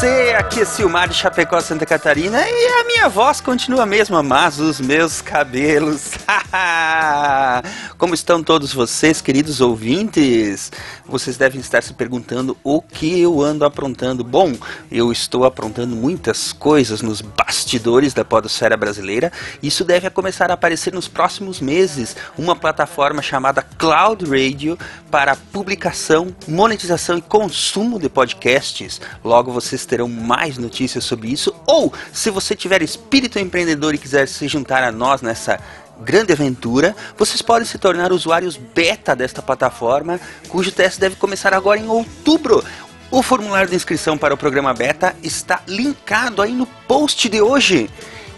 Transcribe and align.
você? 0.00 0.34
Aqui 0.38 0.60
é 0.60 0.64
Silmar 0.64 1.08
de 1.10 1.14
Chapecó, 1.14 1.60
Santa 1.60 1.84
Catarina 1.84 2.40
e 2.48 2.80
a 2.80 2.84
minha 2.84 3.08
voz 3.08 3.40
continua 3.40 3.82
a 3.82 3.86
mesma, 3.86 4.22
mas 4.22 4.58
os 4.58 4.80
meus 4.80 5.20
cabelos. 5.20 6.12
Como 7.98 8.14
estão 8.14 8.42
todos 8.42 8.72
vocês, 8.72 9.20
queridos 9.20 9.60
ouvintes? 9.60 10.72
Vocês 11.04 11.36
devem 11.36 11.60
estar 11.60 11.82
se 11.82 11.92
perguntando 11.92 12.56
o 12.64 12.80
que 12.80 13.20
eu 13.20 13.42
ando 13.42 13.64
aprontando. 13.64 14.24
Bom, 14.24 14.54
eu 14.90 15.12
estou 15.12 15.44
aprontando 15.44 15.94
muitas 15.94 16.50
coisas 16.50 17.02
nos 17.02 17.20
bastidores 17.20 18.14
da 18.14 18.24
podosfera 18.24 18.76
brasileira. 18.76 19.30
Isso 19.62 19.84
deve 19.84 20.08
começar 20.08 20.50
a 20.50 20.54
aparecer 20.54 20.94
nos 20.94 21.08
próximos 21.08 21.60
meses. 21.60 22.16
Uma 22.38 22.56
plataforma 22.56 23.20
chamada 23.20 23.62
Cloud 23.62 24.24
Radio 24.24 24.78
para 25.10 25.36
publicação, 25.36 26.34
monetização 26.48 27.18
e 27.18 27.22
consumo 27.22 27.98
de 27.98 28.08
podcasts. 28.08 29.00
Logo 29.22 29.52
vocês 29.52 29.84
terão 29.90 30.08
mais 30.08 30.56
notícias 30.56 31.02
sobre 31.02 31.28
isso. 31.32 31.52
Ou, 31.66 31.92
se 32.12 32.30
você 32.30 32.54
tiver 32.54 32.80
espírito 32.80 33.40
empreendedor 33.40 33.92
e 33.92 33.98
quiser 33.98 34.28
se 34.28 34.46
juntar 34.46 34.84
a 34.84 34.92
nós 34.92 35.20
nessa 35.20 35.58
grande 36.00 36.32
aventura, 36.32 36.94
vocês 37.18 37.42
podem 37.42 37.66
se 37.66 37.76
tornar 37.76 38.12
usuários 38.12 38.56
beta 38.56 39.16
desta 39.16 39.42
plataforma, 39.42 40.20
cujo 40.48 40.70
teste 40.70 41.00
deve 41.00 41.16
começar 41.16 41.52
agora 41.52 41.80
em 41.80 41.88
outubro. 41.88 42.64
O 43.10 43.20
formulário 43.20 43.68
de 43.68 43.74
inscrição 43.74 44.16
para 44.16 44.32
o 44.32 44.36
programa 44.36 44.72
beta 44.72 45.16
está 45.24 45.60
linkado 45.66 46.40
aí 46.40 46.52
no 46.52 46.66
post 46.86 47.28
de 47.28 47.42
hoje. 47.42 47.90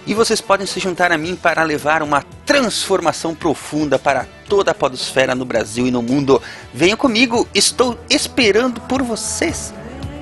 E 0.07 0.15
vocês 0.15 0.41
podem 0.41 0.67
se 0.67 0.81
juntar 0.81 1.13
a 1.13 1.19
mim 1.19 1.37
para 1.37 1.63
levar 1.63 2.03
uma 2.03 2.25
transformação 2.47 3.35
profunda 3.35 3.99
para 3.99 4.27
toda 4.49 4.71
a 4.71 4.75
podosfera 4.75 5.35
no 5.35 5.45
Brasil 5.45 5.87
e 5.87 5.91
no 5.91 6.03
mundo. 6.03 6.41
Venham 6.73 6.97
comigo, 6.97 7.47
estou 7.55 7.97
esperando 8.09 8.81
por 8.81 9.03
vocês. 9.03 9.73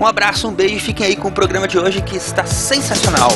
Um 0.01 0.07
abraço, 0.07 0.49
um 0.49 0.53
beijo 0.55 0.77
e 0.77 0.81
fiquem 0.81 1.07
aí 1.07 1.15
com 1.15 1.29
o 1.29 1.33
programa 1.33 1.69
de 1.69 1.79
hoje 1.79 2.01
que 2.01 2.17
está 2.17 2.47
sensacional. 2.47 3.31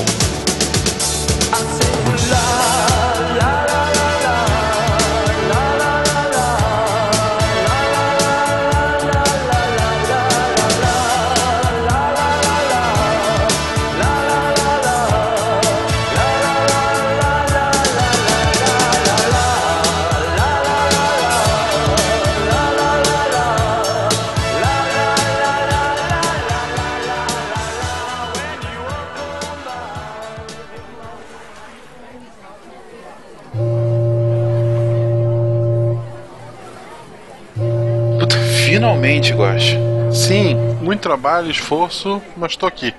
Finalmente, 38.75 39.33
Guache. 39.33 39.78
Sim, 40.12 40.56
muito 40.80 41.00
trabalho, 41.00 41.48
esforço, 41.48 42.20
mas 42.36 42.56
tô 42.56 42.67
aqui. 42.67 42.92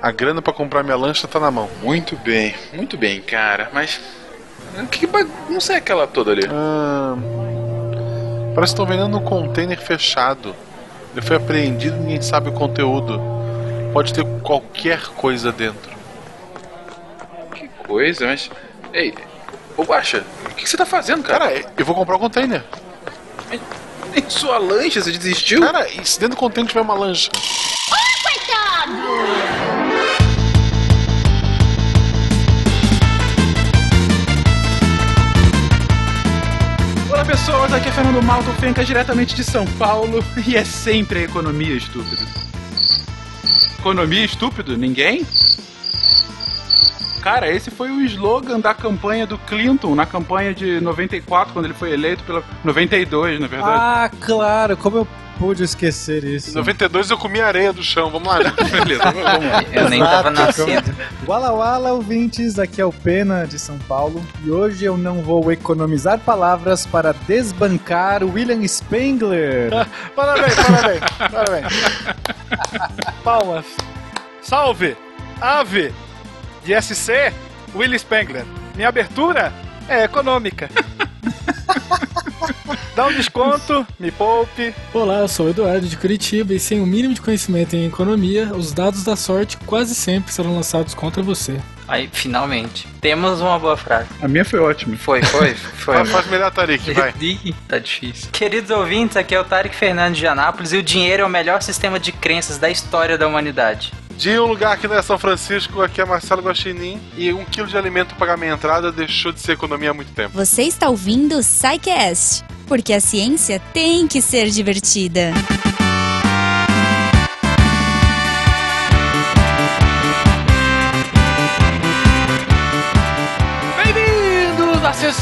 A 0.00 0.10
grana 0.10 0.42
pra 0.42 0.52
comprar 0.52 0.82
minha 0.82 0.96
lancha 0.96 1.28
tá 1.28 1.38
na 1.38 1.48
mão. 1.48 1.68
Muito 1.80 2.16
bem, 2.16 2.56
muito 2.72 2.96
bem, 2.96 3.20
cara. 3.20 3.70
Mas. 3.72 4.00
Que 4.90 5.06
bagunça 5.06 5.74
é 5.74 5.76
aquela 5.76 6.08
toda 6.08 6.32
ali? 6.32 6.42
Ah, 6.50 7.16
parece 8.52 8.74
que 8.74 8.80
estão 8.80 8.86
vendendo 8.86 9.16
um 9.16 9.22
container 9.22 9.78
fechado. 9.80 10.56
Ele 11.12 11.22
foi 11.24 11.36
apreendido 11.36 11.96
e 11.98 12.00
ninguém 12.00 12.22
sabe 12.22 12.48
o 12.48 12.52
conteúdo. 12.52 13.20
Pode 13.92 14.12
ter 14.12 14.24
qualquer 14.40 15.02
coisa 15.08 15.52
dentro. 15.52 15.92
Que 17.54 17.68
coisa, 17.86 18.26
mas. 18.26 18.50
Ei, 18.92 19.14
ô 19.76 19.84
Guacha, 19.84 20.24
o 20.46 20.48
que 20.48 20.64
que 20.64 20.68
você 20.68 20.76
tá 20.76 20.86
fazendo, 20.86 21.22
cara? 21.22 21.48
Cara, 21.48 21.72
eu 21.78 21.84
vou 21.84 21.94
comprar 21.94 22.16
o 22.16 22.18
container. 22.18 22.64
Em 24.14 24.28
sua 24.28 24.58
lancha, 24.58 25.00
você 25.00 25.12
desistiu? 25.12 25.60
Cara, 25.60 25.88
e 25.88 26.04
se 26.04 26.18
dentro 26.18 26.36
do 26.36 26.38
container 26.38 26.68
tiver 26.68 26.80
uma 26.80 26.94
lancha? 26.94 27.30
Olá 37.10 37.24
pessoas, 37.24 37.72
aqui 37.72 37.88
é 37.88 37.92
Fernando 37.92 38.22
Malto 38.22 38.50
Fenca, 38.54 38.84
diretamente 38.84 39.34
de 39.34 39.44
São 39.44 39.66
Paulo, 39.78 40.24
e 40.46 40.56
é 40.56 40.64
sempre 40.64 41.20
a 41.20 41.22
economia 41.22 41.74
estúpido. 41.74 42.26
Economia 43.78 44.24
estúpido? 44.24 44.76
Ninguém? 44.76 45.26
Cara, 47.22 47.48
esse 47.48 47.70
foi 47.70 47.88
o 47.90 48.00
slogan 48.02 48.58
da 48.58 48.74
campanha 48.74 49.26
do 49.26 49.38
Clinton, 49.38 49.94
na 49.94 50.04
campanha 50.04 50.52
de 50.52 50.80
94, 50.80 51.52
quando 51.52 51.66
ele 51.66 51.74
foi 51.74 51.92
eleito 51.92 52.24
pela 52.24 52.42
92, 52.64 53.38
na 53.40 53.46
verdade. 53.46 53.78
Ah, 53.80 54.10
claro, 54.20 54.76
como 54.76 54.96
eu 54.98 55.08
pude 55.38 55.62
esquecer 55.64 56.24
Em 56.24 56.34
isso. 56.34 56.54
92 56.56 57.10
eu 57.10 57.18
comi 57.18 57.40
areia 57.40 57.72
do 57.72 57.82
chão, 57.82 58.10
vamos 58.10 58.28
lá. 58.28 58.38
né? 58.40 58.52
Beleza, 58.70 59.02
vamos 59.04 59.22
lá. 59.22 59.64
Eu 59.72 59.88
nem 59.88 60.00
tava 60.00 60.30
nascido. 60.30 60.94
Wala 61.26 61.52
Wala, 61.52 61.92
ouvintes, 61.92 62.58
aqui 62.58 62.80
é 62.80 62.84
o 62.84 62.92
Pena 62.92 63.44
de 63.46 63.58
São 63.58 63.78
Paulo 63.78 64.24
e 64.44 64.50
hoje 64.50 64.84
eu 64.84 64.96
não 64.96 65.22
vou 65.22 65.50
economizar 65.52 66.18
palavras 66.18 66.86
para 66.86 67.12
desbancar 67.26 68.24
William 68.24 68.66
Spengler. 68.66 69.70
Parabéns, 70.14 70.54
parabéns, 70.54 71.00
parabéns. 71.30 71.66
Palmas. 73.24 73.66
Salve! 74.40 74.96
Ave 75.40 75.92
de 76.64 76.80
SC, 76.80 77.32
Willy 77.74 77.98
Spengler. 77.98 78.44
Minha 78.74 78.88
abertura 78.88 79.52
é 79.88 80.04
econômica. 80.04 80.70
Dá 82.94 83.06
um 83.06 83.12
desconto, 83.12 83.86
me 83.98 84.10
poupe. 84.10 84.74
Olá, 84.92 85.20
eu 85.20 85.28
sou 85.28 85.46
o 85.46 85.48
Eduardo 85.50 85.88
de 85.88 85.96
Curitiba 85.96 86.52
e 86.52 86.60
sem 86.60 86.80
o 86.80 86.86
mínimo 86.86 87.14
de 87.14 87.22
conhecimento 87.22 87.74
em 87.74 87.86
economia, 87.86 88.52
os 88.54 88.72
dados 88.72 89.02
da 89.02 89.16
sorte 89.16 89.56
quase 89.66 89.94
sempre 89.94 90.32
serão 90.32 90.54
lançados 90.54 90.92
contra 90.92 91.22
você. 91.22 91.58
Aí, 91.92 92.08
finalmente. 92.10 92.88
Temos 93.02 93.42
uma 93.42 93.58
boa 93.58 93.76
frase. 93.76 94.08
A 94.22 94.26
minha 94.26 94.46
foi 94.46 94.58
ótima. 94.58 94.96
Foi, 94.96 95.22
foi, 95.22 95.54
foi. 95.54 95.94
Faz, 95.96 96.10
faz 96.10 96.26
melhor, 96.28 96.50
Tarik, 96.50 96.90
vai. 96.90 97.12
Tá 97.68 97.78
difícil. 97.78 98.30
Queridos 98.32 98.70
ouvintes, 98.70 99.14
aqui 99.14 99.34
é 99.34 99.40
o 99.40 99.44
Tarek 99.44 99.76
Fernandes 99.76 100.18
de 100.18 100.26
Anápolis 100.26 100.72
e 100.72 100.78
o 100.78 100.82
dinheiro 100.82 101.22
é 101.22 101.26
o 101.26 101.28
melhor 101.28 101.60
sistema 101.60 102.00
de 102.00 102.10
crenças 102.10 102.56
da 102.56 102.70
história 102.70 103.18
da 103.18 103.28
humanidade. 103.28 103.92
De 104.16 104.30
um 104.38 104.46
lugar 104.46 104.72
aqui 104.72 104.88
não 104.88 104.96
é 104.96 105.02
São 105.02 105.18
Francisco, 105.18 105.82
aqui 105.82 106.00
é 106.00 106.04
Marcelo 106.06 106.40
Guaxinim. 106.40 106.98
E 107.14 107.30
um 107.30 107.44
quilo 107.44 107.66
de 107.66 107.76
alimento 107.76 108.14
pagar 108.14 108.38
minha 108.38 108.54
entrada 108.54 108.90
deixou 108.90 109.30
de 109.30 109.40
ser 109.40 109.52
economia 109.52 109.90
há 109.90 109.94
muito 109.94 110.12
tempo. 110.12 110.30
Você 110.34 110.62
está 110.62 110.88
ouvindo 110.88 111.36
o 111.36 111.42
SciCast, 111.42 112.42
porque 112.66 112.94
a 112.94 113.00
ciência 113.00 113.60
tem 113.74 114.08
que 114.08 114.22
ser 114.22 114.48
divertida. 114.48 115.30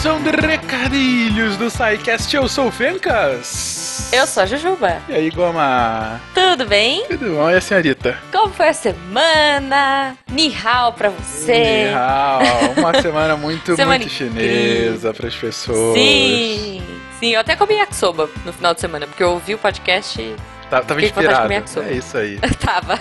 Sessão 0.00 0.22
de 0.22 0.30
recadilhos 0.30 1.58
do 1.58 1.68
SciCast. 1.68 2.34
Eu 2.34 2.48
sou 2.48 2.68
o 2.68 2.70
Fencas. 2.72 4.10
Eu 4.10 4.26
sou 4.26 4.42
a 4.42 4.46
Jujuba. 4.46 4.96
E 5.06 5.12
aí, 5.12 5.30
Goma? 5.30 6.18
Tudo 6.32 6.64
bem? 6.64 7.04
Tudo 7.06 7.34
bom? 7.34 7.50
E 7.50 7.54
a 7.54 7.60
senhorita? 7.60 8.16
Como 8.32 8.50
foi 8.50 8.68
a 8.68 8.72
semana? 8.72 10.16
Nihao 10.30 10.94
pra 10.94 11.10
você. 11.10 11.84
Nihao. 11.84 12.40
Uma 12.78 13.02
semana 13.02 13.36
muito, 13.36 13.76
Semana 13.76 13.98
muito 13.98 14.10
chinesa 14.10 15.12
para 15.12 15.28
as 15.28 15.36
pessoas. 15.36 15.98
Sim. 15.98 16.82
Sim, 17.18 17.34
eu 17.34 17.40
até 17.40 17.54
comi 17.54 17.74
yakisoba 17.74 18.30
no 18.46 18.54
final 18.54 18.72
de 18.72 18.80
semana, 18.80 19.06
porque 19.06 19.22
eu 19.22 19.32
ouvi 19.32 19.54
o 19.54 19.58
podcast 19.58 20.34
Tá, 20.70 20.80
tava 20.82 21.02
inspirado. 21.02 21.52
É 21.52 21.92
isso 21.92 22.16
aí. 22.16 22.38
tava. 22.64 22.96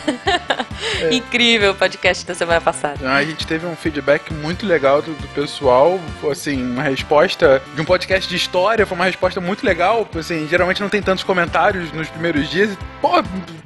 Incrível 1.12 1.72
o 1.72 1.76
podcast 1.76 2.26
da 2.26 2.34
semana 2.34 2.60
passada. 2.60 3.10
A 3.12 3.24
gente 3.24 3.46
teve 3.46 3.68
um 3.68 3.76
feedback 3.76 4.34
muito 4.34 4.66
legal 4.66 5.04
do, 5.04 5.14
do 5.14 5.28
pessoal, 5.30 6.00
assim, 6.32 6.64
uma 6.64 6.82
resposta 6.82 7.62
de 7.76 7.82
um 7.82 7.86
podcast 7.86 8.28
de 8.28 8.36
história, 8.36 8.88
foi 8.88 8.96
uma 8.96 9.06
resposta 9.06 9.40
muito 9.40 9.64
legal, 9.64 10.08
assim, 10.18 10.48
geralmente 10.48 10.82
não 10.82 10.90
tem 10.90 11.02
tantos 11.02 11.24
comentários 11.24 11.92
nos 11.92 12.10
primeiros 12.10 12.50
dias, 12.50 12.76
pô, 13.00 13.22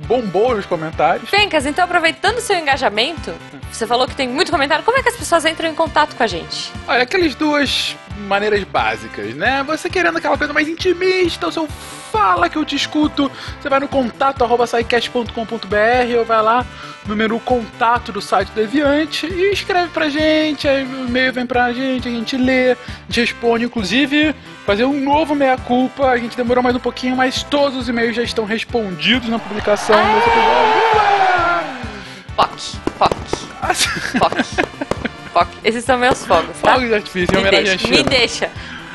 bombou 0.05 0.53
os 0.53 0.65
comentários. 0.65 1.29
Fencas, 1.29 1.65
então 1.65 1.85
aproveitando 1.85 2.39
o 2.39 2.41
seu 2.41 2.57
engajamento, 2.57 3.33
você 3.71 3.87
falou 3.87 4.05
que 4.05 4.15
tem 4.15 4.27
muito 4.27 4.51
comentário, 4.51 4.83
como 4.83 4.97
é 4.97 5.01
que 5.01 5.09
as 5.09 5.15
pessoas 5.15 5.45
entram 5.45 5.69
em 5.69 5.75
contato 5.75 6.15
com 6.15 6.23
a 6.23 6.27
gente? 6.27 6.73
Olha, 6.87 7.03
aquelas 7.03 7.35
duas 7.35 7.95
maneiras 8.27 8.63
básicas, 8.63 9.33
né? 9.33 9.63
Você 9.63 9.89
querendo 9.89 10.17
aquela 10.17 10.37
coisa 10.37 10.53
mais 10.53 10.67
intimista, 10.67 11.47
o 11.47 11.51
seu 11.51 11.67
fala 12.13 12.47
que 12.47 12.55
eu 12.55 12.63
te 12.63 12.75
escuto, 12.75 13.31
você 13.59 13.67
vai 13.67 13.79
no 13.79 13.87
contato 13.93 14.43
arroba 14.43 14.65
saicast.com.br 14.65 16.17
ou 16.17 16.25
vai 16.25 16.41
lá 16.41 16.65
no 17.05 17.15
menu 17.15 17.39
contato 17.39 18.11
do 18.11 18.19
site 18.19 18.47
do 18.47 18.55
Deviante 18.55 19.27
e 19.27 19.53
escreve 19.53 19.89
pra 19.89 20.09
gente, 20.09 20.67
aí 20.67 20.83
o 20.83 21.07
e-mail 21.07 21.31
vem 21.31 21.45
pra 21.45 21.71
gente, 21.71 22.07
a 22.07 22.11
gente 22.11 22.35
lê, 22.35 22.71
a 22.71 22.77
gente 23.07 23.21
responde, 23.21 23.65
inclusive 23.65 24.33
fazer 24.65 24.85
um 24.85 24.99
novo 24.99 25.35
meia-culpa, 25.35 26.07
a 26.07 26.17
gente 26.17 26.35
demorou 26.35 26.63
mais 26.63 26.75
um 26.75 26.79
pouquinho, 26.79 27.15
mas 27.15 27.43
todos 27.43 27.77
os 27.77 27.87
e-mails 27.87 28.15
já 28.15 28.23
estão 28.23 28.45
respondidos 28.45 29.29
na 29.29 29.37
publicação 29.37 29.95
desse 30.15 30.29
episódio. 30.29 30.73
Esses 35.63 35.85
são 35.85 35.97
meus 35.97 36.25
fogos, 36.25 36.57
tá? 36.61 36.73
Fogos 36.73 36.87
de 36.87 36.95
artifício 36.95 37.41
Me 37.41 37.49
deixa, 37.49 37.87
me 37.87 38.03
deixa. 38.03 38.51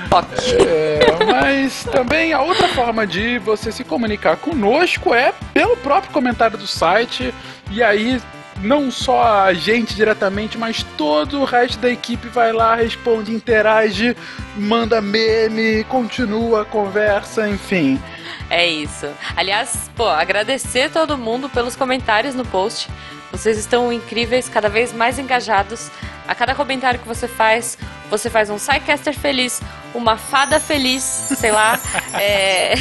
POC. 0.08 0.56
É, 0.66 1.24
mas 1.24 1.84
também 1.84 2.32
a 2.32 2.40
outra 2.40 2.68
forma 2.68 3.06
de 3.06 3.38
você 3.38 3.72
se 3.72 3.84
comunicar 3.84 4.36
conosco 4.36 5.14
é 5.14 5.32
pelo 5.52 5.76
próprio 5.76 6.12
comentário 6.12 6.56
do 6.56 6.66
site. 6.66 7.34
E 7.70 7.82
aí, 7.82 8.20
não 8.62 8.90
só 8.90 9.44
a 9.44 9.52
gente 9.52 9.94
diretamente, 9.94 10.58
mas 10.58 10.82
todo 10.96 11.40
o 11.40 11.44
resto 11.44 11.78
da 11.78 11.90
equipe 11.90 12.28
vai 12.28 12.52
lá, 12.52 12.74
responde, 12.74 13.32
interage, 13.32 14.16
manda 14.56 15.00
meme, 15.00 15.84
continua 15.84 16.62
a 16.62 16.64
conversa, 16.64 17.48
enfim. 17.48 18.00
É 18.50 18.66
isso. 18.66 19.06
Aliás, 19.36 19.90
pô, 19.94 20.08
agradecer 20.08 20.90
todo 20.90 21.18
mundo 21.18 21.48
pelos 21.48 21.76
comentários 21.76 22.34
no 22.34 22.44
post. 22.44 22.88
Vocês 23.30 23.58
estão 23.58 23.92
incríveis, 23.92 24.48
cada 24.48 24.68
vez 24.68 24.92
mais 24.92 25.18
engajados. 25.18 25.90
A 26.26 26.34
cada 26.34 26.54
comentário 26.54 26.98
que 27.00 27.08
você 27.08 27.28
faz, 27.28 27.78
você 28.10 28.30
faz 28.30 28.50
um 28.50 28.56
Psycaster 28.56 29.14
feliz, 29.14 29.60
uma 29.94 30.16
fada 30.16 30.58
feliz, 30.60 31.02
sei 31.02 31.50
lá. 31.50 31.78
é... 32.14 32.74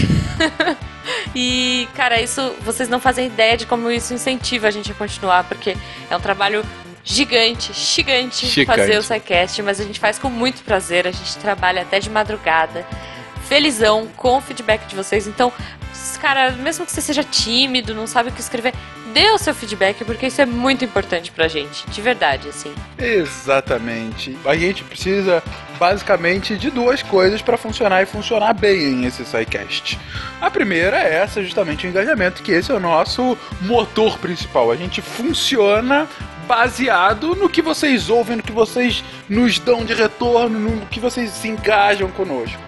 e, 1.35 1.87
cara, 1.95 2.21
isso 2.21 2.55
vocês 2.61 2.89
não 2.89 2.99
fazem 2.99 3.27
ideia 3.27 3.57
de 3.57 3.65
como 3.65 3.89
isso 3.89 4.13
incentiva 4.13 4.67
a 4.67 4.71
gente 4.71 4.91
a 4.91 4.95
continuar, 4.95 5.43
porque 5.45 5.75
é 6.09 6.15
um 6.15 6.21
trabalho 6.21 6.63
gigante, 7.03 7.71
gigante, 7.73 8.45
Gigante. 8.47 8.65
fazer 8.65 8.97
o 8.97 9.03
SciCast, 9.03 9.61
mas 9.61 9.79
a 9.79 9.83
gente 9.83 9.99
faz 9.99 10.19
com 10.19 10.29
muito 10.29 10.61
prazer, 10.63 11.07
a 11.07 11.11
gente 11.11 11.37
trabalha 11.37 11.81
até 11.81 11.99
de 11.99 12.09
madrugada 12.09 12.85
felizão 13.47 14.07
com 14.17 14.37
o 14.37 14.41
feedback 14.41 14.85
de 14.87 14.95
vocês. 14.95 15.25
Então, 15.25 15.51
cara, 16.21 16.51
mesmo 16.51 16.85
que 16.85 16.91
você 16.91 17.01
seja 17.01 17.23
tímido, 17.23 17.93
não 17.93 18.07
sabe 18.07 18.29
o 18.29 18.31
que 18.31 18.41
escrever, 18.41 18.73
dê 19.13 19.29
o 19.31 19.37
seu 19.37 19.53
feedback, 19.55 20.03
porque 20.05 20.27
isso 20.27 20.41
é 20.41 20.45
muito 20.45 20.85
importante 20.85 21.31
pra 21.31 21.47
gente. 21.47 21.87
De 21.89 22.01
verdade, 22.01 22.49
assim. 22.49 22.73
Exatamente. 22.97 24.37
A 24.45 24.55
gente 24.55 24.83
precisa 24.83 25.43
basicamente 25.79 26.57
de 26.57 26.69
duas 26.69 27.01
coisas 27.01 27.41
para 27.41 27.57
funcionar 27.57 28.01
e 28.01 28.05
funcionar 28.05 28.53
bem 28.53 29.05
esse 29.05 29.25
SciCast. 29.25 29.99
A 30.41 30.51
primeira 30.51 30.97
é 30.97 31.15
essa, 31.15 31.43
justamente 31.43 31.87
o 31.87 31.89
engajamento, 31.89 32.43
que 32.43 32.51
esse 32.51 32.71
é 32.71 32.75
o 32.75 32.79
nosso 32.79 33.37
motor 33.61 34.17
principal. 34.19 34.71
A 34.71 34.75
gente 34.75 35.01
funciona 35.01 36.07
baseado 36.47 37.35
no 37.35 37.49
que 37.49 37.61
vocês 37.61 38.09
ouvem, 38.09 38.37
no 38.37 38.43
que 38.43 38.51
vocês 38.51 39.03
nos 39.27 39.59
dão 39.59 39.83
de 39.83 39.93
retorno, 39.93 40.57
no 40.59 40.85
que 40.87 40.99
vocês 40.99 41.31
se 41.31 41.47
engajam 41.47 42.09
conosco. 42.11 42.66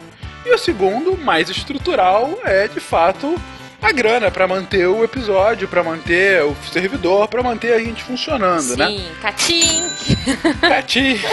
E 0.50 0.52
o 0.52 0.58
segundo, 0.58 1.16
mais 1.16 1.48
estrutural, 1.48 2.40
é 2.44 2.68
de 2.68 2.80
fato 2.80 3.40
a 3.80 3.92
grana 3.92 4.32
para 4.32 4.48
manter 4.48 4.88
o 4.88 5.04
episódio, 5.04 5.68
para 5.68 5.84
manter 5.84 6.44
o 6.44 6.56
servidor, 6.74 7.28
para 7.28 7.44
manter 7.44 7.72
a 7.72 7.78
gente 7.78 8.04
funcionando, 8.04 8.76
né? 8.76 8.88
Sim, 8.88 9.12
catim! 9.22 9.90
Cati! 10.60 11.22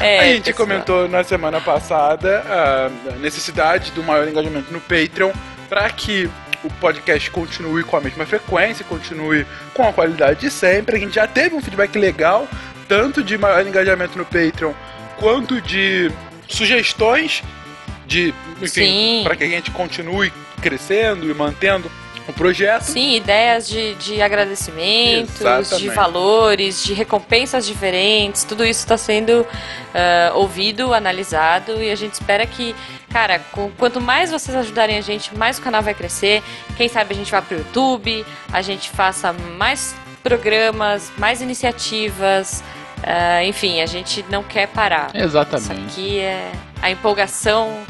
É, 0.00 0.20
a 0.20 0.24
gente 0.26 0.52
pessoal. 0.52 0.68
comentou 0.68 1.08
na 1.08 1.24
semana 1.24 1.60
passada 1.60 2.44
a 2.46 3.16
necessidade 3.16 3.90
do 3.90 4.02
maior 4.02 4.28
engajamento 4.28 4.72
no 4.72 4.80
Patreon 4.80 5.32
para 5.68 5.88
que 5.90 6.30
o 6.62 6.70
podcast 6.74 7.30
continue 7.30 7.82
com 7.82 7.96
a 7.96 8.00
mesma 8.00 8.24
frequência, 8.26 8.84
continue 8.84 9.44
com 9.72 9.88
a 9.88 9.92
qualidade 9.92 10.40
de 10.40 10.50
sempre. 10.50 10.96
A 10.96 10.98
gente 11.00 11.14
já 11.14 11.26
teve 11.26 11.54
um 11.56 11.60
feedback 11.60 11.98
legal, 11.98 12.46
tanto 12.86 13.24
de 13.24 13.36
maior 13.36 13.66
engajamento 13.66 14.16
no 14.16 14.24
Patreon, 14.24 14.72
quanto 15.18 15.60
de 15.60 16.12
sugestões 16.46 17.42
de, 18.06 18.34
enfim, 18.60 19.22
para 19.24 19.36
que 19.36 19.44
a 19.44 19.48
gente 19.48 19.70
continue 19.70 20.32
crescendo 20.62 21.30
e 21.30 21.34
mantendo 21.34 21.90
o 22.26 22.32
projeto. 22.32 22.82
Sim, 22.84 23.16
ideias 23.16 23.68
de, 23.68 23.94
de 23.96 24.22
agradecimentos, 24.22 25.40
Exatamente. 25.40 25.76
de 25.76 25.88
valores, 25.90 26.82
de 26.82 26.94
recompensas 26.94 27.66
diferentes, 27.66 28.44
tudo 28.44 28.64
isso 28.64 28.80
está 28.80 28.96
sendo 28.96 29.46
ah, 29.94 30.32
ouvido, 30.34 30.94
analisado 30.94 31.82
e 31.82 31.90
a 31.90 31.94
gente 31.94 32.14
espera 32.14 32.46
que, 32.46 32.74
cara, 33.10 33.40
com- 33.52 33.70
quanto 33.76 34.00
mais 34.00 34.30
vocês 34.30 34.56
ajudarem 34.56 34.96
a 34.96 35.02
gente, 35.02 35.36
mais 35.36 35.58
o 35.58 35.62
canal 35.62 35.82
vai 35.82 35.92
crescer. 35.92 36.42
Quem 36.78 36.88
sabe 36.88 37.12
a 37.14 37.16
gente 37.16 37.30
vá 37.30 37.42
pro 37.42 37.58
YouTube, 37.58 38.24
a 38.50 38.62
gente 38.62 38.88
faça 38.88 39.30
mais 39.32 39.94
programas, 40.22 41.12
mais 41.18 41.42
iniciativas. 41.42 42.64
ah, 43.02 43.44
enfim, 43.44 43.82
a 43.82 43.86
gente 43.86 44.24
não 44.30 44.42
quer 44.42 44.68
parar. 44.68 45.10
Exatamente. 45.14 45.62
Isso 45.90 46.00
aqui 46.00 46.18
é 46.20 46.50
a 46.80 46.90
empolgação 46.90 47.84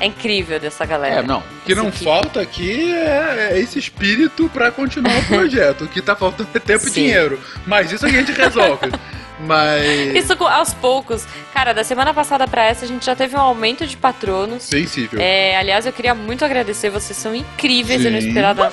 é 0.00 0.06
incrível 0.06 0.58
dessa 0.60 0.84
galera. 0.84 1.20
É, 1.20 1.22
não. 1.22 1.38
O 1.40 1.66
que 1.66 1.74
não 1.74 1.88
Esse 1.88 2.04
falta 2.04 2.40
aqui 2.40 2.92
é, 2.92 3.50
é 3.52 3.60
esse 3.60 3.78
espírito 3.78 4.48
pra 4.50 4.70
continuar 4.70 5.16
o 5.18 5.24
projeto. 5.26 5.84
o 5.84 5.88
que 5.88 6.02
tá 6.02 6.14
faltando 6.16 6.48
é 6.54 6.58
tempo 6.58 6.86
e 6.86 6.90
Sim. 6.90 7.02
dinheiro. 7.02 7.40
Mas 7.66 7.92
isso 7.92 8.04
a 8.06 8.08
gente 8.08 8.32
resolve. 8.32 8.90
Mas. 9.40 10.14
Isso 10.14 10.32
aos 10.44 10.72
poucos. 10.74 11.26
Cara, 11.52 11.72
da 11.72 11.82
semana 11.84 12.14
passada 12.14 12.46
pra 12.46 12.64
essa 12.64 12.84
a 12.84 12.88
gente 12.88 13.04
já 13.04 13.16
teve 13.16 13.36
um 13.36 13.40
aumento 13.40 13.86
de 13.86 13.96
patronos. 13.96 14.62
Sensível. 14.64 15.20
É, 15.20 15.56
aliás, 15.56 15.86
eu 15.86 15.92
queria 15.92 16.14
muito 16.14 16.44
agradecer, 16.44 16.90
vocês 16.90 17.16
são 17.16 17.34
incríveis, 17.34 18.04
eu 18.04 18.12
não 18.12 18.20
Sim. 18.20 18.28
esperava, 18.28 18.72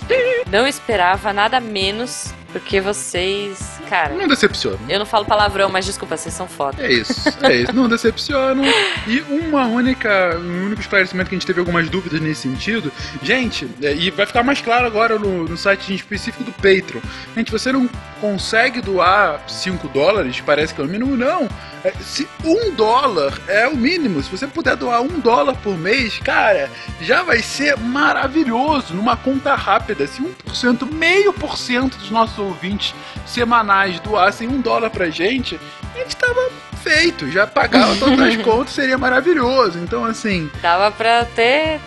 não 0.52 0.68
esperava 0.68 1.34
nada 1.34 1.60
menos, 1.60 2.34
porque 2.52 2.82
vocês, 2.82 3.80
cara, 3.90 4.14
Não 4.14 4.28
decepciona. 4.28 4.78
eu 4.90 5.00
não 5.00 5.06
falo 5.06 5.26
palavrão, 5.26 5.70
mas 5.70 5.86
desculpa, 5.86 6.18
vocês 6.18 6.34
são 6.34 6.48
foda. 6.48 6.84
É 6.84 6.92
isso, 6.92 7.14
é 7.42 7.56
isso. 7.58 7.74
Não 7.74 7.88
decepcionam. 7.88 8.64
E 9.08 9.20
uma 9.30 9.66
única, 9.66 10.38
um 10.38 10.66
único 10.66 10.82
esclarecimento 10.82 11.30
que 11.30 11.36
a 11.36 11.38
gente 11.40 11.48
teve 11.48 11.60
algumas 11.60 11.90
dúvidas 11.90 12.20
nesse 12.20 12.42
sentido. 12.42 12.92
Gente, 13.22 13.68
é, 13.82 13.94
e 13.94 14.10
vai 14.12 14.26
ficar 14.26 14.44
mais 14.44 14.62
claro 14.62 14.86
agora 14.86 15.18
no, 15.18 15.46
no 15.46 15.58
site 15.58 15.94
específico 15.94 16.44
do 16.44 16.52
Patreon. 16.52 17.02
Gente, 17.36 17.52
você 17.52 17.72
não 17.72 17.90
consegue 18.20 18.82
doar 18.82 19.42
5 19.48 19.88
dólares, 19.88 20.42
parece 20.42 20.74
que 20.74 20.82
é 20.82 20.84
o 20.84 20.88
mínimo, 20.88 21.16
não. 21.18 21.50
É, 21.84 21.92
se 22.02 22.28
um 22.46 22.72
dólar 22.76 23.34
é 23.48 23.68
o 23.68 23.76
mínimo, 23.76 24.22
se 24.22 24.30
você 24.30 24.46
puder 24.46 24.76
doar 24.76 25.02
um 25.02 25.20
dólar 25.20 25.56
por 25.56 25.76
mês, 25.78 26.20
cara, 26.20 26.70
já 27.02 27.24
vai 27.24 27.42
ser 27.42 27.76
maravilhoso 27.78 28.94
numa 28.94 29.18
conta 29.18 29.56
rápida. 29.56 30.06
Se 30.06 30.22
1%, 30.22 30.92
meio 30.92 31.34
por 31.34 31.58
cento 31.58 31.98
dos 31.98 32.12
nossos 32.12 32.38
ouvintes 32.42 32.94
semanais 33.26 34.00
doassem 34.00 34.48
um 34.48 34.60
dólar 34.60 34.90
pra 34.90 35.10
gente, 35.10 35.60
a 35.96 35.98
gente 36.00 36.16
tava 36.16 36.50
feito, 36.84 37.30
já 37.32 37.46
pagava 37.48 37.96
todas 37.96 38.20
as 38.20 38.38
contas, 38.44 38.74
seria 38.74 38.98
maravilhoso. 38.98 39.78
Então, 39.80 40.04
assim, 40.06 40.50
Dava 40.62 40.92
pra 40.92 41.26
ter 41.26 41.80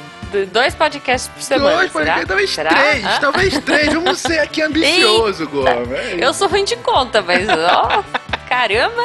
dois 0.53 0.75
podcasts 0.75 1.29
por 1.33 1.43
semana, 1.43 1.77
dois, 1.77 1.93
podcasts, 1.93 2.27
talvez 2.27 2.51
Será? 2.51 2.71
três, 2.71 3.05
Hã? 3.05 3.19
talvez 3.21 3.59
três. 3.59 3.93
Vamos 3.93 4.19
ser 4.19 4.39
aqui 4.41 4.63
ambicioso, 4.63 5.47
Goma. 5.49 5.71
É 5.97 6.17
Eu 6.19 6.33
sou 6.35 6.49
ruim 6.49 6.65
de 6.65 6.77
conta, 6.77 7.23
mas 7.23 7.49
ó, 7.49 8.03
caramba! 8.49 9.03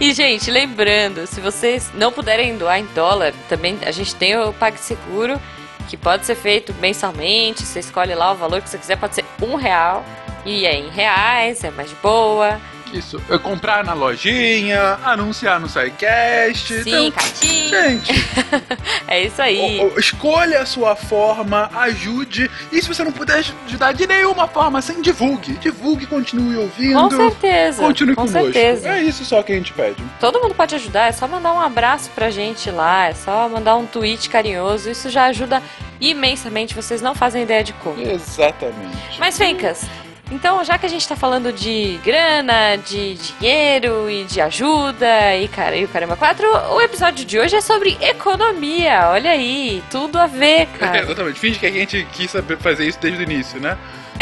E, 0.00 0.12
gente, 0.12 0.50
lembrando, 0.50 1.24
se 1.26 1.40
vocês 1.40 1.90
não 1.94 2.10
puderem 2.10 2.56
doar 2.56 2.80
em 2.80 2.86
dólar, 2.94 3.32
também 3.48 3.78
a 3.86 3.92
gente 3.92 4.14
tem 4.14 4.36
o 4.36 4.52
PagSeguro, 4.52 5.40
que 5.88 5.96
pode 5.96 6.26
ser 6.26 6.36
feito 6.36 6.72
mensalmente. 6.74 7.64
Você 7.64 7.80
escolhe 7.80 8.14
lá 8.14 8.32
o 8.32 8.36
valor 8.36 8.60
que 8.60 8.68
você 8.68 8.78
quiser, 8.78 8.96
pode 8.96 9.14
ser 9.14 9.24
um 9.42 9.56
real. 9.56 10.04
E 10.44 10.66
é 10.66 10.78
em 10.78 10.88
reais, 10.88 11.64
é 11.64 11.70
mais 11.70 11.88
de 11.88 11.96
boa. 11.96 12.60
Isso, 12.92 13.20
é 13.30 13.38
comprar 13.38 13.84
na 13.84 13.92
lojinha, 13.92 14.98
anunciar 15.04 15.60
no 15.60 15.68
SciCast. 15.68 16.82
Sim, 16.82 17.08
então, 17.08 17.10
Catinho. 17.12 17.68
gente, 17.70 18.12
É 19.06 19.22
isso 19.22 19.40
aí. 19.42 19.80
o- 19.80 19.94
o- 19.94 19.98
escolha 20.00 20.60
a 20.60 20.66
sua 20.66 20.96
forma, 20.96 21.70
ajude. 21.76 22.50
E 22.72 22.80
se 22.82 22.88
você 22.88 23.04
não 23.04 23.12
puder 23.12 23.44
ajudar 23.66 23.92
de 23.92 24.06
nenhuma 24.06 24.46
forma, 24.48 24.78
assim, 24.78 25.00
divulgue. 25.02 25.52
Divulgue, 25.54 26.06
continue 26.06 26.56
ouvindo. 26.56 26.98
Com 27.00 27.10
certeza. 27.10 27.82
Continue 27.82 28.14
com 28.14 28.26
conosco. 28.26 28.52
certeza. 28.52 28.88
É 28.88 29.02
isso 29.02 29.24
só 29.24 29.42
que 29.42 29.52
a 29.52 29.56
gente 29.56 29.72
pede. 29.72 29.96
Todo 30.20 30.40
mundo 30.40 30.54
pode 30.54 30.74
ajudar, 30.74 31.08
é 31.08 31.12
só 31.12 31.26
mandar 31.28 31.52
um 31.52 31.60
abraço 31.60 32.10
pra 32.14 32.30
gente 32.30 32.70
lá, 32.70 33.06
é 33.08 33.14
só 33.14 33.48
mandar 33.48 33.76
um 33.76 33.86
tweet 33.86 34.28
carinhoso, 34.28 34.90
isso 34.90 35.08
já 35.10 35.24
ajuda 35.26 35.62
imensamente, 36.00 36.74
vocês 36.74 37.00
não 37.02 37.14
fazem 37.14 37.42
ideia 37.42 37.62
de 37.64 37.72
como. 37.74 38.00
Exatamente. 38.00 39.18
Mas, 39.18 39.36
Fencas, 39.36 39.82
então 40.30 40.62
já 40.64 40.76
que 40.78 40.86
a 40.86 40.88
gente 40.88 41.06
tá 41.08 41.16
falando 41.16 41.52
de 41.52 41.98
grana, 42.04 42.76
de 42.76 43.14
dinheiro 43.14 44.10
e 44.10 44.24
de 44.24 44.40
ajuda 44.40 45.34
e, 45.36 45.48
cara, 45.48 45.76
e 45.76 45.84
o 45.84 45.88
Caramba 45.88 46.16
4, 46.16 46.46
o 46.74 46.80
episódio 46.80 47.24
de 47.24 47.38
hoje 47.38 47.56
é 47.56 47.60
sobre 47.60 47.96
economia, 48.00 49.08
olha 49.10 49.30
aí, 49.30 49.82
tudo 49.90 50.18
a 50.18 50.26
ver, 50.26 50.62
É, 50.62 50.66
cara. 50.66 51.00
exatamente. 51.00 51.40
Finge 51.40 51.58
que 51.58 51.66
a 51.66 51.70
gente 51.70 52.06
quis 52.12 52.30
saber 52.30 52.58
fazer 52.58 52.86
isso 52.86 52.98
desde 53.00 53.20
o 53.20 53.22
início, 53.22 53.60
né? 53.60 53.76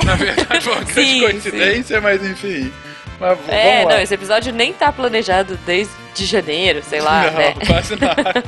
Na 0.05 0.15
verdade, 0.17 0.61
foi 0.63 0.73
uma 0.75 0.85
grande 0.85 1.09
Sim, 1.11 1.21
coincidência, 1.23 2.01
mas 2.01 2.23
enfim. 2.25 2.73
Mas 3.19 3.39
É, 3.49 3.83
não, 3.85 3.99
esse 3.99 4.13
episódio 4.15 4.53
nem 4.53 4.73
tá 4.75 4.93
planejado 4.93 5.59
desde 5.65 5.91
janeiro, 6.19 6.83
sei 6.83 7.01
lá, 7.01 7.31
não, 7.31 7.39
né? 7.39 7.55
quase 7.67 7.97
nada. 7.97 8.45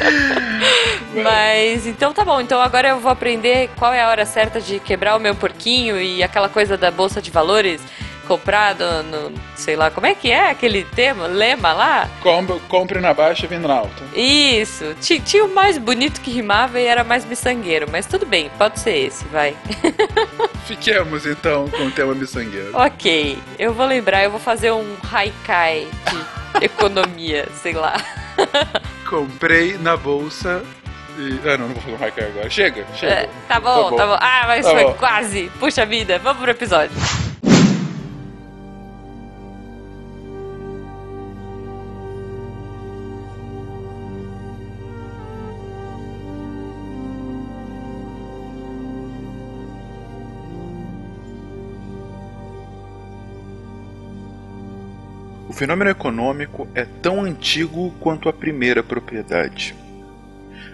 Mas 1.14 1.86
então 1.86 2.12
tá 2.12 2.24
bom, 2.24 2.40
então 2.40 2.60
agora 2.60 2.88
eu 2.88 3.00
vou 3.00 3.10
aprender 3.12 3.68
qual 3.78 3.92
é 3.92 4.02
a 4.02 4.08
hora 4.08 4.24
certa 4.26 4.60
de 4.60 4.78
quebrar 4.80 5.16
o 5.16 5.20
meu 5.20 5.34
porquinho 5.34 6.00
e 6.00 6.22
aquela 6.22 6.48
coisa 6.48 6.76
da 6.76 6.90
bolsa 6.90 7.20
de 7.20 7.30
valores. 7.30 7.80
comprar 8.26 8.76
no, 8.76 9.32
sei 9.56 9.74
lá, 9.74 9.90
como 9.90 10.06
é 10.06 10.14
que 10.14 10.30
é 10.30 10.48
aquele 10.48 10.84
tema, 10.84 11.26
lema 11.26 11.72
lá? 11.72 12.08
Com- 12.22 12.46
compre 12.68 13.00
na 13.00 13.12
baixa 13.12 13.44
e 13.44 13.48
venda 13.48 13.66
na 13.66 13.74
alta. 13.74 14.02
Isso, 14.14 14.94
Ti- 15.00 15.18
tinha 15.20 15.44
o 15.44 15.52
mais 15.52 15.76
bonito 15.76 16.20
que 16.20 16.30
rimava 16.30 16.80
e 16.80 16.86
era 16.86 17.02
mais 17.02 17.24
miçangueiro, 17.26 17.88
mas 17.90 18.06
tudo 18.06 18.24
bem, 18.24 18.48
pode 18.56 18.78
ser 18.78 18.96
esse, 18.96 19.24
vai. 19.26 19.56
Fiquemos 20.66 21.26
então 21.26 21.68
com 21.68 21.86
o 21.86 21.90
tema 21.90 22.14
miçangueiro. 22.14 22.70
ok, 22.74 23.36
eu 23.58 23.74
vou 23.74 23.84
lembrar, 23.86 24.22
eu 24.22 24.30
vou 24.30 24.40
fazer 24.40 24.70
um 24.70 24.96
haikai 25.12 25.88
de 26.58 26.64
economia, 26.64 27.48
sei 27.60 27.72
lá. 27.74 27.94
Comprei 29.10 29.76
na 29.78 29.96
bolsa 29.96 30.62
e... 31.18 31.40
Ah, 31.48 31.58
não, 31.58 31.68
não 31.68 31.74
vou 31.74 31.82
fazer 31.82 31.96
um 31.96 32.04
haikai 32.04 32.24
agora. 32.26 32.50
Chega, 32.50 32.86
chega. 32.94 33.12
É, 33.12 33.28
tá 33.48 33.60
bom, 33.60 33.94
tá 33.96 34.06
bom, 34.06 34.16
Ah, 34.20 34.44
mas 34.46 34.64
Tá 34.64 34.72
foi 34.72 34.84
bom. 34.84 34.94
quase. 34.94 35.50
Puxa 35.58 35.84
vida, 35.86 36.18
vamos 36.18 36.40
pro 36.42 36.50
episódio. 36.50 36.96
O 55.48 55.52
fenômeno 55.52 55.90
econômico 55.90 56.66
é 56.74 56.84
tão 57.02 57.22
antigo 57.22 57.92
quanto 58.00 58.28
a 58.28 58.32
primeira 58.32 58.82
propriedade. 58.82 59.74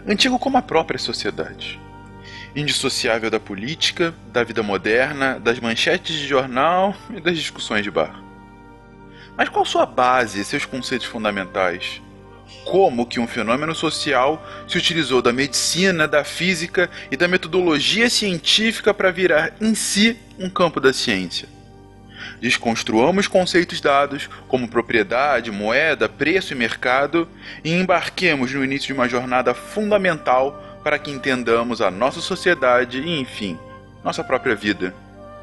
Antigo 0.09 0.39
como 0.39 0.57
a 0.57 0.63
própria 0.63 0.99
sociedade. 0.99 1.79
Indissociável 2.57 3.31
da 3.31 3.39
política, 3.39 4.15
da 4.33 4.43
vida 4.43 4.63
moderna, 4.63 5.39
das 5.39 5.61
manchetes 5.61 6.17
de 6.17 6.27
jornal 6.27 6.97
e 7.15 7.21
das 7.21 7.37
discussões 7.37 7.85
de 7.85 7.91
bar. 7.91 8.25
Mas 9.37 9.51
qual 9.51 9.67
sua 9.67 9.85
base 9.85 10.43
seus 10.47 10.65
conceitos 10.65 11.07
fundamentais? 11.07 12.01
Como 12.65 13.05
que 13.05 13.21
um 13.21 13.27
fenômeno 13.27 13.75
social 13.75 14.43
se 14.67 14.79
utilizou 14.79 15.21
da 15.21 15.31
medicina, 15.31 16.09
da 16.09 16.25
física 16.25 16.89
e 17.11 17.17
da 17.17 17.29
metodologia 17.29 18.09
científica 18.09 18.95
para 18.95 19.13
virar 19.13 19.53
em 19.61 19.75
si 19.75 20.19
um 20.39 20.49
campo 20.49 20.81
da 20.81 20.91
ciência? 20.91 21.58
Desconstruamos 22.41 23.27
conceitos 23.27 23.81
dados 23.81 24.29
como 24.47 24.69
propriedade, 24.69 25.51
moeda, 25.51 26.09
preço 26.09 26.53
e 26.53 26.57
mercado 26.57 27.29
e 27.65 27.73
embarquemos 27.73 28.53
no 28.53 28.65
início 28.65 28.89
de 28.89 28.93
uma 28.93 29.09
jornada 29.09 29.55
fundamental 29.55 30.81
para 30.85 30.99
que 30.99 31.11
entendamos 31.11 31.81
a 31.81 31.91
nossa 31.91 32.21
sociedade 32.21 33.01
e, 33.01 33.21
enfim, 33.21 33.59
nossa 34.05 34.23
própria 34.23 34.55
vida. 34.55 34.95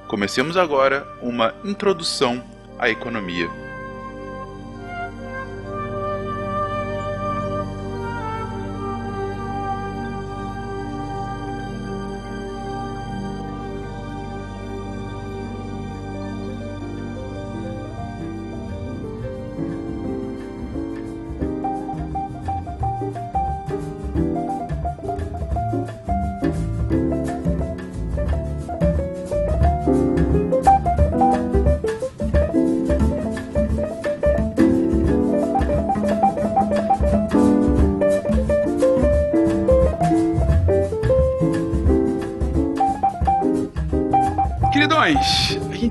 Comecemos 0.08 0.56
agora 0.56 1.06
uma 1.22 1.54
introdução 1.64 2.44
à 2.80 2.90
economia. 2.90 3.65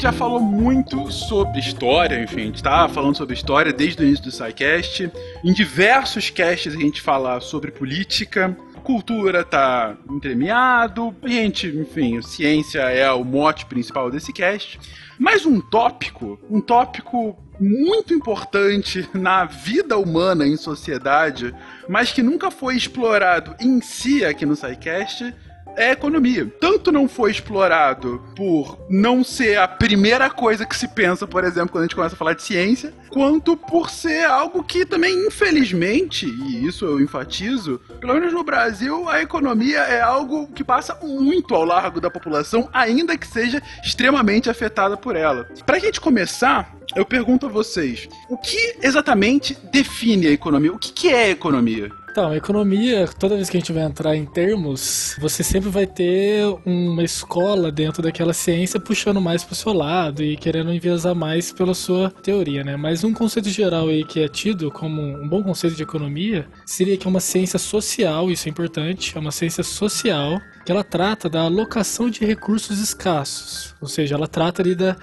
Já 0.05 0.13
falou 0.13 0.39
muito 0.39 1.11
sobre 1.11 1.59
história, 1.59 2.23
enfim, 2.23 2.43
a 2.43 2.45
gente 2.45 2.63
tá 2.63 2.87
falando 2.87 3.17
sobre 3.17 3.33
história 3.33 3.73
desde 3.73 4.03
o 4.03 4.05
início 4.05 4.23
do 4.23 4.31
SciCast. 4.31 5.11
Em 5.43 5.51
diversos 5.51 6.29
casts 6.29 6.75
a 6.75 6.79
gente 6.79 7.01
fala 7.01 7.41
sobre 7.41 7.71
política, 7.71 8.55
cultura 8.83 9.43
tá 9.43 9.97
entremeado, 10.11 11.17
gente, 11.25 11.69
enfim, 11.69 12.21
ciência 12.21 12.81
é 12.81 13.11
o 13.13 13.25
mote 13.25 13.65
principal 13.65 14.11
desse 14.11 14.31
cast. 14.31 14.79
Mas 15.19 15.47
um 15.47 15.59
tópico, 15.59 16.39
um 16.51 16.61
tópico 16.61 17.43
muito 17.59 18.13
importante 18.13 19.09
na 19.15 19.47
vida 19.47 19.97
humana 19.97 20.47
em 20.47 20.59
sociedade, 20.59 21.55
mas 21.89 22.13
que 22.13 22.23
nunca 22.23 22.51
foi 22.51 22.77
explorado 22.77 23.57
em 23.59 23.81
si 23.81 24.23
aqui 24.23 24.45
no 24.45 24.55
SciCast, 24.55 25.35
é 25.77 25.91
a 25.91 25.93
economia. 25.93 26.47
Tanto 26.61 26.93
não 26.93 27.09
foi 27.09 27.31
explorado 27.31 28.23
por 28.37 28.79
não 28.89 29.25
ser 29.25 29.59
a 29.59 29.69
primeira 29.69 30.31
coisa 30.31 30.67
que 30.67 30.77
se 30.77 30.89
pensa, 30.89 31.27
por 31.27 31.45
exemplo, 31.45 31.71
quando 31.71 31.85
a 31.85 31.87
gente 31.87 31.97
começa 31.97 32.15
a 32.15 32.19
falar 32.19 32.35
de 32.35 32.43
ciência, 32.43 32.93
quanto 33.09 33.57
por 33.57 33.91
ser 33.91 34.25
algo 34.25 34.63
que 34.63 34.85
também, 34.85 35.27
infelizmente, 35.27 36.27
e 36.27 36.67
isso 36.67 36.85
eu 36.85 37.01
enfatizo, 37.01 37.81
pelo 38.01 38.15
menos 38.15 38.33
no 38.33 38.45
Brasil, 38.45 39.09
a 39.09 39.23
economia 39.23 39.81
é 39.81 40.01
algo 40.01 40.47
que 40.49 40.65
passa 40.65 40.99
muito 41.03 41.55
ao 41.55 41.65
largo 41.65 42.01
da 42.01 42.11
população, 42.11 42.69
ainda 42.73 43.17
que 43.17 43.27
seja 43.27 43.63
extremamente 43.85 44.51
afetada 44.51 44.97
por 44.97 45.17
ela. 45.17 45.49
Pra 45.65 45.79
gente 45.79 46.01
começar, 46.01 46.75
eu 46.95 47.05
pergunto 47.05 47.47
a 47.47 47.49
vocês, 47.49 48.09
o 48.29 48.37
que 48.37 48.77
exatamente 48.83 49.57
define 49.73 50.27
a 50.27 50.33
economia? 50.33 50.73
O 50.73 50.79
que, 50.79 50.93
que 50.93 51.09
é 51.09 51.25
a 51.25 51.31
economia? 51.31 51.91
Então, 52.15 52.33
economia, 52.33 53.09
toda 53.09 53.35
vez 53.35 53.51
que 53.51 53.57
a 53.57 53.61
gente 53.61 53.73
vai 53.73 53.83
entrar 53.83 54.15
em 54.15 54.25
termos, 54.25 55.17
você 55.19 55.43
sempre 55.43 55.69
vai 55.69 55.85
ter 55.85 56.47
uma 56.65 57.03
escola 57.03 57.73
dentro 57.73 58.01
daquela 58.01 58.33
ciência 58.33 58.79
puxando 58.79 59.21
mais 59.21 59.43
pro 59.43 59.57
seu 59.57 59.73
lado 59.73 60.23
e 60.23 60.37
querendo 60.37 60.73
enviesar 60.73 61.13
mais 61.13 61.51
pela 61.51 61.75
sua 61.75 62.11
teoria, 62.11 62.63
né? 62.63 62.77
Mas 62.77 63.03
um 63.03 63.13
conceito 63.13 63.49
geral 63.49 63.89
aí 63.89 64.05
que 64.05 64.21
é 64.21 64.29
tido 64.29 64.71
como 64.71 65.03
um 65.03 65.29
bom 65.29 65.43
conceito 65.43 65.75
de 65.75 65.83
economia 65.83 66.47
seria 66.65 66.97
que 66.97 67.05
é 67.05 67.11
uma 67.11 67.19
ciência 67.19 67.59
social, 67.59 68.31
isso 68.31 68.49
é 68.49 68.51
importante, 68.51 69.17
é 69.17 69.21
uma 69.21 69.33
ciência 69.33 69.65
social 69.65 70.41
que 70.65 70.71
ela 70.71 70.85
trata 70.85 71.29
da 71.29 71.41
alocação 71.41 72.09
de 72.09 72.25
recursos 72.25 72.79
escassos, 72.79 73.75
ou 73.81 73.89
seja, 73.89 74.15
ela 74.15 74.29
trata 74.29 74.63
ali 74.63 74.77
da 74.77 74.97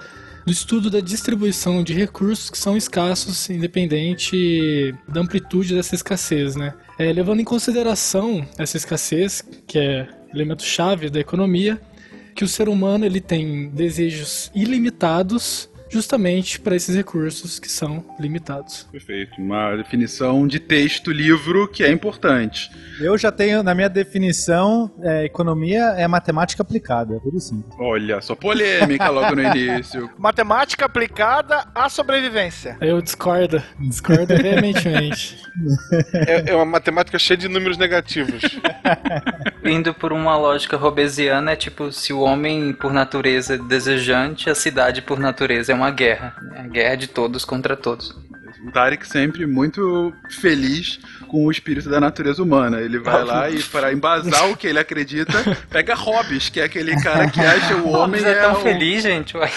do 0.44 0.52
estudo 0.52 0.90
da 0.90 1.00
distribuição 1.00 1.82
de 1.82 1.92
recursos 1.92 2.50
que 2.50 2.58
são 2.58 2.76
escassos, 2.76 3.48
independente 3.48 4.94
da 5.08 5.20
amplitude 5.20 5.74
dessa 5.74 5.94
escassez, 5.94 6.56
né? 6.56 6.74
É, 6.98 7.12
levando 7.12 7.40
em 7.40 7.44
consideração 7.44 8.46
essa 8.58 8.76
escassez, 8.76 9.42
que 9.66 9.78
é 9.78 10.08
elemento 10.34 10.62
chave 10.62 11.08
da 11.10 11.20
economia, 11.20 11.80
que 12.34 12.44
o 12.44 12.48
ser 12.48 12.68
humano 12.68 13.04
ele 13.04 13.20
tem 13.20 13.68
desejos 13.68 14.50
ilimitados 14.54 15.68
justamente 15.92 16.58
para 16.58 16.74
esses 16.74 16.96
recursos 16.96 17.58
que 17.58 17.70
são 17.70 18.04
limitados. 18.18 18.88
Perfeito, 18.90 19.40
uma 19.40 19.76
definição 19.76 20.46
de 20.46 20.58
texto, 20.58 21.12
livro, 21.12 21.68
que 21.68 21.84
é 21.84 21.90
importante. 21.90 22.70
Eu 22.98 23.18
já 23.18 23.30
tenho, 23.30 23.62
na 23.62 23.74
minha 23.74 23.88
definição, 23.88 24.90
é, 25.02 25.24
economia 25.24 25.82
é 25.98 26.08
matemática 26.08 26.62
aplicada, 26.62 27.20
tudo 27.20 27.36
assim. 27.36 27.62
Olha, 27.78 28.20
só 28.20 28.34
polêmica 28.34 29.10
logo 29.10 29.36
no 29.36 29.42
início. 29.54 30.10
Matemática 30.18 30.86
aplicada 30.86 31.68
à 31.74 31.88
sobrevivência. 31.88 32.78
Eu 32.80 33.02
discordo, 33.02 33.62
discordo 33.78 34.34
veementemente. 34.36 35.36
É, 36.14 36.50
é 36.50 36.56
uma 36.56 36.64
matemática 36.64 37.18
cheia 37.18 37.36
de 37.36 37.48
números 37.48 37.76
negativos. 37.76 38.42
Indo 39.64 39.92
por 39.92 40.12
uma 40.12 40.36
lógica 40.36 40.76
robesiana, 40.76 41.52
é 41.52 41.56
tipo, 41.56 41.92
se 41.92 42.12
o 42.12 42.20
homem 42.20 42.72
por 42.72 42.92
natureza 42.92 43.54
é 43.54 43.58
desejante, 43.58 44.48
a 44.48 44.54
cidade 44.54 45.02
por 45.02 45.18
natureza 45.18 45.72
é 45.72 45.74
uma 45.74 45.81
guerra. 45.90 46.34
né? 46.42 46.60
A 46.60 46.68
guerra 46.68 46.94
de 46.96 47.06
todos 47.08 47.44
contra 47.44 47.76
todos. 47.76 48.14
O 48.64 48.70
Tarek 48.70 49.04
sempre 49.08 49.44
muito 49.44 50.12
feliz 50.30 51.00
com 51.26 51.46
o 51.46 51.50
espírito 51.50 51.88
da 51.88 51.98
natureza 51.98 52.40
humana. 52.42 52.80
Ele 52.80 52.98
vai 52.98 53.24
lá 53.24 53.50
e, 53.50 53.60
para 53.64 53.92
embasar 53.92 54.50
o 54.50 54.56
que 54.56 54.68
ele 54.68 54.78
acredita, 54.78 55.32
pega 55.68 55.94
Hobbes, 55.94 56.48
que 56.48 56.60
é 56.60 56.64
aquele 56.64 56.94
cara 57.02 57.28
que 57.28 57.40
acha 57.40 57.74
o 57.76 57.88
homem 57.90 58.20
Hobbes 58.20 58.24
é 58.24 58.40
tão 58.40 58.52
um- 58.52 58.62
feliz, 58.62 59.02
gente. 59.02 59.36
uai. 59.36 59.50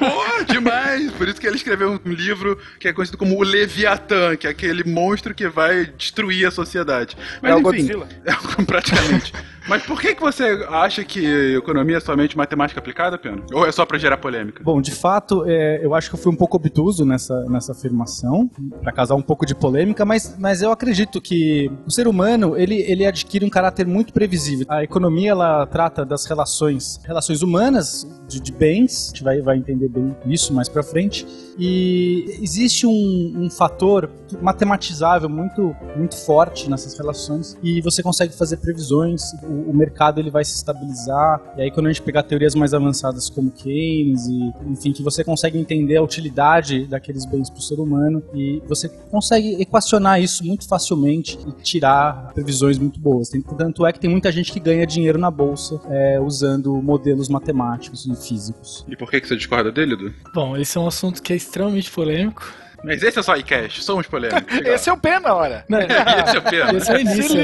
Oh, 0.00 0.44
demais! 0.44 1.10
Por 1.12 1.26
isso 1.26 1.40
que 1.40 1.46
ele 1.48 1.56
escreveu 1.56 2.00
um 2.04 2.10
livro 2.12 2.56
que 2.78 2.86
é 2.86 2.92
conhecido 2.92 3.18
como 3.18 3.36
o 3.36 3.42
Leviatã, 3.42 4.36
que 4.36 4.46
é 4.46 4.50
aquele 4.50 4.84
monstro 4.84 5.34
que 5.34 5.48
vai 5.48 5.86
destruir 5.86 6.46
a 6.46 6.50
sociedade. 6.52 7.16
Mas 7.42 7.50
É 7.50 7.54
o 7.54 7.58
enfim, 7.58 7.88
Godzilla. 7.88 8.08
é, 8.24 8.34
praticamente. 8.64 9.32
Mas 9.68 9.82
por 9.84 10.00
que, 10.00 10.14
que 10.14 10.20
você 10.20 10.66
acha 10.68 11.02
que 11.04 11.56
economia 11.56 11.96
é 11.96 12.00
somente 12.00 12.36
matemática 12.36 12.80
aplicada, 12.80 13.18
Pena? 13.18 13.42
Ou 13.52 13.66
é 13.66 13.72
só 13.72 13.86
pra 13.86 13.96
gerar 13.98 14.18
polêmica? 14.18 14.62
Bom, 14.62 14.80
de 14.80 14.90
fato, 14.90 15.44
é, 15.46 15.84
eu 15.84 15.94
acho 15.94 16.10
que 16.10 16.16
eu 16.16 16.18
fui 16.18 16.32
um 16.32 16.36
pouco 16.36 16.56
obtuso 16.56 17.04
nessa, 17.04 17.44
nessa 17.44 17.72
afirmação, 17.72 18.50
para 18.82 18.92
causar 18.92 19.14
um 19.14 19.22
pouco 19.22 19.46
de 19.46 19.54
polêmica, 19.54 20.04
mas, 20.04 20.36
mas 20.38 20.62
eu 20.62 20.70
acredito 20.70 21.20
que 21.20 21.70
o 21.86 21.90
ser 21.90 22.06
humano, 22.06 22.56
ele, 22.56 22.76
ele 22.82 23.06
adquire 23.06 23.44
um 23.44 23.50
caráter 23.50 23.86
muito 23.86 24.12
previsível. 24.12 24.66
A 24.68 24.84
economia, 24.84 25.30
ela 25.30 25.66
trata 25.66 26.04
das 26.04 26.26
relações, 26.26 27.00
relações 27.04 27.42
humanas, 27.42 28.06
de, 28.28 28.40
de 28.40 28.52
bens, 28.52 29.06
a 29.06 29.08
gente 29.08 29.24
vai, 29.24 29.40
vai 29.40 29.56
entender 29.56 29.88
bem 29.88 30.14
isso 30.26 30.52
mais 30.52 30.68
para 30.68 30.82
frente, 30.82 31.26
e 31.58 32.38
existe 32.42 32.86
um, 32.86 33.32
um 33.36 33.50
fator 33.50 34.10
matematizável 34.42 35.28
muito, 35.28 35.74
muito 35.96 36.16
forte 36.16 36.68
nessas 36.68 36.98
relações 36.98 37.56
e 37.62 37.80
você 37.80 38.02
consegue 38.02 38.36
fazer 38.36 38.56
previsões, 38.56 39.22
o, 39.54 39.70
o, 39.70 39.74
mercado 39.74 40.20
ele 40.20 40.30
vai 40.30 40.44
se 40.44 40.54
estabilizar, 40.54 41.40
e 41.56 41.62
aí 41.62 41.70
quando 41.70 41.86
a 41.86 41.92
gente 41.92 42.02
pegar 42.02 42.22
teorias 42.22 42.54
mais 42.54 42.74
avançadas 42.74 43.30
como 43.30 43.50
Keynes 43.50 44.26
e 44.26 44.52
enfim, 44.66 44.92
que 44.92 45.02
você 45.02 45.22
consegue 45.22 45.58
entender 45.58 45.96
a 45.96 46.02
utilidade 46.02 46.86
daqueles 46.86 47.24
bens 47.24 47.48
para 47.48 47.58
o 47.58 47.62
ser 47.62 47.78
humano 47.80 48.22
e 48.34 48.62
você 48.66 48.88
consegue 48.88 49.60
equacionar 49.60 50.20
isso 50.20 50.44
muito 50.44 50.66
facilmente 50.68 51.38
e 51.46 51.52
tirar 51.62 52.32
previsões 52.34 52.78
muito 52.78 52.98
boas. 52.98 53.30
Tanto 53.56 53.86
é 53.86 53.92
que 53.92 54.00
tem 54.00 54.10
muita 54.10 54.30
gente 54.32 54.52
que 54.52 54.60
ganha 54.60 54.86
dinheiro 54.86 55.18
na 55.18 55.30
bolsa 55.30 55.80
é, 55.88 56.20
usando 56.20 56.74
modelos 56.82 57.28
matemáticos 57.28 58.06
e 58.06 58.14
físicos. 58.16 58.84
E 58.88 58.96
por 58.96 59.10
que, 59.10 59.20
que 59.20 59.28
você 59.28 59.36
discorda 59.36 59.70
dele, 59.70 59.94
Edu? 59.94 60.14
Bom, 60.34 60.56
esse 60.56 60.76
é 60.76 60.80
um 60.80 60.86
assunto 60.86 61.22
que 61.22 61.32
é 61.32 61.36
extremamente 61.36 61.90
polêmico. 61.90 62.63
Mas 62.84 63.02
esse 63.02 63.18
é 63.18 63.22
só 63.22 63.34
iCash, 63.36 63.82
somos 63.82 64.06
polêmicos. 64.06 64.42
esse 64.66 64.88
é 64.88 64.92
o 64.92 64.96
pena, 64.96 65.34
olha. 65.34 65.64
Não, 65.68 65.78
esse 65.80 66.36
é 66.36 66.38
o 66.38 66.42
pena. 66.42 66.78
Esse 66.78 66.92
é 66.92 66.94
o 66.94 67.00
início. 67.00 67.36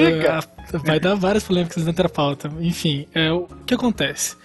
Vai 0.85 1.01
dar 1.01 1.15
várias 1.15 1.45
polêmicas 1.45 1.85
dentro 1.85 2.03
da 2.03 2.09
pauta. 2.09 2.51
Enfim, 2.61 3.07
é, 3.15 3.33
o 3.33 3.49
que 3.67 3.75
acontece? 3.75 4.37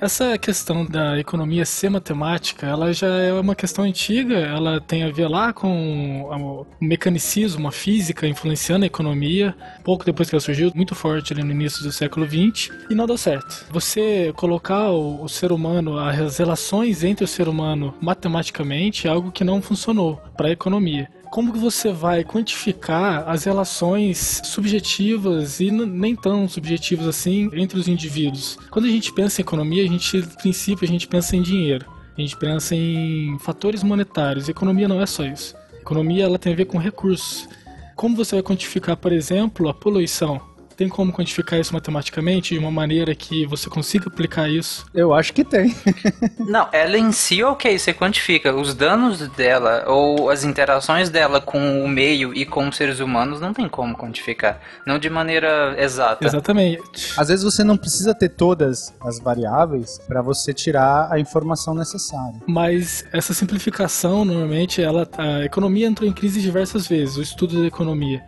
Essa 0.00 0.38
questão 0.38 0.86
da 0.86 1.18
economia 1.18 1.64
ser 1.64 1.90
matemática, 1.90 2.64
ela 2.64 2.92
já 2.92 3.08
é 3.08 3.32
uma 3.32 3.56
questão 3.56 3.84
antiga, 3.84 4.36
ela 4.36 4.80
tem 4.80 5.02
a 5.02 5.10
ver 5.10 5.26
lá 5.26 5.52
com 5.52 6.22
o 6.22 6.66
mecanicismo, 6.80 7.66
a 7.66 7.72
física 7.72 8.24
influenciando 8.24 8.84
a 8.84 8.86
economia, 8.86 9.56
pouco 9.82 10.04
depois 10.04 10.30
que 10.30 10.36
ela 10.36 10.40
surgiu, 10.40 10.70
muito 10.72 10.94
forte 10.94 11.32
ali 11.32 11.42
no 11.42 11.50
início 11.50 11.82
do 11.82 11.90
século 11.90 12.26
XX, 12.26 12.70
e 12.88 12.94
não 12.94 13.06
deu 13.06 13.18
certo. 13.18 13.66
Você 13.72 14.32
colocar 14.36 14.88
o, 14.92 15.24
o 15.24 15.28
ser 15.28 15.50
humano, 15.50 15.98
as 15.98 16.38
relações 16.38 17.02
entre 17.02 17.24
o 17.24 17.28
ser 17.28 17.48
humano 17.48 17.92
matematicamente 18.00 19.08
é 19.08 19.10
algo 19.10 19.32
que 19.32 19.42
não 19.42 19.60
funcionou 19.60 20.22
para 20.36 20.46
a 20.46 20.52
economia 20.52 21.10
como 21.30 21.52
que 21.52 21.58
você 21.58 21.92
vai 21.92 22.24
quantificar 22.24 23.28
as 23.28 23.44
relações 23.44 24.40
subjetivas 24.44 25.60
e 25.60 25.70
nem 25.70 26.16
tão 26.16 26.48
subjetivas 26.48 27.06
assim 27.06 27.50
entre 27.52 27.78
os 27.78 27.88
indivíduos? 27.88 28.58
Quando 28.70 28.86
a 28.86 28.90
gente 28.90 29.12
pensa 29.12 29.40
em 29.40 29.44
economia, 29.44 29.82
a 29.82 29.86
gente, 29.86 30.16
no 30.18 30.36
princípio, 30.36 30.84
a 30.84 30.88
gente 30.88 31.06
pensa 31.06 31.36
em 31.36 31.42
dinheiro. 31.42 31.86
A 32.16 32.20
gente 32.20 32.36
pensa 32.36 32.74
em 32.74 33.38
fatores 33.38 33.82
monetários. 33.82 34.48
economia 34.48 34.88
não 34.88 35.00
é 35.00 35.06
só 35.06 35.24
isso. 35.24 35.54
economia 35.80 36.24
ela 36.24 36.38
tem 36.38 36.52
a 36.52 36.56
ver 36.56 36.64
com 36.64 36.78
recursos. 36.78 37.48
Como 37.94 38.16
você 38.16 38.36
vai 38.36 38.42
quantificar, 38.42 38.96
por 38.96 39.12
exemplo, 39.12 39.68
a 39.68 39.74
poluição? 39.74 40.40
Tem 40.78 40.88
como 40.88 41.12
quantificar 41.12 41.58
isso 41.58 41.74
matematicamente 41.74 42.54
de 42.54 42.60
uma 42.60 42.70
maneira 42.70 43.12
que 43.12 43.44
você 43.46 43.68
consiga 43.68 44.06
aplicar 44.06 44.48
isso? 44.48 44.86
Eu 44.94 45.12
acho 45.12 45.32
que 45.32 45.42
tem. 45.42 45.74
não, 46.38 46.68
ela 46.70 46.96
em 46.96 47.10
si, 47.10 47.42
ok, 47.42 47.76
você 47.76 47.92
quantifica. 47.92 48.54
Os 48.54 48.74
danos 48.74 49.26
dela 49.30 49.86
ou 49.88 50.30
as 50.30 50.44
interações 50.44 51.10
dela 51.10 51.40
com 51.40 51.82
o 51.82 51.88
meio 51.88 52.32
e 52.32 52.46
com 52.46 52.68
os 52.68 52.76
seres 52.76 53.00
humanos 53.00 53.40
não 53.40 53.52
tem 53.52 53.68
como 53.68 53.96
quantificar. 53.96 54.60
Não 54.86 55.00
de 55.00 55.10
maneira 55.10 55.74
exata. 55.82 56.24
Exatamente. 56.24 56.80
Às 57.16 57.26
vezes 57.26 57.44
você 57.44 57.64
não 57.64 57.76
precisa 57.76 58.14
ter 58.14 58.28
todas 58.28 58.94
as 59.00 59.18
variáveis 59.18 59.98
para 60.06 60.22
você 60.22 60.54
tirar 60.54 61.12
a 61.12 61.18
informação 61.18 61.74
necessária. 61.74 62.40
Mas 62.46 63.04
essa 63.12 63.34
simplificação, 63.34 64.24
normalmente, 64.24 64.80
ela, 64.80 65.08
a 65.18 65.44
economia 65.44 65.88
entrou 65.88 66.08
em 66.08 66.12
crise 66.12 66.40
diversas 66.40 66.86
vezes, 66.86 67.16
o 67.16 67.22
estudo 67.22 67.60
da 67.62 67.66
economia. 67.66 68.22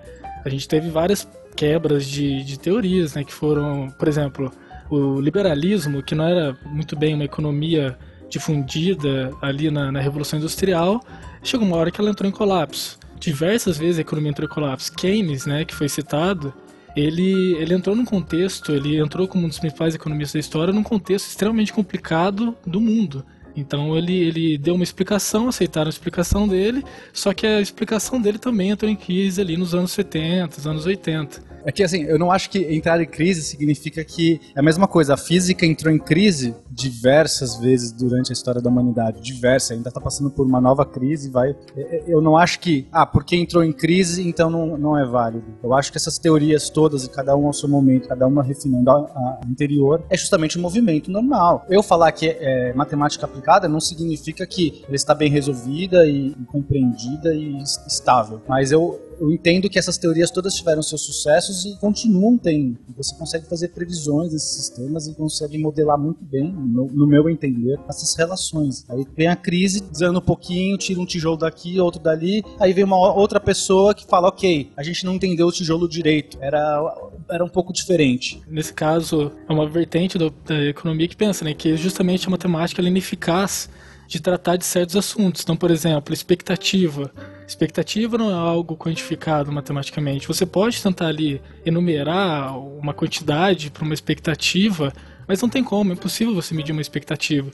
A 0.45 0.49
gente 0.49 0.67
teve 0.67 0.91
várias 0.91 1.29
quebras 1.61 2.07
de, 2.07 2.43
de 2.43 2.59
teorias, 2.59 3.15
né, 3.15 3.23
que 3.23 3.35
foram, 3.35 3.91
por 3.99 4.09
exemplo, 4.09 4.51
o 4.89 5.21
liberalismo, 5.21 6.03
que 6.03 6.15
não 6.15 6.25
era 6.25 6.57
muito 6.65 6.97
bem 6.97 7.13
uma 7.13 7.25
economia 7.25 7.99
difundida 8.31 9.31
ali 9.43 9.71
na, 9.71 9.93
na 9.93 10.01
Revolução 10.01 10.39
Industrial, 10.39 11.05
chegou 11.43 11.67
uma 11.67 11.77
hora 11.77 11.91
que 11.91 12.01
ela 12.01 12.09
entrou 12.09 12.27
em 12.27 12.33
colapso. 12.33 12.99
Diversas 13.19 13.77
vezes 13.77 13.99
a 13.99 14.01
economia 14.01 14.31
entrou 14.31 14.49
em 14.49 14.51
colapso. 14.51 14.91
Keynes, 14.95 15.45
né, 15.45 15.67
que 15.67 15.75
foi 15.75 15.87
citado, 15.87 16.55
ele, 16.97 17.55
ele 17.57 17.75
entrou 17.75 17.95
num 17.95 18.07
contexto, 18.07 18.73
ele 18.73 18.99
entrou 18.99 19.29
como 19.29 19.45
um 19.45 19.49
dos 19.49 19.59
principais 19.59 19.95
economistas 19.95 20.33
da 20.33 20.41
história, 20.41 20.73
num 20.73 20.83
contexto 20.83 21.29
extremamente 21.29 21.75
complicado 21.75 22.57
do 22.67 22.81
mundo. 22.81 23.23
Então 23.55 23.95
ele, 23.99 24.15
ele 24.15 24.57
deu 24.57 24.77
uma 24.77 24.85
explicação, 24.85 25.49
aceitaram 25.49 25.89
a 25.89 25.91
explicação 25.91 26.49
dele, 26.49 26.83
só 27.13 27.35
que 27.35 27.47
a 27.47 27.61
explicação 27.61 28.19
dele 28.19 28.39
também 28.39 28.71
entrou 28.71 28.91
em 28.91 28.97
crise 28.97 29.43
ali 29.43 29.59
nos 29.59 29.75
anos 29.75 29.91
70, 29.91 30.67
anos 30.67 30.87
80. 30.87 31.50
É 31.65 31.73
que 31.73 31.83
assim, 31.83 32.03
eu 32.03 32.19
não 32.19 32.31
acho 32.31 32.51
que 32.51 32.59
entrar 32.75 33.01
em 33.01 33.07
crise 33.07 33.43
significa 33.43 34.05
que 34.05 34.41
é 34.55 34.61
a 34.61 34.63
mesma 34.63 34.87
coisa. 34.87 35.15
A 35.15 35.17
física 35.17 35.67
entrou 35.67 35.93
em 35.93 35.99
crise 35.99 36.55
diversas 36.71 37.57
vezes 37.57 37.93
durante 37.93 38.31
a 38.31 38.33
história 38.33 38.61
da 38.61 38.71
humanidade, 38.71 39.21
diversas. 39.21 39.73
Ainda 39.73 39.89
está 39.89 40.01
passando 40.01 40.31
por 40.31 40.47
uma 40.47 40.61
nova 40.61 40.85
crise, 40.87 41.31
vai. 41.31 41.55
É, 41.77 41.81
é, 41.81 42.05
eu 42.07 42.21
não 42.21 42.37
acho 42.37 42.61
que, 42.61 42.87
ah, 42.91 43.07
porque 43.07 43.37
entrou 43.37 43.63
em 43.63 43.73
crise, 43.73 44.27
então 44.27 44.49
não, 44.49 44.77
não 44.77 44.99
é 44.99 45.05
válido. 45.05 45.45
Eu 45.63 45.75
acho 45.75 45.91
que 45.91 45.99
essas 45.99 46.19
teorias 46.19 46.71
todas, 46.71 47.05
e 47.05 47.11
cada 47.11 47.35
uma 47.37 47.49
ao 47.49 47.53
seu 47.53 47.69
momento, 47.69 48.09
cada 48.09 48.27
uma 48.27 48.43
refinando 48.43 48.91
a, 48.91 48.95
a 48.95 49.41
anterior, 49.49 50.03
é 50.09 50.17
justamente 50.17 50.59
um 50.59 50.63
movimento 50.63 51.11
normal. 51.11 51.67
Eu 51.69 51.83
falar 51.83 52.13
que 52.13 52.29
é 52.29 52.73
matemática 52.75 53.27
aplicada 53.27 53.69
não 53.69 53.81
significa 53.81 54.47
que 54.47 54.83
ela 54.87 54.97
está 54.97 55.15
bem 55.15 55.31
resolvida 55.31 56.07
e, 56.07 56.29
e 56.29 56.45
compreendida 56.47 57.35
e 57.35 57.57
estável. 57.87 58.41
Mas 58.49 58.73
eu 58.73 59.10
eu 59.21 59.31
entendo 59.31 59.69
que 59.69 59.79
essas 59.79 59.99
teorias 59.99 60.31
todas 60.31 60.55
tiveram 60.55 60.83
seus 60.83 61.03
sucessos 61.03 61.67
e 61.67 61.77
continuam 61.79 62.39
tendo. 62.39 62.79
Você 62.97 63.15
consegue 63.15 63.47
fazer 63.47 63.69
previsões 63.69 64.33
desses 64.33 64.57
sistemas 64.57 65.07
e 65.07 65.15
consegue 65.15 65.59
modelar 65.59 65.99
muito 65.99 66.25
bem, 66.25 66.51
no, 66.51 66.87
no 66.87 67.07
meu 67.07 67.29
entender, 67.29 67.79
essas 67.89 68.15
relações. 68.17 68.85
Aí 68.89 69.07
vem 69.17 69.29
a 69.29 69.37
crise, 69.37 69.81
desanda 69.81 70.19
um 70.19 70.23
pouquinho, 70.23 70.79
tira 70.79 70.99
um 70.99 71.07
tijolo 71.07 71.37
daqui, 71.37 71.79
outro 71.79 72.01
dali, 72.01 72.43
aí 72.59 72.73
vem 72.73 72.85
uma 72.85 73.15
outra 73.15 73.39
pessoa 73.39 73.95
que 73.95 74.07
fala, 74.07 74.29
ok, 74.29 74.73
a 74.77 74.83
gente 74.83 75.05
não 75.05 75.15
entendeu 75.15 75.47
o 75.47 75.53
tijolo 75.53 75.89
direito, 75.89 76.39
era, 76.41 76.83
era 77.29 77.45
um 77.45 77.49
pouco 77.49 77.73
diferente. 77.73 78.41
Nesse 78.49 78.73
caso, 78.73 79.31
é 79.49 79.53
uma 79.53 79.69
vertente 79.69 80.17
do, 80.17 80.31
da 80.31 80.65
economia 80.65 81.07
que 81.07 81.17
pensa, 81.17 81.45
né, 81.45 81.53
que 81.53 81.77
justamente 81.77 82.27
a 82.27 82.31
matemática 82.31 82.81
é 82.81 82.87
ineficaz 82.87 83.69
de 84.11 84.21
tratar 84.21 84.57
de 84.57 84.65
certos 84.65 84.97
assuntos. 84.97 85.43
Então, 85.43 85.57
por 85.57 85.71
exemplo, 85.71 86.13
expectativa. 86.13 87.13
Expectativa 87.51 88.17
não 88.17 88.31
é 88.31 88.33
algo 88.33 88.77
quantificado 88.77 89.51
matematicamente. 89.51 90.29
Você 90.29 90.47
pode 90.47 90.81
tentar 90.81 91.09
ali 91.09 91.43
enumerar 91.67 92.57
uma 92.57 92.95
quantidade 92.95 93.73
para 93.73 93.83
uma 93.83 93.93
expectativa, 93.93 94.93
mas 95.27 95.43
não 95.43 95.49
tem 95.49 95.65
como, 95.65 95.91
é 95.91 95.95
impossível 95.95 96.33
você 96.33 96.55
medir 96.55 96.71
uma 96.71 96.81
expectativa. 96.81 97.51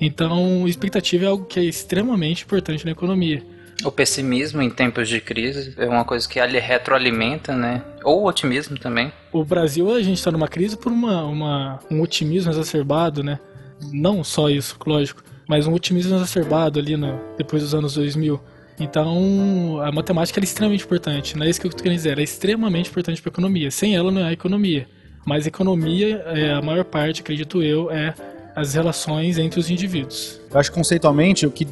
Então, 0.00 0.66
expectativa 0.66 1.24
é 1.24 1.28
algo 1.28 1.44
que 1.44 1.60
é 1.60 1.62
extremamente 1.62 2.42
importante 2.42 2.84
na 2.84 2.90
economia. 2.90 3.40
O 3.84 3.92
pessimismo 3.92 4.60
em 4.60 4.70
tempos 4.70 5.08
de 5.08 5.20
crise 5.20 5.72
é 5.76 5.86
uma 5.86 6.04
coisa 6.04 6.28
que 6.28 6.40
ele 6.40 6.58
retroalimenta, 6.58 7.54
né? 7.54 7.84
Ou 8.02 8.22
o 8.22 8.26
otimismo 8.26 8.76
também. 8.76 9.12
O 9.30 9.44
Brasil, 9.44 9.88
a 9.94 10.02
gente 10.02 10.18
está 10.18 10.32
numa 10.32 10.48
crise 10.48 10.76
por 10.76 10.90
uma, 10.90 11.22
uma, 11.22 11.78
um 11.88 12.00
otimismo 12.00 12.50
exacerbado, 12.50 13.22
né? 13.22 13.38
Não 13.92 14.24
só 14.24 14.50
isso, 14.50 14.76
lógico 14.84 15.22
mas 15.48 15.66
um 15.66 15.72
otimismo 15.72 16.14
exacerbado 16.14 16.78
ali 16.78 16.94
no, 16.94 17.18
depois 17.38 17.62
dos 17.62 17.74
anos 17.74 17.94
2000. 17.94 18.38
Então, 18.80 19.80
a 19.82 19.90
matemática 19.90 20.38
é 20.38 20.44
extremamente 20.44 20.84
importante, 20.84 21.36
não 21.36 21.44
é 21.44 21.50
isso 21.50 21.60
que 21.60 21.66
eu 21.66 21.70
estou 21.70 21.82
querendo 21.82 21.98
dizer, 21.98 22.12
ela 22.12 22.20
é 22.20 22.24
extremamente 22.24 22.90
importante 22.90 23.20
para 23.20 23.30
a 23.30 23.32
economia. 23.32 23.70
Sem 23.70 23.96
ela 23.96 24.10
não 24.10 24.24
é 24.24 24.32
economia. 24.32 24.86
Mas 25.26 25.46
economia, 25.46 26.22
é, 26.26 26.52
a 26.52 26.62
maior 26.62 26.84
parte, 26.84 27.20
acredito 27.20 27.62
eu, 27.62 27.90
é 27.90 28.14
as 28.54 28.74
relações 28.74 29.38
entre 29.38 29.60
os 29.60 29.70
indivíduos. 29.70 30.40
Eu 30.50 30.58
acho 30.58 30.70
que 30.70 30.76
conceitualmente 30.76 31.46
o 31.46 31.50
que 31.50 31.66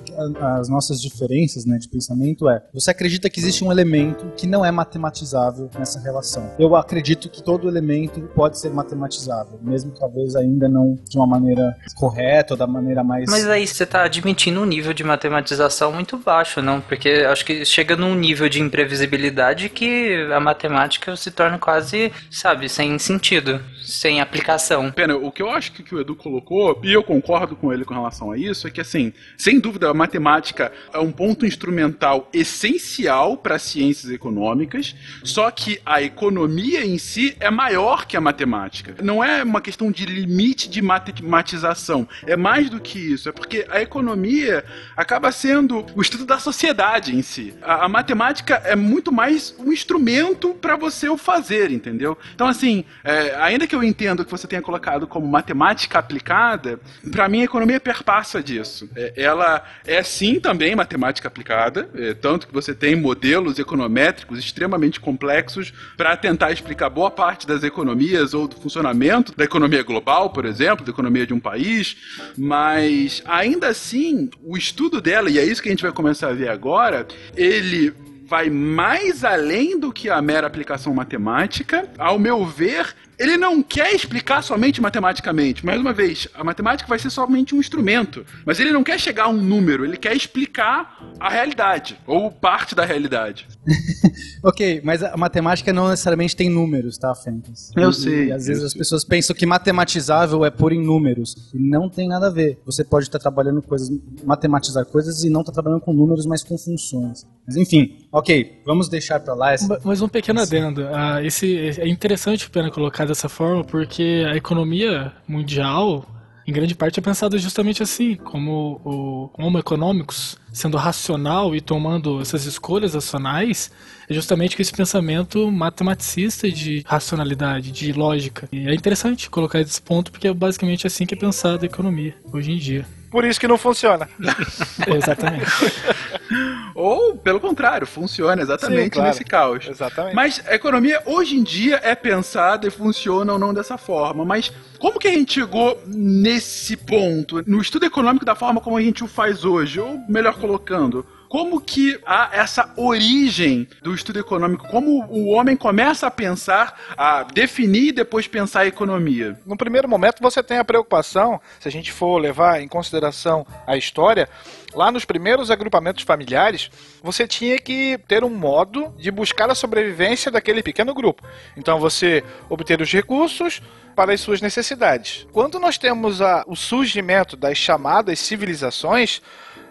as 0.59 0.69
nossas 0.69 1.01
diferenças 1.01 1.65
né, 1.65 1.79
de 1.79 1.89
pensamento 1.89 2.49
é: 2.49 2.63
você 2.73 2.91
acredita 2.91 3.31
que 3.31 3.41
existe 3.41 3.65
um 3.65 3.73
elemento 3.73 4.33
que 4.37 4.47
não 4.47 4.65
é 4.65 4.71
matematizável 4.71 5.71
nessa 5.79 6.01
relação. 6.01 6.51
Eu 6.59 6.77
acredito 6.77 7.29
que 7.29 7.43
todo 7.43 7.69
elemento 7.69 8.21
pode 8.35 8.59
ser 8.59 8.71
matematizável, 8.71 9.59
mesmo 9.63 9.93
talvez 9.93 10.37
ainda 10.37 10.69
não 10.69 10.97
de 11.09 11.17
uma 11.17 11.27
maneira 11.27 11.77
correta 11.95 12.55
ou 12.55 12.59
da 12.59 12.67
maneira 12.67 13.03
mais. 13.03 13.31
Mas 13.31 13.49
aí 13.49 13.67
você 13.67 13.85
está 13.85 14.05
admitindo 14.05 14.61
um 14.61 14.67
nível 14.67 14.93
de 14.93 15.05
matematização 15.05 15.93
muito 15.93 16.17
baixo, 16.19 16.61
não? 16.61 16.81
Porque 16.81 17.09
acho 17.09 17.45
que 17.45 17.65
chega 17.65 17.97
num 17.97 18.15
nível 18.15 18.49
de 18.49 18.61
imprevisibilidade 18.61 19.69
que 19.69 20.29
a 20.33 20.41
matemática 20.41 21.17
se 21.17 21.31
torna 21.31 21.59
quase, 21.59 22.13
sabe, 22.31 22.69
sem 22.69 22.99
sentido, 22.99 23.61
sem 23.83 24.21
aplicação. 24.21 24.91
Pena, 24.91 25.17
o 25.17 25.31
que 25.33 25.43
eu 25.43 25.51
acho 25.51 25.73
que 25.73 25.95
o 25.95 26.01
Edu 26.01 26.15
colocou, 26.15 26.81
e 26.83 26.93
eu 26.93 27.03
concordo 27.03 27.57
com 27.57 27.73
ele 27.73 27.85
com 27.85 27.95
relação 27.95 28.31
a 28.31 28.39
isso, 28.39 28.66
isso 28.67 28.69
é 28.69 28.71
que, 28.71 28.81
assim, 28.81 29.13
sem 29.37 29.61
dúvida, 29.61 29.89
a 29.89 29.95
matemática 29.95 30.73
é 30.93 30.99
um 30.99 31.13
ponto 31.13 31.47
instrumental 31.47 32.29
essencial 32.33 33.37
para 33.37 33.57
as 33.57 33.63
ciências 33.63 34.11
econômicas, 34.13 34.95
só 35.23 35.51
que 35.51 35.81
a 35.87 36.03
economia 36.03 36.85
em 36.85 36.99
si 36.99 37.37
é 37.39 37.51
maior 37.51 38.07
que 38.07 38.17
a 38.17 38.21
matemática. 38.21 38.97
Não 39.03 39.23
é 39.23 39.43
uma 39.43 39.61
questão 39.61 39.91
de 39.91 40.05
limite 40.05 40.69
de 40.69 40.83
matematização, 40.83 42.09
é 42.27 42.37
mais 42.37 42.69
do 42.69 42.81
que 42.81 42.99
isso, 42.99 43.29
é 43.29 43.33
porque 43.33 43.67
a 43.71 43.81
economia 43.81 44.65
acaba 44.97 45.31
sendo 45.31 45.87
o 45.95 46.03
estudo 46.03 46.25
da 46.25 46.39
sociedade 46.39 47.15
em 47.15 47.23
si. 47.23 47.55
A, 47.63 47.85
a 47.85 47.89
matemática 47.89 48.63
é 48.65 48.75
muito 48.75 49.13
mais 49.13 49.55
um 49.59 49.73
instrumento 49.73 50.55
para 50.55 50.77
você 50.77 51.09
o 51.09 51.17
fazer, 51.17 51.71
entendeu? 51.71 52.19
Então, 52.35 52.49
assim, 52.49 52.85
é, 53.05 53.37
ainda 53.37 53.67
que 53.67 53.75
eu 53.75 53.85
entenda 53.85 54.25
que 54.25 54.31
você 54.31 54.47
tenha 54.47 54.63
colocado 54.63 55.07
como 55.07 55.27
matemática 55.27 55.99
aplicada, 55.99 56.81
para 57.11 57.29
mim 57.29 57.43
a 57.43 57.45
economia 57.45 57.79
perpassa 57.79 58.43
disso. 58.43 58.56
É, 58.95 59.13
ela 59.17 59.63
é 59.87 60.03
sim 60.03 60.41
também 60.41 60.75
matemática 60.75 61.29
aplicada, 61.29 61.89
é, 61.95 62.15
tanto 62.15 62.47
que 62.47 62.55
você 62.55 62.75
tem 62.75 62.97
modelos 62.97 63.59
econométricos 63.59 64.39
extremamente 64.39 65.01
complexos 65.01 65.73
para 65.97 66.17
tentar 66.17 66.53
explicar 66.53 66.89
boa 66.91 67.11
parte 67.11 67.47
das 67.47 67.63
economias 67.63 68.35
ou 68.35 68.47
do 68.47 68.57
funcionamento 68.57 69.35
da 69.37 69.45
economia 69.45 69.83
global, 69.83 70.31
por 70.31 70.45
exemplo, 70.45 70.85
da 70.85 70.91
economia 70.91 71.27
de 71.27 71.35
um 71.35 71.41
país, 71.41 71.97
mas 72.37 73.23
ainda 73.27 73.69
assim 73.69 74.31
o 74.43 74.57
estudo 74.57 75.01
dela, 75.01 75.31
e 75.31 75.39
é 75.39 75.45
isso 75.45 75.63
que 75.63 75.69
a 75.69 75.73
gente 75.73 75.83
vai 75.83 75.93
começar 75.93 76.29
a 76.29 76.33
ver 76.33 76.49
agora, 76.49 77.07
ele 77.37 77.95
vai 78.27 78.51
mais 78.51 79.25
além 79.25 79.79
do 79.79 79.93
que 79.93 80.11
a 80.11 80.21
mera 80.21 80.47
aplicação 80.47 80.93
matemática. 80.93 81.89
Ao 81.97 82.19
meu 82.19 82.45
ver, 82.45 82.95
ele 83.19 83.37
não 83.37 83.63
quer 83.63 83.95
explicar 83.95 84.43
somente 84.43 84.81
matematicamente. 84.81 85.65
Mais 85.65 85.81
uma 85.81 85.93
vez, 85.93 86.29
a 86.35 86.45
matemática 86.45 86.89
vai 86.89 86.99
ser 86.99 87.11
somente 87.11 87.55
um 87.55 87.61
instrumento. 87.61 88.25
Mas 88.45 88.61
ele 88.61 88.73
não 88.73 88.85
quer 88.85 88.99
chegar 88.99 89.25
a 89.25 89.29
um 89.29 89.41
número, 89.41 89.85
ele 89.85 89.97
quer 89.97 90.15
explicar 90.15 90.99
a 91.19 91.29
realidade, 91.29 91.99
ou 92.07 92.31
parte 92.31 92.75
da 92.75 92.85
realidade. 92.85 93.47
ok, 94.43 94.81
mas 94.85 95.03
a 95.03 95.17
matemática 95.17 95.73
não 95.73 95.89
necessariamente 95.89 96.37
tem 96.37 96.49
números, 96.49 96.97
tá, 96.99 97.15
Fencas? 97.15 97.71
Eu 97.77 97.91
e, 97.91 97.95
sei. 97.95 98.25
E 98.27 98.33
às 98.33 98.47
vezes 98.47 98.65
as 98.65 98.73
sei. 98.73 98.79
pessoas 98.79 99.05
pensam 99.05 99.35
que 99.35 99.45
matematizável 99.45 100.45
é 100.45 100.51
por 100.51 100.73
em 100.73 100.83
números. 100.83 101.51
E 101.55 101.59
não 101.59 101.89
tem 101.89 102.09
nada 102.09 102.29
a 102.29 102.31
ver. 102.31 102.59
Você 102.65 102.85
pode 102.85 103.07
estar 103.07 103.19
trabalhando 103.19 103.61
coisas, 103.63 103.91
matematizar 104.25 104.85
coisas 104.87 105.25
e 105.25 105.31
não 105.31 105.41
estar 105.41 105.53
trabalhando 105.53 105.81
com 105.81 105.93
números, 105.93 106.27
mas 106.27 106.43
com 106.43 106.57
funções. 106.57 107.27
Mas 107.47 107.57
enfim, 107.57 107.97
ok, 108.11 108.61
vamos 108.65 108.89
deixar 108.89 109.21
para 109.21 109.35
lá 109.35 109.53
essa. 109.53 109.81
Mas 109.85 110.01
um 110.01 110.09
pequeno 110.09 110.41
adendo. 110.41 110.87
Ah, 110.93 111.23
esse, 111.23 111.81
é 111.81 111.89
interessante, 111.89 112.49
Pena, 112.51 112.71
colocar 112.71 113.05
dessa 113.05 113.29
forma, 113.29 113.65
porque 113.65 114.25
a 114.29 114.37
economia 114.37 115.13
mundial, 115.29 116.05
em 116.47 116.53
grande 116.53 116.75
parte, 116.75 116.99
é 116.99 117.03
pensada 117.03 117.39
justamente 117.39 117.83
assim, 117.83 118.17
como 118.17 118.81
o 118.85 119.31
Homo 119.39 119.59
econômicos, 119.59 120.39
sendo 120.57 120.79
racional 120.79 121.55
e 121.55 121.61
tomando 121.61 122.19
essas 122.19 122.47
escolhas 122.47 122.95
racionais, 122.95 123.71
é 124.09 124.15
justamente 124.15 124.57
com 124.57 124.63
esse 124.63 124.73
pensamento 124.73 125.53
matematicista 125.53 126.51
de 126.51 126.83
racionalidade, 126.87 127.71
de 127.71 127.93
lógica. 127.93 128.49
E 128.51 128.67
é 128.67 128.75
interessante 128.75 129.29
colocar 129.29 129.61
esse 129.61 129.83
ponto, 129.83 130.11
porque 130.11 130.29
é 130.29 130.33
basicamente 130.33 130.87
assim 130.87 131.05
que 131.05 131.13
é 131.13 131.17
pensada 131.17 131.67
a 131.67 131.67
economia, 131.67 132.15
hoje 132.33 132.53
em 132.53 132.57
dia. 132.57 132.87
Por 133.11 133.23
isso 133.27 133.39
que 133.39 133.47
não 133.47 133.59
funciona. 133.59 134.09
Exatamente. 134.89 135.47
Ou, 136.75 137.17
pelo 137.17 137.41
contrário, 137.41 137.87
funciona 137.87 138.43
exatamente 138.43 138.85
Sim, 138.85 138.91
claro. 138.91 139.09
nesse 139.09 139.25
caos. 139.25 139.67
Exatamente. 139.67 140.15
Mas 140.15 140.43
a 140.47 140.55
economia 140.55 141.03
hoje 141.07 141.35
em 141.35 141.43
dia 141.43 141.81
é 141.83 141.95
pensada 141.95 142.67
e 142.67 142.71
funciona 142.71 143.33
ou 143.33 143.39
não 143.39 143.55
dessa 143.55 143.79
forma. 143.79 144.27
Mas 144.27 144.53
como 144.79 144.99
que 144.99 145.09
a 145.09 145.11
gente 145.11 145.33
chegou 145.33 145.83
nesse 145.87 146.77
ponto? 146.77 147.43
No 147.47 147.63
estudo 147.63 147.87
econômico 147.87 148.27
da 148.27 148.35
forma 148.35 148.61
como 148.61 148.77
a 148.77 148.83
gente 148.83 149.03
o 149.03 149.09
faz 149.09 149.43
hoje? 149.43 149.81
Ou 149.81 149.99
melhor 150.07 150.39
colocando, 150.47 151.05
como 151.29 151.61
que 151.61 151.99
há 152.07 152.31
essa 152.33 152.73
origem 152.77 153.69
do 153.83 153.93
estudo 153.93 154.21
econômico? 154.21 154.69
Como 154.69 155.05
o 155.07 155.31
homem 155.33 155.57
começa 155.57 156.07
a 156.07 156.11
pensar, 156.11 156.81
a 156.97 157.25
definir 157.25 157.89
e 157.89 157.93
depois 157.93 158.29
pensar 158.29 158.61
a 158.61 158.67
economia? 158.67 159.39
No 159.45 159.57
primeiro 159.57 159.89
momento 159.89 160.23
você 160.23 160.41
tem 160.41 160.59
a 160.59 160.65
preocupação, 160.65 161.41
se 161.59 161.67
a 161.67 161.73
gente 161.73 161.91
for 161.91 162.19
levar 162.19 162.63
em 162.63 162.69
consideração 162.69 163.45
a 163.67 163.77
história, 163.77 164.29
lá 164.73 164.93
nos 164.93 165.05
primeiros 165.05 165.51
agrupamentos 165.51 166.05
familiares, 166.05 166.71
você 167.03 167.27
tinha 167.27 167.59
que 167.59 167.99
ter 168.07 168.23
um 168.23 168.31
modo 168.31 168.95
de 168.97 169.11
buscar 169.11 169.51
a 169.51 169.55
sobrevivência 169.55 170.31
daquele 170.31 170.63
pequeno 170.63 170.95
grupo. 170.95 171.25
Então 171.57 171.81
você 171.81 172.23
obter 172.49 172.81
os 172.81 172.93
recursos 172.93 173.61
para 173.97 174.13
as 174.13 174.21
suas 174.21 174.41
necessidades. 174.41 175.27
Quando 175.33 175.59
nós 175.59 175.77
temos 175.77 176.23
a, 176.23 176.45
o 176.47 176.55
surgimento 176.55 177.37
das 177.37 177.59
chamadas 177.59 178.21
civilizações, 178.21 179.21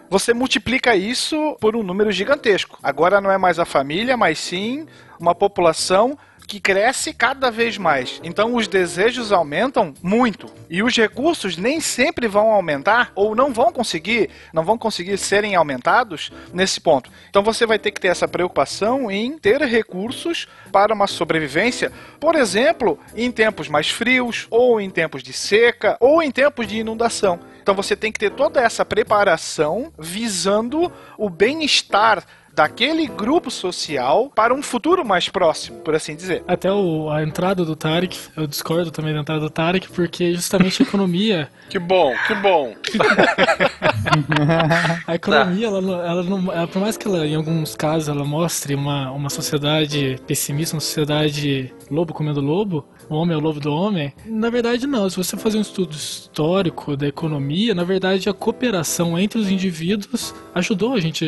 você 0.08 0.32
multiplica 0.32 0.94
isso 0.94 1.56
por 1.60 1.76
um 1.76 1.82
número 1.82 2.12
gigantesco. 2.12 2.78
Agora 2.82 3.20
não 3.20 3.30
é 3.30 3.38
mais 3.38 3.58
a 3.58 3.64
família, 3.64 4.16
mas 4.16 4.38
sim 4.38 4.86
uma 5.18 5.34
população 5.34 6.16
que 6.46 6.60
cresce 6.60 7.12
cada 7.12 7.50
vez 7.50 7.76
mais. 7.76 8.20
Então 8.22 8.54
os 8.54 8.68
desejos 8.68 9.32
aumentam 9.32 9.92
muito 10.02 10.46
e 10.70 10.82
os 10.82 10.96
recursos 10.96 11.56
nem 11.56 11.80
sempre 11.80 12.28
vão 12.28 12.52
aumentar 12.52 13.10
ou 13.14 13.34
não 13.34 13.52
vão 13.52 13.72
conseguir, 13.72 14.30
não 14.52 14.64
vão 14.64 14.78
conseguir 14.78 15.18
serem 15.18 15.56
aumentados 15.56 16.30
nesse 16.54 16.80
ponto. 16.80 17.10
Então 17.28 17.42
você 17.42 17.66
vai 17.66 17.78
ter 17.78 17.90
que 17.90 18.00
ter 18.00 18.08
essa 18.08 18.28
preocupação 18.28 19.10
em 19.10 19.36
ter 19.36 19.60
recursos 19.62 20.46
para 20.70 20.94
uma 20.94 21.06
sobrevivência, 21.06 21.90
por 22.20 22.36
exemplo, 22.36 22.98
em 23.14 23.30
tempos 23.32 23.68
mais 23.68 23.90
frios 23.90 24.46
ou 24.48 24.80
em 24.80 24.88
tempos 24.88 25.22
de 25.22 25.32
seca 25.32 25.96
ou 26.00 26.22
em 26.22 26.30
tempos 26.30 26.66
de 26.66 26.78
inundação. 26.78 27.40
Então 27.66 27.74
você 27.74 27.96
tem 27.96 28.12
que 28.12 28.18
ter 28.20 28.30
toda 28.30 28.60
essa 28.60 28.84
preparação 28.84 29.92
visando 29.98 30.88
o 31.18 31.28
bem-estar 31.28 32.22
daquele 32.54 33.08
grupo 33.08 33.50
social 33.50 34.30
para 34.32 34.54
um 34.54 34.62
futuro 34.62 35.04
mais 35.04 35.28
próximo, 35.28 35.80
por 35.80 35.92
assim 35.92 36.14
dizer. 36.14 36.44
Até 36.46 36.70
o, 36.72 37.10
a 37.10 37.24
entrada 37.24 37.64
do 37.64 37.74
Tarek, 37.74 38.16
eu 38.36 38.46
discordo 38.46 38.92
também 38.92 39.12
da 39.12 39.18
entrada 39.20 39.40
do 39.40 39.50
Tarek, 39.50 39.88
porque 39.88 40.32
justamente 40.32 40.80
a 40.80 40.86
economia. 40.86 41.48
Que 41.68 41.80
bom, 41.80 42.14
que 42.28 42.34
bom. 42.36 42.72
a 45.04 45.16
economia, 45.16 45.66
ela, 45.66 45.80
não- 45.80 46.00
ela 46.00 46.22
não. 46.22 46.52
Ela, 46.52 46.68
por 46.68 46.80
mais 46.80 46.96
que 46.96 47.08
ela, 47.08 47.26
em 47.26 47.34
alguns 47.34 47.74
casos, 47.74 48.08
ela 48.08 48.24
mostre 48.24 48.76
uma, 48.76 49.10
uma 49.10 49.28
sociedade 49.28 50.16
pessimista, 50.28 50.76
uma 50.76 50.80
sociedade 50.80 51.74
lobo 51.90 52.14
comendo 52.14 52.40
lobo, 52.40 52.86
o 53.08 53.14
homem 53.14 53.34
é 53.34 53.38
o 53.38 53.40
lobo 53.40 53.60
do 53.60 53.72
homem, 53.72 54.12
na 54.26 54.50
verdade 54.50 54.86
não. 54.86 55.08
Se 55.08 55.16
você 55.16 55.36
fazer 55.36 55.58
um 55.58 55.62
estudo 55.62 55.92
histórico 55.92 56.96
da 56.96 57.06
economia, 57.06 57.74
na 57.74 57.84
verdade 57.84 58.28
a 58.28 58.34
cooperação 58.34 59.18
entre 59.18 59.38
os 59.38 59.50
indivíduos 59.50 60.34
ajudou 60.54 60.94
a 60.94 61.00
gente 61.00 61.24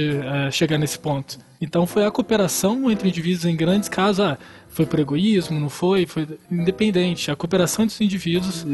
a 0.47 0.51
chegar 0.51 0.79
nesse 0.79 0.99
ponto. 0.99 1.39
Então 1.61 1.87
foi 1.87 2.05
a 2.05 2.11
cooperação 2.11 2.91
entre 2.91 3.09
indivíduos 3.09 3.45
em 3.45 3.57
grandes 3.57 3.89
casos, 3.89 4.21
ah, 4.21 4.39
foi 4.69 4.87
por 4.87 5.01
egoísmo, 5.01 5.59
não 5.59 5.69
foi, 5.69 6.07
foi 6.07 6.27
independente. 6.51 7.31
A 7.31 7.37
cooperação 7.37 7.85
entre 7.85 7.95
os 7.95 8.01
indivíduos 8.01 8.65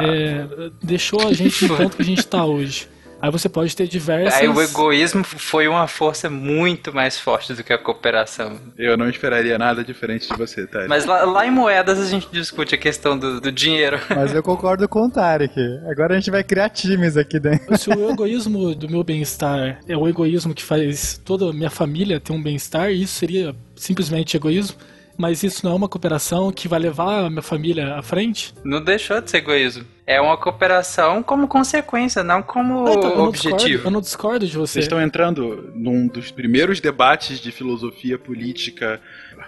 é, 0.00 0.46
deixou 0.82 1.26
a 1.26 1.32
gente 1.32 1.66
no 1.66 1.76
ponto 1.76 1.96
que 1.96 2.02
a 2.02 2.04
gente 2.04 2.18
está 2.18 2.44
hoje. 2.44 2.88
Aí 3.26 3.32
você 3.32 3.48
pode 3.48 3.74
ter 3.74 3.88
diversas. 3.88 4.40
Aí 4.40 4.46
o 4.46 4.62
egoísmo 4.62 5.24
foi 5.24 5.66
uma 5.66 5.88
força 5.88 6.30
muito 6.30 6.94
mais 6.94 7.18
forte 7.18 7.54
do 7.54 7.64
que 7.64 7.72
a 7.72 7.78
cooperação. 7.78 8.56
Eu 8.78 8.96
não 8.96 9.08
esperaria 9.08 9.58
nada 9.58 9.82
diferente 9.82 10.28
de 10.28 10.36
você, 10.36 10.64
tá? 10.64 10.86
Mas 10.88 11.04
lá, 11.04 11.24
lá 11.24 11.44
em 11.44 11.50
moedas 11.50 11.98
a 11.98 12.06
gente 12.06 12.28
discute 12.30 12.76
a 12.76 12.78
questão 12.78 13.18
do, 13.18 13.40
do 13.40 13.50
dinheiro. 13.50 13.98
Mas 14.14 14.32
eu 14.32 14.44
concordo 14.44 14.88
com 14.88 15.06
o 15.06 15.10
Tarek. 15.10 15.58
Agora 15.90 16.14
a 16.14 16.16
gente 16.20 16.30
vai 16.30 16.44
criar 16.44 16.68
times 16.68 17.16
aqui 17.16 17.40
dentro. 17.40 17.76
Se 17.76 17.90
o 17.90 18.10
egoísmo 18.10 18.76
do 18.76 18.88
meu 18.88 19.02
bem-estar 19.02 19.80
é 19.88 19.96
o 19.96 20.06
egoísmo 20.06 20.54
que 20.54 20.62
faz 20.62 21.20
toda 21.24 21.50
a 21.50 21.52
minha 21.52 21.70
família 21.70 22.20
ter 22.20 22.32
um 22.32 22.40
bem-estar, 22.40 22.92
isso 22.92 23.14
seria 23.14 23.56
simplesmente 23.74 24.36
egoísmo. 24.36 24.76
Mas 25.18 25.42
isso 25.42 25.66
não 25.66 25.72
é 25.72 25.74
uma 25.74 25.88
cooperação 25.88 26.52
que 26.52 26.68
vai 26.68 26.78
levar 26.78 27.24
a 27.24 27.30
minha 27.30 27.42
família 27.42 27.96
à 27.96 28.02
frente? 28.02 28.54
Não 28.62 28.80
deixou 28.80 29.20
de 29.20 29.28
ser 29.32 29.38
egoísmo. 29.38 29.95
É 30.06 30.20
uma 30.20 30.36
cooperação 30.36 31.20
como 31.20 31.48
consequência, 31.48 32.22
não 32.22 32.40
como 32.40 32.86
Ah, 32.86 32.92
então, 32.94 33.10
eu 33.10 33.16
não 33.16 33.24
objetivo. 33.24 33.56
discordo- 33.56 33.84
eu 33.86 33.90
não 33.90 34.00
discordo 34.00 34.46
de 34.46 34.56
você. 34.56 34.74
Vocês 34.74 34.84
estão 34.84 35.02
entrando 35.02 35.72
num 35.74 36.06
dos 36.06 36.30
primeiros 36.30 36.80
debates 36.80 37.40
de 37.40 37.50
filosofia 37.50 38.16
política. 38.16 39.00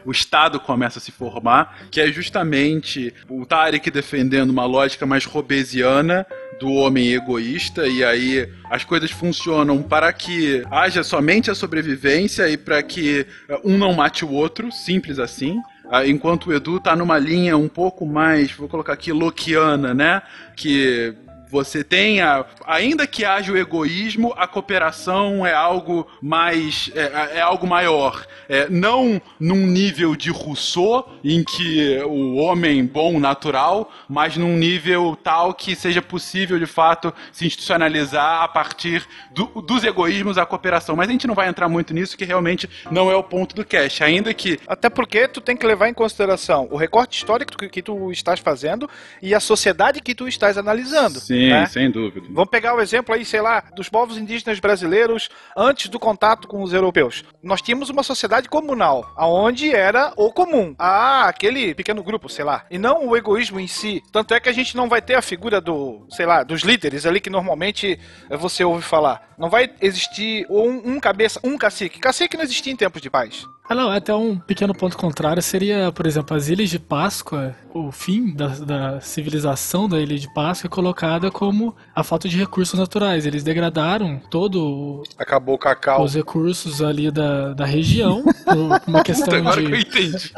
O 0.04 0.10
Estado 0.10 0.58
começa 0.58 0.98
a 0.98 1.02
se 1.02 1.12
formar, 1.12 1.78
que 1.92 2.00
é 2.00 2.08
justamente 2.08 3.14
o 3.28 3.46
Tarek 3.46 3.88
defendendo 3.90 4.50
uma 4.50 4.64
lógica 4.66 5.06
mais 5.06 5.24
robesiana 5.24 6.26
do 6.58 6.72
homem 6.72 7.12
egoísta, 7.12 7.86
e 7.86 8.02
aí 8.02 8.52
as 8.68 8.82
coisas 8.82 9.12
funcionam 9.12 9.80
para 9.80 10.12
que 10.12 10.64
haja 10.72 11.04
somente 11.04 11.52
a 11.52 11.54
sobrevivência 11.54 12.48
e 12.48 12.56
para 12.56 12.82
que 12.82 13.24
eh, 13.48 13.60
um 13.64 13.78
não 13.78 13.92
mate 13.94 14.24
o 14.24 14.32
outro, 14.32 14.72
simples 14.72 15.20
assim. 15.20 15.56
Ah, 15.90 16.06
Enquanto 16.06 16.46
o 16.46 16.52
Edu 16.52 16.78
tá 16.80 16.94
numa 16.94 17.18
linha 17.18 17.56
um 17.56 17.68
pouco 17.68 18.04
mais, 18.04 18.52
vou 18.52 18.68
colocar 18.68 18.92
aqui, 18.92 19.12
loquiana, 19.12 19.94
né? 19.94 20.22
Que 20.54 21.14
Você 21.50 21.82
tem, 21.82 22.20
a, 22.20 22.44
ainda 22.66 23.06
que 23.06 23.24
haja 23.24 23.52
o 23.52 23.56
egoísmo, 23.56 24.34
a 24.36 24.46
cooperação 24.46 25.46
é 25.46 25.54
algo 25.54 26.06
mais. 26.20 26.90
é, 26.94 27.38
é 27.38 27.40
algo 27.40 27.66
maior. 27.66 28.26
É, 28.48 28.68
não 28.68 29.20
num 29.38 29.66
nível 29.66 30.16
de 30.16 30.30
Rousseau, 30.30 31.08
em 31.22 31.44
que 31.44 31.98
o 32.04 32.36
homem 32.36 32.84
bom 32.84 33.18
natural, 33.18 33.92
mas 34.08 34.36
num 34.36 34.56
nível 34.56 35.16
tal 35.22 35.52
que 35.54 35.74
seja 35.74 36.00
possível 36.00 36.58
de 36.58 36.66
fato 36.66 37.12
se 37.32 37.46
institucionalizar 37.46 38.42
a 38.42 38.48
partir 38.48 39.06
do, 39.32 39.46
dos 39.62 39.84
egoísmos 39.84 40.38
a 40.38 40.46
cooperação. 40.46 40.96
Mas 40.96 41.08
a 41.08 41.12
gente 41.12 41.26
não 41.26 41.34
vai 41.34 41.48
entrar 41.48 41.68
muito 41.68 41.92
nisso, 41.94 42.16
que 42.16 42.24
realmente 42.24 42.68
não 42.90 43.10
é 43.10 43.16
o 43.16 43.22
ponto 43.22 43.54
do 43.54 43.64
cast. 43.64 44.02
Ainda 44.02 44.32
que. 44.34 44.58
Até 44.66 44.88
porque 44.88 45.28
tu 45.28 45.40
tem 45.40 45.56
que 45.56 45.66
levar 45.66 45.88
em 45.88 45.94
consideração 45.94 46.68
o 46.70 46.76
recorte 46.76 47.18
histórico 47.18 47.56
que, 47.56 47.68
que 47.68 47.82
tu 47.82 48.10
estás 48.10 48.40
fazendo 48.40 48.88
e 49.22 49.34
a 49.34 49.40
sociedade 49.40 50.00
que 50.00 50.14
tu 50.14 50.28
estás 50.28 50.58
analisando. 50.58 51.20
Sim, 51.20 51.37
né? 51.38 51.66
sem 51.66 51.90
dúvida. 51.90 52.26
Vamos 52.30 52.50
pegar 52.50 52.74
o 52.74 52.80
exemplo 52.80 53.14
aí, 53.14 53.24
sei 53.24 53.40
lá, 53.40 53.62
dos 53.74 53.88
povos 53.88 54.18
indígenas 54.18 54.58
brasileiros 54.58 55.28
antes 55.56 55.88
do 55.88 55.98
contato 55.98 56.48
com 56.48 56.62
os 56.62 56.72
europeus. 56.72 57.24
Nós 57.42 57.62
tínhamos 57.62 57.90
uma 57.90 58.02
sociedade 58.02 58.48
comunal, 58.48 59.12
aonde 59.16 59.74
era 59.74 60.12
o 60.16 60.32
comum. 60.32 60.74
Ah, 60.78 61.28
aquele 61.28 61.74
pequeno 61.74 62.02
grupo, 62.02 62.28
sei 62.28 62.44
lá. 62.44 62.64
E 62.70 62.78
não 62.78 63.06
o 63.06 63.16
egoísmo 63.16 63.60
em 63.60 63.66
si. 63.66 64.02
Tanto 64.12 64.34
é 64.34 64.40
que 64.40 64.48
a 64.48 64.52
gente 64.52 64.76
não 64.76 64.88
vai 64.88 65.02
ter 65.02 65.14
a 65.14 65.22
figura 65.22 65.60
do, 65.60 66.06
sei 66.10 66.26
lá, 66.26 66.42
dos 66.42 66.62
líderes 66.62 67.06
ali 67.06 67.20
que 67.20 67.30
normalmente 67.30 67.98
eh, 68.30 68.36
você 68.36 68.64
ouve 68.64 68.82
falar. 68.82 69.28
Não 69.38 69.48
vai 69.48 69.70
existir 69.80 70.46
um, 70.50 70.94
um 70.94 71.00
cabeça, 71.00 71.40
um 71.44 71.56
cacique. 71.56 72.00
Cacique 72.00 72.36
não 72.36 72.44
existia 72.44 72.72
em 72.72 72.76
tempos 72.76 73.00
de 73.00 73.10
paz. 73.10 73.46
Ah, 73.68 73.74
não, 73.74 73.90
até 73.90 74.14
um 74.14 74.38
pequeno 74.38 74.74
ponto 74.74 74.96
contrário 74.96 75.42
seria, 75.42 75.92
por 75.92 76.06
exemplo, 76.06 76.34
as 76.34 76.48
Ilhas 76.48 76.70
de 76.70 76.78
Páscoa, 76.78 77.54
o 77.74 77.92
fim 77.92 78.34
da, 78.34 78.46
da 78.46 79.00
civilização 79.00 79.86
da 79.86 80.00
Ilha 80.00 80.18
de 80.18 80.32
Páscoa 80.32 80.68
é 80.68 80.70
colocada 80.70 81.27
como 81.30 81.74
a 81.94 82.02
falta 82.02 82.28
de 82.28 82.36
recursos 82.36 82.78
naturais. 82.78 83.26
Eles 83.26 83.42
degradaram 83.42 84.20
todo 84.30 85.02
Acabou 85.18 85.54
o 85.54 85.58
cacau. 85.58 86.02
os 86.02 86.14
recursos 86.14 86.82
ali 86.82 87.10
da, 87.10 87.54
da 87.54 87.64
região, 87.64 88.22
por 88.44 88.80
uma 88.86 89.02
questão 89.04 89.38
Agora 89.38 89.56
que 89.62 89.66
eu 89.66 89.76
de... 89.76 89.80
entendi. 89.80 90.32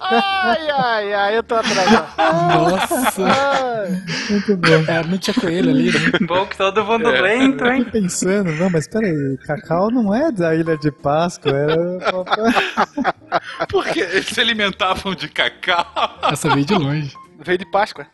Ai, 0.00 0.70
ai, 0.70 1.12
ai, 1.14 1.36
eu 1.38 1.42
tô 1.42 1.54
atrasado. 1.54 2.06
Nossa! 2.16 3.24
Muito 4.30 4.56
bom. 4.56 4.68
É, 4.92 5.04
não 5.04 5.18
tinha 5.18 5.34
coelho 5.34 5.70
ali, 5.70 5.92
né? 5.92 6.10
Bom 6.26 6.46
que 6.46 6.56
todo 6.56 6.84
mundo 6.84 7.08
lento, 7.08 7.64
hein? 7.66 7.84
Tô 7.84 7.90
pensando, 7.90 8.52
não, 8.52 8.70
mas 8.70 8.88
peraí, 8.88 9.36
cacau 9.46 9.90
não 9.90 10.14
é 10.14 10.30
da 10.32 10.54
Ilha 10.54 10.76
de 10.76 10.90
Páscoa, 10.90 11.52
era. 11.52 11.76
Porque 13.70 14.00
eles 14.00 14.26
se 14.26 14.40
alimentavam 14.40 15.14
de 15.14 15.28
cacau. 15.28 15.86
Essa 16.30 16.48
veio 16.50 16.64
de 16.66 16.74
longe. 16.74 17.14
Veio 17.38 17.58
de 17.58 17.66
Páscoa. 17.70 18.06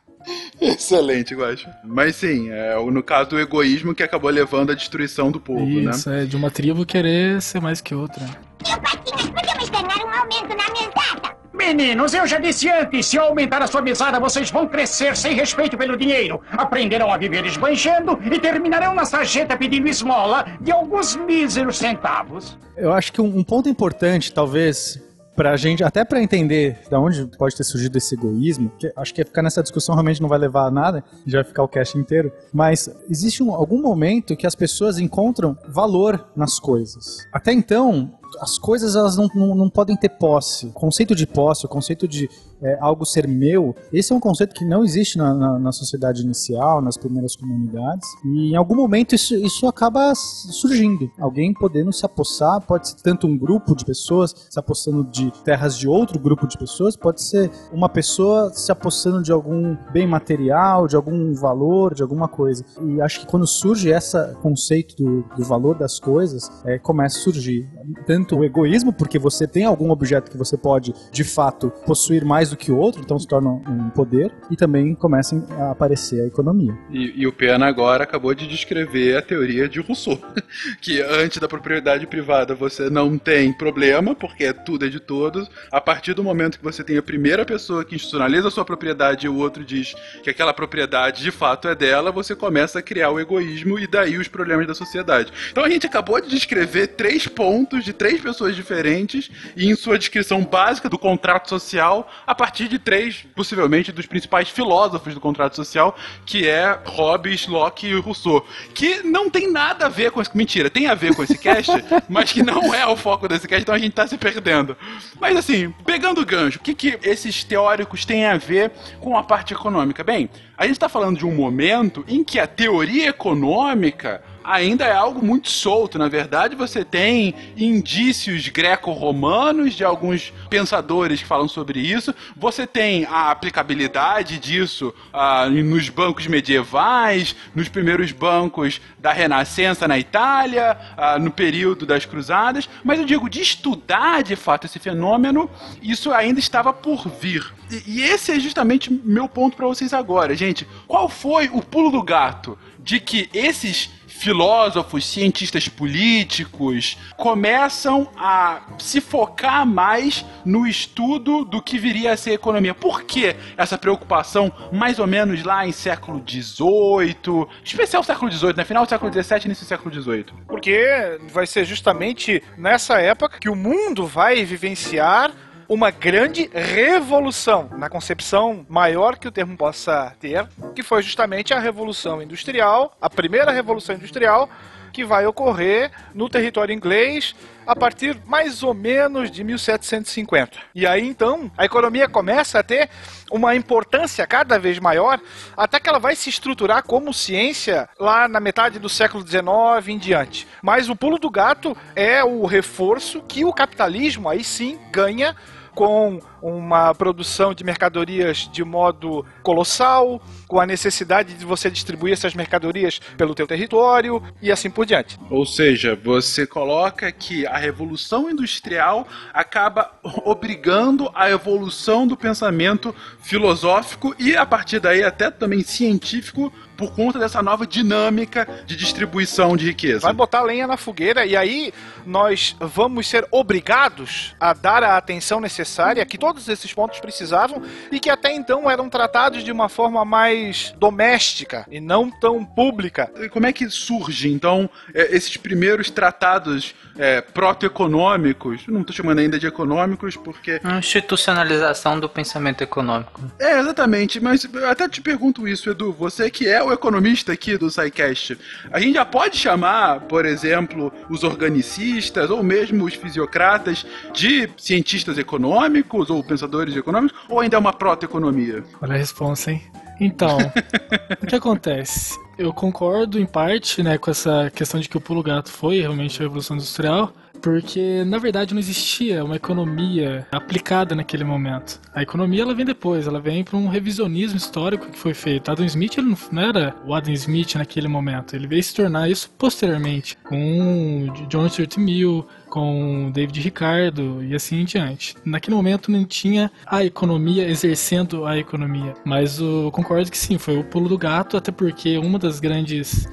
Excelente, 0.60 1.34
eu 1.34 1.44
acho. 1.44 1.68
Mas 1.84 2.16
sim, 2.16 2.50
é 2.50 2.76
o- 2.78 2.90
no 2.90 3.02
caso 3.02 3.30
do 3.30 3.40
egoísmo 3.40 3.94
que 3.94 4.02
acabou 4.02 4.30
levando 4.30 4.70
à 4.70 4.74
destruição 4.74 5.30
do 5.30 5.40
povo, 5.40 5.64
né? 5.80 5.90
Isso, 5.90 6.10
é 6.10 6.24
de 6.24 6.36
uma 6.36 6.50
tribo 6.50 6.84
querer 6.86 7.40
ser 7.42 7.60
mais 7.60 7.80
que 7.80 7.94
outra. 7.94 8.24
Podemos 8.64 9.68
ganhar 9.70 10.04
um 10.04 10.10
aumento 10.20 10.48
na 10.56 10.68
mesada. 10.72 11.42
Meninos, 11.54 12.14
eu 12.14 12.26
já 12.26 12.38
disse 12.38 12.68
antes, 12.68 13.06
se 13.06 13.16
eu 13.16 13.24
aumentar 13.24 13.62
a 13.62 13.66
sua 13.66 13.82
mesada, 13.82 14.18
vocês 14.18 14.50
vão 14.50 14.66
crescer 14.66 15.16
sem 15.16 15.34
respeito 15.34 15.76
pelo 15.76 15.96
dinheiro. 15.96 16.40
Aprenderão 16.50 17.12
a 17.12 17.16
viver 17.18 17.44
esbanjando 17.44 18.18
e 18.24 18.38
terminarão 18.38 18.94
na 18.94 19.04
sarjeta 19.04 19.56
pedindo 19.56 19.86
esmola 19.88 20.46
de 20.60 20.72
alguns 20.72 21.14
míseros 21.14 21.76
centavos. 21.78 22.58
Eu 22.76 22.92
acho 22.92 23.12
que 23.12 23.20
um, 23.20 23.38
um 23.38 23.44
ponto 23.44 23.68
importante, 23.68 24.32
talvez, 24.32 24.98
pra 25.34 25.56
gente, 25.56 25.82
até 25.82 26.04
pra 26.04 26.22
entender 26.22 26.78
da 26.90 27.00
onde 27.00 27.26
pode 27.38 27.56
ter 27.56 27.64
surgido 27.64 27.96
esse 27.98 28.14
egoísmo, 28.14 28.70
que 28.78 28.92
acho 28.94 29.14
que 29.14 29.24
ficar 29.24 29.42
nessa 29.42 29.62
discussão 29.62 29.94
realmente 29.94 30.20
não 30.20 30.28
vai 30.28 30.38
levar 30.38 30.66
a 30.66 30.70
nada, 30.70 31.02
já 31.26 31.38
vai 31.38 31.44
ficar 31.44 31.62
o 31.62 31.68
cast 31.68 31.96
inteiro, 31.98 32.30
mas 32.52 32.88
existe 33.08 33.42
um- 33.42 33.54
algum 33.54 33.80
momento 33.80 34.36
que 34.36 34.46
as 34.46 34.54
pessoas 34.54 34.98
encontram 34.98 35.56
valor 35.68 36.26
nas 36.36 36.58
coisas. 36.58 37.26
Até 37.32 37.52
então, 37.52 38.12
as 38.40 38.58
coisas 38.58 38.94
elas 38.96 39.16
não, 39.16 39.28
não, 39.34 39.54
não 39.54 39.68
podem 39.70 39.96
ter 39.96 40.08
posse. 40.10 40.66
O 40.66 40.72
conceito 40.72 41.14
de 41.14 41.26
posse, 41.26 41.64
o 41.66 41.68
conceito 41.68 42.06
de 42.08 42.28
é, 42.62 42.78
algo 42.80 43.04
ser 43.04 43.26
meu, 43.28 43.74
esse 43.92 44.12
é 44.12 44.16
um 44.16 44.20
conceito 44.20 44.54
que 44.54 44.64
não 44.64 44.84
existe 44.84 45.18
na, 45.18 45.34
na- 45.34 45.58
na 45.58 45.72
sociedade 45.72 46.22
inicial, 46.22 46.80
nas 46.80 46.96
primeiras 46.96 47.34
comunidades. 47.36 48.06
E 48.24 48.52
em 48.52 48.56
algum 48.56 48.74
momento 48.76 49.14
isso, 49.14 49.34
isso 49.34 49.66
acaba 49.66 50.12
surgindo. 50.14 51.10
Alguém 51.18 51.52
podendo 51.52 51.92
se 51.92 52.04
apossar, 52.06 52.60
pode 52.60 52.88
ser 52.88 52.96
tanto 53.02 53.26
um 53.26 53.36
grupo 53.36 53.74
de 53.74 53.84
pessoas 53.84 54.34
se 54.50 54.58
apossando 54.58 55.04
de 55.04 55.30
terras 55.44 55.76
de 55.76 55.88
outro 55.88 56.18
grupo 56.18 56.46
de 56.46 56.56
pessoas, 56.58 56.96
pode 56.96 57.22
ser 57.22 57.50
uma 57.72 57.88
pessoa 57.88 58.50
se 58.54 58.70
apossando 58.70 59.22
de 59.22 59.32
algum 59.32 59.76
bem 59.92 60.06
material, 60.06 60.86
de 60.86 60.96
algum 60.96 61.32
valor, 61.34 61.94
de 61.94 62.02
alguma 62.02 62.28
coisa. 62.28 62.64
E 62.82 63.00
acho 63.00 63.20
que 63.20 63.26
quando 63.26 63.46
surge 63.46 63.90
esse 63.90 64.16
conceito 64.42 64.94
do, 64.96 65.22
do 65.36 65.44
valor 65.44 65.76
das 65.76 65.98
coisas, 65.98 66.50
é, 66.64 66.78
começa 66.78 67.18
a 67.18 67.22
surgir 67.22 67.68
tanto 68.06 68.36
o 68.38 68.44
egoísmo, 68.44 68.92
porque 68.92 69.18
você 69.18 69.46
tem 69.46 69.64
algum 69.64 69.90
objeto 69.90 70.30
que 70.30 70.36
você 70.36 70.56
pode, 70.56 70.94
de 71.10 71.24
fato, 71.24 71.70
possuir 71.86 72.24
mais 72.24 72.51
do 72.52 72.56
que 72.56 72.70
o 72.70 72.76
outro, 72.76 73.02
então 73.02 73.18
se 73.18 73.26
torna 73.26 73.50
um 73.50 73.90
poder, 73.90 74.32
e 74.50 74.56
também 74.56 74.94
começa 74.94 75.44
a 75.58 75.70
aparecer 75.72 76.22
a 76.22 76.26
economia. 76.26 76.76
E, 76.90 77.22
e 77.22 77.26
o 77.26 77.32
Pena 77.32 77.66
agora 77.66 78.04
acabou 78.04 78.34
de 78.34 78.46
descrever 78.46 79.16
a 79.16 79.22
teoria 79.22 79.68
de 79.68 79.80
Rousseau. 79.80 80.18
Que 80.80 81.00
antes 81.00 81.38
da 81.38 81.48
propriedade 81.48 82.06
privada 82.06 82.54
você 82.54 82.90
não 82.90 83.16
tem 83.16 83.52
problema, 83.52 84.14
porque 84.14 84.52
tudo 84.52 84.84
é 84.84 84.88
de 84.88 85.00
todos. 85.00 85.50
A 85.70 85.80
partir 85.80 86.14
do 86.14 86.22
momento 86.22 86.58
que 86.58 86.64
você 86.64 86.84
tem 86.84 86.96
a 86.96 87.02
primeira 87.02 87.44
pessoa 87.44 87.84
que 87.84 87.94
institucionaliza 87.94 88.48
a 88.48 88.50
sua 88.50 88.64
propriedade 88.64 89.26
e 89.26 89.28
o 89.28 89.36
outro 89.36 89.64
diz 89.64 89.94
que 90.22 90.30
aquela 90.30 90.52
propriedade 90.52 91.22
de 91.22 91.30
fato 91.30 91.68
é 91.68 91.74
dela, 91.74 92.12
você 92.12 92.34
começa 92.34 92.78
a 92.78 92.82
criar 92.82 93.10
o 93.10 93.20
egoísmo 93.20 93.78
e 93.78 93.86
daí 93.86 94.18
os 94.18 94.28
problemas 94.28 94.66
da 94.66 94.74
sociedade. 94.74 95.32
Então 95.50 95.64
a 95.64 95.70
gente 95.70 95.86
acabou 95.86 96.20
de 96.20 96.28
descrever 96.28 96.88
três 96.88 97.26
pontos 97.26 97.84
de 97.84 97.92
três 97.92 98.20
pessoas 98.20 98.54
diferentes 98.54 99.30
e 99.56 99.70
em 99.70 99.74
sua 99.74 99.98
descrição 99.98 100.44
básica 100.44 100.88
do 100.88 100.98
contrato 100.98 101.48
social 101.48 102.10
a 102.32 102.34
partir 102.34 102.66
de 102.66 102.78
três, 102.78 103.26
possivelmente, 103.34 103.92
dos 103.92 104.06
principais 104.06 104.48
filósofos 104.48 105.12
do 105.12 105.20
contrato 105.20 105.54
social, 105.54 105.94
que 106.24 106.48
é 106.48 106.78
Hobbes, 106.86 107.46
Locke 107.46 107.86
e 107.86 107.94
Rousseau. 108.00 108.44
Que 108.74 109.02
não 109.02 109.28
tem 109.28 109.52
nada 109.52 109.86
a 109.86 109.88
ver 109.90 110.10
com 110.10 110.20
esse. 110.20 110.34
Mentira, 110.34 110.70
tem 110.70 110.86
a 110.86 110.94
ver 110.94 111.14
com 111.14 111.22
esse 111.22 111.36
cast, 111.36 111.70
mas 112.08 112.32
que 112.32 112.42
não 112.42 112.74
é 112.74 112.86
o 112.86 112.96
foco 112.96 113.28
desse 113.28 113.46
cast, 113.46 113.62
então 113.62 113.74
a 113.74 113.78
gente 113.78 113.92
tá 113.92 114.06
se 114.06 114.16
perdendo. 114.16 114.74
Mas 115.20 115.36
assim, 115.36 115.70
pegando 115.84 116.22
o 116.22 116.26
gancho, 116.26 116.58
o 116.58 116.62
que, 116.62 116.74
que 116.74 116.98
esses 117.02 117.44
teóricos 117.44 118.06
têm 118.06 118.24
a 118.24 118.38
ver 118.38 118.72
com 118.98 119.16
a 119.16 119.22
parte 119.22 119.52
econômica? 119.52 120.02
Bem, 120.02 120.30
a 120.56 120.64
gente 120.64 120.76
está 120.76 120.88
falando 120.88 121.18
de 121.18 121.26
um 121.26 121.34
momento 121.34 122.02
em 122.08 122.24
que 122.24 122.38
a 122.38 122.46
teoria 122.46 123.10
econômica 123.10 124.22
ainda 124.44 124.84
é 124.84 124.92
algo 124.92 125.24
muito 125.24 125.50
solto. 125.50 125.98
Na 125.98 126.08
verdade, 126.08 126.56
você 126.56 126.84
tem 126.84 127.34
indícios 127.56 128.48
greco-romanos 128.48 129.74
de 129.74 129.84
alguns 129.84 130.32
pensadores 130.48 131.20
que 131.20 131.26
falam 131.26 131.48
sobre 131.48 131.80
isso. 131.80 132.14
Você 132.36 132.66
tem 132.66 133.04
a 133.04 133.30
aplicabilidade 133.30 134.38
disso 134.38 134.94
ah, 135.12 135.48
nos 135.48 135.88
bancos 135.88 136.26
medievais, 136.26 137.34
nos 137.54 137.68
primeiros 137.68 138.12
bancos 138.12 138.80
da 138.98 139.12
Renascença 139.12 139.88
na 139.88 139.98
Itália, 139.98 140.76
ah, 140.96 141.18
no 141.18 141.30
período 141.30 141.86
das 141.86 142.04
Cruzadas. 142.04 142.68
Mas 142.84 142.98
eu 142.98 143.04
digo, 143.04 143.28
de 143.28 143.40
estudar 143.40 144.22
de 144.22 144.36
fato 144.36 144.66
esse 144.66 144.78
fenômeno, 144.78 145.50
isso 145.82 146.12
ainda 146.12 146.40
estava 146.40 146.72
por 146.72 147.08
vir. 147.08 147.52
E, 147.70 147.98
e 147.98 148.02
esse 148.02 148.32
é 148.32 148.40
justamente 148.40 148.92
meu 148.92 149.28
ponto 149.28 149.56
para 149.56 149.66
vocês 149.66 149.92
agora, 149.92 150.34
gente. 150.34 150.66
Qual 150.86 151.08
foi 151.08 151.48
o 151.52 151.62
pulo 151.62 151.90
do 151.90 152.02
gato 152.02 152.58
de 152.78 152.98
que 152.98 153.28
esses 153.32 153.90
filósofos, 154.22 155.04
cientistas 155.04 155.68
políticos 155.68 156.96
começam 157.16 158.08
a 158.16 158.62
se 158.78 159.00
focar 159.00 159.66
mais 159.66 160.24
no 160.44 160.64
estudo 160.64 161.44
do 161.44 161.60
que 161.60 161.76
viria 161.76 162.12
a 162.12 162.16
ser 162.16 162.30
a 162.30 162.34
economia. 162.34 162.72
Por 162.72 163.02
que 163.02 163.34
essa 163.56 163.76
preocupação, 163.76 164.52
mais 164.70 165.00
ou 165.00 165.08
menos 165.08 165.42
lá 165.42 165.66
em 165.66 165.72
século 165.72 166.22
XVIII, 166.24 167.48
especial 167.64 168.04
século 168.04 168.30
XVIII, 168.30 168.54
né? 168.56 168.64
Final 168.64 168.84
do 168.84 168.88
século 168.88 169.12
XVII 169.12 169.46
início 169.46 169.64
do 169.64 169.68
século 169.68 169.92
XVIII? 169.92 170.26
Porque 170.46 171.18
vai 171.32 171.46
ser 171.46 171.64
justamente 171.64 172.40
nessa 172.56 173.00
época 173.00 173.40
que 173.40 173.48
o 173.48 173.56
mundo 173.56 174.06
vai 174.06 174.44
vivenciar 174.44 175.32
uma 175.68 175.90
grande 175.90 176.50
revolução 176.52 177.68
na 177.76 177.88
concepção 177.88 178.66
maior 178.68 179.16
que 179.16 179.28
o 179.28 179.32
termo 179.32 179.56
possa 179.56 180.14
ter, 180.20 180.46
que 180.74 180.82
foi 180.82 181.02
justamente 181.02 181.54
a 181.54 181.58
revolução 181.58 182.22
industrial, 182.22 182.96
a 183.00 183.08
primeira 183.08 183.50
revolução 183.50 183.94
industrial 183.94 184.48
que 184.92 185.04
vai 185.04 185.26
ocorrer 185.26 185.90
no 186.14 186.28
território 186.28 186.74
inglês 186.74 187.34
a 187.66 187.74
partir 187.74 188.20
mais 188.26 188.62
ou 188.62 188.74
menos 188.74 189.30
de 189.30 189.42
1750. 189.42 190.58
E 190.74 190.86
aí 190.86 191.06
então 191.06 191.50
a 191.56 191.64
economia 191.64 192.08
começa 192.08 192.58
a 192.58 192.62
ter 192.62 192.90
uma 193.30 193.54
importância 193.54 194.26
cada 194.26 194.58
vez 194.58 194.78
maior, 194.78 195.20
até 195.56 195.80
que 195.80 195.88
ela 195.88 195.98
vai 195.98 196.14
se 196.14 196.28
estruturar 196.28 196.82
como 196.82 197.14
ciência 197.14 197.88
lá 197.98 198.28
na 198.28 198.40
metade 198.40 198.78
do 198.78 198.88
século 198.88 199.26
XIX 199.26 199.88
em 199.88 199.98
diante. 199.98 200.46
Mas 200.60 200.88
o 200.88 200.96
pulo 200.96 201.18
do 201.18 201.30
gato 201.30 201.76
é 201.96 202.22
o 202.22 202.44
reforço 202.44 203.22
que 203.22 203.44
o 203.44 203.52
capitalismo 203.52 204.28
aí 204.28 204.44
sim 204.44 204.78
ganha 204.90 205.34
com 205.74 206.20
uma 206.42 206.92
produção 206.94 207.54
de 207.54 207.62
mercadorias 207.62 208.50
de 208.52 208.64
modo 208.64 209.24
colossal, 209.42 210.20
com 210.48 210.58
a 210.60 210.66
necessidade 210.66 211.34
de 211.34 211.44
você 211.44 211.70
distribuir 211.70 212.12
essas 212.12 212.34
mercadorias 212.34 213.00
pelo 213.16 213.34
teu 213.34 213.46
território 213.46 214.22
e 214.42 214.50
assim 214.50 214.68
por 214.68 214.84
diante. 214.84 215.18
Ou 215.30 215.46
seja, 215.46 215.94
você 215.94 216.46
coloca 216.46 217.10
que 217.12 217.46
a 217.46 217.56
revolução 217.56 218.28
industrial 218.28 219.06
acaba 219.32 219.92
obrigando 220.24 221.10
a 221.14 221.30
evolução 221.30 222.06
do 222.06 222.16
pensamento 222.16 222.94
filosófico 223.20 224.14
e 224.18 224.36
a 224.36 224.44
partir 224.44 224.80
daí 224.80 225.04
até 225.04 225.30
também 225.30 225.62
científico 225.62 226.52
por 226.76 226.94
conta 226.94 227.18
dessa 227.18 227.42
nova 227.42 227.64
dinâmica 227.64 228.64
de 228.66 228.74
distribuição 228.74 229.56
de 229.56 229.66
riqueza. 229.66 230.00
Vai 230.00 230.12
botar 230.12 230.42
lenha 230.42 230.66
na 230.66 230.76
fogueira 230.76 231.24
e 231.24 231.36
aí 231.36 231.72
nós 232.04 232.56
vamos 232.58 233.06
ser 233.06 233.26
obrigados 233.30 234.34
a 234.40 234.52
dar 234.52 234.82
a 234.82 234.96
atenção 234.96 235.40
necessária 235.40 236.04
que 236.04 236.18
todos 236.32 236.48
esses 236.48 236.72
pontos 236.72 236.98
precisavam 236.98 237.62
e 237.90 238.00
que 238.00 238.08
até 238.08 238.32
então 238.32 238.70
eram 238.70 238.88
tratados 238.88 239.44
de 239.44 239.52
uma 239.52 239.68
forma 239.68 240.02
mais 240.02 240.74
doméstica 240.78 241.66
e 241.70 241.78
não 241.78 242.10
tão 242.10 242.42
pública. 242.42 243.10
E 243.20 243.28
como 243.28 243.46
é 243.46 243.52
que 243.52 243.68
surge, 243.68 244.32
então, 244.32 244.68
é, 244.94 245.14
esses 245.14 245.36
primeiros 245.36 245.90
tratados 245.90 246.74
é, 246.96 247.20
proto-econômicos? 247.20 248.66
Não 248.66 248.80
estou 248.80 248.96
chamando 248.96 249.18
ainda 249.18 249.38
de 249.38 249.46
econômicos 249.46 250.16
porque. 250.16 250.58
A 250.64 250.78
institucionalização 250.78 252.00
do 252.00 252.08
pensamento 252.08 252.62
econômico. 252.62 253.20
É, 253.38 253.58
exatamente, 253.60 254.18
mas 254.18 254.44
eu 254.44 254.68
até 254.68 254.88
te 254.88 255.02
pergunto 255.02 255.46
isso, 255.46 255.68
Edu. 255.68 255.92
Você 255.92 256.30
que 256.30 256.48
é 256.48 256.62
o 256.62 256.72
economista 256.72 257.32
aqui 257.32 257.58
do 257.58 257.70
SciCast, 257.70 258.38
a 258.70 258.80
gente 258.80 258.94
já 258.94 259.04
pode 259.04 259.36
chamar, 259.36 260.00
por 260.00 260.24
exemplo, 260.24 260.90
os 261.10 261.24
organicistas 261.24 262.30
ou 262.30 262.42
mesmo 262.42 262.86
os 262.86 262.94
fisiocratas 262.94 263.84
de 264.14 264.48
cientistas 264.56 265.18
econômicos 265.18 266.08
ou 266.22 266.28
pensadores 266.28 266.76
econômicos, 266.76 267.18
ou 267.28 267.40
ainda 267.40 267.56
é 267.56 267.58
uma 267.58 267.72
proto-economia? 267.72 268.64
Olha 268.80 268.94
a 268.94 268.98
resposta, 268.98 269.50
hein? 269.50 269.62
Então, 270.00 270.38
o 271.22 271.26
que 271.26 271.36
acontece? 271.36 272.18
Eu 272.38 272.52
concordo 272.52 273.18
em 273.18 273.26
parte, 273.26 273.82
né, 273.82 273.98
com 273.98 274.10
essa 274.10 274.50
questão 274.54 274.80
de 274.80 274.88
que 274.88 274.96
o 274.96 275.00
pulo 275.00 275.22
gato 275.22 275.50
foi 275.50 275.80
realmente 275.80 276.20
a 276.20 276.22
revolução 276.22 276.56
industrial, 276.56 277.12
porque 277.42 278.04
na 278.04 278.18
verdade 278.18 278.54
não 278.54 278.60
existia 278.60 279.24
uma 279.24 279.36
economia 279.36 280.26
aplicada 280.30 280.94
naquele 280.94 281.24
momento. 281.24 281.80
A 281.92 282.02
economia 282.02 282.42
ela 282.42 282.54
vem 282.54 282.64
depois, 282.64 283.06
ela 283.06 283.20
vem 283.20 283.42
para 283.44 283.56
um 283.58 283.68
revisionismo 283.68 284.36
histórico 284.36 284.90
que 284.90 284.98
foi 284.98 285.12
feito. 285.12 285.50
Adam 285.50 285.66
Smith 285.66 285.98
ele 285.98 286.14
não 286.30 286.42
era 286.42 286.74
o 286.86 286.94
Adam 286.94 287.12
Smith 287.12 287.56
naquele 287.56 287.88
momento, 287.88 288.34
ele 288.34 288.46
veio 288.46 288.62
se 288.62 288.74
tornar 288.74 289.10
isso 289.10 289.30
posteriormente, 289.36 290.16
com 290.24 291.12
John 291.28 291.48
Stuart 291.48 291.76
Mill, 291.76 292.26
com 292.48 293.10
David 293.12 293.40
Ricardo 293.40 294.22
e 294.22 294.34
assim 294.34 294.60
em 294.60 294.64
diante. 294.64 295.16
Naquele 295.24 295.56
momento 295.56 295.90
não 295.90 296.04
tinha 296.04 296.50
a 296.66 296.84
economia 296.84 297.48
exercendo 297.48 298.24
a 298.26 298.38
economia, 298.38 298.94
mas 299.04 299.38
eu 299.38 299.70
concordo 299.72 300.10
que 300.10 300.18
sim, 300.18 300.38
foi 300.38 300.58
o 300.58 300.64
pulo 300.64 300.88
do 300.88 300.98
gato, 300.98 301.36
até 301.36 301.50
porque 301.50 301.98
uma 301.98 302.18
das 302.18 302.38
grandes 302.40 303.08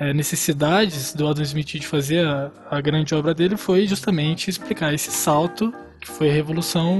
é, 0.00 0.14
necessidades 0.14 1.12
do 1.12 1.28
Adam 1.28 1.44
Smith 1.44 1.66
de 1.66 1.86
fazer 1.86 2.26
a, 2.26 2.50
a 2.70 2.80
grande 2.80 3.14
obra 3.14 3.34
dele 3.34 3.58
foi 3.58 3.86
justamente 3.86 4.48
explicar 4.48 4.94
esse 4.94 5.10
salto 5.10 5.72
que 6.00 6.08
foi 6.08 6.30
a 6.30 6.32
revolução 6.32 6.98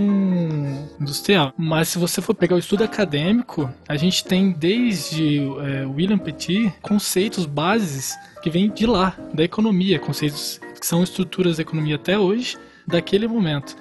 industrial. 1.00 1.54
Mas 1.56 1.88
se 1.88 1.98
você 1.98 2.20
for 2.20 2.34
pegar 2.34 2.56
o 2.56 2.58
estudo 2.58 2.84
acadêmico, 2.84 3.72
a 3.88 3.96
gente 3.96 4.22
tem 4.22 4.52
desde 4.52 5.38
é, 5.38 5.86
William 5.86 6.18
Petit 6.18 6.70
conceitos 6.82 7.46
bases 7.46 8.14
que 8.42 8.50
vêm 8.50 8.68
de 8.68 8.84
lá, 8.84 9.16
da 9.32 9.42
economia, 9.42 9.98
conceitos 9.98 10.60
que 10.78 10.86
são 10.86 11.02
estruturas 11.02 11.56
da 11.56 11.62
economia 11.62 11.96
até 11.96 12.18
hoje, 12.18 12.58
daquele 12.86 13.26
momento. 13.26 13.74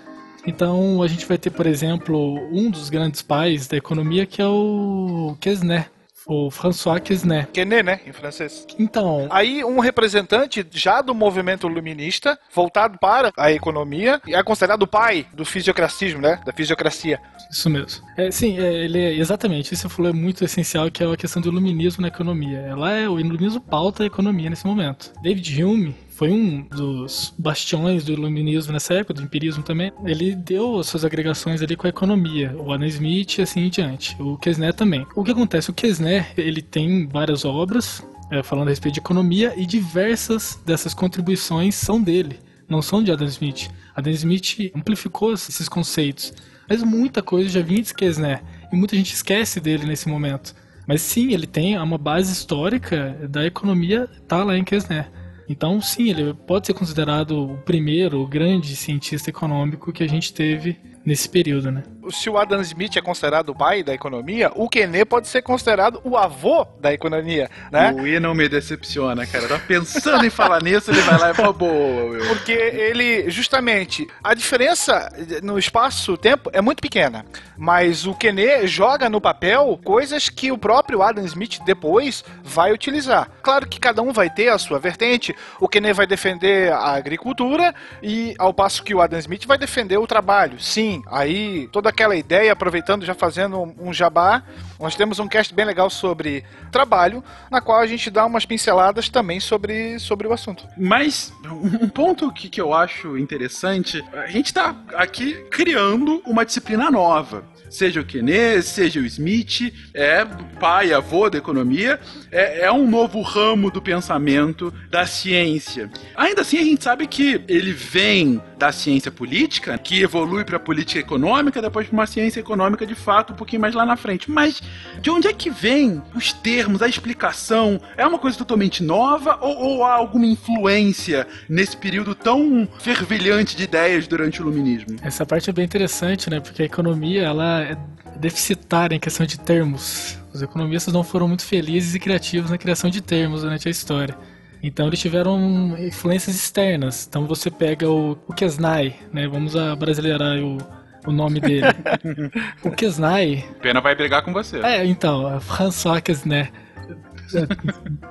Então 0.47 1.03
a 1.03 1.07
gente 1.07 1.25
vai 1.25 1.37
ter, 1.37 1.49
por 1.49 1.65
exemplo, 1.65 2.39
um 2.53 2.71
dos 2.71 2.89
grandes 2.89 3.21
pais 3.21 3.67
da 3.67 3.75
economia 3.75 4.25
que 4.25 4.41
é 4.41 4.47
o 4.47 5.35
Quesner, 5.41 5.91
o 6.29 6.51
François 6.51 7.01
Quesner. 7.01 7.47
Quesner, 7.51 7.83
né, 7.83 7.99
em 8.05 8.13
francês. 8.13 8.67
Então, 8.77 9.27
Aí 9.31 9.63
um 9.63 9.79
representante 9.79 10.65
já 10.71 11.01
do 11.01 11.15
movimento 11.15 11.67
luminista, 11.67 12.39
voltado 12.53 12.99
para 12.99 13.31
a 13.35 13.51
economia, 13.51 14.21
e 14.27 14.35
é 14.35 14.43
considerado 14.43 14.83
o 14.83 14.87
pai 14.87 15.25
do 15.33 15.43
fisiocracismo, 15.43 16.21
né, 16.21 16.39
da 16.45 16.53
fisiocracia. 16.53 17.19
Isso 17.51 17.69
mesmo. 17.69 18.05
É, 18.15 18.29
sim, 18.29 18.59
é, 18.59 18.85
ele 18.85 18.99
é, 18.99 19.13
exatamente. 19.15 19.73
Isso 19.73 19.89
você 19.89 19.95
falou 19.95 20.11
é 20.11 20.13
muito 20.13 20.43
essencial, 20.43 20.91
que 20.91 21.03
é 21.03 21.11
a 21.11 21.17
questão 21.17 21.41
do 21.41 21.49
iluminismo 21.49 22.01
na 22.01 22.09
economia. 22.09 22.59
Ela 22.59 22.91
é 22.91 23.09
o 23.09 23.19
iluminismo 23.19 23.59
pauta 23.59 24.03
a 24.03 24.05
economia 24.05 24.49
nesse 24.49 24.67
momento. 24.67 25.11
David 25.21 25.63
Hume 25.63 25.95
foi 26.19 26.31
um 26.31 26.63
dos 26.63 27.33
bastiões 27.39 28.03
do 28.03 28.11
iluminismo 28.11 28.73
nessa 28.73 28.93
época, 28.93 29.13
do 29.13 29.21
empirismo 29.21 29.63
também. 29.63 29.89
Ele 30.03 30.35
deu 30.35 30.83
suas 30.83 31.05
agregações 31.05 31.61
ali 31.61 31.77
com 31.77 31.87
a 31.87 31.89
economia, 31.89 32.53
o 32.57 32.73
Adam 32.73 32.87
Smith 32.87 33.37
e 33.37 33.41
assim 33.41 33.61
em 33.61 33.69
diante. 33.69 34.21
O 34.21 34.37
Kesner 34.37 34.73
também. 34.73 35.07
O 35.15 35.23
que 35.23 35.31
acontece? 35.31 35.69
O 35.69 35.73
Kesner, 35.73 36.33
ele 36.35 36.61
tem 36.61 37.07
várias 37.07 37.45
obras 37.45 38.05
é, 38.29 38.43
falando 38.43 38.67
a 38.67 38.71
respeito 38.71 38.95
de 38.95 38.99
economia 38.99 39.53
e 39.55 39.65
diversas 39.65 40.59
dessas 40.65 40.93
contribuições 40.93 41.75
são 41.75 42.03
dele, 42.03 42.37
não 42.67 42.81
são 42.81 43.01
de 43.01 43.13
Adam 43.13 43.27
Smith. 43.27 43.69
Adam 43.95 44.11
Smith 44.11 44.73
amplificou 44.75 45.31
esses 45.31 45.69
conceitos, 45.69 46.33
mas 46.67 46.83
muita 46.83 47.23
coisa 47.23 47.49
já 47.49 47.61
vinha 47.61 47.81
de 47.81 47.93
Kesner 47.93 48.43
e 48.69 48.75
muita 48.75 48.93
gente 48.93 49.13
esquece 49.13 49.61
dele 49.61 49.85
nesse 49.85 50.09
momento. 50.09 50.53
Mas 50.85 51.01
sim, 51.01 51.31
ele 51.31 51.47
tem 51.47 51.77
uma 51.77 51.97
base 51.97 52.33
histórica 52.33 53.15
da 53.29 53.45
economia, 53.45 54.09
tá 54.27 54.43
lá 54.43 54.57
em 54.57 54.65
Kesner. 54.65 55.09
Então, 55.49 55.81
sim, 55.81 56.11
ele 56.11 56.33
pode 56.33 56.67
ser 56.67 56.75
considerado 56.75 57.31
o 57.31 57.57
primeiro 57.57 58.25
grande 58.27 58.75
cientista 58.75 59.31
econômico 59.31 59.91
que 59.91 60.03
a 60.03 60.07
gente 60.07 60.31
teve 60.31 60.79
nesse 61.05 61.29
período, 61.29 61.71
né? 61.71 61.83
Se 62.11 62.29
o 62.29 62.37
Adam 62.37 62.61
Smith 62.61 62.95
é 62.97 63.01
considerado 63.01 63.49
o 63.49 63.55
pai 63.55 63.83
da 63.83 63.93
economia, 63.93 64.51
o 64.55 64.67
Quesner 64.67 65.05
pode 65.05 65.27
ser 65.27 65.41
considerado 65.41 66.01
o 66.03 66.17
avô 66.17 66.65
da 66.79 66.93
economia, 66.93 67.49
né? 67.71 67.93
O 67.93 68.07
I 68.07 68.19
não 68.19 68.33
me 68.33 68.49
decepciona, 68.49 69.25
cara. 69.27 69.47
Tá 69.47 69.59
pensando 69.59 70.25
em 70.25 70.29
falar 70.29 70.63
nisso, 70.63 70.89
ele 70.89 71.01
vai 71.01 71.19
lá 71.19 71.31
e 71.31 71.33
fala, 71.33 71.53
boa, 71.53 72.05
Will. 72.11 72.27
Porque 72.27 72.51
ele, 72.51 73.29
justamente, 73.29 74.07
a 74.23 74.33
diferença 74.33 75.11
no 75.43 75.59
espaço-tempo 75.59 76.49
é 76.53 76.61
muito 76.61 76.81
pequena. 76.81 77.25
Mas 77.57 78.07
o 78.07 78.15
Quesner 78.15 78.65
joga 78.65 79.09
no 79.09 79.21
papel 79.21 79.79
coisas 79.83 80.29
que 80.29 80.51
o 80.51 80.57
próprio 80.57 81.01
Adam 81.01 81.25
Smith 81.25 81.59
depois 81.65 82.23
vai 82.43 82.71
utilizar. 82.71 83.29
Claro 83.43 83.67
que 83.67 83.79
cada 83.79 84.01
um 84.01 84.11
vai 84.11 84.29
ter 84.29 84.49
a 84.49 84.57
sua 84.57 84.79
vertente. 84.79 85.35
O 85.59 85.67
Quesner 85.67 85.93
vai 85.93 86.07
defender 86.07 86.71
a 86.71 86.93
agricultura 86.93 87.75
e 88.01 88.33
ao 88.39 88.53
passo 88.53 88.83
que 88.83 88.95
o 88.95 89.01
Adam 89.01 89.19
Smith 89.19 89.45
vai 89.45 89.57
defender 89.57 89.97
o 89.97 90.07
trabalho. 90.07 90.59
Sim, 90.59 90.88
aí 91.07 91.67
toda 91.71 91.89
aquela 91.89 92.15
ideia, 92.15 92.51
aproveitando 92.51 93.05
já 93.05 93.13
fazendo 93.13 93.73
um 93.79 93.93
jabá, 93.93 94.43
nós 94.79 94.95
temos 94.95 95.19
um 95.19 95.27
cast 95.27 95.53
bem 95.53 95.65
legal 95.65 95.89
sobre 95.89 96.43
trabalho, 96.71 97.23
na 97.51 97.61
qual 97.61 97.79
a 97.79 97.87
gente 97.87 98.09
dá 98.09 98.25
umas 98.25 98.45
pinceladas 98.45 99.09
também 99.09 99.39
sobre, 99.39 99.99
sobre 99.99 100.27
o 100.27 100.33
assunto. 100.33 100.67
Mas 100.77 101.33
um 101.45 101.89
ponto 101.89 102.31
que, 102.31 102.49
que 102.49 102.61
eu 102.61 102.73
acho 102.73 103.17
interessante, 103.17 104.03
a 104.13 104.27
gente 104.27 104.53
tá 104.53 104.75
aqui 104.95 105.33
criando 105.51 106.21
uma 106.25 106.45
disciplina 106.45 106.89
nova. 106.89 107.43
Seja 107.69 108.01
o 108.01 108.05
Kenneth, 108.05 108.63
seja 108.63 108.99
o 108.99 109.05
Smith, 109.05 109.71
é 109.93 110.25
pai, 110.59 110.91
avô 110.91 111.29
da 111.29 111.37
economia, 111.37 111.99
é, 112.31 112.61
é 112.61 112.71
um 112.71 112.89
novo 112.89 113.21
ramo 113.21 113.69
do 113.69 113.81
pensamento 113.81 114.73
da 114.89 115.05
ciência. 115.05 115.89
Ainda 116.15 116.41
assim, 116.41 116.57
a 116.57 116.63
gente 116.63 116.83
sabe 116.83 117.05
que 117.05 117.41
ele 117.47 117.71
vem 117.71 118.41
da 118.59 118.73
ciência 118.73 119.09
política, 119.09 119.77
que 119.77 120.01
evolui 120.01 120.43
para 120.43 120.57
a 120.57 120.59
política 120.59 120.99
econômica, 120.99 121.61
depois 121.61 121.87
para 121.87 121.93
uma 121.93 122.05
ciência 122.05 122.41
econômica 122.41 122.85
de 122.85 122.93
fato, 122.93 123.31
um 123.31 123.35
pouquinho 123.35 123.61
mais 123.61 123.73
lá 123.73 123.85
na 123.85 123.95
frente. 123.95 124.29
Mas 124.29 124.61
de 125.01 125.09
onde 125.09 125.29
é 125.29 125.33
que 125.33 125.49
vem 125.49 126.01
os 126.13 126.33
termos, 126.33 126.81
a 126.81 126.87
explicação? 126.87 127.79
É 127.95 128.05
uma 128.05 128.19
coisa 128.19 128.37
totalmente 128.37 128.83
nova 128.83 129.39
ou, 129.41 129.57
ou 129.57 129.83
há 129.85 129.93
alguma 129.93 130.25
influência 130.25 131.25
nesse 131.47 131.77
período 131.77 132.13
tão 132.13 132.67
fervilhante 132.79 133.55
de 133.55 133.63
ideias 133.63 134.07
durante 134.07 134.41
o 134.41 134.43
iluminismo? 134.43 134.97
Essa 135.01 135.25
parte 135.25 135.49
é 135.49 135.53
bem 135.53 135.63
interessante, 135.63 136.29
né? 136.29 136.41
Porque 136.41 136.61
a 136.61 136.65
economia, 136.65 137.23
ela 137.23 137.61
é 137.61 137.77
deficitária 138.17 138.93
em 138.93 138.99
questão 138.99 139.25
de 139.25 139.39
termos. 139.39 140.17
Os 140.33 140.41
economistas 140.41 140.93
não 140.93 141.03
foram 141.03 141.29
muito 141.29 141.45
felizes 141.45 141.95
e 141.95 141.99
criativos 141.99 142.51
na 142.51 142.57
criação 142.57 142.89
de 142.89 142.99
termos 142.99 143.41
durante 143.41 143.69
a 143.69 143.71
história. 143.71 144.17
Então 144.61 144.87
eles 144.87 144.99
tiveram 144.99 145.77
influências 145.79 146.35
externas. 146.35 147.05
Então 147.07 147.25
você 147.25 147.49
pega 147.49 147.89
o, 147.89 148.17
o 148.27 148.33
Kesnay, 148.33 148.95
né? 149.13 149.27
Vamos 149.27 149.53
brasileirar 149.77 150.37
o, 150.39 150.57
o 151.05 151.11
nome 151.11 151.39
dele. 151.39 151.67
o 152.63 152.71
Kesnay. 152.71 153.45
Pena 153.61 153.81
vai 153.81 153.95
brigar 153.95 154.23
com 154.23 154.33
você. 154.33 154.59
É, 154.59 154.85
então, 154.85 155.39
François 155.41 156.01
Kesnay. 156.01 156.49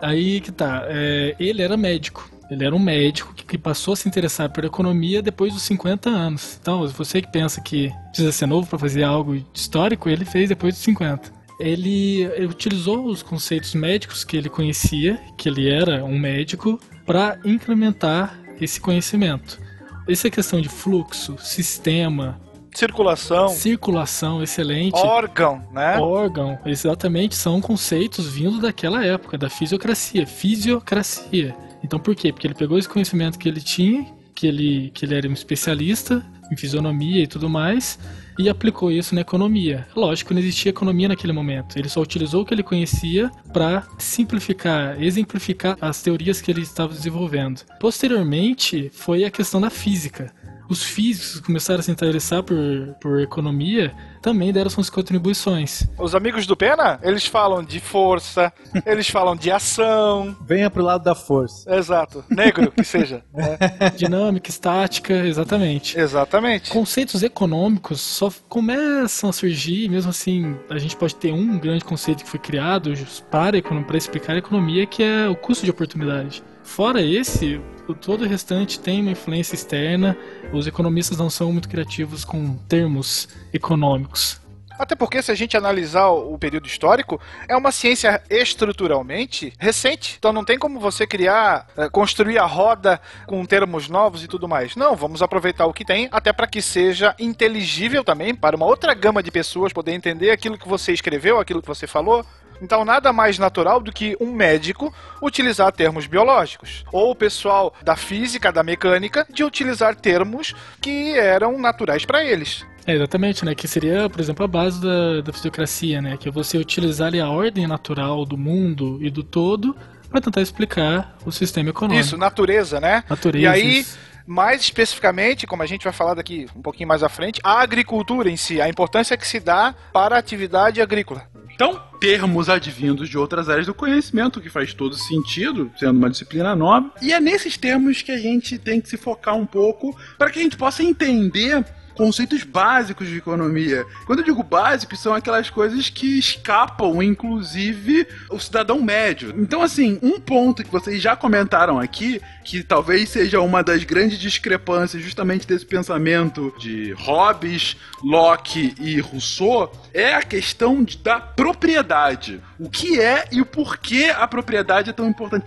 Aí 0.01 0.41
que 0.41 0.53
tá. 0.53 0.85
É, 0.89 1.37
ele 1.39 1.63
era 1.63 1.77
médico. 1.77 2.31
Ele 2.51 2.65
era 2.65 2.75
um 2.75 2.79
médico 2.79 3.35
que, 3.35 3.59
passou 3.59 3.93
a 3.93 3.97
se 3.97 4.09
interessar 4.09 4.49
por 4.49 4.65
economia 4.65 5.21
depois 5.21 5.53
dos 5.53 5.63
50 5.65 6.09
anos. 6.09 6.59
Então, 6.59 6.87
você 6.89 7.21
que 7.21 7.31
pensa 7.31 7.61
que 7.61 7.93
precisa 8.07 8.33
ser 8.33 8.47
novo 8.47 8.67
para 8.67 8.79
fazer 8.79 9.03
algo 9.03 9.37
histórico, 9.53 10.09
ele 10.09 10.25
fez 10.25 10.49
depois 10.49 10.73
dos 10.73 10.83
50 10.83 11.38
ele 11.59 12.27
utilizou 12.45 13.07
os 13.07 13.23
conceitos 13.23 13.75
médicos 13.75 14.25
que 14.25 14.37
ele 14.37 14.49
conhecia, 14.49 15.21
que 15.37 15.49
ele 15.49 15.69
era 15.69 16.05
um 16.05 16.19
médico, 16.19 16.81
para 17.05 17.39
implementar 17.45 18.39
esse 18.61 18.81
conhecimento. 18.81 19.59
Essa 20.07 20.31
questão 20.31 20.61
de 20.61 20.69
fluxo, 20.69 21.37
sistema, 21.39 22.41
Circulação. 22.75 23.49
Circulação, 23.49 24.43
excelente. 24.43 24.95
Órgão, 24.95 25.61
né? 25.73 25.99
Órgão, 25.99 26.59
exatamente, 26.65 27.35
são 27.35 27.61
conceitos 27.61 28.29
vindo 28.29 28.61
daquela 28.61 29.05
época, 29.05 29.37
da 29.37 29.51
fisiocracia. 29.51 30.27
Fisiocracia. 30.27 31.57
Então 31.83 31.99
por 31.99 32.15
quê? 32.15 32.33
Porque 32.33 32.47
ele 32.47 32.55
pegou 32.55 32.79
esse 32.79 32.89
conhecimento 32.89 33.39
que 33.39 33.49
ele 33.49 33.61
tinha, 33.61 34.07
que 34.33 34.47
ele, 34.47 34.91
que 34.95 35.05
ele 35.05 35.17
era 35.17 35.29
um 35.29 35.33
especialista 35.33 36.25
em 36.53 36.57
fisionomia 36.57 37.23
e 37.23 37.27
tudo 37.27 37.49
mais, 37.49 37.99
e 38.39 38.49
aplicou 38.49 38.91
isso 38.91 39.15
na 39.15 39.21
economia. 39.21 39.87
Lógico, 39.95 40.33
não 40.33 40.41
existia 40.41 40.71
economia 40.71 41.09
naquele 41.09 41.33
momento. 41.33 41.77
Ele 41.77 41.89
só 41.89 42.01
utilizou 42.01 42.43
o 42.43 42.45
que 42.45 42.55
ele 42.55 42.63
conhecia 42.63 43.31
para 43.53 43.87
simplificar, 43.99 45.03
exemplificar 45.03 45.77
as 45.81 46.01
teorias 46.03 46.41
que 46.41 46.51
ele 46.51 46.63
estava 46.63 46.93
desenvolvendo. 46.93 47.63
Posteriormente, 47.81 48.91
foi 48.93 49.25
a 49.25 49.31
questão 49.31 49.61
da 49.61 49.71
física. 49.71 50.33
Os 50.69 50.83
físicos 50.83 51.41
começaram 51.41 51.81
a 51.81 51.83
se 51.83 51.91
interessar 51.91 52.43
por, 52.43 52.57
por 53.01 53.21
economia, 53.21 53.95
também 54.21 54.53
deram 54.53 54.69
suas 54.69 54.91
contribuições. 54.91 55.85
Os 55.99 56.15
amigos 56.15 56.47
do 56.47 56.57
Pena, 56.57 56.99
eles 57.03 57.27
falam 57.27 57.63
de 57.63 57.81
força, 57.81 58.53
eles 58.85 59.09
falam 59.09 59.35
de 59.35 59.51
ação. 59.51 60.37
Venha 60.47 60.69
pro 60.69 60.83
lado 60.83 61.05
da 61.05 61.15
força. 61.15 61.75
Exato. 61.75 62.25
Negro, 62.29 62.71
que 62.71 62.85
seja. 62.85 63.23
né? 63.33 63.57
Dinâmica, 63.97 64.51
estática, 64.51 65.15
exatamente. 65.15 65.99
Exatamente. 65.99 66.71
Conceitos 66.71 67.23
econômicos 67.23 68.01
só 68.01 68.31
começam 68.49 69.31
a 69.31 69.33
surgir, 69.33 69.89
mesmo 69.89 70.11
assim, 70.11 70.57
a 70.69 70.79
gente 70.79 70.97
pode 70.97 71.15
ter 71.15 71.33
um 71.33 71.59
grande 71.59 71.85
conceito 71.85 72.25
que 72.25 72.31
foi 72.31 72.41
criado 72.41 72.93
para, 73.31 73.61
para 73.63 73.97
explicar 73.97 74.35
a 74.35 74.39
economia, 74.39 74.87
que 74.87 75.03
é 75.03 75.29
o 75.29 75.37
custo 75.37 75.65
de 75.65 75.71
oportunidade. 75.71 76.43
Fora 76.63 77.01
esse, 77.01 77.61
todo 77.95 78.25
o 78.25 78.29
restante 78.29 78.79
tem 78.79 79.01
uma 79.01 79.11
influência 79.11 79.55
externa. 79.55 80.17
Os 80.53 80.67
economistas 80.67 81.19
não 81.19 81.31
são 81.31 81.53
muito 81.53 81.69
criativos 81.69 82.25
com 82.25 82.57
termos 82.69 83.29
econômicos. 83.53 84.41
Até 84.79 84.95
porque, 84.95 85.21
se 85.21 85.33
a 85.33 85.35
gente 85.35 85.57
analisar 85.57 86.09
o 86.11 86.39
período 86.39 86.69
histórico, 86.69 87.21
é 87.49 87.57
uma 87.57 87.73
ciência 87.73 88.23
estruturalmente 88.31 89.53
recente. 89.59 90.15
Então 90.17 90.33
não 90.33 90.45
tem 90.45 90.57
como 90.57 90.79
você 90.79 91.05
criar, 91.05 91.67
eh, 91.77 91.89
construir 91.89 92.39
a 92.39 92.47
roda 92.47 93.01
com 93.27 93.45
termos 93.45 93.89
novos 93.89 94.23
e 94.23 94.29
tudo 94.29 94.47
mais. 94.47 94.77
Não, 94.77 94.95
vamos 94.95 95.21
aproveitar 95.21 95.67
o 95.67 95.73
que 95.73 95.85
tem, 95.85 96.09
até 96.13 96.33
para 96.33 96.47
que 96.47 96.63
seja 96.63 97.13
inteligível 97.19 98.05
também 98.05 98.33
para 98.35 98.55
uma 98.55 98.67
outra 98.67 98.95
gama 98.95 99.21
de 99.21 99.33
pessoas 99.33 99.73
poder 99.73 99.93
entender 99.93 100.31
aquilo 100.31 100.57
que 100.57 100.69
você 100.69 100.93
escreveu, 100.93 101.41
aquilo 101.41 101.61
que 101.61 101.69
você 101.69 101.89
falou. 101.89 102.25
Então, 102.61 102.85
nada 102.85 103.13
mais 103.13 103.39
natural 103.39 103.81
do 103.81 103.93
que 103.93 104.17
um 104.21 104.33
médico 104.33 104.93
utilizar 105.23 105.73
termos 105.73 106.07
biológicos. 106.07 106.85
Ou 106.93 107.11
o 107.13 107.15
pessoal 107.15 107.75
da 107.83 107.97
física, 107.97 108.53
da 108.53 108.63
mecânica, 108.63 109.27
de 109.31 109.45
utilizar 109.45 109.95
termos 109.95 110.55
que 110.81 111.17
eram 111.17 111.59
naturais 111.59 112.05
para 112.05 112.25
eles. 112.25 112.67
É, 112.87 112.95
exatamente, 112.95 113.45
né? 113.45 113.55
Que 113.55 113.69
seria, 113.69 114.09
por 114.09 114.19
exemplo, 114.19 114.45
a 114.45 114.49
base 114.49 114.81
da, 114.81 115.21
da 115.21 115.33
fisiocracia, 115.33 116.01
né? 116.01 116.17
Que 116.17 116.29
é 116.29 116.33
você 116.33 116.57
utilizar 116.57 117.09
ali 117.09 117.21
a 117.21 117.29
ordem 117.29 117.67
natural 117.67 118.25
do 118.25 118.37
mundo 118.37 118.99
e 119.03 119.11
do 119.11 119.23
todo 119.23 119.77
para 120.11 120.21
tentar 120.23 120.41
explicar 120.41 121.17
o 121.25 121.31
sistema 121.31 121.69
econômico. 121.69 122.01
Isso, 122.01 122.17
natureza, 122.17 122.81
né? 122.81 123.05
Natureza. 123.09 123.45
E 123.45 123.47
aí, 123.47 123.87
mais 124.27 124.63
especificamente, 124.63 125.47
como 125.47 125.63
a 125.63 125.67
gente 125.67 125.85
vai 125.85 125.93
falar 125.93 126.15
daqui 126.15 126.47
um 126.57 126.63
pouquinho 126.63 126.89
mais 126.89 127.03
à 127.03 127.09
frente, 127.09 127.41
a 127.45 127.61
agricultura 127.61 128.31
em 128.31 128.37
si, 128.37 128.61
a 128.61 128.69
importância 128.69 129.17
que 129.17 129.27
se 129.27 129.39
dá 129.39 129.75
para 129.93 130.17
a 130.17 130.19
atividade 130.19 130.81
agrícola. 130.81 131.29
Então, 131.59 131.83
termos 131.99 132.49
advindos 132.49 133.09
de 133.09 133.19
outras 133.19 133.49
áreas 133.49 133.67
do 133.67 133.75
conhecimento, 133.75 134.41
que 134.41 134.49
faz 134.49 134.73
todo 134.73 134.95
sentido, 134.95 135.69
sendo 135.77 135.99
uma 135.99 136.09
disciplina 136.09 136.55
nova. 136.55 136.93
E 137.03 137.13
é 137.13 137.19
nesses 137.19 137.57
termos 137.57 138.01
que 138.01 138.13
a 138.13 138.17
gente 138.17 138.57
tem 138.57 138.81
que 138.81 138.89
se 138.89 138.97
focar 138.97 139.35
um 139.35 139.45
pouco 139.45 139.93
para 140.17 140.31
que 140.31 140.39
a 140.39 140.43
gente 140.43 140.57
possa 140.57 140.85
entender 140.85 141.65
conceitos 141.99 142.45
básicos 142.45 143.09
de 143.09 143.17
economia. 143.17 143.85
Quando 144.07 144.21
eu 144.21 144.25
digo 144.25 144.45
básicos, 144.45 145.01
são 145.01 145.13
aquelas 145.13 145.51
coisas 145.51 145.91
que 145.91 146.17
escapam, 146.17 147.03
inclusive, 147.03 148.07
o 148.31 148.39
cidadão 148.39 148.81
médio. 148.81 149.35
Então, 149.37 149.61
assim, 149.61 149.99
um 150.01 150.21
ponto 150.21 150.63
que 150.63 150.71
vocês 150.71 151.03
já 151.03 151.17
comentaram 151.17 151.81
aqui, 151.81 152.23
que 152.45 152.63
talvez 152.63 153.09
seja 153.09 153.41
uma 153.41 153.65
das 153.65 153.83
grandes 153.83 154.17
discrepâncias 154.17 155.03
justamente 155.03 155.45
desse 155.45 155.67
pensamento 155.67 156.55
de 156.57 156.93
Hobbes, 156.93 157.77
Locke 158.01 158.75
e 158.79 159.01
Rousseau, 159.01 159.73
é 159.93 160.15
a 160.15 160.23
questão 160.23 160.87
da 161.03 161.19
propriedade. 161.19 162.41
O 162.61 162.71
que 162.71 163.01
é 163.01 163.27
e 163.33 163.41
o 163.41 163.47
porquê 163.47 164.15
a 164.17 164.27
propriedade 164.29 164.91
é 164.91 164.93
tão 164.93 165.09
importante. 165.09 165.47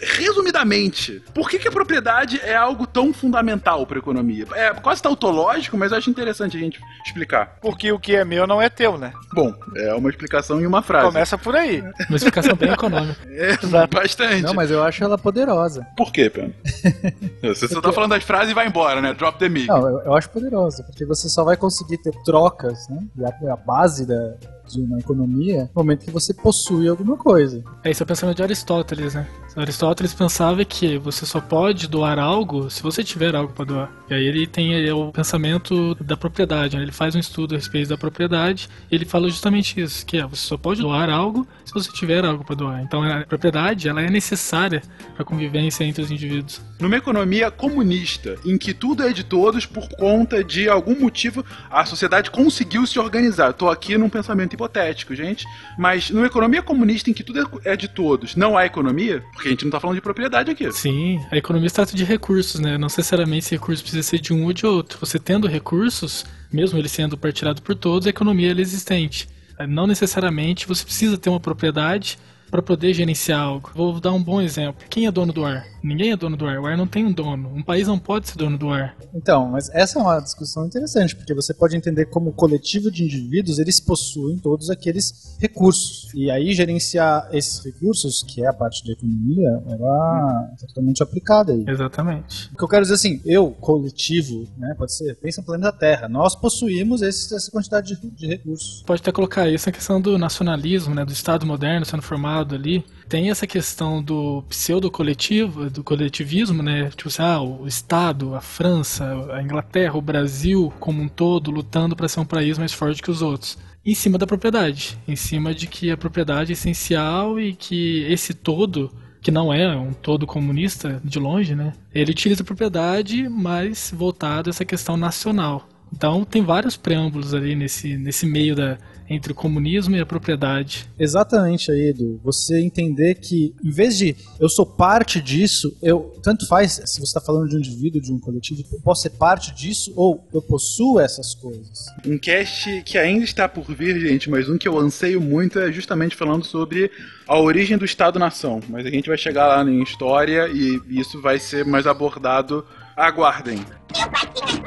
Resumidamente, 0.00 1.22
por 1.34 1.48
que, 1.48 1.58
que 1.58 1.68
a 1.68 1.72
propriedade 1.72 2.40
é 2.42 2.54
algo 2.54 2.86
tão 2.86 3.12
fundamental 3.12 3.86
para 3.86 3.98
a 3.98 4.00
economia? 4.00 4.46
É 4.54 4.72
quase 4.74 5.02
tautológico, 5.02 5.76
mas 5.76 5.92
eu 5.92 5.98
acho 5.98 6.10
interessante 6.10 6.56
a 6.56 6.60
gente 6.60 6.80
explicar. 7.04 7.58
Porque 7.60 7.92
o 7.92 7.98
que 7.98 8.16
é 8.16 8.24
meu 8.24 8.46
não 8.46 8.60
é 8.60 8.68
teu, 8.68 8.96
né? 8.96 9.12
Bom, 9.32 9.54
é 9.76 9.94
uma 9.94 10.08
explicação 10.08 10.60
em 10.60 10.66
uma 10.66 10.82
frase. 10.82 11.06
Começa 11.06 11.36
por 11.36 11.54
aí. 11.54 11.82
Uma 12.08 12.16
explicação 12.16 12.56
bem 12.56 12.72
econômica. 12.72 13.14
É, 13.34 13.86
bastante. 13.86 14.42
Não, 14.42 14.54
mas 14.54 14.70
eu 14.70 14.82
acho 14.82 15.02
ela 15.02 15.18
poderosa. 15.18 15.86
Por 15.96 16.12
quê, 16.12 16.30
Pena? 16.30 16.52
Você 17.42 17.66
só 17.66 17.80
tá 17.80 17.92
falando 17.92 18.10
das 18.10 18.22
frases 18.22 18.52
e 18.52 18.54
vai 18.54 18.66
embora, 18.66 19.00
né? 19.00 19.12
Drop 19.12 19.38
the 19.38 19.48
mic. 19.48 19.66
Não, 19.66 19.86
eu, 19.86 20.00
eu 20.00 20.14
acho 20.14 20.30
poderosa, 20.30 20.82
porque 20.84 21.04
você 21.04 21.28
só 21.28 21.44
vai 21.44 21.56
conseguir 21.56 21.98
ter 21.98 22.12
trocas, 22.24 22.88
né? 22.88 23.02
E 23.16 23.24
a, 23.24 23.52
a 23.52 23.56
base 23.56 24.06
da, 24.06 24.34
de 24.68 24.80
uma 24.80 24.98
economia 24.98 25.70
no 25.74 25.82
momento 25.82 26.04
que 26.04 26.10
você 26.10 26.32
possui 26.32 26.88
alguma 26.88 27.16
coisa. 27.16 27.62
É, 27.82 27.90
esse 27.90 28.02
é 28.02 28.04
o 28.04 28.06
pensamento 28.06 28.36
de 28.36 28.42
Aristóteles, 28.42 29.14
né? 29.14 29.26
Aristóteles 29.56 30.12
pensava 30.12 30.64
que 30.64 30.98
você 30.98 31.24
só 31.24 31.40
pode 31.40 31.86
doar 31.86 32.18
algo 32.18 32.68
se 32.68 32.82
você 32.82 33.04
tiver 33.04 33.34
algo 33.36 33.52
para 33.52 33.64
doar. 33.64 33.92
E 34.10 34.14
aí 34.14 34.24
ele 34.24 34.46
tem 34.46 34.74
aí, 34.74 34.90
o 34.90 35.12
pensamento 35.12 35.94
da 35.96 36.16
propriedade, 36.16 36.76
né? 36.76 36.82
ele 36.82 36.92
faz 36.92 37.14
um 37.14 37.20
estudo 37.20 37.54
a 37.54 37.58
respeito 37.58 37.88
da 37.88 37.96
propriedade 37.96 38.68
e 38.90 38.94
ele 38.94 39.04
fala 39.04 39.28
justamente 39.28 39.80
isso, 39.80 40.04
que 40.04 40.18
é, 40.18 40.26
você 40.26 40.46
só 40.46 40.56
pode 40.56 40.80
doar 40.80 41.08
algo 41.08 41.46
se 41.64 41.72
você 41.72 41.90
tiver 41.92 42.24
algo 42.24 42.44
para 42.44 42.56
doar. 42.56 42.82
Então 42.82 43.02
a 43.02 43.24
propriedade 43.24 43.88
ela 43.88 44.02
é 44.02 44.10
necessária 44.10 44.82
para 45.14 45.22
a 45.22 45.24
convivência 45.24 45.84
entre 45.84 46.02
os 46.02 46.10
indivíduos. 46.10 46.60
Numa 46.80 46.96
economia 46.96 47.50
comunista, 47.50 48.36
em 48.44 48.58
que 48.58 48.74
tudo 48.74 49.04
é 49.04 49.12
de 49.12 49.22
todos 49.22 49.64
por 49.64 49.88
conta 49.88 50.42
de 50.42 50.68
algum 50.68 50.98
motivo, 50.98 51.44
a 51.70 51.84
sociedade 51.84 52.30
conseguiu 52.30 52.86
se 52.86 52.98
organizar. 52.98 53.50
Estou 53.50 53.70
aqui 53.70 53.96
num 53.96 54.08
pensamento 54.08 54.54
hipotético, 54.54 55.14
gente, 55.14 55.46
mas 55.78 56.10
numa 56.10 56.26
economia 56.26 56.62
comunista 56.62 57.08
em 57.08 57.12
que 57.14 57.22
tudo 57.22 57.60
é 57.64 57.76
de 57.76 57.88
todos, 57.88 58.34
não 58.34 58.56
há 58.56 58.66
economia, 58.66 59.22
a 59.48 59.50
gente 59.50 59.64
não 59.64 59.70
tá 59.70 59.80
falando 59.80 59.96
de 59.96 60.02
propriedade 60.02 60.50
aqui. 60.50 60.70
Sim, 60.72 61.20
a 61.30 61.36
economia 61.36 61.68
se 61.68 61.74
trata 61.74 61.96
de 61.96 62.04
recursos, 62.04 62.60
né? 62.60 62.78
Não 62.78 62.86
necessariamente 62.86 63.46
esse 63.46 63.54
recurso 63.54 63.82
precisa 63.82 64.02
ser 64.02 64.18
de 64.18 64.32
um 64.32 64.44
ou 64.44 64.52
de 64.52 64.66
outro. 64.66 64.98
Você 65.00 65.18
tendo 65.18 65.46
recursos, 65.46 66.24
mesmo 66.52 66.78
ele 66.78 66.88
sendo 66.88 67.16
partilhado 67.16 67.62
por 67.62 67.74
todos, 67.74 68.06
a 68.06 68.10
economia 68.10 68.52
é 68.52 68.60
existente. 68.60 69.28
Não 69.68 69.86
necessariamente 69.86 70.66
você 70.66 70.84
precisa 70.84 71.16
ter 71.16 71.30
uma 71.30 71.40
propriedade 71.40 72.18
para 72.50 72.62
poder 72.62 72.92
gerenciar 72.92 73.40
algo. 73.40 73.70
Vou 73.74 74.00
dar 74.00 74.12
um 74.12 74.22
bom 74.22 74.40
exemplo. 74.40 74.84
Quem 74.88 75.06
é 75.06 75.10
dono 75.10 75.32
do 75.32 75.44
ar? 75.44 75.73
Ninguém 75.84 76.12
é 76.12 76.16
dono 76.16 76.34
do 76.34 76.46
ar. 76.46 76.58
O 76.58 76.66
ar 76.66 76.78
não 76.78 76.86
tem 76.86 77.04
um 77.04 77.12
dono. 77.12 77.52
Um 77.54 77.62
país 77.62 77.86
não 77.86 77.98
pode 77.98 78.28
ser 78.28 78.38
dono 78.38 78.56
do 78.56 78.70
ar. 78.70 78.96
Então, 79.14 79.50
mas 79.50 79.68
essa 79.68 79.98
é 79.98 80.02
uma 80.02 80.18
discussão 80.18 80.64
interessante, 80.64 81.14
porque 81.14 81.34
você 81.34 81.52
pode 81.52 81.76
entender 81.76 82.06
como 82.06 82.32
coletivo 82.32 82.90
de 82.90 83.04
indivíduos, 83.04 83.58
eles 83.58 83.80
possuem 83.80 84.38
todos 84.38 84.70
aqueles 84.70 85.36
recursos. 85.38 86.10
E 86.14 86.30
aí 86.30 86.54
gerenciar 86.54 87.28
esses 87.32 87.62
recursos, 87.62 88.22
que 88.22 88.42
é 88.42 88.48
a 88.48 88.52
parte 88.52 88.82
da 88.86 88.92
economia, 88.94 89.62
ela 89.68 90.50
é 90.54 90.66
totalmente 90.66 91.02
aplicada 91.02 91.52
aí. 91.52 91.64
Exatamente. 91.68 92.50
O 92.54 92.56
que 92.56 92.64
eu 92.64 92.68
quero 92.68 92.82
dizer 92.82 92.94
assim, 92.94 93.20
eu, 93.26 93.50
coletivo, 93.50 94.48
né, 94.56 94.74
pode 94.78 94.94
ser, 94.94 95.14
pensa 95.16 95.42
no 95.42 95.46
planeta 95.46 95.72
Terra, 95.72 96.08
nós 96.08 96.34
possuímos 96.34 97.02
esse, 97.02 97.34
essa 97.34 97.50
quantidade 97.50 97.94
de, 97.94 98.10
de 98.10 98.26
recursos. 98.26 98.82
Pode 98.86 99.02
até 99.02 99.12
colocar 99.12 99.48
isso 99.50 99.68
na 99.68 99.72
questão 99.72 100.00
do 100.00 100.16
nacionalismo, 100.16 100.94
né, 100.94 101.04
do 101.04 101.12
Estado 101.12 101.44
moderno 101.44 101.84
sendo 101.84 102.02
formado 102.02 102.54
ali, 102.54 102.82
tem 103.08 103.30
essa 103.30 103.46
questão 103.46 104.02
do 104.02 104.42
pseudo-coletivo, 104.48 105.70
do 105.70 105.82
coletivismo, 105.82 106.62
né? 106.62 106.90
Tipo 106.90 107.08
assim, 107.08 107.22
ah, 107.22 107.40
o 107.40 107.66
Estado, 107.66 108.34
a 108.34 108.40
França, 108.40 109.04
a 109.32 109.42
Inglaterra, 109.42 109.96
o 109.96 110.02
Brasil 110.02 110.72
como 110.80 111.02
um 111.02 111.08
todo 111.08 111.50
lutando 111.50 111.94
para 111.94 112.08
ser 112.08 112.20
um 112.20 112.24
país 112.24 112.58
mais 112.58 112.72
forte 112.72 113.02
que 113.02 113.10
os 113.10 113.22
outros. 113.22 113.58
Em 113.84 113.94
cima 113.94 114.16
da 114.16 114.26
propriedade, 114.26 114.98
em 115.06 115.16
cima 115.16 115.54
de 115.54 115.66
que 115.66 115.90
a 115.90 115.96
propriedade 115.96 116.52
é 116.52 116.54
essencial 116.54 117.38
e 117.38 117.54
que 117.54 118.04
esse 118.08 118.32
todo, 118.32 118.90
que 119.20 119.30
não 119.30 119.52
é 119.52 119.76
um 119.76 119.92
todo 119.92 120.26
comunista 120.26 121.00
de 121.04 121.18
longe, 121.18 121.54
né? 121.54 121.74
Ele 121.94 122.10
utiliza 122.10 122.42
a 122.42 122.46
propriedade, 122.46 123.28
mas 123.28 123.92
voltado 123.94 124.48
a 124.48 124.52
essa 124.52 124.64
questão 124.64 124.96
nacional. 124.96 125.68
Então 125.94 126.24
tem 126.24 126.42
vários 126.42 126.76
preâmbulos 126.76 127.32
ali 127.32 127.54
nesse, 127.54 127.96
nesse 127.96 128.26
meio 128.26 128.56
da, 128.56 128.76
entre 129.08 129.30
o 129.30 129.34
comunismo 129.34 129.94
e 129.94 130.00
a 130.00 130.06
propriedade. 130.06 130.88
Exatamente 130.98 131.70
aí, 131.70 131.90
Edu. 131.90 132.20
Você 132.24 132.60
entender 132.60 133.14
que, 133.14 133.54
em 133.62 133.70
vez 133.70 133.96
de 133.96 134.16
eu 134.40 134.48
sou 134.48 134.66
parte 134.66 135.20
disso, 135.20 135.76
eu 135.80 136.12
tanto 136.20 136.48
faz 136.48 136.80
se 136.84 136.98
você 136.98 137.04
está 137.04 137.20
falando 137.20 137.48
de 137.48 137.56
um 137.56 137.58
indivíduo, 137.60 138.00
de 138.00 138.12
um 138.12 138.18
coletivo, 138.18 138.64
eu 138.72 138.80
posso 138.80 139.02
ser 139.02 139.10
parte 139.10 139.54
disso 139.54 139.92
ou 139.94 140.26
eu 140.34 140.42
possuo 140.42 140.98
essas 140.98 141.32
coisas. 141.34 141.86
Um 142.04 142.18
cast 142.18 142.82
que 142.82 142.98
ainda 142.98 143.24
está 143.24 143.48
por 143.48 143.64
vir, 143.72 144.00
gente, 144.00 144.28
mas 144.28 144.48
um 144.48 144.58
que 144.58 144.66
eu 144.66 144.76
anseio 144.76 145.20
muito 145.20 145.60
é 145.60 145.70
justamente 145.70 146.16
falando 146.16 146.44
sobre 146.44 146.90
a 147.28 147.38
origem 147.38 147.78
do 147.78 147.84
Estado-nação. 147.84 148.60
Mas 148.68 148.84
a 148.84 148.90
gente 148.90 149.08
vai 149.08 149.16
chegar 149.16 149.46
lá 149.46 149.62
em 149.62 149.80
história 149.80 150.48
e 150.48 150.80
isso 150.88 151.22
vai 151.22 151.38
ser 151.38 151.64
mais 151.64 151.86
abordado. 151.86 152.64
Aguardem. 152.96 153.58
Meu 153.58 154.63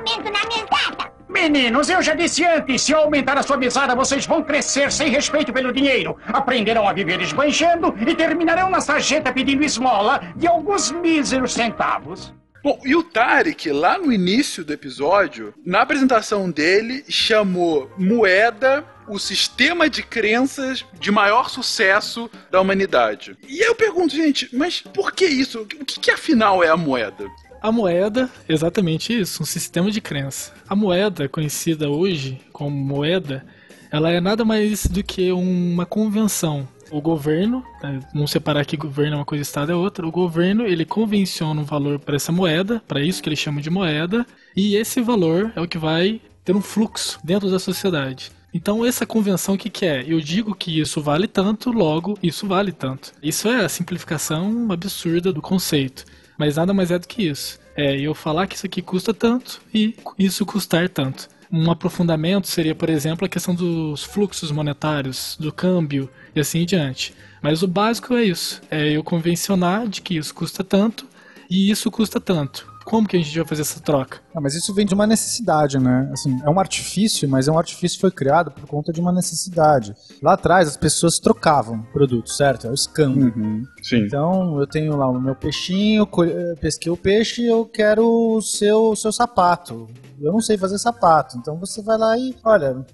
aumento 0.00 0.30
na 0.32 0.44
mesada? 0.46 1.12
Meninos, 1.28 1.88
eu 1.88 2.02
já 2.02 2.14
disse 2.14 2.44
antes, 2.44 2.82
se 2.82 2.92
eu 2.92 2.98
aumentar 2.98 3.38
a 3.38 3.42
sua 3.42 3.56
mesada, 3.56 3.94
vocês 3.94 4.26
vão 4.26 4.42
crescer 4.42 4.90
sem 4.90 5.10
respeito 5.10 5.52
pelo 5.52 5.72
dinheiro. 5.72 6.16
Aprenderão 6.26 6.88
a 6.88 6.92
viver 6.92 7.20
esbanjando 7.20 7.94
e 8.06 8.14
terminarão 8.14 8.68
na 8.68 8.80
sarjeta 8.80 9.32
pedindo 9.32 9.62
esmola 9.62 10.20
de 10.34 10.48
alguns 10.48 10.90
míseros 10.90 11.52
centavos. 11.52 12.34
Bom, 12.62 12.78
e 12.84 12.94
o 12.94 13.02
Tarek, 13.02 13.70
lá 13.70 13.96
no 13.96 14.12
início 14.12 14.62
do 14.64 14.72
episódio, 14.72 15.54
na 15.64 15.80
apresentação 15.80 16.50
dele, 16.50 17.04
chamou 17.08 17.90
moeda 17.96 18.84
o 19.08 19.18
sistema 19.18 19.88
de 19.88 20.02
crenças 20.02 20.84
de 20.98 21.10
maior 21.10 21.48
sucesso 21.48 22.30
da 22.50 22.60
humanidade. 22.60 23.36
E 23.48 23.62
aí 23.62 23.68
eu 23.68 23.74
pergunto, 23.74 24.14
gente, 24.14 24.48
mas 24.52 24.80
por 24.80 25.12
que 25.12 25.24
isso? 25.24 25.62
O 25.62 25.66
que, 25.66 25.98
que 25.98 26.10
afinal 26.10 26.62
é 26.62 26.68
a 26.68 26.76
moeda? 26.76 27.26
A 27.62 27.70
moeda, 27.70 28.30
exatamente 28.48 29.12
isso, 29.12 29.42
um 29.42 29.46
sistema 29.46 29.90
de 29.90 30.00
crença. 30.00 30.52
A 30.66 30.74
moeda, 30.74 31.28
conhecida 31.28 31.90
hoje 31.90 32.40
como 32.52 32.74
moeda, 32.74 33.44
ela 33.90 34.10
é 34.10 34.18
nada 34.18 34.46
mais 34.46 34.86
do 34.86 35.02
que 35.02 35.30
uma 35.30 35.84
convenção. 35.84 36.66
O 36.90 37.02
governo, 37.02 37.62
né, 37.82 38.00
vamos 38.14 38.30
separar 38.30 38.64
que 38.64 38.78
governo 38.78 39.14
é 39.14 39.18
uma 39.18 39.24
coisa, 39.26 39.42
Estado 39.42 39.72
é 39.72 39.74
outra. 39.74 40.06
O 40.06 40.10
governo 40.10 40.64
ele 40.64 40.86
convenciona 40.86 41.60
um 41.60 41.64
valor 41.64 41.98
para 41.98 42.16
essa 42.16 42.32
moeda, 42.32 42.82
para 42.88 43.02
isso 43.02 43.22
que 43.22 43.28
eles 43.28 43.38
chamam 43.38 43.60
de 43.60 43.68
moeda, 43.68 44.26
e 44.56 44.74
esse 44.74 45.02
valor 45.02 45.52
é 45.54 45.60
o 45.60 45.68
que 45.68 45.78
vai 45.78 46.18
ter 46.42 46.56
um 46.56 46.62
fluxo 46.62 47.20
dentro 47.22 47.50
da 47.50 47.58
sociedade. 47.58 48.32
Então, 48.52 48.84
essa 48.84 49.06
convenção, 49.06 49.54
o 49.54 49.58
que, 49.58 49.70
que 49.70 49.86
é? 49.86 50.04
Eu 50.06 50.18
digo 50.20 50.54
que 50.54 50.80
isso 50.80 51.00
vale 51.00 51.28
tanto, 51.28 51.70
logo 51.70 52.18
isso 52.22 52.48
vale 52.48 52.72
tanto. 52.72 53.12
Isso 53.22 53.48
é 53.48 53.64
a 53.64 53.68
simplificação 53.68 54.66
absurda 54.72 55.32
do 55.32 55.42
conceito. 55.42 56.04
Mas 56.40 56.56
nada 56.56 56.72
mais 56.72 56.90
é 56.90 56.98
do 56.98 57.06
que 57.06 57.28
isso. 57.28 57.60
É 57.76 58.00
eu 58.00 58.14
falar 58.14 58.46
que 58.46 58.56
isso 58.56 58.64
aqui 58.64 58.80
custa 58.80 59.12
tanto 59.12 59.60
e 59.74 59.94
isso 60.18 60.46
custar 60.46 60.88
tanto. 60.88 61.28
Um 61.52 61.70
aprofundamento 61.70 62.48
seria, 62.48 62.74
por 62.74 62.88
exemplo, 62.88 63.26
a 63.26 63.28
questão 63.28 63.54
dos 63.54 64.02
fluxos 64.04 64.50
monetários, 64.50 65.36
do 65.38 65.52
câmbio 65.52 66.08
e 66.34 66.40
assim 66.40 66.60
em 66.60 66.64
diante. 66.64 67.14
Mas 67.42 67.62
o 67.62 67.68
básico 67.68 68.14
é 68.14 68.24
isso: 68.24 68.62
é 68.70 68.90
eu 68.90 69.04
convencionar 69.04 69.86
de 69.86 70.00
que 70.00 70.16
isso 70.16 70.34
custa 70.34 70.64
tanto 70.64 71.06
e 71.50 71.70
isso 71.70 71.90
custa 71.90 72.18
tanto. 72.18 72.69
Como 72.90 73.06
que 73.06 73.16
a 73.16 73.20
gente 73.20 73.38
vai 73.38 73.46
fazer 73.46 73.62
essa 73.62 73.78
troca? 73.78 74.18
Ah, 74.34 74.40
mas 74.40 74.56
isso 74.56 74.74
vem 74.74 74.84
de 74.84 74.94
uma 74.94 75.06
necessidade, 75.06 75.78
né? 75.78 76.10
Assim, 76.12 76.40
é 76.44 76.50
um 76.50 76.58
artifício, 76.58 77.28
mas 77.28 77.46
é 77.46 77.52
um 77.52 77.56
artifício 77.56 77.96
que 77.96 78.00
foi 78.00 78.10
criado 78.10 78.50
por 78.50 78.66
conta 78.66 78.92
de 78.92 79.00
uma 79.00 79.12
necessidade. 79.12 79.94
Lá 80.20 80.32
atrás 80.32 80.66
as 80.66 80.76
pessoas 80.76 81.20
trocavam 81.20 81.82
produtos, 81.92 82.36
certo? 82.36 82.66
É 82.66 82.70
o 82.70 82.74
escambo. 82.74 83.20
Uhum, 83.20 83.64
sim. 83.80 83.98
Então 83.98 84.58
eu 84.58 84.66
tenho 84.66 84.96
lá 84.96 85.08
o 85.08 85.20
meu 85.20 85.36
peixinho, 85.36 86.02
eu 86.02 86.56
pesquei 86.56 86.90
o 86.90 86.96
peixe 86.96 87.42
e 87.42 87.46
eu 87.46 87.64
quero 87.64 88.04
o 88.04 88.42
seu, 88.42 88.90
o 88.90 88.96
seu 88.96 89.12
sapato. 89.12 89.88
Eu 90.20 90.32
não 90.32 90.40
sei 90.40 90.58
fazer 90.58 90.78
sapato. 90.78 91.38
Então 91.38 91.56
você 91.56 91.80
vai 91.80 91.96
lá 91.96 92.18
e, 92.18 92.36
olha, 92.44 92.84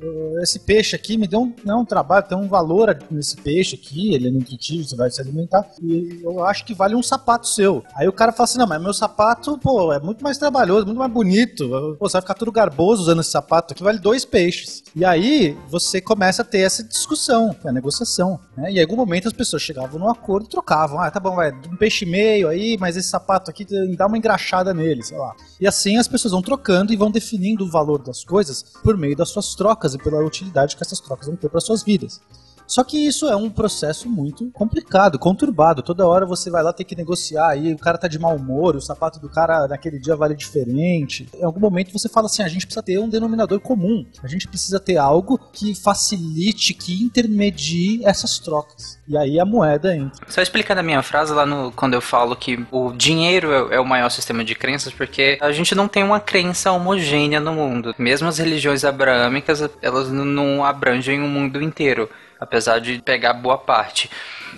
esse 0.41 0.61
peixe 0.61 0.95
aqui 0.95 1.19
me 1.19 1.27
deu 1.27 1.41
um, 1.41 1.53
não, 1.65 1.81
um 1.81 1.85
trabalho, 1.85 2.27
tem 2.27 2.39
um 2.39 2.47
valor 2.47 2.97
nesse 3.11 3.37
peixe 3.37 3.75
aqui, 3.75 4.15
ele 4.15 4.29
é 4.29 4.31
nutritivo, 4.31 4.85
você 4.85 4.95
vai 4.95 5.11
se 5.11 5.21
alimentar. 5.21 5.67
E 5.83 6.21
eu 6.23 6.45
acho 6.45 6.65
que 6.65 6.73
vale 6.73 6.95
um 6.95 7.03
sapato 7.03 7.49
seu. 7.49 7.83
Aí 7.97 8.07
o 8.07 8.13
cara 8.13 8.31
fala 8.31 8.45
assim: 8.45 8.59
não, 8.59 8.67
mas 8.67 8.81
meu 8.81 8.95
sapato, 8.95 9.59
pô, 9.59 9.86
é 9.93 10.01
muito 10.01 10.23
mais 10.23 10.39
trabalhoso, 10.39 10.87
muito 10.87 10.99
mais 10.99 11.13
bonito. 11.13 11.69
Pô, 11.99 12.09
você 12.09 12.15
vai 12.15 12.23
ficar 12.23 12.35
todo 12.35 12.53
garboso 12.53 13.03
usando 13.03 13.21
esse 13.21 13.31
sapato 13.31 13.73
aqui, 13.73 13.83
vale 13.83 13.99
dois 13.99 14.25
peixes. 14.25 14.83
E 14.95 15.05
aí 15.05 15.57
você 15.69 16.01
começa 16.01 16.43
a 16.43 16.45
ter 16.45 16.61
essa 16.61 16.83
discussão, 16.83 17.55
que 17.55 17.69
a 17.69 17.73
negociação. 17.73 18.39
Né? 18.57 18.73
E 18.73 18.79
em 18.79 18.81
algum 18.81 18.97
momento 18.97 19.29
as 19.29 19.33
pessoas 19.33 19.63
chegavam 19.63 19.99
num 19.99 20.09
acordo 20.09 20.47
e 20.47 20.51
trocavam. 20.51 21.01
Ah, 21.01 21.11
tá 21.11 21.21
bom, 21.21 21.35
vai, 21.35 21.53
um 21.53 21.77
peixe 21.77 22.05
e 22.05 22.09
meio 22.09 22.49
aí, 22.49 22.77
mas 22.79 22.97
esse 22.97 23.09
sapato 23.09 23.51
aqui 23.51 23.67
dá 23.97 24.07
uma 24.07 24.19
engraxada 24.19 24.73
nele, 24.73 25.03
sei 25.03 25.19
lá. 25.19 25.35
E 25.61 25.67
assim 25.67 25.97
as 25.97 26.09
pessoas 26.09 26.33
vão 26.33 26.43
trocando 26.43 26.93
e 26.93 26.97
vão 26.97 27.11
definindo 27.11 27.65
o 27.65 27.71
valor 27.71 28.03
das 28.03 28.25
coisas 28.25 28.63
por 28.83 28.97
meio 28.97 29.17
das 29.17 29.31
suas 29.31 29.55
trocas 29.55 29.95
e 29.95 29.99
pela 29.99 30.25
utilidade 30.25 30.77
que 30.77 30.83
essas 30.83 31.01
trocas 31.01 31.27
vão 31.27 31.37
ter 31.37 31.49
para 31.49 31.61
suas 31.61 31.83
vidas. 31.83 32.21
Só 32.67 32.83
que 32.83 32.99
isso 32.99 33.29
é 33.29 33.37
um 33.37 33.49
processo 33.49 34.09
muito 34.09 34.51
complicado, 34.51 35.19
conturbado. 35.19 35.83
Toda 35.83 36.07
hora 36.07 36.27
você 36.27 36.51
vai 36.51 36.63
lá 36.63 36.73
ter 36.73 36.85
que 36.85 36.97
negociar 36.97 37.49
aí, 37.49 37.73
o 37.73 37.79
cara 37.79 37.99
tá 37.99 38.09
de 38.09 38.19
mau 38.19 38.35
humor, 38.35 38.77
o 38.77 38.81
sapato 38.81 39.21
do 39.21 39.29
cara 39.29 39.69
naquele 39.69 39.99
dia 39.99 40.17
vale 40.17 40.35
diferente. 40.35 41.29
Em 41.35 41.45
algum 41.45 41.61
momento 41.61 41.93
você 41.93 42.09
fala 42.09 42.27
assim: 42.27 42.43
a 42.43 42.49
gente 42.49 42.67
precisa 42.67 42.83
ter 42.83 42.99
um 42.99 43.09
denominador 43.09 43.61
comum. 43.61 44.05
A 44.23 44.27
gente 44.27 44.49
precisa 44.49 44.81
ter 44.81 44.97
algo 44.97 45.39
que 45.53 45.75
facilite, 45.75 46.75
que 46.75 47.03
intermedie 47.03 48.05
essas 48.05 48.39
trocas. 48.39 48.99
E 49.09 49.17
aí 49.17 49.39
a 49.39 49.45
moeda 49.45 49.97
entra. 49.97 50.27
Só 50.29 50.43
explicando 50.43 50.81
a 50.81 50.83
minha 50.83 51.03
frase 51.03 51.33
lá 51.33 51.47
no, 51.47 51.71
quando 51.73 51.95
eu 51.95 52.01
falo 52.01 52.35
que 52.35 52.65
o 52.73 52.93
dinheiro 52.93 53.53
é, 53.53 53.77
é 53.77 53.81
o 53.81 53.85
maior 53.85 54.11
sistema 54.11 54.45
de 54.45 54.55
crenças, 54.55 54.93
porque 54.93 55.39
a 55.41 55.53
gente 55.53 55.75
não 55.75 55.87
tem 55.87 56.03
uma 56.03 56.21
crença 56.21 56.73
homogênea 56.73 57.41
no 57.41 57.53
mundo. 57.53 57.95
Mesmo 57.99 58.29
as 58.29 58.39
religiões 58.39 58.85
abraâmicas, 58.85 59.63
elas 59.81 60.11
não 60.11 60.65
abrangem 60.65 61.23
o 61.23 61.29
mundo 61.29 61.63
inteiro, 61.63 62.09
apesar 62.41 62.81
de 62.81 63.01
pegar 63.01 63.33
boa 63.33 63.59
parte. 63.59 64.11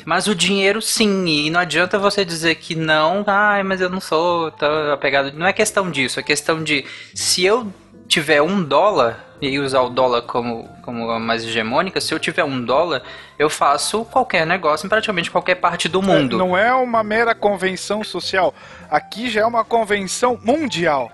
Mas 0.05 0.27
o 0.27 0.35
dinheiro 0.35 0.81
sim, 0.81 1.27
e 1.27 1.51
não 1.51 1.61
adianta 1.61 1.99
você 1.99 2.25
dizer 2.25 2.55
que 2.57 2.75
não, 2.75 3.25
ai, 3.27 3.63
mas 3.63 3.81
eu 3.81 3.91
não 3.91 4.01
sou 4.01 4.53
apegado. 4.93 5.33
Não 5.33 5.47
é 5.47 5.53
questão 5.53 5.91
disso, 5.91 6.21
é 6.21 6.23
questão 6.23 6.63
de 6.63 6.85
se 7.15 7.45
eu 7.45 7.73
tiver 8.09 8.43
um 8.43 8.63
dólar 8.63 9.29
e 9.41 9.59
usar 9.59 9.83
o 9.83 9.89
dólar 9.89 10.23
como, 10.23 10.69
como 10.83 11.11
a 11.11 11.19
mais 11.19 11.45
hegemônica, 11.45 12.01
se 12.01 12.13
eu 12.13 12.19
tiver 12.19 12.43
um 12.43 12.65
dólar, 12.65 13.03
eu 13.39 13.49
faço 13.49 14.05
qualquer 14.07 14.45
negócio 14.45 14.87
em 14.87 14.89
praticamente 14.89 15.31
qualquer 15.31 15.57
parte 15.57 15.89
do 15.89 16.03
mundo. 16.03 16.37
Não 16.37 16.59
é 16.59 16.75
uma 16.75 17.05
mera 17.05 17.35
convenção 17.35 18.03
social. 18.03 18.53
Aqui 18.91 19.31
já 19.31 19.43
é 19.43 19.47
uma 19.47 19.65
convenção 19.65 20.39
mundial. 20.43 21.13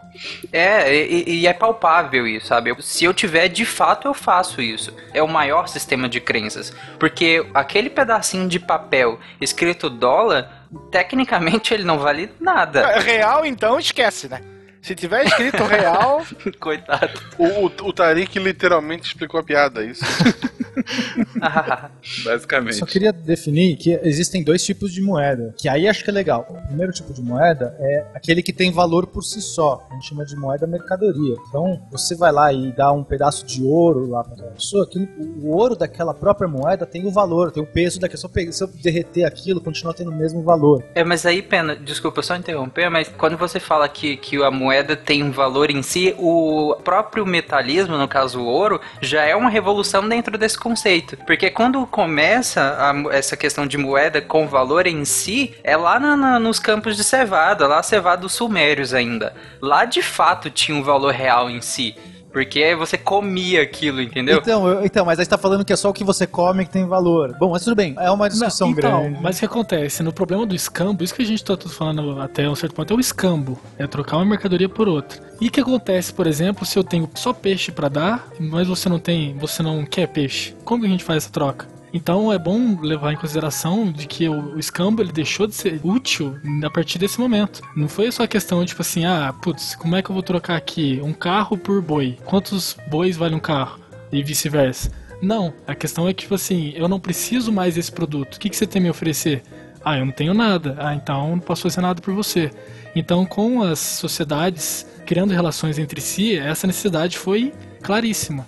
É, 0.53 0.95
e, 0.95 1.41
e 1.41 1.47
é 1.47 1.53
palpável 1.53 2.27
isso, 2.27 2.47
sabe? 2.47 2.75
Se 2.81 3.05
eu 3.05 3.13
tiver, 3.13 3.49
de 3.49 3.67
fato, 3.67 4.09
eu 4.09 4.15
faço 4.15 4.63
isso. 4.63 4.95
É 5.13 5.23
o 5.23 5.29
maior 5.29 5.69
sistema 5.69 6.09
de 6.09 6.21
crenças. 6.21 6.73
Porque 6.99 7.47
aquele 7.53 7.91
pedacinho 7.91 8.49
de 8.49 8.59
papel 8.59 9.19
escrito 9.41 9.91
dólar, 9.91 10.67
tecnicamente 10.91 11.75
ele 11.75 11.85
não 11.85 11.99
vale 11.99 12.31
nada. 12.41 12.81
É 12.81 13.01
Real, 13.01 13.45
então, 13.45 13.79
esquece, 13.79 14.29
né? 14.29 14.41
Se 14.85 14.95
tiver 14.95 15.25
escrito 15.25 15.65
real, 15.65 16.23
Coitado. 16.61 17.09
O, 17.39 17.47
o, 17.47 17.65
o 17.89 17.93
Tarik 17.93 18.39
literalmente 18.39 19.07
explicou 19.07 19.41
a 19.41 19.43
piada, 19.43 19.83
é 19.83 19.87
isso. 19.87 20.05
Basicamente. 22.23 22.77
Só 22.77 22.85
queria 22.85 23.11
definir 23.11 23.77
que 23.77 23.99
existem 24.03 24.45
dois 24.45 24.63
tipos 24.63 24.93
de 24.93 25.01
moeda, 25.01 25.55
que 25.57 25.71
aí 25.71 25.89
acho 25.89 26.05
que 26.05 26.11
é 26.11 26.13
legal. 26.13 26.47
O 26.51 26.67
primeiro 26.67 26.93
tipo 26.93 27.15
de 27.15 27.23
moeda 27.23 27.75
é 27.81 28.05
aquele 28.15 28.43
que 28.43 28.53
tem 28.53 28.71
valor 28.71 29.07
por 29.07 29.23
si 29.23 29.41
só. 29.41 29.87
A 29.91 29.95
gente 29.95 30.09
chama 30.09 30.27
de 30.27 30.37
moeda 30.37 30.67
mercadoria. 30.67 31.35
Então, 31.49 31.81
você 31.91 32.15
vai 32.15 32.31
lá 32.31 32.53
e 32.53 32.71
dá 32.73 32.93
um 32.93 33.03
pedaço 33.03 33.47
de 33.47 33.63
ouro 33.65 34.11
lá 34.11 34.23
para 34.23 34.49
a 34.49 34.51
pessoa, 34.51 34.87
que 34.87 34.99
o 34.99 35.49
ouro 35.49 35.75
daquela 35.77 36.13
própria 36.13 36.47
moeda 36.47 36.85
tem 36.85 37.07
o 37.07 37.11
valor, 37.11 37.51
tem 37.51 37.63
o 37.63 37.67
peso 37.67 37.99
daquela. 37.99 38.19
Se 38.19 38.27
eu, 38.27 38.31
pegar- 38.31 38.53
se 38.53 38.63
eu 38.63 38.69
derreter 38.69 39.25
aquilo, 39.25 39.63
continua 39.63 39.95
tendo 39.95 40.11
o 40.11 40.15
mesmo 40.15 40.43
valor. 40.43 40.85
É, 40.95 41.03
mas 41.03 41.25
aí, 41.25 41.41
Pena, 41.41 41.75
desculpa 41.75 42.21
só 42.21 42.37
interromper, 42.37 42.91
mas 42.91 43.09
quando 43.09 43.39
você 43.39 43.59
fala 43.59 43.89
que, 43.89 44.19
que 44.19 44.37
a 44.43 44.51
moeda 44.51 44.74
tem 44.83 45.23
um 45.23 45.31
valor 45.31 45.71
em 45.71 45.83
si, 45.83 46.15
o 46.19 46.75
próprio 46.83 47.27
metalismo, 47.27 47.97
no 47.97 48.09
caso 48.09 48.41
o 48.41 48.47
ouro, 48.47 48.81
já 49.01 49.25
é 49.25 49.37
uma 49.37 49.51
revolução 49.51 50.09
dentro 50.09 50.39
desse 50.39 50.59
conceito. 50.59 51.17
Porque 51.27 51.51
quando 51.51 51.87
começa 51.87 52.61
a- 52.63 53.15
essa 53.15 53.37
questão 53.37 53.67
de 53.67 53.77
moeda 53.77 54.21
com 54.21 54.49
valor 54.49 54.87
em 54.87 55.05
si, 55.05 55.55
é 55.63 55.77
lá 55.77 56.01
na- 56.01 56.17
na- 56.17 56.39
nos 56.41 56.59
campos 56.59 56.97
de 56.97 57.05
cevada, 57.05 57.67
lá 57.67 57.83
cevada 57.83 58.23
dos 58.23 58.33
sumérios 58.33 58.95
ainda. 58.95 59.35
Lá 59.61 59.85
de 59.85 60.03
fato 60.03 60.51
tinha 60.51 60.77
um 60.77 60.83
valor 60.83 61.13
real 61.13 61.51
em 61.51 61.61
si. 61.61 61.95
Porque 62.35 62.75
você 62.75 62.99
comia 62.99 63.63
aquilo, 63.63 64.03
entendeu? 64.03 64.39
Então, 64.39 64.67
eu- 64.69 64.85
então, 64.85 65.07
mas 65.07 65.21
aí 65.21 65.25
você 65.25 65.31
tá 65.31 65.39
falando 65.39 65.65
que 65.65 65.73
é 65.73 65.77
só 65.77 65.89
o 65.89 65.93
que 65.93 66.03
você 66.03 66.27
come 66.27 66.65
que 66.67 66.71
tem 66.73 66.85
valor. 66.85 67.35
Bom, 67.39 67.51
mas 67.53 67.63
tudo 67.63 67.77
bem, 67.77 67.95
é 67.97 68.11
uma 68.11 68.29
discussão 68.29 68.69
Não, 68.73 68.77
então, 68.77 69.03
grande. 69.03 69.23
Mas 69.23 69.37
o 69.37 69.39
que 69.39 69.47
acontece? 69.47 70.03
No 70.03 70.13
problema 70.13 70.45
do 70.45 70.53
escambo, 70.55 71.05
isso 71.05 71.15
que 71.15 71.23
a 71.23 71.25
gente 71.25 71.45
tá 71.45 71.57
falando 71.57 72.21
até 72.21 72.51
um 72.51 72.57
certo 72.57 72.75
ponto 72.75 72.93
é 72.93 72.97
o 72.97 73.01
escambo. 73.01 73.57
É 73.79 73.87
trocar 73.87 74.17
uma 74.17 74.25
mercadoria 74.25 74.69
por 74.69 74.89
outra. 74.89 75.23
E 75.41 75.47
o 75.47 75.51
que 75.51 75.61
acontece, 75.61 76.13
por 76.13 76.27
exemplo, 76.27 76.67
se 76.67 76.77
eu 76.79 76.83
tenho 76.83 77.09
só 77.15 77.33
peixe 77.33 77.71
pra 77.71 77.89
dar, 77.89 78.29
mas 78.41 78.67
você 78.67 78.89
não 78.89 78.99
tem, 78.99 79.37
você 79.39 79.63
não 79.63 79.85
quer 79.87 80.09
peixe? 80.09 80.57
Como 80.65 80.81
que 80.83 80.89
a 80.89 80.91
gente 80.91 81.05
faz 81.05 81.23
essa 81.25 81.33
troca? 81.33 81.67
Então 81.95 82.33
é 82.33 82.39
bom 82.39 82.81
levar 82.81 83.13
em 83.13 83.17
consideração 83.17 83.93
de 83.93 84.09
que 84.09 84.29
o, 84.29 84.57
o 84.57 84.59
escambo 84.59 85.01
ele 85.01 85.13
deixou 85.13 85.47
de 85.47 85.55
ser 85.55 85.81
útil 85.85 86.37
a 86.65 86.69
partir 86.69 86.99
desse 86.99 87.21
momento. 87.21 87.63
Não 87.77 87.87
foi 87.87 88.11
só 88.11 88.25
a 88.25 88.29
questão 88.29 88.65
tipo 88.65 88.83
assim, 88.83 89.05
ah, 89.05 89.33
putz, 89.41 89.77
como 89.77 89.95
é 89.95 90.03
que 90.03 90.11
eu 90.11 90.15
vou 90.15 90.23
trocar 90.23 90.57
aqui 90.57 91.01
um 91.05 91.13
carro 91.13 91.57
por 91.57 91.81
boi? 91.81 92.19
Quantos 92.25 92.77
bois 92.91 93.17
vale 93.17 93.37
um 93.37 93.41
carro? 93.41 93.79
E 94.11 94.25
vice-versa. 94.25 94.91
Não, 95.23 95.55
a 95.69 95.75
questão 95.75 96.09
é 96.09 96.13
que, 96.13 96.23
tipo 96.23 96.35
assim, 96.35 96.73
eu 96.75 96.89
não 96.89 96.99
preciso 96.99 97.53
mais 97.53 97.77
desse 97.77 97.93
produto. 97.93 98.35
O 98.35 98.41
que, 98.41 98.51
que 98.51 98.57
você 98.57 98.67
tem 98.67 98.81
a 98.81 98.83
me 98.83 98.91
oferecer? 98.91 99.43
Ah, 99.85 99.97
eu 99.97 100.05
não 100.05 100.13
tenho 100.13 100.35
nada. 100.35 100.77
Ah, 100.79 100.95
então 100.95 101.31
não 101.31 101.39
posso 101.39 101.63
fazer 101.63 101.81
nada 101.81 102.03
por 102.03 102.13
você. 102.13 102.51
Então, 102.97 103.25
com 103.25 103.63
as 103.63 103.79
sociedades 103.79 104.85
criando 105.07 105.33
relações 105.33 105.79
entre 105.79 106.01
si, 106.01 106.37
essa 106.37 106.67
necessidade 106.67 107.19
foi 107.19 107.53
claríssima. 107.83 108.47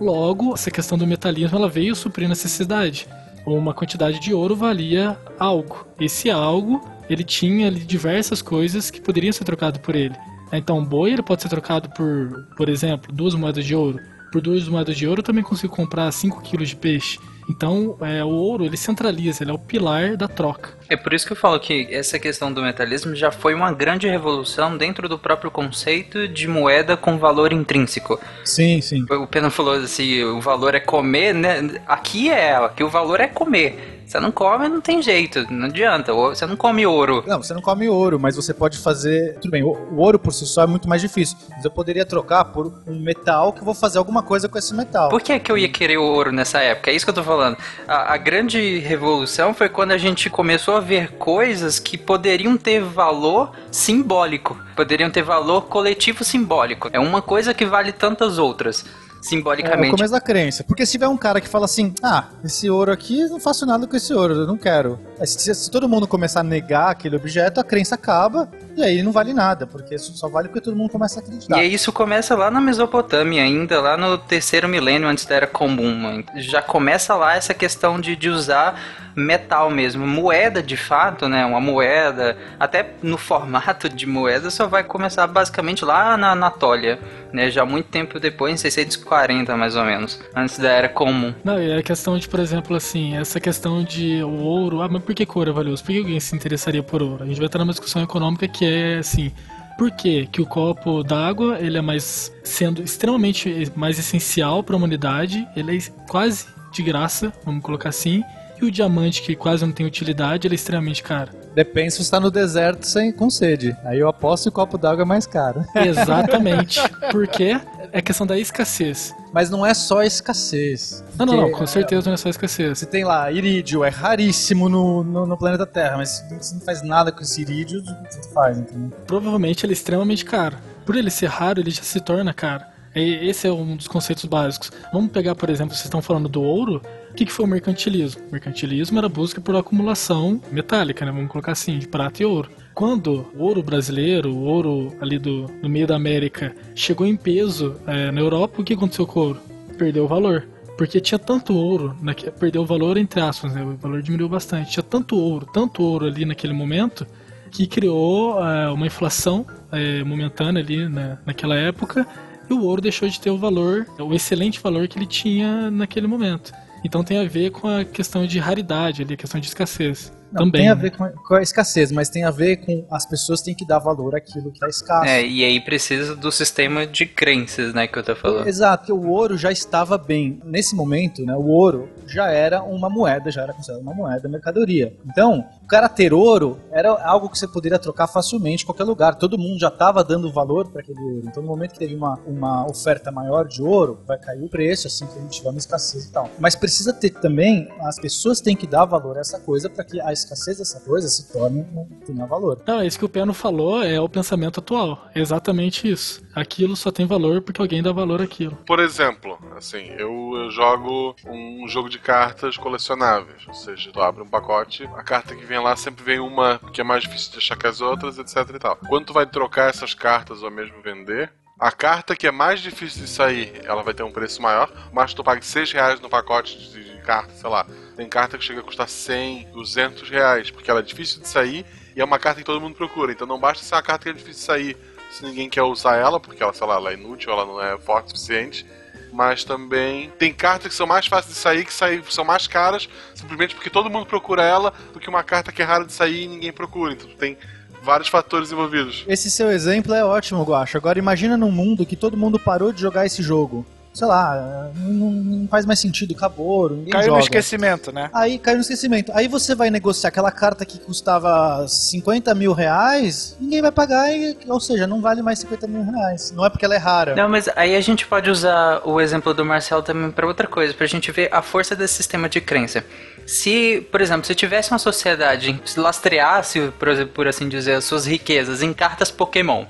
Logo, 0.00 0.54
essa 0.54 0.70
questão 0.70 0.98
do 0.98 1.06
metalismo 1.06 1.58
ela 1.58 1.68
veio 1.68 1.94
suprir 1.94 2.28
necessidade. 2.28 3.06
Uma 3.46 3.74
quantidade 3.74 4.20
de 4.20 4.32
ouro 4.32 4.54
valia 4.54 5.18
algo. 5.38 5.86
Esse 6.00 6.30
algo, 6.30 6.80
ele 7.08 7.24
tinha 7.24 7.66
ali 7.66 7.80
diversas 7.80 8.40
coisas 8.40 8.90
que 8.90 9.00
poderiam 9.00 9.32
ser 9.32 9.44
trocado 9.44 9.80
por 9.80 9.96
ele. 9.96 10.14
Então, 10.52 10.78
um 10.78 10.84
boi 10.84 11.12
ele 11.12 11.22
pode 11.22 11.42
ser 11.42 11.48
trocado 11.48 11.88
por, 11.90 12.46
por 12.56 12.68
exemplo, 12.68 13.12
duas 13.12 13.34
moedas 13.34 13.64
de 13.64 13.74
ouro. 13.74 13.98
Por 14.30 14.40
duas 14.40 14.68
moedas 14.68 14.96
de 14.96 15.06
ouro 15.06 15.20
eu 15.20 15.24
também 15.24 15.42
consigo 15.42 15.74
comprar 15.74 16.10
5 16.10 16.40
quilos 16.42 16.68
de 16.68 16.76
peixe. 16.76 17.18
Então, 17.48 17.96
é, 18.00 18.22
o 18.24 18.28
ouro 18.28 18.64
ele 18.64 18.76
centraliza, 18.76 19.42
ele 19.42 19.50
é 19.50 19.54
o 19.54 19.58
pilar 19.58 20.16
da 20.16 20.28
troca. 20.28 20.70
É 20.88 20.96
por 20.96 21.12
isso 21.12 21.26
que 21.26 21.32
eu 21.32 21.36
falo 21.36 21.58
que 21.58 21.88
essa 21.90 22.18
questão 22.18 22.52
do 22.52 22.62
metalismo 22.62 23.14
já 23.14 23.30
foi 23.30 23.54
uma 23.54 23.72
grande 23.72 24.08
revolução 24.08 24.76
dentro 24.76 25.08
do 25.08 25.18
próprio 25.18 25.50
conceito 25.50 26.28
de 26.28 26.46
moeda 26.46 26.96
com 26.96 27.18
valor 27.18 27.52
intrínseco. 27.52 28.20
Sim, 28.44 28.80
sim. 28.80 29.04
O 29.10 29.26
Pena 29.26 29.50
falou 29.50 29.74
assim, 29.74 30.22
o 30.22 30.40
valor 30.40 30.74
é 30.74 30.80
comer, 30.80 31.34
né? 31.34 31.80
Aqui 31.86 32.30
é, 32.30 32.54
aqui 32.56 32.84
o 32.84 32.88
valor 32.88 33.20
é 33.20 33.26
comer. 33.26 34.01
Você 34.12 34.20
não 34.20 34.30
come, 34.30 34.68
não 34.68 34.82
tem 34.82 35.00
jeito, 35.00 35.50
não 35.50 35.68
adianta. 35.68 36.12
Você 36.12 36.44
não 36.44 36.54
come 36.54 36.86
ouro. 36.86 37.24
Não, 37.26 37.42
você 37.42 37.54
não 37.54 37.62
come 37.62 37.88
ouro, 37.88 38.20
mas 38.20 38.36
você 38.36 38.52
pode 38.52 38.76
fazer. 38.76 39.38
Tudo 39.40 39.50
bem, 39.50 39.62
o, 39.62 39.70
o 39.70 40.00
ouro 40.00 40.18
por 40.18 40.34
si 40.34 40.44
só 40.44 40.64
é 40.64 40.66
muito 40.66 40.86
mais 40.86 41.00
difícil. 41.00 41.34
Mas 41.48 41.64
eu 41.64 41.70
poderia 41.70 42.04
trocar 42.04 42.44
por 42.44 42.70
um 42.86 43.00
metal 43.00 43.54
que 43.54 43.60
eu 43.60 43.64
vou 43.64 43.72
fazer 43.72 43.96
alguma 43.96 44.22
coisa 44.22 44.50
com 44.50 44.58
esse 44.58 44.74
metal. 44.74 45.08
Por 45.08 45.22
que, 45.22 45.38
que 45.40 45.50
eu 45.50 45.56
ia 45.56 45.68
querer 45.70 45.96
o 45.96 46.02
ouro 46.02 46.30
nessa 46.30 46.60
época? 46.60 46.90
É 46.90 46.94
isso 46.94 47.06
que 47.06 47.10
eu 47.10 47.14
tô 47.14 47.24
falando. 47.24 47.56
A, 47.88 48.12
a 48.12 48.16
grande 48.18 48.80
revolução 48.80 49.54
foi 49.54 49.70
quando 49.70 49.92
a 49.92 49.98
gente 49.98 50.28
começou 50.28 50.76
a 50.76 50.80
ver 50.80 51.12
coisas 51.12 51.78
que 51.78 51.96
poderiam 51.96 52.58
ter 52.58 52.82
valor 52.82 53.52
simbólico. 53.70 54.60
Poderiam 54.76 55.10
ter 55.10 55.22
valor 55.22 55.62
coletivo 55.62 56.22
simbólico. 56.22 56.90
É 56.92 57.00
uma 57.00 57.22
coisa 57.22 57.54
que 57.54 57.64
vale 57.64 57.92
tantas 57.92 58.36
outras. 58.36 58.84
É 59.22 59.24
o 59.24 59.28
Simbolicamente. 59.28 59.90
começo 59.90 60.12
da 60.12 60.20
crença. 60.20 60.64
Porque 60.64 60.84
se 60.84 60.92
tiver 60.92 61.06
um 61.08 61.16
cara 61.16 61.40
que 61.40 61.48
fala 61.48 61.64
assim, 61.66 61.94
ah, 62.02 62.24
esse 62.44 62.68
ouro 62.68 62.90
aqui, 62.90 63.24
não 63.28 63.38
faço 63.38 63.64
nada 63.64 63.86
com 63.86 63.96
esse 63.96 64.12
ouro, 64.12 64.34
eu 64.34 64.46
não 64.46 64.58
quero. 64.58 64.98
Aí, 65.20 65.26
Se, 65.26 65.54
se 65.54 65.70
todo 65.70 65.88
mundo 65.88 66.06
começar 66.08 66.40
a 66.40 66.42
negar 66.44 66.90
aquele 66.90 67.14
objeto, 67.16 67.60
a 67.60 67.64
crença 67.64 67.94
acaba 67.94 68.48
e 68.76 68.82
aí 68.82 69.02
não 69.02 69.12
vale 69.12 69.32
nada, 69.32 69.66
porque 69.66 69.98
só 69.98 70.28
vale 70.28 70.48
porque 70.48 70.60
todo 70.60 70.76
mundo 70.76 70.90
começa 70.90 71.20
a 71.20 71.22
acreditar. 71.22 71.56
E 71.56 71.60
aí 71.60 71.74
isso 71.74 71.92
começa 71.92 72.34
lá 72.34 72.50
na 72.50 72.60
Mesopotâmia, 72.60 73.42
ainda 73.42 73.80
lá 73.80 73.96
no 73.96 74.18
terceiro 74.18 74.68
milênio 74.68 75.08
antes 75.08 75.24
da 75.26 75.34
Era 75.34 75.46
Comum. 75.46 76.22
Já 76.36 76.62
começa 76.62 77.14
lá 77.14 77.36
essa 77.36 77.54
questão 77.54 78.00
de, 78.00 78.16
de 78.16 78.28
usar 78.28 78.78
metal 79.14 79.70
mesmo. 79.70 80.06
Moeda, 80.06 80.62
de 80.62 80.76
fato, 80.76 81.28
né? 81.28 81.44
Uma 81.44 81.60
moeda, 81.60 82.36
até 82.58 82.94
no 83.02 83.16
formato 83.18 83.88
de 83.88 84.06
moeda, 84.06 84.50
só 84.50 84.66
vai 84.66 84.84
começar 84.84 85.26
basicamente 85.26 85.84
lá 85.84 86.16
na 86.16 86.32
Anatólia. 86.32 86.98
Né, 87.32 87.50
já 87.50 87.64
muito 87.64 87.86
tempo 87.86 88.20
depois, 88.20 88.52
em 88.52 88.56
640 88.58 89.56
mais 89.56 89.74
ou 89.74 89.86
menos, 89.86 90.20
antes 90.36 90.58
da 90.58 90.68
Era 90.68 90.88
Comum. 90.90 91.32
Não, 91.42 91.58
e 91.58 91.72
a 91.72 91.82
questão 91.82 92.18
de, 92.18 92.28
por 92.28 92.38
exemplo, 92.38 92.76
assim, 92.76 93.16
essa 93.16 93.40
questão 93.40 93.82
de 93.82 94.22
o 94.22 94.42
ouro. 94.42 94.82
Ah, 94.82 94.88
mas 94.88 95.02
por 95.02 95.14
que, 95.14 95.26
ouro 95.34 95.48
é 95.48 95.52
valioso? 95.54 95.82
Por 95.82 95.92
que 95.92 95.98
alguém 95.98 96.20
se 96.20 96.36
interessaria 96.36 96.82
por 96.82 97.02
ouro? 97.02 97.24
A 97.24 97.26
gente 97.26 97.38
vai 97.38 97.46
estar 97.46 97.58
numa 97.58 97.72
discussão 97.72 98.02
econômica 98.02 98.46
que 98.46 98.61
é 98.64 98.98
assim. 98.98 99.32
Por 99.78 99.90
que, 99.90 100.26
que 100.26 100.40
o 100.40 100.46
copo 100.46 101.02
d'água 101.02 101.58
ele 101.58 101.78
é 101.78 101.80
mais 101.80 102.32
sendo 102.44 102.82
extremamente 102.82 103.72
mais 103.74 103.98
essencial 103.98 104.62
para 104.62 104.74
a 104.74 104.78
humanidade? 104.78 105.46
Ele 105.56 105.76
é 105.76 105.80
quase 106.08 106.46
de 106.72 106.82
graça, 106.82 107.32
vamos 107.44 107.62
colocar 107.62 107.88
assim. 107.88 108.22
E 108.62 108.64
o 108.64 108.70
diamante, 108.70 109.22
que 109.22 109.34
quase 109.34 109.66
não 109.66 109.72
tem 109.72 109.84
utilidade, 109.84 110.46
ele 110.46 110.54
é 110.54 110.56
extremamente 110.56 111.02
caro. 111.02 111.32
Depende 111.52 111.90
se 111.90 111.96
você 111.96 112.02
está 112.02 112.20
no 112.20 112.30
deserto 112.30 112.86
sem, 112.86 113.10
com 113.10 113.28
sede. 113.28 113.76
Aí 113.84 113.98
eu 113.98 114.08
aposto 114.08 114.44
que 114.44 114.48
o 114.50 114.52
copo 114.52 114.78
d'água 114.78 115.02
é 115.02 115.04
mais 115.04 115.26
caro. 115.26 115.64
Exatamente. 115.74 116.80
Porque 117.10 117.60
é 117.90 118.00
questão 118.00 118.24
da 118.24 118.38
escassez. 118.38 119.12
Mas 119.32 119.50
não 119.50 119.66
é 119.66 119.74
só 119.74 120.04
escassez. 120.04 121.02
Não, 121.18 121.26
não, 121.26 121.36
não, 121.36 121.50
com 121.50 121.66
certeza 121.66 122.06
não 122.06 122.14
é 122.14 122.16
só 122.16 122.28
escassez. 122.28 122.78
Você 122.78 122.86
tem 122.86 123.02
lá, 123.02 123.32
irídio, 123.32 123.82
é 123.82 123.88
raríssimo 123.88 124.68
no, 124.68 125.02
no, 125.02 125.26
no 125.26 125.36
planeta 125.36 125.66
Terra, 125.66 125.96
mas 125.96 126.24
você 126.30 126.54
não 126.54 126.60
faz 126.60 126.82
nada 126.84 127.10
com 127.10 127.20
esse 127.20 127.40
irídio, 127.40 127.82
você 127.82 128.32
faz, 128.32 128.58
entendeu? 128.58 128.96
Provavelmente 129.08 129.66
ele 129.66 129.72
é 129.72 129.74
extremamente 129.74 130.24
caro. 130.24 130.56
Por 130.86 130.94
ele 130.94 131.10
ser 131.10 131.26
raro, 131.26 131.58
ele 131.58 131.70
já 131.72 131.82
se 131.82 132.00
torna 132.00 132.32
caro. 132.32 132.64
Esse 132.94 133.48
é 133.48 133.52
um 133.52 133.74
dos 133.74 133.88
conceitos 133.88 134.26
básicos. 134.26 134.70
Vamos 134.92 135.10
pegar, 135.10 135.34
por 135.34 135.48
exemplo, 135.48 135.74
vocês 135.74 135.86
estão 135.86 136.02
falando 136.02 136.28
do 136.28 136.42
ouro. 136.42 136.80
O 137.12 137.14
que, 137.14 137.26
que 137.26 137.32
foi 137.32 137.44
o 137.44 137.48
mercantilismo? 137.48 138.22
O 138.28 138.32
mercantilismo 138.32 138.96
era 138.96 139.06
a 139.06 139.10
busca 139.10 139.38
por 139.38 139.54
acumulação 139.54 140.40
metálica, 140.50 141.04
né? 141.04 141.12
Vamos 141.12 141.30
colocar 141.30 141.52
assim, 141.52 141.78
de 141.78 141.86
prata 141.86 142.22
e 142.22 142.26
ouro. 142.26 142.48
Quando 142.74 143.26
o 143.36 143.42
ouro 143.44 143.62
brasileiro, 143.62 144.32
o 144.32 144.44
ouro 144.44 144.96
ali 144.98 145.18
do, 145.18 145.46
do 145.60 145.68
meio 145.68 145.86
da 145.86 145.94
América, 145.94 146.56
chegou 146.74 147.06
em 147.06 147.14
peso 147.14 147.76
é, 147.86 148.10
na 148.10 148.18
Europa, 148.18 148.62
o 148.62 148.64
que 148.64 148.72
aconteceu 148.72 149.06
com 149.06 149.20
o 149.20 149.22
ouro? 149.24 149.40
Perdeu 149.76 150.04
o 150.04 150.08
valor. 150.08 150.48
Porque 150.78 151.00
tinha 151.02 151.18
tanto 151.18 151.54
ouro, 151.54 151.94
naque- 152.00 152.30
perdeu 152.30 152.62
o 152.62 152.66
valor 152.66 152.96
entre 152.96 153.20
aspas, 153.20 153.54
né? 153.54 153.62
o 153.62 153.76
valor 153.76 154.00
diminuiu 154.00 154.30
bastante. 154.30 154.70
Tinha 154.70 154.82
tanto 154.82 155.14
ouro, 155.14 155.46
tanto 155.52 155.82
ouro 155.82 156.06
ali 156.06 156.24
naquele 156.24 156.54
momento, 156.54 157.06
que 157.50 157.66
criou 157.66 158.42
é, 158.42 158.70
uma 158.70 158.86
inflação 158.86 159.44
é, 159.70 160.02
momentânea 160.02 160.62
ali 160.62 160.88
né, 160.88 161.18
naquela 161.26 161.56
época, 161.56 162.06
e 162.48 162.54
o 162.54 162.64
ouro 162.64 162.80
deixou 162.80 163.06
de 163.06 163.20
ter 163.20 163.30
o 163.30 163.36
valor, 163.36 163.86
o 163.98 164.14
excelente 164.14 164.58
valor 164.60 164.88
que 164.88 164.98
ele 164.98 165.06
tinha 165.06 165.70
naquele 165.70 166.06
momento. 166.06 166.52
Então 166.84 167.04
tem 167.04 167.18
a 167.18 167.24
ver 167.24 167.50
com 167.50 167.68
a 167.68 167.84
questão 167.84 168.26
de 168.26 168.38
raridade 168.38 169.02
ali, 169.02 169.14
a 169.14 169.16
questão 169.16 169.40
de 169.40 169.46
escassez. 169.46 170.12
Não, 170.32 170.46
também. 170.46 170.62
tem 170.62 170.70
a 170.70 170.74
né? 170.74 170.80
ver 170.80 170.90
com, 170.92 171.08
com 171.08 171.34
a 171.34 171.42
escassez, 171.42 171.92
mas 171.92 172.08
tem 172.08 172.24
a 172.24 172.30
ver 172.30 172.56
com 172.56 172.86
as 172.90 173.04
pessoas 173.04 173.42
têm 173.42 173.54
que 173.54 173.66
dar 173.66 173.78
valor 173.78 174.16
àquilo 174.16 174.50
que 174.50 174.64
é 174.64 174.68
escasso. 174.68 175.08
É, 175.08 175.24
e 175.24 175.44
aí 175.44 175.60
precisa 175.60 176.16
do 176.16 176.32
sistema 176.32 176.86
de 176.86 177.04
crenças, 177.04 177.74
né, 177.74 177.86
que 177.86 177.98
eu 177.98 178.02
tô 178.02 178.16
falando. 178.16 178.46
Exato, 178.46 178.86
porque 178.86 179.06
o 179.06 179.10
ouro 179.10 179.36
já 179.36 179.52
estava 179.52 179.98
bem. 179.98 180.40
Nesse 180.44 180.74
momento, 180.74 181.24
né, 181.24 181.34
o 181.36 181.46
ouro 181.46 181.88
já 182.06 182.30
era 182.30 182.62
uma 182.62 182.88
moeda, 182.88 183.30
já 183.30 183.42
era 183.42 183.52
considerado 183.52 183.82
uma 183.82 183.94
moeda, 183.94 184.28
mercadoria. 184.28 184.96
Então, 185.06 185.44
cara 185.72 185.88
ter 185.88 186.12
ouro 186.12 186.60
era 186.70 186.90
algo 187.02 187.30
que 187.30 187.38
você 187.38 187.48
poderia 187.48 187.78
trocar 187.78 188.06
facilmente 188.06 188.62
em 188.62 188.66
qualquer 188.66 188.84
lugar. 188.84 189.14
Todo 189.14 189.38
mundo 189.38 189.58
já 189.58 189.68
estava 189.68 190.04
dando 190.04 190.30
valor 190.30 190.68
para 190.68 190.82
aquele 190.82 191.00
ouro. 191.00 191.22
Então, 191.24 191.42
no 191.42 191.48
momento 191.48 191.72
que 191.72 191.78
teve 191.78 191.94
uma, 191.94 192.18
uma 192.26 192.66
oferta 192.66 193.10
maior 193.10 193.48
de 193.48 193.62
ouro, 193.62 193.98
vai 194.06 194.18
cair 194.18 194.42
o 194.42 194.50
preço, 194.50 194.86
assim 194.86 195.06
que 195.06 195.18
a 195.18 195.22
gente 195.22 195.38
tiver 195.38 195.48
uma 195.48 195.58
escassez 195.58 196.04
e 196.04 196.12
tal. 196.12 196.28
Mas 196.38 196.54
precisa 196.54 196.92
ter 196.92 197.08
também, 197.08 197.70
as 197.80 197.98
pessoas 197.98 198.38
têm 198.38 198.54
que 198.54 198.66
dar 198.66 198.84
valor 198.84 199.16
a 199.16 199.20
essa 199.20 199.40
coisa 199.40 199.70
para 199.70 199.82
que 199.82 199.98
a 199.98 200.12
escassez 200.12 200.58
dessa 200.58 200.78
coisa 200.80 201.08
se 201.08 201.32
torne, 201.32 201.64
tenha 202.04 202.26
valor. 202.26 202.60
Não, 202.66 202.84
isso 202.84 202.98
que 202.98 203.04
o 203.06 203.08
Peno 203.08 203.32
falou 203.32 203.82
é 203.82 203.98
o 203.98 204.08
pensamento 204.10 204.60
atual. 204.60 205.06
É 205.14 205.20
exatamente 205.20 205.90
isso. 205.90 206.22
Aquilo 206.34 206.76
só 206.76 206.90
tem 206.90 207.06
valor 207.06 207.40
porque 207.40 207.62
alguém 207.62 207.82
dá 207.82 207.92
valor 207.92 208.20
àquilo. 208.20 208.58
Por 208.66 208.78
exemplo, 208.78 209.38
assim, 209.56 209.86
eu, 209.96 210.34
eu 210.36 210.50
jogo 210.50 211.16
um 211.26 211.66
jogo 211.66 211.88
de 211.88 211.98
cartas 211.98 212.58
colecionáveis. 212.58 213.46
Ou 213.48 213.54
seja, 213.54 213.90
tu 213.90 214.02
abre 214.02 214.22
um 214.22 214.28
pacote, 214.28 214.84
a 214.94 215.02
carta 215.02 215.34
que 215.34 215.46
vem 215.46 215.61
lá 215.62 215.76
sempre 215.76 216.04
vem 216.04 216.20
uma 216.20 216.60
que 216.72 216.80
é 216.80 216.84
mais 216.84 217.02
difícil 217.02 217.32
de 217.32 217.38
achar 217.38 217.56
que 217.56 217.66
as 217.66 217.80
outras, 217.80 218.18
etc 218.18 218.36
e 218.54 218.58
tal. 218.58 218.76
Quando 218.76 219.06
tu 219.06 219.12
vai 219.12 219.26
trocar 219.26 219.70
essas 219.70 219.94
cartas 219.94 220.42
ou 220.42 220.50
mesmo 220.50 220.82
vender, 220.82 221.32
a 221.58 221.70
carta 221.70 222.16
que 222.16 222.26
é 222.26 222.30
mais 222.30 222.60
difícil 222.60 223.02
de 223.02 223.08
sair, 223.08 223.60
ela 223.64 223.82
vai 223.82 223.94
ter 223.94 224.02
um 224.02 224.10
preço 224.10 224.42
maior, 224.42 224.70
mas 224.92 225.14
tu 225.14 225.22
paga 225.22 225.40
6 225.40 225.72
reais 225.72 226.00
no 226.00 226.08
pacote 226.08 226.58
de, 226.72 226.92
carta, 227.02 227.32
sei 227.34 227.50
lá. 227.50 227.66
Tem 227.96 228.08
carta 228.08 228.38
que 228.38 228.44
chega 228.44 228.60
a 228.60 228.62
custar 228.62 228.88
100, 228.88 229.50
200 229.52 230.08
reais, 230.08 230.50
porque 230.50 230.70
ela 230.70 230.80
é 230.80 230.82
difícil 230.82 231.20
de 231.20 231.28
sair 231.28 231.66
e 231.94 232.00
é 232.00 232.04
uma 232.04 232.18
carta 232.18 232.40
que 232.40 232.46
todo 232.46 232.60
mundo 232.60 232.74
procura. 232.74 233.12
Então 233.12 233.26
não 233.26 233.38
basta 233.38 233.64
ser 233.64 233.74
uma 233.74 233.82
carta 233.82 234.04
que 234.04 234.10
é 234.10 234.12
difícil 234.12 234.40
de 234.40 234.46
sair 234.46 234.76
se 235.10 235.22
ninguém 235.24 235.48
quer 235.48 235.62
usar 235.62 235.96
ela, 235.96 236.18
porque 236.18 236.42
ela, 236.42 236.54
sei 236.54 236.66
lá, 236.66 236.76
ela 236.76 236.90
é 236.90 236.94
inútil, 236.94 237.32
ela 237.32 237.44
não 237.44 237.62
é 237.62 237.78
forte 237.78 238.06
o 238.06 238.08
suficiente. 238.10 238.66
Mas 239.12 239.44
também 239.44 240.10
tem 240.18 240.32
cartas 240.32 240.68
que 240.68 240.74
são 240.74 240.86
mais 240.86 241.06
fáceis 241.06 241.34
de 241.34 241.40
sair, 241.40 241.64
que 241.64 241.72
saem, 241.72 242.02
são 242.08 242.24
mais 242.24 242.46
caras, 242.46 242.88
simplesmente 243.14 243.54
porque 243.54 243.68
todo 243.68 243.90
mundo 243.90 244.06
procura 244.06 244.42
ela, 244.42 244.72
do 244.92 244.98
que 244.98 245.08
uma 245.08 245.22
carta 245.22 245.52
que 245.52 245.60
é 245.60 245.64
rara 245.64 245.84
de 245.84 245.92
sair 245.92 246.24
e 246.24 246.28
ninguém 246.28 246.52
procura. 246.52 246.94
Então 246.94 247.08
tem 247.18 247.36
vários 247.82 248.08
fatores 248.08 248.50
envolvidos. 248.50 249.04
Esse 249.06 249.30
seu 249.30 249.50
exemplo 249.50 249.92
é 249.92 250.04
ótimo, 250.04 250.42
Guacha. 250.44 250.78
Agora 250.78 250.98
imagina 250.98 251.36
num 251.36 251.50
mundo 251.50 251.84
que 251.84 251.96
todo 251.96 252.16
mundo 252.16 252.38
parou 252.38 252.72
de 252.72 252.80
jogar 252.80 253.04
esse 253.04 253.22
jogo. 253.22 253.66
Sei 253.92 254.06
lá, 254.06 254.70
não, 254.74 255.10
não 255.10 255.48
faz 255.48 255.66
mais 255.66 255.78
sentido, 255.78 256.14
acabou, 256.14 256.70
ninguém 256.70 256.92
Caiu 256.92 257.04
joga. 257.04 257.16
no 257.18 257.22
esquecimento, 257.22 257.92
né? 257.92 258.08
Aí 258.14 258.38
caiu 258.38 258.56
no 258.56 258.62
esquecimento. 258.62 259.12
Aí 259.14 259.28
você 259.28 259.54
vai 259.54 259.70
negociar 259.70 260.08
aquela 260.08 260.30
carta 260.30 260.64
que 260.64 260.78
custava 260.78 261.66
50 261.68 262.34
mil 262.34 262.54
reais, 262.54 263.36
ninguém 263.38 263.60
vai 263.60 263.70
pagar, 263.70 264.10
e, 264.10 264.34
ou 264.48 264.58
seja, 264.58 264.86
não 264.86 265.02
vale 265.02 265.20
mais 265.20 265.40
50 265.40 265.66
mil 265.66 265.84
reais. 265.84 266.32
Não 266.32 266.44
é 266.44 266.48
porque 266.48 266.64
ela 266.64 266.74
é 266.74 266.78
rara. 266.78 267.14
Não, 267.14 267.28
mas 267.28 267.50
aí 267.54 267.76
a 267.76 267.80
gente 267.82 268.06
pode 268.06 268.30
usar 268.30 268.80
o 268.84 268.98
exemplo 268.98 269.34
do 269.34 269.44
Marcel 269.44 269.82
também 269.82 270.10
para 270.10 270.26
outra 270.26 270.46
coisa, 270.46 270.72
pra 270.72 270.86
gente 270.86 271.12
ver 271.12 271.28
a 271.30 271.42
força 271.42 271.76
desse 271.76 271.94
sistema 271.94 272.30
de 272.30 272.40
crença. 272.40 272.82
Se, 273.26 273.86
por 273.92 274.00
exemplo, 274.00 274.24
se 274.26 274.34
tivesse 274.34 274.70
uma 274.72 274.78
sociedade 274.78 275.52
que 275.52 275.78
lastreasse, 275.78 276.72
por 277.14 277.28
assim 277.28 277.48
dizer, 277.48 277.74
as 277.74 277.84
suas 277.84 278.06
riquezas 278.06 278.62
em 278.62 278.72
cartas 278.72 279.10
Pokémon, 279.10 279.64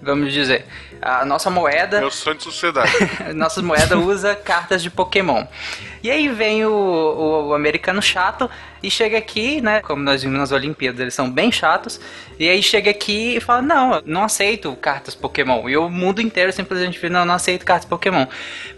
vamos 0.00 0.32
dizer, 0.32 0.66
a 1.00 1.24
nossa 1.24 1.50
moeda 1.50 2.00
Meu 2.00 2.10
sonho 2.10 2.36
de 2.36 2.44
sociedade. 2.44 2.92
nossa 3.34 3.62
moeda 3.62 3.98
usa 3.98 4.34
cartas 4.34 4.82
de 4.82 4.90
Pokémon. 4.90 5.44
E 6.02 6.10
aí 6.10 6.28
vem 6.28 6.64
o, 6.64 6.70
o, 6.70 7.48
o 7.48 7.54
americano 7.54 8.00
chato 8.00 8.48
e 8.82 8.90
chega 8.90 9.18
aqui, 9.18 9.60
né? 9.60 9.80
Como 9.80 10.02
nós 10.02 10.22
vimos 10.22 10.38
nas 10.38 10.52
Olimpíadas, 10.52 11.00
eles 11.00 11.14
são 11.14 11.30
bem 11.30 11.50
chatos. 11.50 12.00
E 12.38 12.48
aí 12.48 12.62
chega 12.62 12.90
aqui 12.90 13.36
e 13.36 13.40
fala: 13.40 13.62
Não, 13.62 14.02
não 14.06 14.24
aceito 14.24 14.74
cartas 14.76 15.14
Pokémon. 15.14 15.68
E 15.68 15.76
o 15.76 15.88
mundo 15.88 16.20
inteiro 16.20 16.52
simplesmente 16.52 16.98
fala: 16.98 17.12
Não, 17.12 17.24
não 17.24 17.34
aceito 17.34 17.64
cartas 17.64 17.88
Pokémon. 17.88 18.26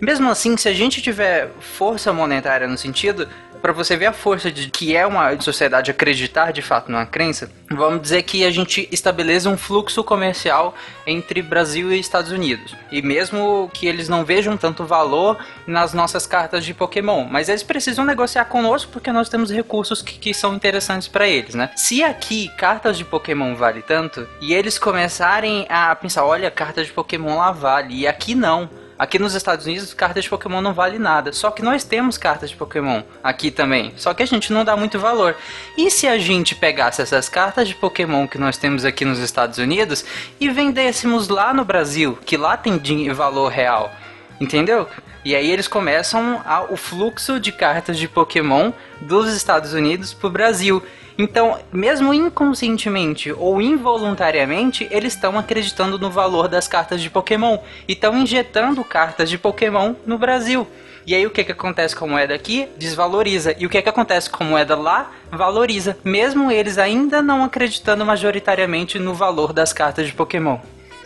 Mesmo 0.01 0.31
assim, 0.31 0.57
se 0.57 0.69
a 0.69 0.73
gente 0.73 1.03
tiver 1.03 1.51
força 1.61 2.13
monetária 2.13 2.67
no 2.67 2.79
sentido, 2.79 3.29
Pra 3.61 3.73
você 3.73 3.97
ver 3.97 4.07
a 4.07 4.13
força 4.13 4.51
de 4.51 4.71
que 4.71 4.97
é 4.97 5.07
uma 5.07 5.39
sociedade 5.41 5.91
acreditar 5.91 6.53
de 6.53 6.63
fato 6.63 6.91
numa 6.91 7.05
crença, 7.05 7.51
vamos 7.71 8.01
dizer 8.01 8.23
que 8.23 8.45
a 8.45 8.51
gente 8.51 8.89
estabeleça 8.91 9.51
um 9.51 9.57
fluxo 9.57 10.03
comercial 10.03 10.75
entre 11.07 11.43
Brasil 11.43 11.93
e 11.93 12.01
Estados 12.01 12.33
Unidos. 12.33 12.75
E 12.91 13.03
mesmo 13.03 13.71
que 13.75 13.87
eles 13.87 14.09
não 14.09 14.25
vejam 14.25 14.57
tanto 14.57 14.85
valor 14.85 15.39
nas 15.67 15.93
nossas 15.93 16.27
cartas 16.27 16.65
de 16.65 16.73
Pokémon, 16.73 17.25
mas 17.25 17.49
eles 17.49 17.63
precisam 17.63 18.05
negociar 18.05 18.47
conosco 18.47 18.91
porque 18.93 19.13
nós 19.13 19.29
temos 19.29 19.51
recursos 19.51 20.01
que, 20.01 20.19
que 20.19 20.33
são 20.33 20.55
interessantes 20.55 21.07
pra 21.07 21.29
eles, 21.29 21.55
né? 21.55 21.71
Se 21.77 22.03
aqui 22.03 22.49
cartas 22.57 22.97
de 22.97 23.05
Pokémon 23.05 23.55
vale 23.55 23.83
tanto 23.83 24.27
e 24.41 24.55
eles 24.55 24.79
começarem 24.79 25.67
a 25.69 25.95
pensar, 25.95 26.25
olha, 26.25 26.51
cartas 26.51 26.87
de 26.87 26.93
Pokémon 26.93 27.37
lá 27.37 27.53
vale 27.53 27.95
e 27.95 28.07
aqui 28.07 28.35
não. 28.35 28.69
Aqui 29.01 29.19
nos 29.19 29.35
Estados 29.35 29.65
Unidos, 29.65 29.95
cartas 29.95 30.25
de 30.25 30.29
Pokémon 30.29 30.61
não 30.61 30.75
vale 30.75 30.99
nada. 30.99 31.33
Só 31.33 31.51
que 31.51 31.63
nós 31.63 31.85
temos 31.85 32.19
cartas 32.19 32.51
de 32.51 32.57
Pokémon 32.57 33.01
aqui 33.25 33.51
também. 33.51 33.95
Só 33.97 34.13
que 34.13 34.23
a 34.23 34.27
gente 34.27 34.53
não 34.53 34.63
dá 34.63 34.77
muito 34.77 34.99
valor. 34.99 35.35
E 35.75 35.91
se 35.91 36.07
a 36.07 36.19
gente 36.19 36.55
pegasse 36.55 37.01
essas 37.01 37.27
cartas 37.27 37.67
de 37.67 37.75
Pokémon 37.75 38.29
que 38.29 38.37
nós 38.37 38.59
temos 38.59 38.85
aqui 38.85 39.07
nos 39.07 39.19
Estados 39.19 39.57
Unidos 39.57 40.05
e 40.39 40.51
vendêssemos 40.51 41.29
lá 41.31 41.55
no 41.55 41.65
Brasil, 41.65 42.19
que 42.27 42.37
lá 42.37 42.59
tem 42.59 42.79
valor 43.11 43.49
real? 43.49 43.91
Entendeu? 44.39 44.87
E 45.25 45.35
aí 45.35 45.51
eles 45.51 45.67
começam 45.67 46.43
a- 46.45 46.65
o 46.69 46.77
fluxo 46.77 47.41
de 47.41 47.53
cartas 47.53 47.97
de 47.99 48.07
Pokémon 48.07 48.71
dos 49.01 49.33
Estados 49.35 49.73
Unidos 49.73 50.13
pro 50.13 50.29
Brasil. 50.29 50.83
Então, 51.23 51.59
mesmo 51.71 52.15
inconscientemente 52.15 53.31
ou 53.31 53.61
involuntariamente, 53.61 54.89
eles 54.91 55.13
estão 55.13 55.39
acreditando 55.39 55.99
no 55.99 56.11
valor 56.11 56.49
das 56.49 56.67
cartas 56.67 57.03
de 57.03 57.11
Pokémon 57.11 57.59
e 57.87 57.93
estão 57.93 58.17
injetando 58.17 58.83
cartas 58.83 59.29
de 59.29 59.37
Pokémon 59.37 59.95
no 60.07 60.17
Brasil. 60.17 60.67
E 61.07 61.15
aí 61.15 61.27
o 61.27 61.31
que, 61.31 61.45
que 61.45 61.53
acontece 61.53 61.95
com 61.95 62.07
a 62.07 62.09
moeda 62.09 62.35
aqui? 62.35 62.71
Desvaloriza. 62.79 63.55
E 63.59 63.67
o 63.67 63.69
que, 63.69 63.83
que 63.83 63.89
acontece 63.91 64.31
com 64.31 64.45
a 64.45 64.47
moeda 64.47 64.75
lá? 64.75 65.13
Valoriza. 65.31 65.99
Mesmo 66.03 66.51
eles 66.51 66.79
ainda 66.79 67.21
não 67.21 67.45
acreditando 67.45 68.07
majoritariamente 68.07 68.99
no 68.99 69.13
valor 69.13 69.53
das 69.53 69.75
cartas 69.75 70.07
de 70.07 70.15
Pokémon. 70.15 70.57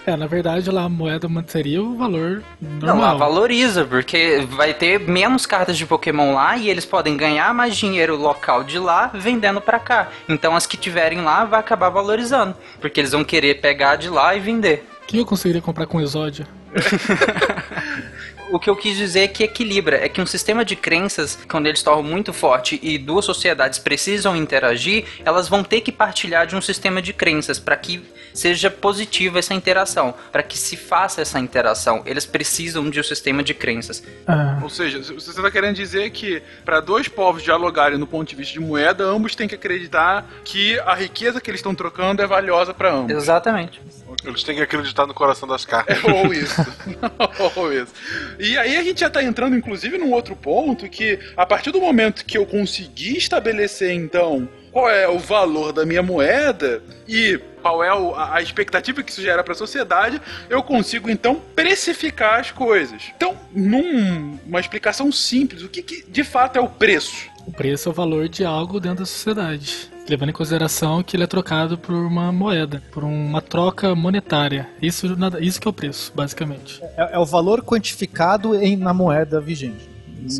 É, 0.06 0.16
na 0.16 0.26
verdade 0.26 0.70
lá 0.70 0.82
a 0.84 0.88
moeda 0.88 1.26
manteria 1.28 1.82
o 1.82 1.96
valor 1.96 2.42
Não, 2.60 2.88
lá 2.88 2.94
normal. 2.94 3.18
valoriza, 3.18 3.84
porque 3.86 4.44
vai 4.50 4.74
ter 4.74 5.00
menos 5.00 5.46
cartas 5.46 5.78
de 5.78 5.86
Pokémon 5.86 6.34
lá 6.34 6.56
e 6.58 6.68
eles 6.68 6.84
podem 6.84 7.16
ganhar 7.16 7.54
mais 7.54 7.74
dinheiro 7.74 8.14
local 8.16 8.64
de 8.64 8.78
lá 8.78 9.10
vendendo 9.14 9.60
pra 9.62 9.78
cá. 9.78 10.08
Então 10.28 10.54
as 10.54 10.66
que 10.66 10.76
tiverem 10.76 11.22
lá 11.22 11.44
vai 11.46 11.58
acabar 11.60 11.88
valorizando, 11.88 12.54
porque 12.80 13.00
eles 13.00 13.12
vão 13.12 13.24
querer 13.24 13.60
pegar 13.62 13.96
de 13.96 14.10
lá 14.10 14.34
e 14.36 14.40
vender. 14.40 14.86
Que 15.06 15.18
eu 15.18 15.24
conseguiria 15.26 15.62
comprar 15.62 15.86
com 15.86 16.00
exódio? 16.00 16.46
O 18.54 18.58
que 18.60 18.70
eu 18.70 18.76
quis 18.76 18.96
dizer 18.96 19.22
é 19.22 19.26
que 19.26 19.42
equilibra, 19.42 19.96
é 19.96 20.08
que 20.08 20.20
um 20.20 20.26
sistema 20.26 20.64
de 20.64 20.76
crenças, 20.76 21.36
quando 21.50 21.66
eles 21.66 21.82
tornam 21.82 22.04
muito 22.04 22.32
forte 22.32 22.78
e 22.80 22.96
duas 22.96 23.24
sociedades 23.24 23.80
precisam 23.80 24.36
interagir, 24.36 25.06
elas 25.24 25.48
vão 25.48 25.64
ter 25.64 25.80
que 25.80 25.90
partilhar 25.90 26.46
de 26.46 26.54
um 26.54 26.60
sistema 26.60 27.02
de 27.02 27.12
crenças 27.12 27.58
para 27.58 27.76
que 27.76 28.00
seja 28.32 28.70
positiva 28.70 29.40
essa 29.40 29.54
interação, 29.54 30.14
para 30.30 30.40
que 30.40 30.56
se 30.56 30.76
faça 30.76 31.20
essa 31.20 31.40
interação. 31.40 32.02
Eles 32.06 32.26
precisam 32.26 32.88
de 32.88 33.00
um 33.00 33.02
sistema 33.02 33.42
de 33.42 33.54
crenças. 33.54 34.04
Ah, 34.24 34.60
Ou 34.62 34.70
seja, 34.70 35.02
você 35.02 35.30
está 35.30 35.50
querendo 35.50 35.74
dizer 35.74 36.10
que 36.10 36.40
para 36.64 36.78
dois 36.78 37.08
povos 37.08 37.42
dialogarem 37.42 37.98
no 37.98 38.06
ponto 38.06 38.28
de 38.28 38.36
vista 38.36 38.52
de 38.52 38.60
moeda, 38.60 39.02
ambos 39.02 39.34
têm 39.34 39.48
que 39.48 39.56
acreditar 39.56 40.30
que 40.44 40.78
a 40.80 40.94
riqueza 40.94 41.40
que 41.40 41.50
eles 41.50 41.58
estão 41.58 41.74
trocando 41.74 42.22
é 42.22 42.26
valiosa 42.26 42.72
para 42.72 42.92
ambos. 42.92 43.16
Exatamente. 43.16 43.82
Eles 44.24 44.42
têm 44.42 44.56
que 44.56 44.62
acreditar 44.62 45.06
no 45.06 45.14
coração 45.14 45.48
das 45.48 45.64
cartas. 45.64 45.98
Ou 46.04 46.32
isso. 46.32 46.60
Ou 47.56 47.72
isso. 47.72 47.92
E 48.38 48.56
aí 48.58 48.76
a 48.76 48.82
gente 48.82 49.00
já 49.00 49.10
tá 49.10 49.22
entrando, 49.22 49.56
inclusive, 49.56 49.98
num 49.98 50.12
outro 50.12 50.36
ponto 50.36 50.88
que, 50.88 51.18
a 51.36 51.46
partir 51.46 51.70
do 51.70 51.80
momento 51.80 52.24
que 52.24 52.36
eu 52.36 52.46
conseguir 52.46 53.16
estabelecer, 53.16 53.92
então, 53.92 54.48
qual 54.70 54.90
é 54.90 55.08
o 55.08 55.18
valor 55.18 55.72
da 55.72 55.86
minha 55.86 56.02
moeda 56.02 56.82
e 57.06 57.40
qual 57.62 57.82
é 57.82 57.88
a 58.16 58.42
expectativa 58.42 59.02
que 59.02 59.10
isso 59.10 59.22
gera 59.22 59.42
para 59.42 59.54
a 59.54 59.56
sociedade, 59.56 60.20
eu 60.50 60.62
consigo, 60.62 61.08
então, 61.08 61.40
precificar 61.56 62.40
as 62.40 62.50
coisas. 62.50 63.04
Então, 63.16 63.38
numa 63.52 64.60
explicação 64.60 65.10
simples, 65.10 65.62
o 65.62 65.68
que, 65.68 65.82
que 65.82 66.04
de 66.06 66.22
fato 66.22 66.58
é 66.58 66.60
o 66.60 66.68
preço? 66.68 67.33
O 67.46 67.52
preço 67.52 67.88
é 67.88 67.92
o 67.92 67.94
valor 67.94 68.28
de 68.28 68.44
algo 68.44 68.80
dentro 68.80 69.00
da 69.00 69.06
sociedade. 69.06 69.90
Levando 70.08 70.28
em 70.30 70.32
consideração 70.32 71.02
que 71.02 71.16
ele 71.16 71.24
é 71.24 71.26
trocado 71.26 71.78
por 71.78 71.94
uma 71.94 72.30
moeda, 72.30 72.82
por 72.92 73.02
uma 73.04 73.40
troca 73.40 73.94
monetária. 73.94 74.68
Isso, 74.82 75.06
isso 75.40 75.58
que 75.60 75.66
é 75.66 75.70
o 75.70 75.72
preço, 75.72 76.12
basicamente. 76.14 76.82
É, 76.96 77.14
é 77.14 77.18
o 77.18 77.24
valor 77.24 77.62
quantificado 77.62 78.54
em, 78.54 78.76
na 78.76 78.92
moeda 78.92 79.40
vigente. 79.40 79.88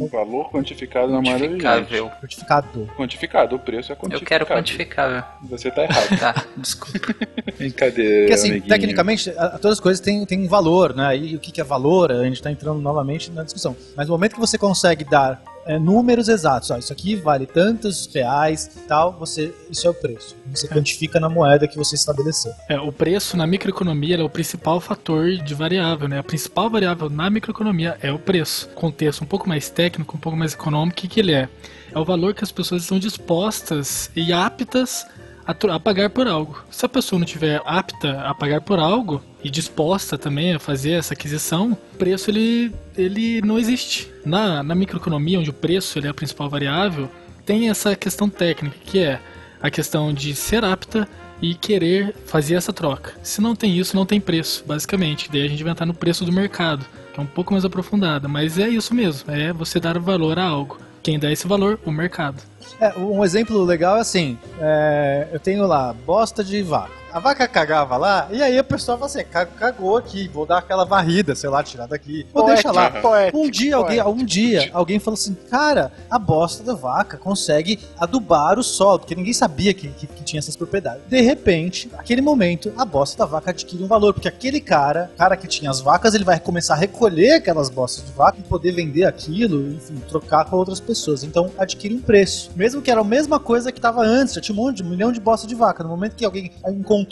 Um 0.01 0.07
valor 0.09 0.51
quantificado 0.51 1.11
na 1.13 1.21
moeda 1.21 1.39
vigente. 1.47 1.63
Quantificável. 1.63 2.11
Quantificado. 2.21 2.91
Quantificado, 2.97 3.57
o 3.57 3.59
preço 3.59 3.91
é 3.91 3.95
Eu 3.95 3.97
quantificado. 3.99 4.27
quero 4.29 4.47
quantificável. 4.47 5.23
Você 5.49 5.71
tá 5.71 5.83
errado. 5.85 6.19
Tá, 6.19 6.45
desculpa. 6.57 7.15
Brincadeira, 7.57 8.19
Porque 8.21 8.33
assim, 8.35 8.51
amiguinho. 8.51 8.69
tecnicamente, 8.69 9.31
a- 9.31 9.51
todas 9.59 9.73
as 9.79 9.81
coisas 9.81 10.01
têm, 10.01 10.25
têm 10.27 10.47
valor, 10.47 10.95
né? 10.95 11.17
E 11.17 11.37
o 11.37 11.41
que, 11.41 11.51
que 11.53 11.61
é 11.61 11.65
valor, 11.65 12.13
a 12.13 12.25
gente 12.25 12.43
tá 12.43 12.51
entrando 12.51 12.81
novamente 12.81 13.31
na 13.31 13.43
discussão. 13.45 13.75
Mas 13.97 14.09
no 14.09 14.13
momento 14.15 14.35
que 14.35 14.41
você 14.41 14.57
consegue 14.59 15.05
dar 15.05 15.43
é, 15.67 15.79
números 15.79 16.29
exatos, 16.29 16.71
ó, 16.71 16.79
isso 16.79 16.93
aqui 16.93 17.17
vale 17.17 17.47
tantos 17.47 18.09
reais 18.13 18.71
tal, 18.87 19.13
você, 19.19 19.55
isso 19.71 19.87
é 19.87 19.91
o 19.91 19.95
preço. 19.95 20.37
Você 20.51 20.69
quantifica 20.69 21.19
na 21.19 21.29
moeda 21.29 21.67
que 21.67 21.77
você 21.77 21.95
estabeleceu. 21.95 22.53
É, 22.69 22.79
o 22.79 22.93
preço 22.93 23.37
na 23.37 23.47
microeconomia 23.47 24.17
é 24.17 24.23
o 24.23 24.31
principal 24.31 24.81
fator 24.81 25.37
de 25.37 25.55
variável, 25.55 26.09
né? 26.09 26.19
A 26.19 26.23
principal 26.23 26.69
variável 26.69 27.09
na 27.09 27.31
microeconomia 27.31 27.97
é 28.03 28.13
o 28.13 28.19
preço. 28.19 28.69
Contexto 28.75 29.23
um 29.23 29.27
pouco 29.27 29.49
mais 29.49 29.71
técnico, 29.71 30.17
um 30.17 30.21
pouco 30.21 30.37
mais 30.37 30.53
econômico, 30.55 30.99
o 30.99 31.01
que, 31.01 31.09
que 31.09 31.21
ele 31.21 31.33
é? 31.33 31.49
É 31.93 31.99
o 31.99 32.05
valor 32.05 32.35
que 32.35 32.43
as 32.43 32.53
pessoas 32.53 32.83
estão 32.83 32.99
dispostas 32.99 34.11
e 34.15 34.33
aptas 34.33 35.07
a, 35.47 35.81
pagar 35.81 36.11
por 36.11 36.27
algo. 36.27 36.65
Se 36.71 36.85
a 36.87 36.89
pessoa 36.89 37.19
não 37.19 37.27
tiver 37.27 37.61
apta 37.65 38.21
a 38.23 38.35
pagar 38.35 38.61
por 38.61 38.79
algo 38.79 39.23
e 39.43 39.51
disposta 39.51 40.17
também 40.17 40.55
a 40.55 40.59
fazer 40.59 40.93
essa 40.93 41.15
aquisição, 41.15 41.73
o 41.73 41.97
preço 41.97 42.31
ele, 42.31 42.75
ele 42.97 43.41
não 43.43 43.59
existe. 43.59 44.11
Na, 44.25 44.63
na 44.63 44.75
microeconomia, 44.75 45.39
onde 45.39 45.51
o 45.51 45.55
preço 45.55 45.99
ele 45.99 46.07
é 46.07 46.11
a 46.11 46.15
principal 46.15 46.49
variável, 46.49 47.11
tem 47.45 47.69
essa 47.69 47.95
questão 47.95 48.29
técnica, 48.29 48.77
que 48.85 48.99
é 48.99 49.21
a 49.61 49.71
questão 49.71 50.13
de 50.13 50.35
ser 50.35 50.65
apta 50.65 51.09
e 51.43 51.55
querer 51.55 52.15
fazer 52.27 52.55
essa 52.55 52.73
troca. 52.73 53.15
Se 53.23 53.41
não 53.41 53.55
tem 53.55 53.79
isso, 53.79 53.97
não 53.97 54.07
tem 54.07 54.21
preço, 54.21 54.65
basicamente. 54.67 55.31
Daí 55.31 55.43
a 55.43 55.49
gente 55.49 55.63
vai 55.63 55.73
entrar 55.73 55.87
no 55.87 55.95
preço 55.95 56.25
do 56.25 56.33
mercado, 56.33 56.87
que 57.13 57.21
é 57.21 57.23
um 57.23 57.27
pouco 57.27 57.53
mais 57.53 57.65
aprofundada, 57.65 58.27
mas 58.29 58.59
é 58.59 58.69
isso 58.69 58.95
mesmo, 58.95 59.31
é 59.31 59.53
você 59.53 59.79
dar 59.79 59.99
valor 59.99 60.39
a 60.39 60.45
algo. 60.45 60.79
Quem 61.05 61.19
dá 61.19 61.31
esse 61.31 61.47
valor? 61.47 61.79
O 61.85 61.93
mercado. 61.93 62.43
É, 62.81 62.99
um 62.99 63.23
exemplo 63.23 63.63
legal 63.63 63.99
é 63.99 64.01
assim: 64.01 64.39
é, 64.59 65.29
eu 65.31 65.39
tenho 65.39 65.67
lá 65.67 65.93
bosta 65.93 66.43
de 66.43 66.63
vaca. 66.63 67.04
A 67.15 67.21
vaca 67.21 67.47
cagava 67.47 67.97
lá, 67.97 68.27
e 68.33 68.43
aí 68.43 68.59
a 68.59 68.65
pessoa 68.65 68.99
fala 68.99 69.07
assim: 69.07 69.23
"Ca- 69.23 69.47
cagou 69.47 69.97
aqui, 69.97 70.27
vou 70.27 70.45
dar 70.45 70.59
aquela 70.59 70.85
varrida, 70.85 71.33
sei 71.37 71.49
lá, 71.49 71.63
tirar 71.63 71.87
daqui. 71.87 72.27
Ou 72.35 72.45
deixa 72.45 72.73
lá. 72.73 72.91
Poético, 72.91 73.39
Um 73.39 73.49
dia, 73.49 73.77
alguém, 73.77 74.03
poético. 74.03 74.21
um 74.23 74.25
dia, 74.25 74.71
alguém 74.73 74.99
falou 74.99 75.15
assim: 75.15 75.33
cara, 75.49 75.93
a 76.11 76.19
bosta 76.19 76.65
da 76.65 76.75
vaca 76.75 77.17
consegue 77.17 77.79
adubar 78.01 78.59
o 78.59 78.65
solo, 78.65 78.99
porque 78.99 79.15
ninguém 79.15 79.33
sabia 79.33 79.73
que, 79.73 79.87
que- 79.91 80.09
que 80.09 80.25
tinha 80.25 80.41
essas 80.41 80.57
propriedades. 80.57 81.03
De 81.09 81.21
repente, 81.21 81.89
naquele 81.93 82.21
momento, 82.21 82.73
a 82.77 82.85
bosta 82.85 83.17
da 83.17 83.27
vaca 83.27 83.51
adquire 83.53 83.85
um 83.85 83.87
valor, 83.87 84.13
porque 84.13 84.27
aquele 84.27 84.61
cara, 84.61 85.09
cara 85.17 85.37
que 85.37 85.47
tinha 85.47 85.71
as 85.71 85.81
vacas, 85.81 86.15
ele 86.15 86.25
vai 86.25 86.41
começar 86.41 86.75
a 86.75 86.79
recolher 86.79 87.35
aquelas 87.35 87.71
bostas 87.71 88.05
de 88.05 88.11
vaca 88.11 88.39
e 88.41 88.43
poder 88.43 88.73
vender 88.73 89.05
aquilo, 89.05 89.69
enfim, 89.73 90.03
trocar 90.09 90.47
com 90.47 90.57
outras 90.57 90.81
pessoas. 90.81 91.23
Então 91.23 91.49
adquire 91.59 91.95
um 91.95 92.01
preço. 92.01 92.51
Mesmo 92.57 92.83
que 92.83 92.91
era 92.91 93.01
a 93.03 93.05
mesma 93.05 93.39
coisa 93.39 93.71
que 93.71 93.79
estava 93.79 94.03
antes, 94.03 94.35
já 94.35 94.41
tinha 94.41 94.59
um 94.59 94.61
monte, 94.65 94.83
um 94.83 94.89
milhão 94.89 95.13
de 95.13 95.21
bosta 95.21 95.47
de 95.47 95.55
vaca. 95.55 95.85
No 95.85 95.89
momento 95.91 96.17
que 96.17 96.25
alguém 96.25 96.51
encontrou 96.67 97.04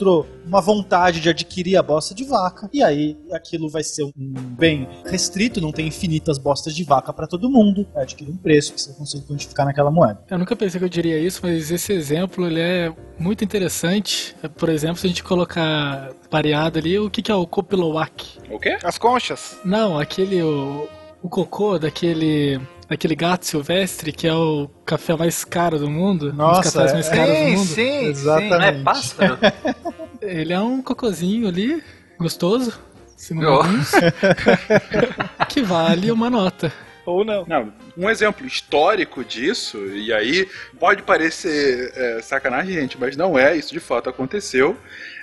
uma 0.47 0.61
vontade 0.61 1.21
de 1.21 1.29
adquirir 1.29 1.77
a 1.77 1.83
bosta 1.83 2.15
de 2.15 2.25
vaca, 2.25 2.69
e 2.73 2.83
aí 2.83 3.17
aquilo 3.33 3.69
vai 3.69 3.83
ser 3.83 4.05
um 4.05 4.33
bem 4.57 4.89
restrito, 5.05 5.61
não 5.61 5.73
tem 5.73 5.87
infinitas 5.87 6.39
bostas 6.39 6.75
de 6.75 6.85
vaca 6.85 7.13
para 7.13 7.27
todo 7.27 7.51
mundo, 7.51 7.87
vai 7.95 8.03
adquirir 8.03 8.31
um 8.31 8.37
preço 8.37 8.73
que 8.73 8.81
você 8.81 8.93
consegue 8.93 9.27
quantificar 9.27 9.67
naquela 9.67 9.91
moeda. 9.91 10.23
Eu 10.31 10.39
nunca 10.39 10.57
pensei 10.57 10.79
que 10.79 10.85
eu 10.85 10.89
diria 10.89 11.19
isso, 11.19 11.41
mas 11.43 11.71
esse 11.71 11.93
exemplo 11.93 12.47
ele 12.47 12.61
é 12.61 12.93
muito 13.19 13.45
interessante. 13.45 14.35
Por 14.57 14.69
exemplo, 14.69 14.97
se 14.97 15.07
a 15.07 15.09
gente 15.09 15.23
colocar 15.23 16.13
pareado 16.31 16.79
ali, 16.79 16.99
o 16.99 17.11
que, 17.11 17.23
que 17.23 17.31
é 17.31 17.35
o 17.35 17.47
Kopilowak? 17.47 18.39
O 18.51 18.59
quê? 18.59 18.79
As 18.83 18.99
conchas. 18.99 19.59
Não, 19.65 19.99
aquele 19.99 20.43
o, 20.43 20.89
o 21.23 21.29
cocô 21.29 21.79
daquele 21.79 22.61
daquele 22.93 23.15
gato 23.17 23.45
silvestre 23.47 24.13
que 24.13 24.27
é 24.29 24.35
o 24.35 24.69
café 24.85 25.17
mais 25.17 25.45
caro 25.45 25.79
do 25.79 25.89
mundo, 25.91 26.27
um 26.27 26.29
dos 26.29 26.37
Nossa, 26.39 26.73
cafés 26.73 26.91
é- 26.91 26.95
mais 26.95 27.09
caros 27.09 27.29
do 27.29 27.35
Sim, 27.45 27.57
mundo. 27.57 27.67
sim, 27.67 28.05
Exatamente. 28.07 28.51
Não 28.51 28.63
é 28.63 28.73
pássaro? 28.83 29.39
Ele 30.23 30.53
é 30.53 30.61
um 30.61 30.81
cocôzinho 30.83 31.49
ali, 31.49 31.83
gostoso, 32.19 32.73
segundo 33.17 33.49
Oh. 33.49 33.53
alguns, 33.55 33.91
que 35.49 35.63
vale 35.63 36.11
uma 36.11 36.31
nota. 36.31 36.69
sim. 36.71 36.75
Ou 37.05 37.25
não. 37.25 37.45
Não, 37.49 37.73
um 37.97 38.09
exemplo 38.09 38.47
histórico 38.47 39.25
disso, 39.25 39.77
e 39.89 40.13
aí 40.13 40.49
pode 40.79 41.03
parecer 41.03 41.93
é, 41.97 42.23
sacanagem, 42.23 42.75
gente, 42.75 42.97
mas 42.97 43.17
não 43.17 43.37
é, 43.37 43.57
isso 43.57 43.73
de 43.73 43.81
fato 43.81 44.09
aconteceu, 44.09 44.77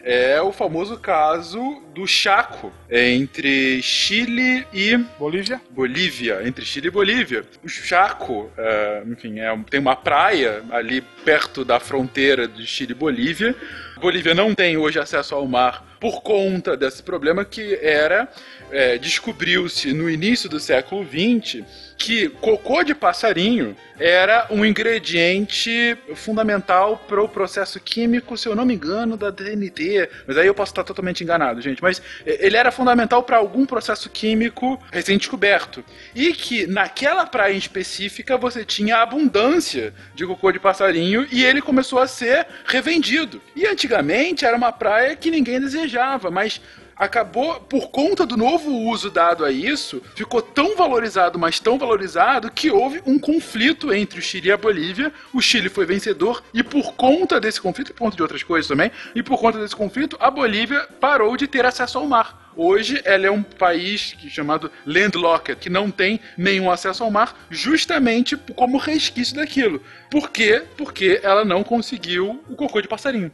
é 0.04 0.42
o 0.42 0.52
famoso 0.52 0.98
caso 0.98 1.82
do 1.94 2.08
Chaco 2.08 2.72
entre 2.90 3.82
Chile 3.82 4.66
e 4.74 4.98
Bolívia. 5.18 5.62
Bolívia, 5.70 6.42
entre 6.46 6.66
Chile 6.66 6.88
e 6.88 6.92
Bolívia. 6.92 7.44
O 7.64 7.68
Chaco, 7.68 8.50
é, 8.58 9.04
enfim, 9.08 9.40
é, 9.40 9.58
tem 9.70 9.80
uma 9.80 9.96
praia 9.96 10.64
ali 10.72 11.02
perto 11.24 11.66
da 11.66 11.80
fronteira 11.80 12.48
de 12.48 12.66
Chile 12.66 12.92
e 12.92 12.96
Bolívia. 12.96 13.56
Bolívia 13.98 14.34
não 14.34 14.56
tem 14.56 14.78
hoje 14.78 15.00
acesso 15.00 15.36
ao 15.36 15.46
mar 15.46 15.89
por 16.00 16.22
conta 16.22 16.78
desse 16.78 17.04
problema 17.04 17.44
que 17.44 17.76
era 17.82 18.28
é, 18.72 18.98
descobriu-se 18.98 19.94
no 19.94 20.10
início 20.10 20.50
do 20.50 20.60
século 20.60 21.06
XX 21.06 21.64
que 22.00 22.30
cocô 22.30 22.82
de 22.82 22.96
passarinho 22.96 23.76
era 24.00 24.48
um 24.50 24.64
ingrediente 24.64 25.98
fundamental 26.16 26.98
para 27.06 27.22
o 27.22 27.28
processo 27.28 27.78
químico, 27.82 28.38
se 28.38 28.48
eu 28.48 28.56
não 28.56 28.66
me 28.66 28.74
engano, 28.74 29.18
da 29.18 29.30
DNT. 29.30 30.10
Mas 30.26 30.38
aí 30.38 30.48
eu 30.48 30.54
posso 30.54 30.72
estar 30.72 30.86
totalmente 30.86 31.22
enganado, 31.22 31.60
gente. 31.60 31.84
Mas 31.84 32.02
é, 32.26 32.46
ele 32.46 32.56
era 32.56 32.72
fundamental 32.72 33.22
para 33.24 33.36
algum 33.36 33.66
processo 33.66 34.10
químico 34.10 34.82
recém-descoberto. 34.90 35.84
E 36.16 36.32
que 36.32 36.66
naquela 36.66 37.26
praia 37.26 37.54
específica 37.54 38.38
você 38.38 38.64
tinha 38.64 39.02
abundância 39.02 39.94
de 40.16 40.26
cocô 40.26 40.54
de 40.54 40.60
passarinho 40.60 41.28
e 41.30 41.44
ele 41.44 41.62
começou 41.62 42.00
a 42.00 42.08
ser 42.08 42.48
revendido. 42.66 43.42
E 43.54 43.68
antigamente 43.68 44.46
era 44.46 44.56
uma 44.56 44.72
praia 44.72 45.18
que 45.18 45.30
ninguém 45.30 45.60
desejava, 45.60 45.89
mas 46.32 46.62
acabou, 46.96 47.62
por 47.62 47.90
conta 47.90 48.26
do 48.26 48.36
novo 48.36 48.70
uso 48.70 49.10
dado 49.10 49.46
a 49.46 49.52
isso, 49.52 50.02
ficou 50.16 50.42
tão 50.42 50.76
valorizado, 50.76 51.40
mas 51.40 51.58
tão 51.58 51.78
valorizado, 51.78 52.52
que 52.52 52.70
houve 52.70 53.02
um 53.06 53.18
conflito 53.18 53.94
entre 53.94 54.20
o 54.20 54.22
Chile 54.22 54.50
e 54.50 54.52
a 54.52 54.58
Bolívia. 54.58 55.14
O 55.34 55.42
Chile 55.42 55.70
foi 55.70 55.86
vencedor, 55.86 56.44
e 56.54 56.62
por 56.62 56.94
conta 56.96 57.40
desse 57.40 57.62
conflito, 57.62 57.92
e 57.92 57.94
por 57.94 58.00
conta 58.00 58.18
de 58.18 58.22
outras 58.22 58.44
coisas 58.44 58.68
também, 58.68 58.92
e 59.16 59.24
por 59.24 59.40
conta 59.40 59.58
desse 59.58 59.76
conflito, 59.76 60.18
a 60.20 60.30
Bolívia 60.30 60.88
parou 61.00 61.38
de 61.38 61.48
ter 61.48 61.66
acesso 61.66 61.98
ao 61.98 62.06
mar. 62.06 62.50
Hoje 62.62 63.02
ela 63.06 63.26
é 63.26 63.32
um 63.32 63.42
país 63.42 64.18
chamado 64.30 64.70
landlocked, 64.86 65.58
que 65.62 65.70
não 65.70 65.90
tem 65.90 66.20
nenhum 66.38 66.70
acesso 66.70 67.06
ao 67.06 67.10
mar, 67.10 67.34
justamente 67.50 68.36
como 68.54 68.78
resquício 68.78 69.38
daquilo. 69.38 69.82
Por 70.12 70.30
quê? 70.30 70.64
Porque 70.76 71.22
ela 71.24 71.46
não 71.46 71.64
conseguiu 71.64 72.44
o 72.50 72.56
cocô 72.58 72.82
de 72.82 72.88
passarinho. 72.90 73.32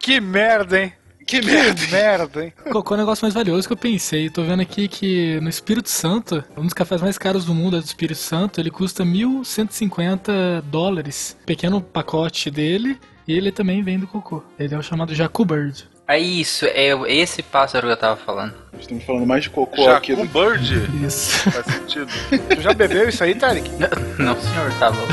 Que 0.00 0.20
merda, 0.20 0.80
hein? 0.80 0.92
Que 1.32 1.40
merda. 1.40 1.86
Que 1.86 1.90
merda, 1.90 2.44
hein? 2.44 2.52
Qual 2.70 2.84
é 2.90 2.92
o 2.92 2.96
negócio 2.98 3.24
mais 3.24 3.32
valioso 3.32 3.66
que 3.66 3.72
eu 3.72 3.76
pensei? 3.76 4.28
Tô 4.28 4.42
vendo 4.42 4.60
aqui 4.60 4.86
que 4.86 5.40
no 5.40 5.48
Espírito 5.48 5.88
Santo, 5.88 6.44
um 6.54 6.64
dos 6.64 6.74
cafés 6.74 7.00
mais 7.00 7.16
caros 7.16 7.46
do 7.46 7.54
mundo 7.54 7.78
é 7.78 7.80
do 7.80 7.86
Espírito 7.86 8.18
Santo, 8.18 8.60
ele 8.60 8.70
custa 8.70 9.02
1.150 9.02 10.60
dólares. 10.64 11.34
Pequeno 11.46 11.80
pacote 11.80 12.50
dele, 12.50 12.98
e 13.26 13.34
ele 13.34 13.50
também 13.50 13.82
vem 13.82 13.98
do 13.98 14.06
cocô. 14.06 14.42
Ele 14.58 14.74
é 14.74 14.78
o 14.78 14.82
chamado 14.82 15.14
Jacu 15.14 15.42
Bird. 15.46 15.88
É 16.06 16.18
isso, 16.18 16.66
é 16.66 16.90
esse 17.10 17.42
pássaro 17.42 17.86
que 17.86 17.92
eu 17.94 17.96
tava 17.96 18.16
falando. 18.16 18.52
Estamos 18.78 19.02
falando 19.02 19.24
mais 19.24 19.44
de 19.44 19.48
cocô 19.48 19.84
Jacu 19.84 19.96
aqui 19.96 20.14
do 20.14 20.24
Bird? 20.26 21.06
Isso. 21.06 21.50
Faz 21.50 21.64
sentido. 21.64 22.08
Tu 22.54 22.60
já 22.60 22.74
bebeu 22.74 23.08
isso 23.08 23.24
aí, 23.24 23.34
Tarek? 23.34 23.70
Não, 24.18 24.38
senhor, 24.38 24.70
tá 24.78 24.90
bom. 24.90 25.06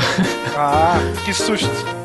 Ah, 0.54 0.98
que 1.24 1.32
susto. 1.32 1.99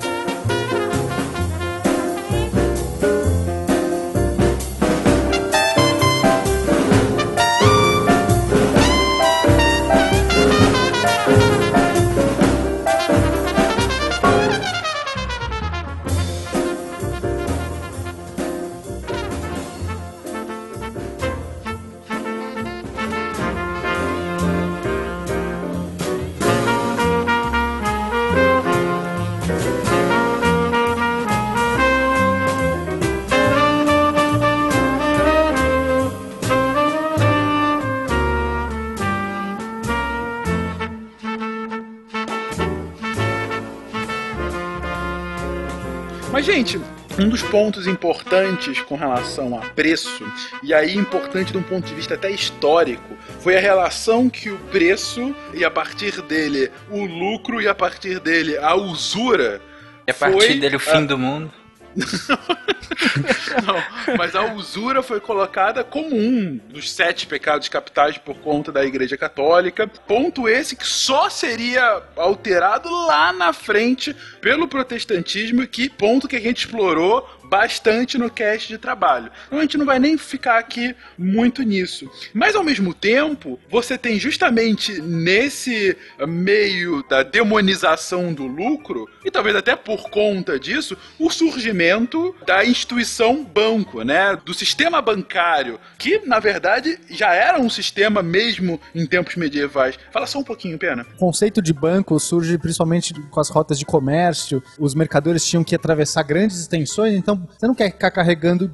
Um 47.17 47.29
dos 47.29 47.41
pontos 47.41 47.87
importantes 47.87 48.81
com 48.81 48.95
relação 48.95 49.57
a 49.57 49.61
preço, 49.67 50.25
e 50.61 50.73
aí 50.73 50.95
importante 50.95 51.51
de 51.51 51.57
um 51.57 51.63
ponto 51.63 51.87
de 51.87 51.95
vista 51.95 52.15
até 52.15 52.29
histórico, 52.29 53.15
foi 53.39 53.55
a 53.57 53.59
relação 53.59 54.29
que 54.29 54.49
o 54.49 54.57
preço 54.71 55.35
e 55.53 55.63
a 55.63 55.71
partir 55.71 56.21
dele 56.21 56.71
o 56.89 57.05
lucro 57.05 57.61
e 57.61 57.67
a 57.67 57.75
partir 57.75 58.19
dele 58.19 58.57
a 58.57 58.75
usura. 58.75 59.61
E 60.07 60.11
a 60.11 60.13
partir 60.13 60.47
foi 60.47 60.59
dele 60.59 60.75
o 60.75 60.79
fim 60.79 61.05
do 61.05 61.17
mundo. 61.17 61.51
Não, 63.65 64.15
mas 64.17 64.35
a 64.35 64.53
usura 64.53 65.01
foi 65.01 65.19
colocada 65.19 65.83
como 65.83 66.15
um 66.15 66.57
dos 66.69 66.91
sete 66.91 67.25
pecados 67.25 67.69
capitais 67.69 68.17
por 68.17 68.35
conta 68.35 68.71
da 68.71 68.85
Igreja 68.85 69.17
Católica. 69.17 69.87
Ponto 69.87 70.47
esse 70.47 70.75
que 70.75 70.85
só 70.85 71.29
seria 71.29 72.03
alterado 72.15 72.89
lá 72.89 73.31
na 73.31 73.53
frente 73.53 74.15
pelo 74.41 74.67
protestantismo, 74.67 75.65
que 75.67 75.89
ponto 75.89 76.27
que 76.27 76.35
a 76.35 76.41
gente 76.41 76.65
explorou 76.65 77.27
bastante 77.55 78.17
no 78.17 78.29
cast 78.29 78.67
de 78.67 78.77
trabalho. 78.77 79.31
Então 79.47 79.59
a 79.59 79.61
gente 79.61 79.77
não 79.77 79.85
vai 79.85 79.97
nem 79.97 80.17
ficar 80.17 80.57
aqui 80.57 80.93
muito 81.17 81.63
nisso. 81.63 82.11
Mas 82.33 82.53
ao 82.53 82.65
mesmo 82.65 82.93
tempo, 82.93 83.57
você 83.69 83.97
tem 83.97 84.19
justamente 84.19 85.01
nesse 85.01 85.95
meio 86.27 87.01
da 87.07 87.23
demonização 87.23 88.33
do 88.33 88.45
lucro, 88.45 89.07
e 89.23 89.31
talvez 89.31 89.55
até 89.55 89.73
por 89.73 90.09
conta 90.09 90.59
disso, 90.59 90.97
o 91.17 91.29
surgimento 91.29 92.35
da 92.45 92.65
instituição 92.65 93.41
banco, 93.41 94.03
né? 94.03 94.37
Do 94.43 94.53
sistema 94.53 95.01
bancário, 95.01 95.79
que 95.97 96.19
na 96.25 96.41
verdade 96.41 96.99
já 97.09 97.33
era 97.33 97.57
um 97.57 97.69
sistema 97.69 98.21
mesmo 98.21 98.81
em 98.93 99.05
tempos 99.05 99.37
medievais. 99.37 99.97
Fala 100.11 100.27
só 100.27 100.39
um 100.39 100.43
pouquinho, 100.43 100.77
Pena. 100.77 101.05
O 101.15 101.19
conceito 101.19 101.61
de 101.61 101.71
banco 101.71 102.19
surge 102.19 102.57
principalmente 102.57 103.13
com 103.13 103.39
as 103.39 103.49
rotas 103.49 103.79
de 103.79 103.85
comércio. 103.85 104.61
Os 104.77 104.93
mercadores 104.93 105.45
tinham 105.45 105.63
que 105.63 105.73
atravessar 105.73 106.23
grandes 106.23 106.59
extensões, 106.59 107.13
então 107.13 107.44
você 107.57 107.67
não 107.67 107.75
quer 107.75 107.91
ficar 107.91 108.11
carregando 108.11 108.71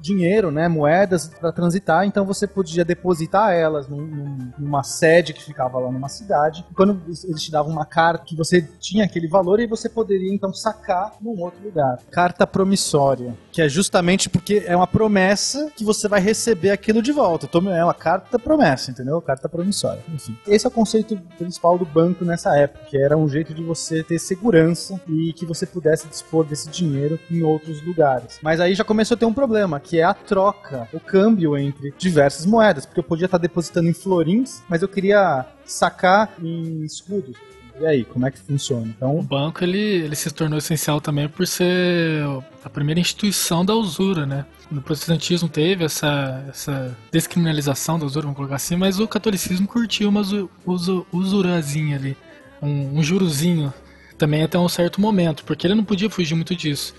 dinheiro, 0.00 0.50
né, 0.50 0.68
moedas 0.68 1.28
para 1.28 1.52
transitar, 1.52 2.04
então 2.04 2.24
você 2.24 2.46
podia 2.46 2.84
depositar 2.84 3.52
elas 3.52 3.88
num- 3.88 4.06
num- 4.06 4.52
numa 4.58 4.82
sede 4.82 5.32
que 5.32 5.42
ficava 5.42 5.78
lá 5.78 5.90
numa 5.90 6.08
cidade. 6.08 6.64
Quando 6.74 7.00
eles 7.06 7.42
te 7.42 7.50
davam 7.50 7.72
uma 7.72 7.84
carta 7.84 8.24
que 8.24 8.36
você 8.36 8.62
tinha 8.80 9.04
aquele 9.04 9.28
valor 9.28 9.60
e 9.60 9.66
você 9.66 9.88
poderia 9.88 10.32
então 10.34 10.52
sacar 10.52 11.12
num 11.20 11.38
outro 11.40 11.62
lugar. 11.64 11.98
Carta 12.10 12.46
promissória, 12.46 13.34
que 13.50 13.62
é 13.62 13.68
justamente 13.68 14.28
porque 14.28 14.62
é 14.66 14.76
uma 14.76 14.86
promessa 14.86 15.70
que 15.76 15.84
você 15.84 16.08
vai 16.08 16.20
receber 16.20 16.70
aquilo 16.70 17.02
de 17.02 17.12
volta. 17.12 17.46
Tome- 17.46 17.70
É 17.72 17.84
uma 17.84 17.94
carta 17.94 18.38
promessa, 18.38 18.90
entendeu? 18.90 19.20
Carta 19.20 19.48
promissória. 19.48 20.02
Enfim, 20.12 20.36
esse 20.46 20.66
é 20.66 20.68
o 20.68 20.72
conceito 20.72 21.16
principal 21.38 21.78
do 21.78 21.84
banco 21.86 22.24
nessa 22.24 22.56
época, 22.56 22.84
que 22.86 22.96
era 23.02 23.16
um 23.16 23.28
jeito 23.28 23.54
de 23.54 23.62
você 23.62 24.02
ter 24.02 24.18
segurança 24.18 25.00
e 25.08 25.32
que 25.32 25.46
você 25.46 25.64
pudesse 25.66 26.06
dispor 26.08 26.44
desse 26.44 26.68
dinheiro 26.68 27.18
em 27.30 27.42
outros 27.42 27.80
lugares. 27.82 28.01
Mas 28.42 28.60
aí 28.60 28.74
já 28.74 28.84
começou 28.84 29.14
a 29.14 29.18
ter 29.18 29.24
um 29.26 29.32
problema, 29.32 29.78
que 29.80 29.98
é 29.98 30.02
a 30.02 30.14
troca, 30.14 30.88
o 30.92 31.00
câmbio 31.00 31.56
entre 31.56 31.92
diversas 31.98 32.44
moedas, 32.46 32.84
porque 32.86 33.00
eu 33.00 33.04
podia 33.04 33.26
estar 33.26 33.38
depositando 33.38 33.88
em 33.88 33.92
florins, 33.94 34.62
mas 34.68 34.82
eu 34.82 34.88
queria 34.88 35.44
sacar 35.64 36.34
em 36.42 36.84
escudos. 36.84 37.36
E 37.80 37.86
aí, 37.86 38.04
como 38.04 38.26
é 38.26 38.30
que 38.30 38.38
funciona? 38.38 38.82
O 38.82 38.88
Então, 38.90 39.22
banco 39.24 39.64
ele, 39.64 39.78
ele 39.78 40.14
se 40.14 40.30
tornou 40.30 40.58
essencial 40.58 41.00
também 41.00 41.26
por 41.28 41.46
ser 41.46 42.22
a 42.62 42.68
primeira 42.68 43.00
instituição 43.00 43.64
da 43.64 43.74
usura, 43.74 44.26
né? 44.26 44.44
O 44.70 44.80
protestantismo 44.80 45.48
teve 45.48 45.84
essa, 45.84 46.44
essa 46.48 46.96
descriminalização 47.10 47.98
da 47.98 48.04
usura, 48.04 48.22
vamos 48.24 48.36
colocar 48.36 48.56
assim, 48.56 48.76
mas 48.76 49.00
o 49.00 49.08
catolicismo 49.08 49.66
curtiu 49.66 50.08
uma 50.10 50.20
usu- 50.20 50.50
usu- 50.66 51.06
usurazinha 51.10 51.96
ali, 51.96 52.16
um, 52.62 52.98
um 52.98 53.02
jurozinho 53.02 53.72
também 54.18 54.42
até 54.42 54.58
um 54.58 54.68
certo 54.68 55.00
momento, 55.00 55.42
porque 55.44 55.66
ele 55.66 55.74
não 55.74 55.82
podia 55.84 56.08
fugir 56.10 56.34
muito 56.34 56.54
disso. 56.54 56.94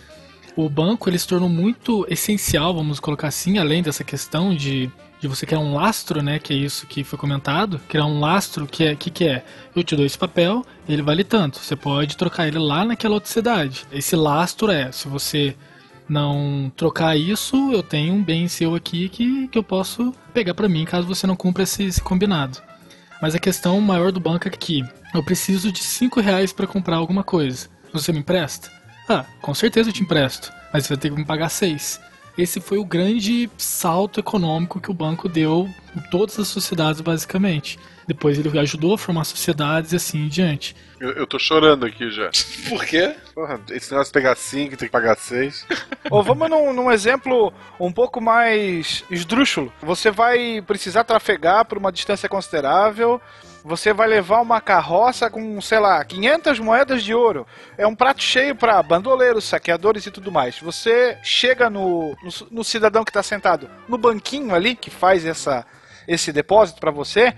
O 0.56 0.70
banco 0.70 1.10
ele 1.10 1.18
se 1.18 1.28
tornou 1.28 1.50
muito 1.50 2.06
essencial, 2.10 2.76
vamos 2.76 3.00
colocar 3.00 3.28
assim, 3.28 3.58
além 3.58 3.82
dessa 3.82 4.04
questão 4.04 4.54
de, 4.54 4.90
de 5.20 5.28
você 5.28 5.48
criar 5.48 5.60
um 5.60 5.74
lastro, 5.74 6.22
né? 6.22 6.38
Que 6.38 6.54
é 6.54 6.56
isso 6.56 6.86
que 6.86 7.04
foi 7.04 7.18
comentado. 7.18 7.80
Criar 7.88 8.06
um 8.06 8.20
lastro 8.20 8.68
que 8.68 8.84
é 8.84 8.96
que, 8.96 9.10
que 9.10 9.26
é? 9.26 9.44
Eu 9.76 9.84
te 9.84 9.96
dou 9.96 10.06
esse 10.06 10.18
papel, 10.18 10.64
ele 10.88 11.02
vale 11.02 11.24
tanto. 11.24 11.58
Você 11.58 11.76
pode 11.76 12.16
trocar 12.16 12.48
ele 12.48 12.60
lá 12.60 12.86
naquela 12.86 13.16
outra 13.16 13.32
cidade. 13.32 13.86
Esse 13.92 14.16
lastro 14.16 14.70
é, 14.70 14.92
se 14.92 15.08
você 15.08 15.56
não 16.08 16.72
trocar 16.76 17.18
isso, 17.18 17.72
eu 17.72 17.82
tenho 17.82 18.14
um 18.14 18.24
bem 18.24 18.48
seu 18.48 18.76
aqui 18.76 19.10
que, 19.10 19.48
que 19.48 19.58
eu 19.58 19.64
posso 19.64 20.14
pegar 20.34 20.54
pra 20.54 20.70
mim 20.70 20.86
caso 20.86 21.08
você 21.08 21.26
não 21.26 21.36
cumpra 21.36 21.64
esse, 21.64 21.84
esse 21.84 22.02
combinado. 22.02 22.60
Mas 23.20 23.34
a 23.34 23.40
questão 23.40 23.80
maior 23.82 24.12
do 24.12 24.20
banco 24.20 24.48
é 24.48 24.52
que 24.52 24.84
eu 25.14 25.24
preciso 25.24 25.72
de 25.72 25.82
5 25.82 26.20
reais 26.20 26.54
para 26.54 26.68
comprar 26.68 26.98
alguma 26.98 27.24
coisa. 27.24 27.70
Você 27.94 28.12
me 28.12 28.20
empresta? 28.20 28.83
Ah, 29.08 29.26
com 29.42 29.54
certeza 29.54 29.90
eu 29.90 29.94
te 29.94 30.02
empresto, 30.02 30.52
mas 30.72 30.86
você 30.86 30.94
vai 30.94 30.98
ter 30.98 31.10
que 31.10 31.16
me 31.16 31.26
pagar 31.26 31.50
6. 31.50 32.00
esse 32.38 32.60
foi 32.60 32.78
o 32.78 32.86
grande 32.86 33.50
salto 33.58 34.20
econômico 34.20 34.80
que 34.80 34.90
o 34.90 34.94
banco 34.94 35.28
deu 35.30 35.70
em 35.96 36.02
todas 36.10 36.40
as 36.40 36.48
sociedades, 36.48 37.02
basicamente. 37.02 37.78
Depois 38.08 38.38
ele 38.38 38.58
ajudou 38.60 38.94
a 38.94 38.98
formar 38.98 39.24
sociedades 39.24 39.94
e 39.94 39.96
assim 39.96 40.26
em 40.26 40.28
diante. 40.28 40.76
Eu, 41.00 41.12
eu 41.12 41.28
tô 41.28 41.40
chorando 41.40 41.86
aqui 41.86 42.10
já. 42.12 42.30
Por 42.68 42.86
quê? 42.86 43.16
Porra, 43.34 43.60
esse 43.70 43.92
negócio 43.92 44.12
de 44.12 44.14
pegar 44.14 44.36
5 44.36 44.78
tem 44.78 44.88
que 44.88 44.92
pagar 44.92 45.16
6. 45.16 45.66
Ou 46.10 46.24
vamos 46.24 46.50
num, 46.50 46.74
num 46.74 46.92
exemplo 46.92 47.54
um 47.80 47.92
pouco 47.92 48.20
mais 48.20 49.04
esdrúxulo. 49.10 49.72
Você 49.82 50.12
vai 50.12 50.62
precisar 50.62 51.04
trafegar 51.04 51.66
por 51.66 51.78
uma 51.78 51.92
distância 51.92 52.28
considerável. 52.28 53.22
Você 53.64 53.94
vai 53.94 54.08
levar 54.08 54.42
uma 54.42 54.60
carroça 54.60 55.30
com, 55.30 55.62
sei 55.62 55.80
lá, 55.80 56.04
500 56.04 56.60
moedas 56.60 57.02
de 57.02 57.14
ouro. 57.14 57.48
É 57.78 57.88
um 57.88 57.96
prato 57.96 58.22
cheio 58.22 58.54
para 58.54 58.84
bandoleiros, 58.84 59.46
saqueadores 59.46 60.06
e 60.06 60.12
tudo 60.12 60.32
mais. 60.32 60.60
Você 60.60 61.18
chega 61.24 61.70
no, 61.70 62.10
no, 62.22 62.48
no 62.52 62.64
cidadão 62.64 63.06
que 63.06 63.10
está 63.10 63.24
sentado 63.24 63.70
no 63.88 63.98
banquinho 63.98 64.54
ali, 64.54 64.76
que 64.76 64.90
faz 64.90 65.26
essa, 65.26 65.66
esse 66.06 66.34
depósito 66.34 66.82
para 66.82 66.92
você, 66.92 67.34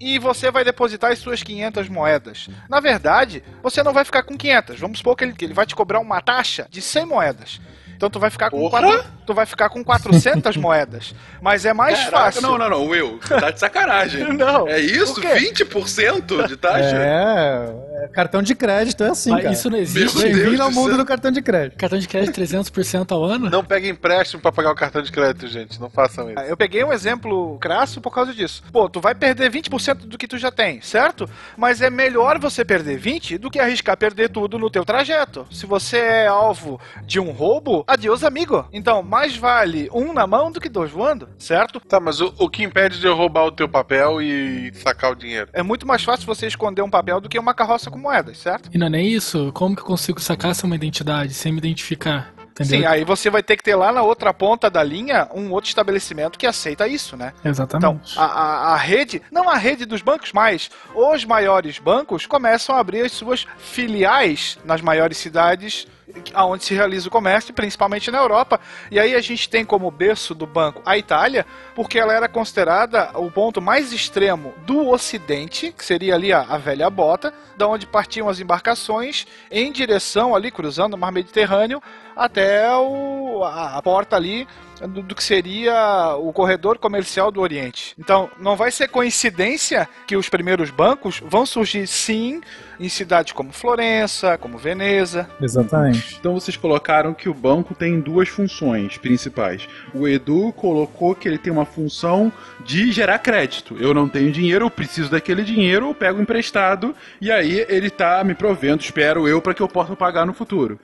e 0.00 0.18
você 0.18 0.50
vai 0.50 0.64
depositar 0.64 1.12
as 1.12 1.18
suas 1.18 1.42
500 1.42 1.90
moedas. 1.90 2.48
Na 2.70 2.80
verdade, 2.80 3.42
você 3.62 3.82
não 3.82 3.92
vai 3.92 4.04
ficar 4.04 4.22
com 4.22 4.36
500. 4.36 4.80
Vamos 4.80 4.98
supor 4.98 5.14
que 5.14 5.24
ele, 5.24 5.34
que 5.34 5.44
ele 5.44 5.54
vai 5.54 5.66
te 5.66 5.76
cobrar 5.76 6.00
uma 6.00 6.22
taxa 6.22 6.66
de 6.70 6.80
100 6.80 7.04
moedas. 7.04 7.60
Então 7.96 8.10
tu 8.10 8.20
vai 8.20 8.30
ficar 8.30 8.50
com 8.50 8.58
Porra! 8.58 8.82
quatro, 8.82 9.04
tu 9.26 9.34
vai 9.34 9.46
ficar 9.46 9.68
com 9.68 9.82
400 9.82 10.56
moedas. 10.58 11.14
Mas 11.40 11.64
é 11.64 11.72
mais 11.72 11.98
Caraca, 11.98 12.16
fácil. 12.16 12.42
Não, 12.42 12.58
não, 12.58 12.68
não, 12.70 12.86
Will. 12.86 13.18
Tá 13.28 13.50
de 13.50 13.58
sacanagem. 13.58 14.32
Não. 14.36 14.68
É 14.68 14.78
isso? 14.80 15.14
Por 15.14 15.22
quê? 15.22 15.34
20% 15.64 16.46
de 16.46 16.56
taxa? 16.56 16.96
É, 16.96 18.04
é, 18.04 18.08
cartão 18.08 18.42
de 18.42 18.54
crédito 18.54 19.02
é 19.02 19.08
assim, 19.08 19.30
Mas 19.30 19.42
cara. 19.42 19.54
isso 19.54 19.70
não 19.70 19.78
existe. 19.78 20.18
Bem-vindo 20.18 20.62
ao 20.62 20.68
do 20.68 20.74
mundo 20.74 20.96
do 20.96 21.04
cartão 21.04 21.30
de 21.30 21.40
crédito. 21.40 21.78
Cartão 21.78 21.98
de 21.98 22.06
crédito 22.06 22.38
300% 22.38 23.12
ao 23.12 23.24
ano? 23.24 23.48
Não 23.48 23.64
pega 23.64 23.88
empréstimo 23.88 24.42
pra 24.42 24.52
pagar 24.52 24.72
o 24.72 24.74
cartão 24.74 25.00
de 25.02 25.10
crédito, 25.10 25.46
gente. 25.48 25.80
Não 25.80 25.88
façam 25.88 26.30
isso. 26.30 26.40
Eu 26.40 26.56
peguei 26.56 26.84
um 26.84 26.92
exemplo 26.92 27.58
crasso 27.58 28.00
por 28.00 28.12
causa 28.12 28.34
disso. 28.34 28.62
Pô, 28.72 28.88
tu 28.88 29.00
vai 29.00 29.14
perder 29.14 29.50
20% 29.50 29.94
do 30.06 30.18
que 30.18 30.28
tu 30.28 30.36
já 30.38 30.50
tem, 30.50 30.80
certo? 30.80 31.28
Mas 31.56 31.80
é 31.80 31.88
melhor 31.88 32.38
você 32.38 32.64
perder 32.64 32.98
20 32.98 33.38
do 33.38 33.50
que 33.50 33.58
arriscar 33.58 33.96
perder 33.96 34.28
tudo 34.28 34.58
no 34.58 34.68
teu 34.70 34.84
trajeto. 34.84 35.46
Se 35.50 35.64
você 35.66 35.98
é 35.98 36.26
alvo 36.26 36.80
de 37.04 37.18
um 37.18 37.30
roubo, 37.30 37.84
adeus 37.86 38.24
amigo. 38.24 38.66
Então, 38.72 39.02
mais 39.02 39.36
vale 39.36 39.88
um 39.92 40.12
na 40.12 40.26
mão 40.26 40.50
do 40.50 40.60
que 40.60 40.68
dois 40.68 40.90
voando, 40.90 41.28
certo? 41.38 41.80
Tá, 41.80 42.00
mas 42.00 42.20
o, 42.20 42.34
o 42.38 42.48
que 42.48 42.62
impede 42.64 42.98
de 42.98 43.06
eu 43.06 43.14
roubar 43.14 43.44
o 43.46 43.52
teu 43.52 43.68
papel 43.68 44.20
e 44.20 44.72
sacar 44.74 45.12
o 45.12 45.14
dinheiro? 45.14 45.48
É 45.52 45.62
muito 45.62 45.86
mais 45.86 46.02
fácil 46.02 46.26
você 46.26 46.46
esconder 46.46 46.82
um 46.82 46.90
papel 46.90 47.20
do 47.20 47.28
que 47.28 47.38
uma 47.38 47.54
carroça 47.54 47.90
com 47.90 47.98
moedas, 47.98 48.38
certo? 48.38 48.68
E 48.72 48.78
não 48.78 48.86
é 48.86 49.02
isso. 49.02 49.52
Como 49.52 49.76
que 49.76 49.82
eu 49.82 49.86
consigo 49.86 50.20
sacar 50.20 50.50
essa 50.50 50.66
uma 50.66 50.74
identidade 50.74 51.32
sem 51.34 51.52
me 51.52 51.58
identificar? 51.58 52.34
Entendeu? 52.58 52.80
Sim, 52.80 52.86
aí 52.86 53.04
você 53.04 53.28
vai 53.28 53.42
ter 53.42 53.54
que 53.56 53.62
ter 53.62 53.74
lá 53.74 53.92
na 53.92 54.02
outra 54.02 54.32
ponta 54.32 54.70
da 54.70 54.82
linha 54.82 55.28
um 55.34 55.52
outro 55.52 55.68
estabelecimento 55.68 56.38
que 56.38 56.46
aceita 56.46 56.88
isso, 56.88 57.14
né? 57.14 57.34
Então, 57.40 57.50
Exatamente. 57.50 58.18
a, 58.18 58.24
a, 58.24 58.72
a 58.72 58.76
rede, 58.76 59.20
não 59.30 59.50
a 59.50 59.56
rede 59.56 59.84
dos 59.84 60.00
bancos, 60.00 60.32
mas 60.32 60.70
os 60.94 61.24
maiores 61.26 61.78
bancos 61.78 62.24
começam 62.24 62.74
a 62.74 62.80
abrir 62.80 63.02
as 63.02 63.12
suas 63.12 63.46
filiais 63.58 64.58
nas 64.64 64.80
maiores 64.80 65.18
cidades 65.18 65.86
aonde 66.32 66.64
se 66.64 66.74
realiza 66.74 67.08
o 67.08 67.10
comércio, 67.10 67.52
principalmente 67.52 68.10
na 68.10 68.18
Europa. 68.18 68.60
E 68.90 68.98
aí 68.98 69.14
a 69.14 69.20
gente 69.20 69.48
tem 69.48 69.64
como 69.64 69.90
berço 69.90 70.34
do 70.34 70.46
banco 70.46 70.82
a 70.84 70.96
Itália, 70.96 71.46
porque 71.74 71.98
ela 71.98 72.14
era 72.14 72.28
considerada 72.28 73.10
o 73.14 73.30
ponto 73.30 73.60
mais 73.60 73.92
extremo 73.92 74.54
do 74.66 74.88
Ocidente, 74.88 75.72
que 75.72 75.84
seria 75.84 76.14
ali 76.14 76.32
a, 76.32 76.40
a 76.42 76.58
velha 76.58 76.88
bota, 76.88 77.32
da 77.56 77.66
onde 77.66 77.86
partiam 77.86 78.28
as 78.28 78.38
embarcações 78.38 79.26
em 79.50 79.72
direção 79.72 80.34
ali, 80.34 80.50
cruzando 80.50 80.94
o 80.94 80.98
mar 80.98 81.10
Mediterrâneo, 81.10 81.82
até 82.14 82.70
o, 82.76 83.42
a, 83.44 83.76
a 83.76 83.82
porta 83.82 84.16
ali 84.16 84.46
do, 84.80 85.02
do 85.02 85.14
que 85.14 85.22
seria 85.22 86.16
o 86.16 86.32
corredor 86.32 86.78
comercial 86.78 87.30
do 87.30 87.40
Oriente. 87.40 87.94
Então, 87.98 88.28
não 88.38 88.56
vai 88.56 88.70
ser 88.70 88.88
coincidência 88.88 89.88
que 90.06 90.16
os 90.16 90.28
primeiros 90.28 90.70
bancos 90.70 91.22
vão 91.24 91.46
surgir 91.46 91.86
sim 91.86 92.40
em 92.78 92.88
cidades 92.88 93.32
como 93.32 93.52
Florença, 93.52 94.36
como 94.38 94.58
Veneza. 94.58 95.28
Exatamente. 95.40 96.16
Então 96.18 96.34
vocês 96.34 96.56
colocaram 96.56 97.14
que 97.14 97.28
o 97.28 97.34
banco 97.34 97.74
tem 97.74 98.00
duas 98.00 98.28
funções 98.28 98.98
principais. 98.98 99.66
O 99.94 100.06
Edu 100.06 100.52
colocou 100.52 101.14
que 101.14 101.26
ele 101.26 101.38
tem 101.38 101.52
uma 101.52 101.64
função 101.64 102.32
de 102.64 102.92
gerar 102.92 103.18
crédito. 103.18 103.76
Eu 103.80 103.94
não 103.94 104.08
tenho 104.08 104.30
dinheiro, 104.30 104.66
eu 104.66 104.70
preciso 104.70 105.10
daquele 105.10 105.42
dinheiro, 105.42 105.88
eu 105.88 105.94
pego 105.94 106.20
emprestado 106.20 106.94
e 107.20 107.30
aí 107.30 107.64
ele 107.68 107.90
tá 107.90 108.22
me 108.24 108.34
provendo, 108.34 108.82
espero 108.82 109.26
eu, 109.26 109.40
para 109.40 109.54
que 109.54 109.62
eu 109.62 109.68
possa 109.68 109.96
pagar 109.96 110.26
no 110.26 110.34
futuro. 110.34 110.78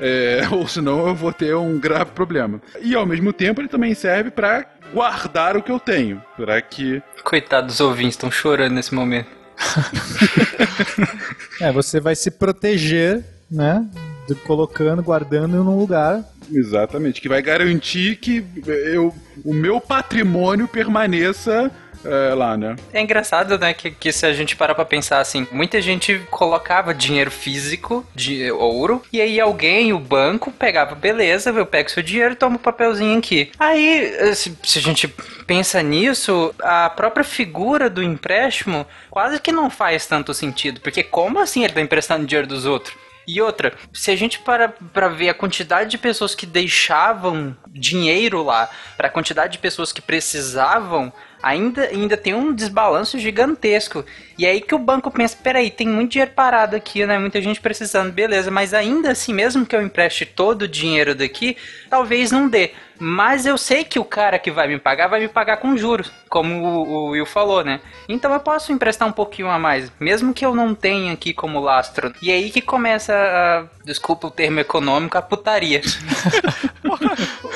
É, 0.00 0.42
ou 0.52 0.66
senão 0.68 1.06
eu 1.06 1.14
vou 1.14 1.32
ter 1.32 1.54
um 1.54 1.78
grave 1.78 2.10
problema. 2.12 2.60
E 2.80 2.94
ao 2.94 3.06
mesmo 3.06 3.32
tempo 3.32 3.60
ele 3.60 3.68
também 3.68 3.94
serve 3.94 4.30
para 4.30 4.64
guardar 4.92 5.56
o 5.56 5.62
que 5.62 5.72
eu 5.72 5.80
tenho, 5.80 6.22
para 6.36 6.60
que 6.62 7.02
Coitado 7.24 7.66
dos 7.66 7.80
ouvintes, 7.80 8.14
estão 8.14 8.30
chorando 8.30 8.74
nesse 8.74 8.94
momento. 8.94 9.28
É, 11.58 11.72
você 11.72 11.98
vai 12.00 12.14
se 12.14 12.30
proteger, 12.30 13.24
né? 13.50 13.86
de- 14.26 14.34
colocando, 14.34 15.02
guardando 15.02 15.62
num 15.62 15.78
lugar. 15.78 16.22
Exatamente, 16.52 17.20
que 17.20 17.28
vai 17.28 17.42
garantir 17.42 18.16
que 18.16 18.44
eu, 18.66 19.14
o 19.44 19.54
meu 19.54 19.80
patrimônio 19.80 20.68
permaneça 20.68 21.70
é, 22.06 22.34
lá, 22.34 22.56
né? 22.56 22.76
É 22.92 23.00
engraçado, 23.00 23.58
né, 23.58 23.74
que, 23.74 23.90
que 23.90 24.12
se 24.12 24.24
a 24.26 24.32
gente 24.32 24.56
parar 24.56 24.74
pra 24.74 24.84
pensar 24.84 25.18
assim, 25.18 25.46
muita 25.50 25.80
gente 25.80 26.18
colocava 26.30 26.94
dinheiro 26.94 27.30
físico, 27.30 28.06
de 28.14 28.50
ouro, 28.50 29.02
e 29.12 29.20
aí 29.20 29.40
alguém, 29.40 29.92
o 29.92 29.98
banco, 29.98 30.50
pegava, 30.52 30.94
beleza, 30.94 31.50
eu 31.50 31.66
pego 31.66 31.90
seu 31.90 32.02
dinheiro 32.02 32.32
e 32.32 32.36
tomo 32.36 32.56
o 32.56 32.60
papelzinho 32.60 33.18
aqui. 33.18 33.50
Aí, 33.58 34.34
se, 34.34 34.56
se 34.62 34.78
a 34.78 34.82
gente 34.82 35.08
pensa 35.46 35.82
nisso, 35.82 36.54
a 36.62 36.90
própria 36.90 37.24
figura 37.24 37.88
do 37.88 38.02
empréstimo 38.02 38.86
quase 39.10 39.40
que 39.40 39.52
não 39.52 39.70
faz 39.70 40.06
tanto 40.06 40.34
sentido, 40.34 40.80
porque 40.80 41.02
como 41.02 41.38
assim 41.38 41.64
ele 41.64 41.72
tá 41.72 41.80
emprestando 41.80 42.26
dinheiro 42.26 42.46
dos 42.46 42.66
outros? 42.66 42.94
E 43.26 43.42
outra, 43.42 43.74
se 43.92 44.12
a 44.12 44.16
gente 44.16 44.38
para 44.38 44.68
pra 44.68 45.08
ver 45.08 45.28
a 45.28 45.34
quantidade 45.34 45.90
de 45.90 45.98
pessoas 45.98 46.32
que 46.32 46.46
deixavam 46.46 47.56
dinheiro 47.68 48.42
lá, 48.44 48.70
para 48.96 49.08
a 49.08 49.10
quantidade 49.10 49.54
de 49.54 49.58
pessoas 49.58 49.92
que 49.92 50.00
precisavam, 50.00 51.12
ainda, 51.46 51.82
ainda 51.82 52.16
tem 52.16 52.34
um 52.34 52.52
desbalanço 52.52 53.18
gigantesco. 53.18 54.04
E 54.36 54.44
aí 54.44 54.60
que 54.60 54.74
o 54.74 54.78
banco 54.78 55.10
pensa, 55.10 55.36
peraí, 55.40 55.70
tem 55.70 55.88
muito 55.88 56.12
dinheiro 56.12 56.32
parado 56.34 56.74
aqui, 56.74 57.06
né? 57.06 57.18
Muita 57.18 57.40
gente 57.40 57.60
precisando, 57.60 58.12
beleza, 58.12 58.50
mas 58.50 58.74
ainda 58.74 59.12
assim, 59.12 59.32
mesmo 59.32 59.64
que 59.64 59.76
eu 59.76 59.82
empreste 59.82 60.26
todo 60.26 60.62
o 60.62 60.68
dinheiro 60.68 61.14
daqui, 61.14 61.56
talvez 61.88 62.32
não 62.32 62.48
dê. 62.48 62.72
Mas 62.98 63.46
eu 63.46 63.58
sei 63.58 63.84
que 63.84 63.98
o 63.98 64.04
cara 64.04 64.38
que 64.38 64.50
vai 64.50 64.68
me 64.68 64.78
pagar 64.78 65.08
vai 65.08 65.20
me 65.20 65.28
pagar 65.28 65.58
com 65.58 65.76
juros, 65.76 66.10
como 66.28 66.64
o, 66.64 66.88
o 66.88 67.10
Will 67.10 67.26
falou, 67.26 67.64
né? 67.64 67.80
Então 68.08 68.32
eu 68.32 68.40
posso 68.40 68.72
emprestar 68.72 69.06
um 69.06 69.12
pouquinho 69.12 69.48
a 69.48 69.58
mais, 69.58 69.90
mesmo 70.00 70.32
que 70.32 70.44
eu 70.44 70.54
não 70.54 70.74
tenha 70.74 71.12
aqui 71.12 71.32
como 71.32 71.60
lastro. 71.60 72.12
E 72.22 72.30
aí 72.30 72.50
que 72.50 72.60
começa 72.60 73.12
a, 73.14 73.64
desculpa 73.84 74.26
o 74.26 74.30
termo 74.30 74.60
econômico, 74.60 75.18
a 75.18 75.22
putaria. 75.22 75.80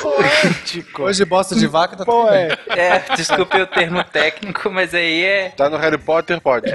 Poético. 0.00 1.02
Hoje 1.02 1.24
bosta 1.24 1.54
de 1.54 1.66
vaca 1.66 1.96
tá 1.96 2.04
tudo 2.04 2.30
bem. 2.30 2.48
É, 2.68 2.98
desculpe 3.16 3.60
o 3.60 3.66
termo 3.66 4.02
técnico, 4.04 4.70
mas 4.70 4.94
aí 4.94 5.24
é. 5.24 5.48
Tá 5.50 5.68
no 5.68 5.76
Harry 5.76 5.98
Potter, 5.98 6.40
pode. 6.40 6.70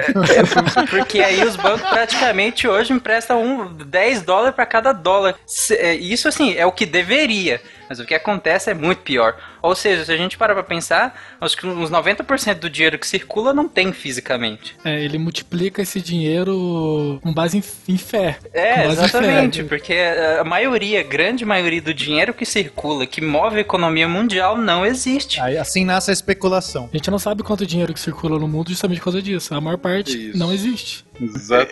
Porque 0.90 1.20
aí 1.20 1.42
os 1.44 1.56
bancos 1.56 1.88
praticamente 1.88 2.68
hoje 2.68 2.92
emprestam 2.92 3.42
um 3.42 3.72
10 3.72 4.22
dólares 4.22 4.54
para 4.54 4.66
cada 4.66 4.92
dólar. 4.92 5.34
É, 5.70 5.94
Isso 5.94 6.28
assim, 6.28 6.54
é 6.54 6.66
o 6.66 6.72
que 6.72 6.86
deveria. 6.86 7.60
Mas 7.88 7.98
o 8.00 8.04
que 8.04 8.14
acontece 8.14 8.70
é 8.70 8.74
muito 8.74 9.02
pior. 9.02 9.36
Ou 9.62 9.74
seja, 9.74 10.04
se 10.04 10.12
a 10.12 10.16
gente 10.16 10.36
parar 10.36 10.54
pra 10.54 10.62
pensar, 10.62 11.18
acho 11.40 11.56
que 11.56 11.66
uns 11.66 11.90
90% 11.90 12.54
do 12.58 12.70
dinheiro 12.70 12.98
que 12.98 13.06
circula 13.06 13.52
não 13.52 13.68
tem 13.68 13.92
fisicamente. 13.92 14.76
É, 14.84 15.02
ele 15.02 15.18
multiplica 15.18 15.82
esse 15.82 16.00
dinheiro 16.00 17.18
com 17.22 17.32
base 17.32 17.58
em, 17.58 17.92
em 17.92 17.98
fé. 17.98 18.38
É, 18.52 18.72
em 18.72 18.76
fé. 18.76 18.86
exatamente, 18.86 19.64
porque 19.64 19.94
a 20.38 20.44
maioria, 20.44 21.00
a 21.00 21.04
grande 21.04 21.44
maioria 21.44 21.80
do 21.80 21.94
dinheiro 21.94 22.34
que 22.34 22.44
circula, 22.44 23.06
que 23.06 23.20
move 23.20 23.56
a 23.56 23.60
economia 23.60 24.08
mundial, 24.08 24.56
não 24.56 24.84
existe. 24.84 25.40
Aí, 25.40 25.56
assim 25.56 25.84
nasce 25.84 26.10
a 26.10 26.12
especulação. 26.12 26.88
A 26.92 26.96
gente 26.96 27.10
não 27.10 27.18
sabe 27.18 27.42
quanto 27.42 27.66
dinheiro 27.66 27.92
que 27.94 28.00
circula 28.00 28.38
no 28.38 28.48
mundo 28.48 28.70
justamente 28.70 28.98
por 28.98 29.04
causa 29.04 29.22
disso. 29.22 29.54
A 29.54 29.60
maior 29.60 29.78
parte 29.78 30.30
Isso. 30.30 30.38
não 30.38 30.52
existe. 30.52 31.04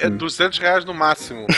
É, 0.01 0.07
é 0.07 0.11
200 0.11 0.59
reais 0.59 0.85
no 0.85 0.95
máximo. 0.95 1.47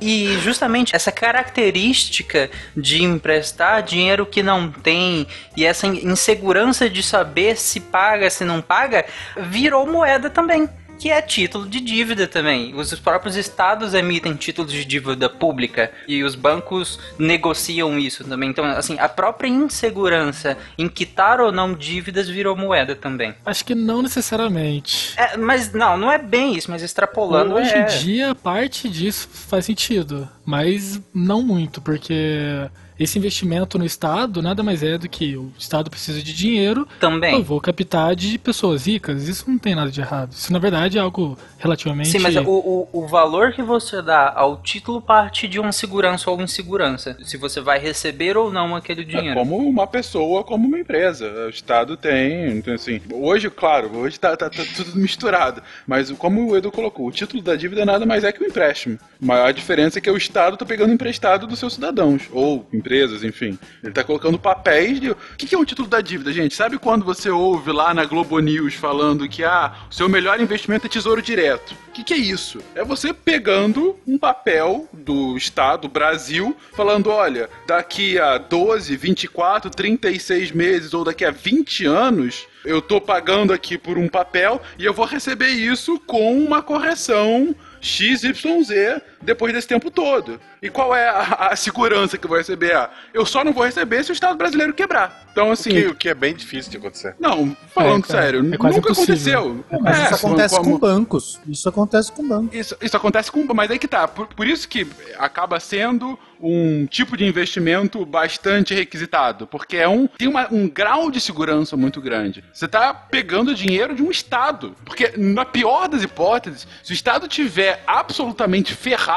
E 0.00 0.38
justamente 0.40 0.94
essa 0.94 1.10
característica 1.10 2.50
de 2.76 3.02
emprestar 3.02 3.82
dinheiro 3.82 4.26
que 4.26 4.42
não 4.42 4.63
tem 4.70 5.26
e 5.56 5.64
essa 5.64 5.86
in- 5.86 6.06
insegurança 6.06 6.88
de 6.88 7.02
saber 7.02 7.56
se 7.56 7.80
paga, 7.80 8.28
se 8.30 8.44
não 8.44 8.60
paga, 8.60 9.04
virou 9.36 9.86
moeda 9.86 10.28
também. 10.30 10.68
Que 10.96 11.10
é 11.10 11.20
título 11.20 11.68
de 11.68 11.80
dívida 11.80 12.28
também. 12.28 12.72
Os 12.72 12.94
próprios 13.00 13.34
estados 13.34 13.94
emitem 13.94 14.34
títulos 14.36 14.70
de 14.70 14.84
dívida 14.84 15.28
pública 15.28 15.90
e 16.06 16.22
os 16.22 16.36
bancos 16.36 17.00
negociam 17.18 17.98
isso 17.98 18.22
também. 18.22 18.48
Então, 18.50 18.64
assim, 18.64 18.96
a 19.00 19.08
própria 19.08 19.48
insegurança 19.48 20.56
em 20.78 20.88
quitar 20.88 21.40
ou 21.40 21.50
não 21.50 21.74
dívidas 21.74 22.28
virou 22.28 22.56
moeda 22.56 22.94
também. 22.94 23.34
Acho 23.44 23.64
que 23.64 23.74
não 23.74 24.02
necessariamente. 24.02 25.14
É, 25.18 25.36
mas 25.36 25.72
não, 25.72 25.96
não 25.96 26.12
é 26.12 26.16
bem 26.16 26.54
isso, 26.56 26.70
mas 26.70 26.80
extrapolando 26.80 27.54
Hoje 27.56 27.72
é. 27.72 27.82
em 27.82 27.98
dia, 27.98 28.32
parte 28.36 28.88
disso 28.88 29.28
faz 29.32 29.64
sentido. 29.64 30.28
mas 30.46 31.00
não 31.12 31.42
muito, 31.42 31.80
porque 31.80 32.68
esse 32.98 33.18
investimento 33.18 33.78
no 33.78 33.84
Estado 33.84 34.40
nada 34.42 34.62
mais 34.62 34.82
é 34.82 34.96
do 34.98 35.08
que 35.08 35.36
o 35.36 35.52
Estado 35.58 35.90
precisa 35.90 36.22
de 36.22 36.32
dinheiro. 36.32 36.86
Também. 37.00 37.34
Eu 37.34 37.42
vou 37.42 37.60
captar 37.60 38.14
de 38.14 38.38
pessoas 38.38 38.86
ricas. 38.86 39.28
Isso 39.28 39.50
não 39.50 39.58
tem 39.58 39.74
nada 39.74 39.90
de 39.90 40.00
errado. 40.00 40.32
Isso, 40.32 40.52
na 40.52 40.58
verdade, 40.58 40.98
é 40.98 41.00
algo 41.00 41.36
relativamente. 41.58 42.10
Sim, 42.10 42.18
mas 42.18 42.36
o, 42.36 42.42
o, 42.48 42.88
o 42.92 43.06
valor 43.06 43.52
que 43.52 43.62
você 43.62 44.00
dá 44.00 44.32
ao 44.34 44.58
título 44.58 45.00
parte 45.00 45.48
de 45.48 45.58
uma 45.58 45.72
segurança 45.72 46.30
ou 46.30 46.40
insegurança. 46.40 47.16
Se 47.24 47.36
você 47.36 47.60
vai 47.60 47.78
receber 47.78 48.36
ou 48.36 48.52
não 48.52 48.76
aquele 48.76 49.04
dinheiro. 49.04 49.30
É 49.30 49.34
como 49.34 49.56
uma 49.56 49.86
pessoa, 49.86 50.44
como 50.44 50.66
uma 50.66 50.78
empresa. 50.78 51.30
O 51.46 51.50
Estado 51.50 51.96
tem, 51.96 52.50
então 52.58 52.74
assim, 52.74 53.00
hoje, 53.12 53.50
claro, 53.50 53.90
hoje 53.96 54.18
tá, 54.18 54.36
tá- 54.36 54.50
tá 54.50 54.62
tudo 54.76 54.96
misturado, 54.98 55.62
mas 55.86 56.10
como 56.12 56.50
o 56.50 56.56
Edu 56.56 56.70
colocou, 56.70 57.06
o 57.06 57.12
título 57.12 57.42
da 57.42 57.56
dívida 57.56 57.84
nada 57.84 58.06
mais 58.06 58.24
é 58.24 58.32
que 58.32 58.42
um 58.42 58.46
empréstimo. 58.46 58.98
A 59.22 59.26
maior 59.26 59.52
diferença 59.52 59.98
é 59.98 60.02
que 60.02 60.10
o 60.10 60.16
Estado 60.16 60.56
tá 60.56 60.64
pegando 60.64 60.92
emprestado 60.92 61.46
dos 61.46 61.58
seus 61.58 61.74
cidadãos, 61.74 62.22
ou 62.32 62.66
empresas, 62.84 63.24
enfim. 63.24 63.58
Ele 63.82 63.92
tá 63.92 64.04
colocando 64.04 64.38
papéis 64.38 65.00
de... 65.00 65.10
O 65.10 65.16
que 65.38 65.54
é 65.54 65.58
um 65.58 65.64
título 65.64 65.88
da 65.88 66.02
dívida, 66.02 66.30
gente? 66.30 66.54
Sabe 66.54 66.78
quando 66.78 67.04
você 67.04 67.30
ouve 67.30 67.72
lá 67.72 67.94
na 67.94 68.04
Globo 68.04 68.38
News 68.38 68.74
falando 68.74 69.26
que, 69.26 69.42
ah, 69.42 69.74
o 69.90 69.94
seu 69.94 70.06
melhor 70.06 70.38
investimento 70.38 70.86
é 70.86 70.90
tesouro 70.90 71.22
direto? 71.22 71.72
O 71.88 71.92
que 71.92 72.04
que 72.04 72.12
é 72.12 72.18
isso? 72.18 72.60
É 72.74 72.84
você 72.84 73.14
pegando 73.14 73.96
um 74.06 74.18
papel 74.18 74.86
do 74.92 75.36
Estado, 75.36 75.88
Brasil, 75.88 76.54
falando, 76.74 77.08
olha, 77.08 77.48
daqui 77.66 78.18
a 78.18 78.36
12, 78.36 78.94
24, 78.96 79.70
36 79.70 80.52
meses 80.52 80.92
ou 80.92 81.04
daqui 81.04 81.24
a 81.24 81.30
20 81.30 81.86
anos, 81.86 82.46
eu 82.64 82.82
tô 82.82 83.00
pagando 83.00 83.52
aqui 83.52 83.78
por 83.78 83.96
um 83.96 84.08
papel 84.08 84.60
e 84.78 84.84
eu 84.84 84.92
vou 84.92 85.06
receber 85.06 85.50
isso 85.50 85.98
com 86.00 86.36
uma 86.38 86.62
correção 86.62 87.54
XYZ 87.80 89.02
depois 89.24 89.52
desse 89.52 89.66
tempo 89.66 89.90
todo. 89.90 90.40
E 90.62 90.70
qual 90.70 90.94
é 90.94 91.08
a, 91.08 91.48
a 91.52 91.56
segurança 91.56 92.16
que 92.16 92.24
eu 92.24 92.28
vou 92.28 92.38
receber? 92.38 92.74
Ah, 92.76 92.90
eu 93.12 93.24
só 93.26 93.42
não 93.44 93.52
vou 93.52 93.64
receber 93.64 94.04
se 94.04 94.10
o 94.10 94.14
Estado 94.14 94.36
brasileiro 94.36 94.72
quebrar. 94.72 95.24
Então, 95.32 95.50
assim. 95.50 95.70
O 95.70 95.72
que, 95.74 95.86
o 95.88 95.94
que 95.94 96.08
é 96.08 96.14
bem 96.14 96.34
difícil 96.34 96.70
de 96.70 96.76
acontecer. 96.76 97.16
Não, 97.18 97.56
falando 97.74 98.04
É, 98.04 98.08
cara, 98.08 98.22
sério, 98.22 98.54
é 98.54 98.56
quase 98.56 98.76
nunca 98.76 98.92
impossível. 98.92 99.40
aconteceu. 99.40 99.64
Mas 99.82 99.98
É, 99.98 100.04
isso 100.04 100.14
acontece 100.14 100.56
como- 100.56 100.70
com 100.72 100.78
bancos. 100.78 101.40
Isso 101.46 101.68
acontece 101.68 102.12
com 102.12 102.28
bancos. 102.28 102.54
Isso, 102.56 102.76
isso 102.80 102.96
acontece 102.96 103.32
com. 103.32 103.44
Mas 103.54 103.70
aí 103.70 103.78
que 103.78 103.88
tá. 103.88 104.06
Por, 104.06 104.26
por 104.28 104.46
isso 104.46 104.68
que 104.68 104.86
acaba 105.18 105.58
sendo 105.60 106.18
um 106.40 106.86
tipo 106.86 107.16
de 107.16 107.24
investimento 107.24 108.04
bastante 108.04 108.74
requisitado. 108.74 109.46
Porque 109.46 109.76
é 109.76 109.88
um, 109.88 110.06
tem 110.06 110.28
uma- 110.28 110.48
um 110.52 110.68
grau 110.68 111.10
de 111.10 111.20
segurança 111.20 111.76
muito 111.76 112.00
grande. 112.00 112.44
Você 112.52 112.68
tá 112.68 112.92
pegando 112.94 113.54
dinheiro 113.54 113.94
de 113.94 114.02
um 114.02 114.10
Estado. 114.10 114.74
Porque, 114.84 115.12
na 115.16 115.44
pior 115.44 115.88
das 115.88 116.02
hipóteses, 116.02 116.66
se 116.82 116.92
o 116.92 116.94
Estado 116.94 117.26
tiver 117.28 117.82
absolutamente 117.86 118.74
ferrado. 118.74 119.13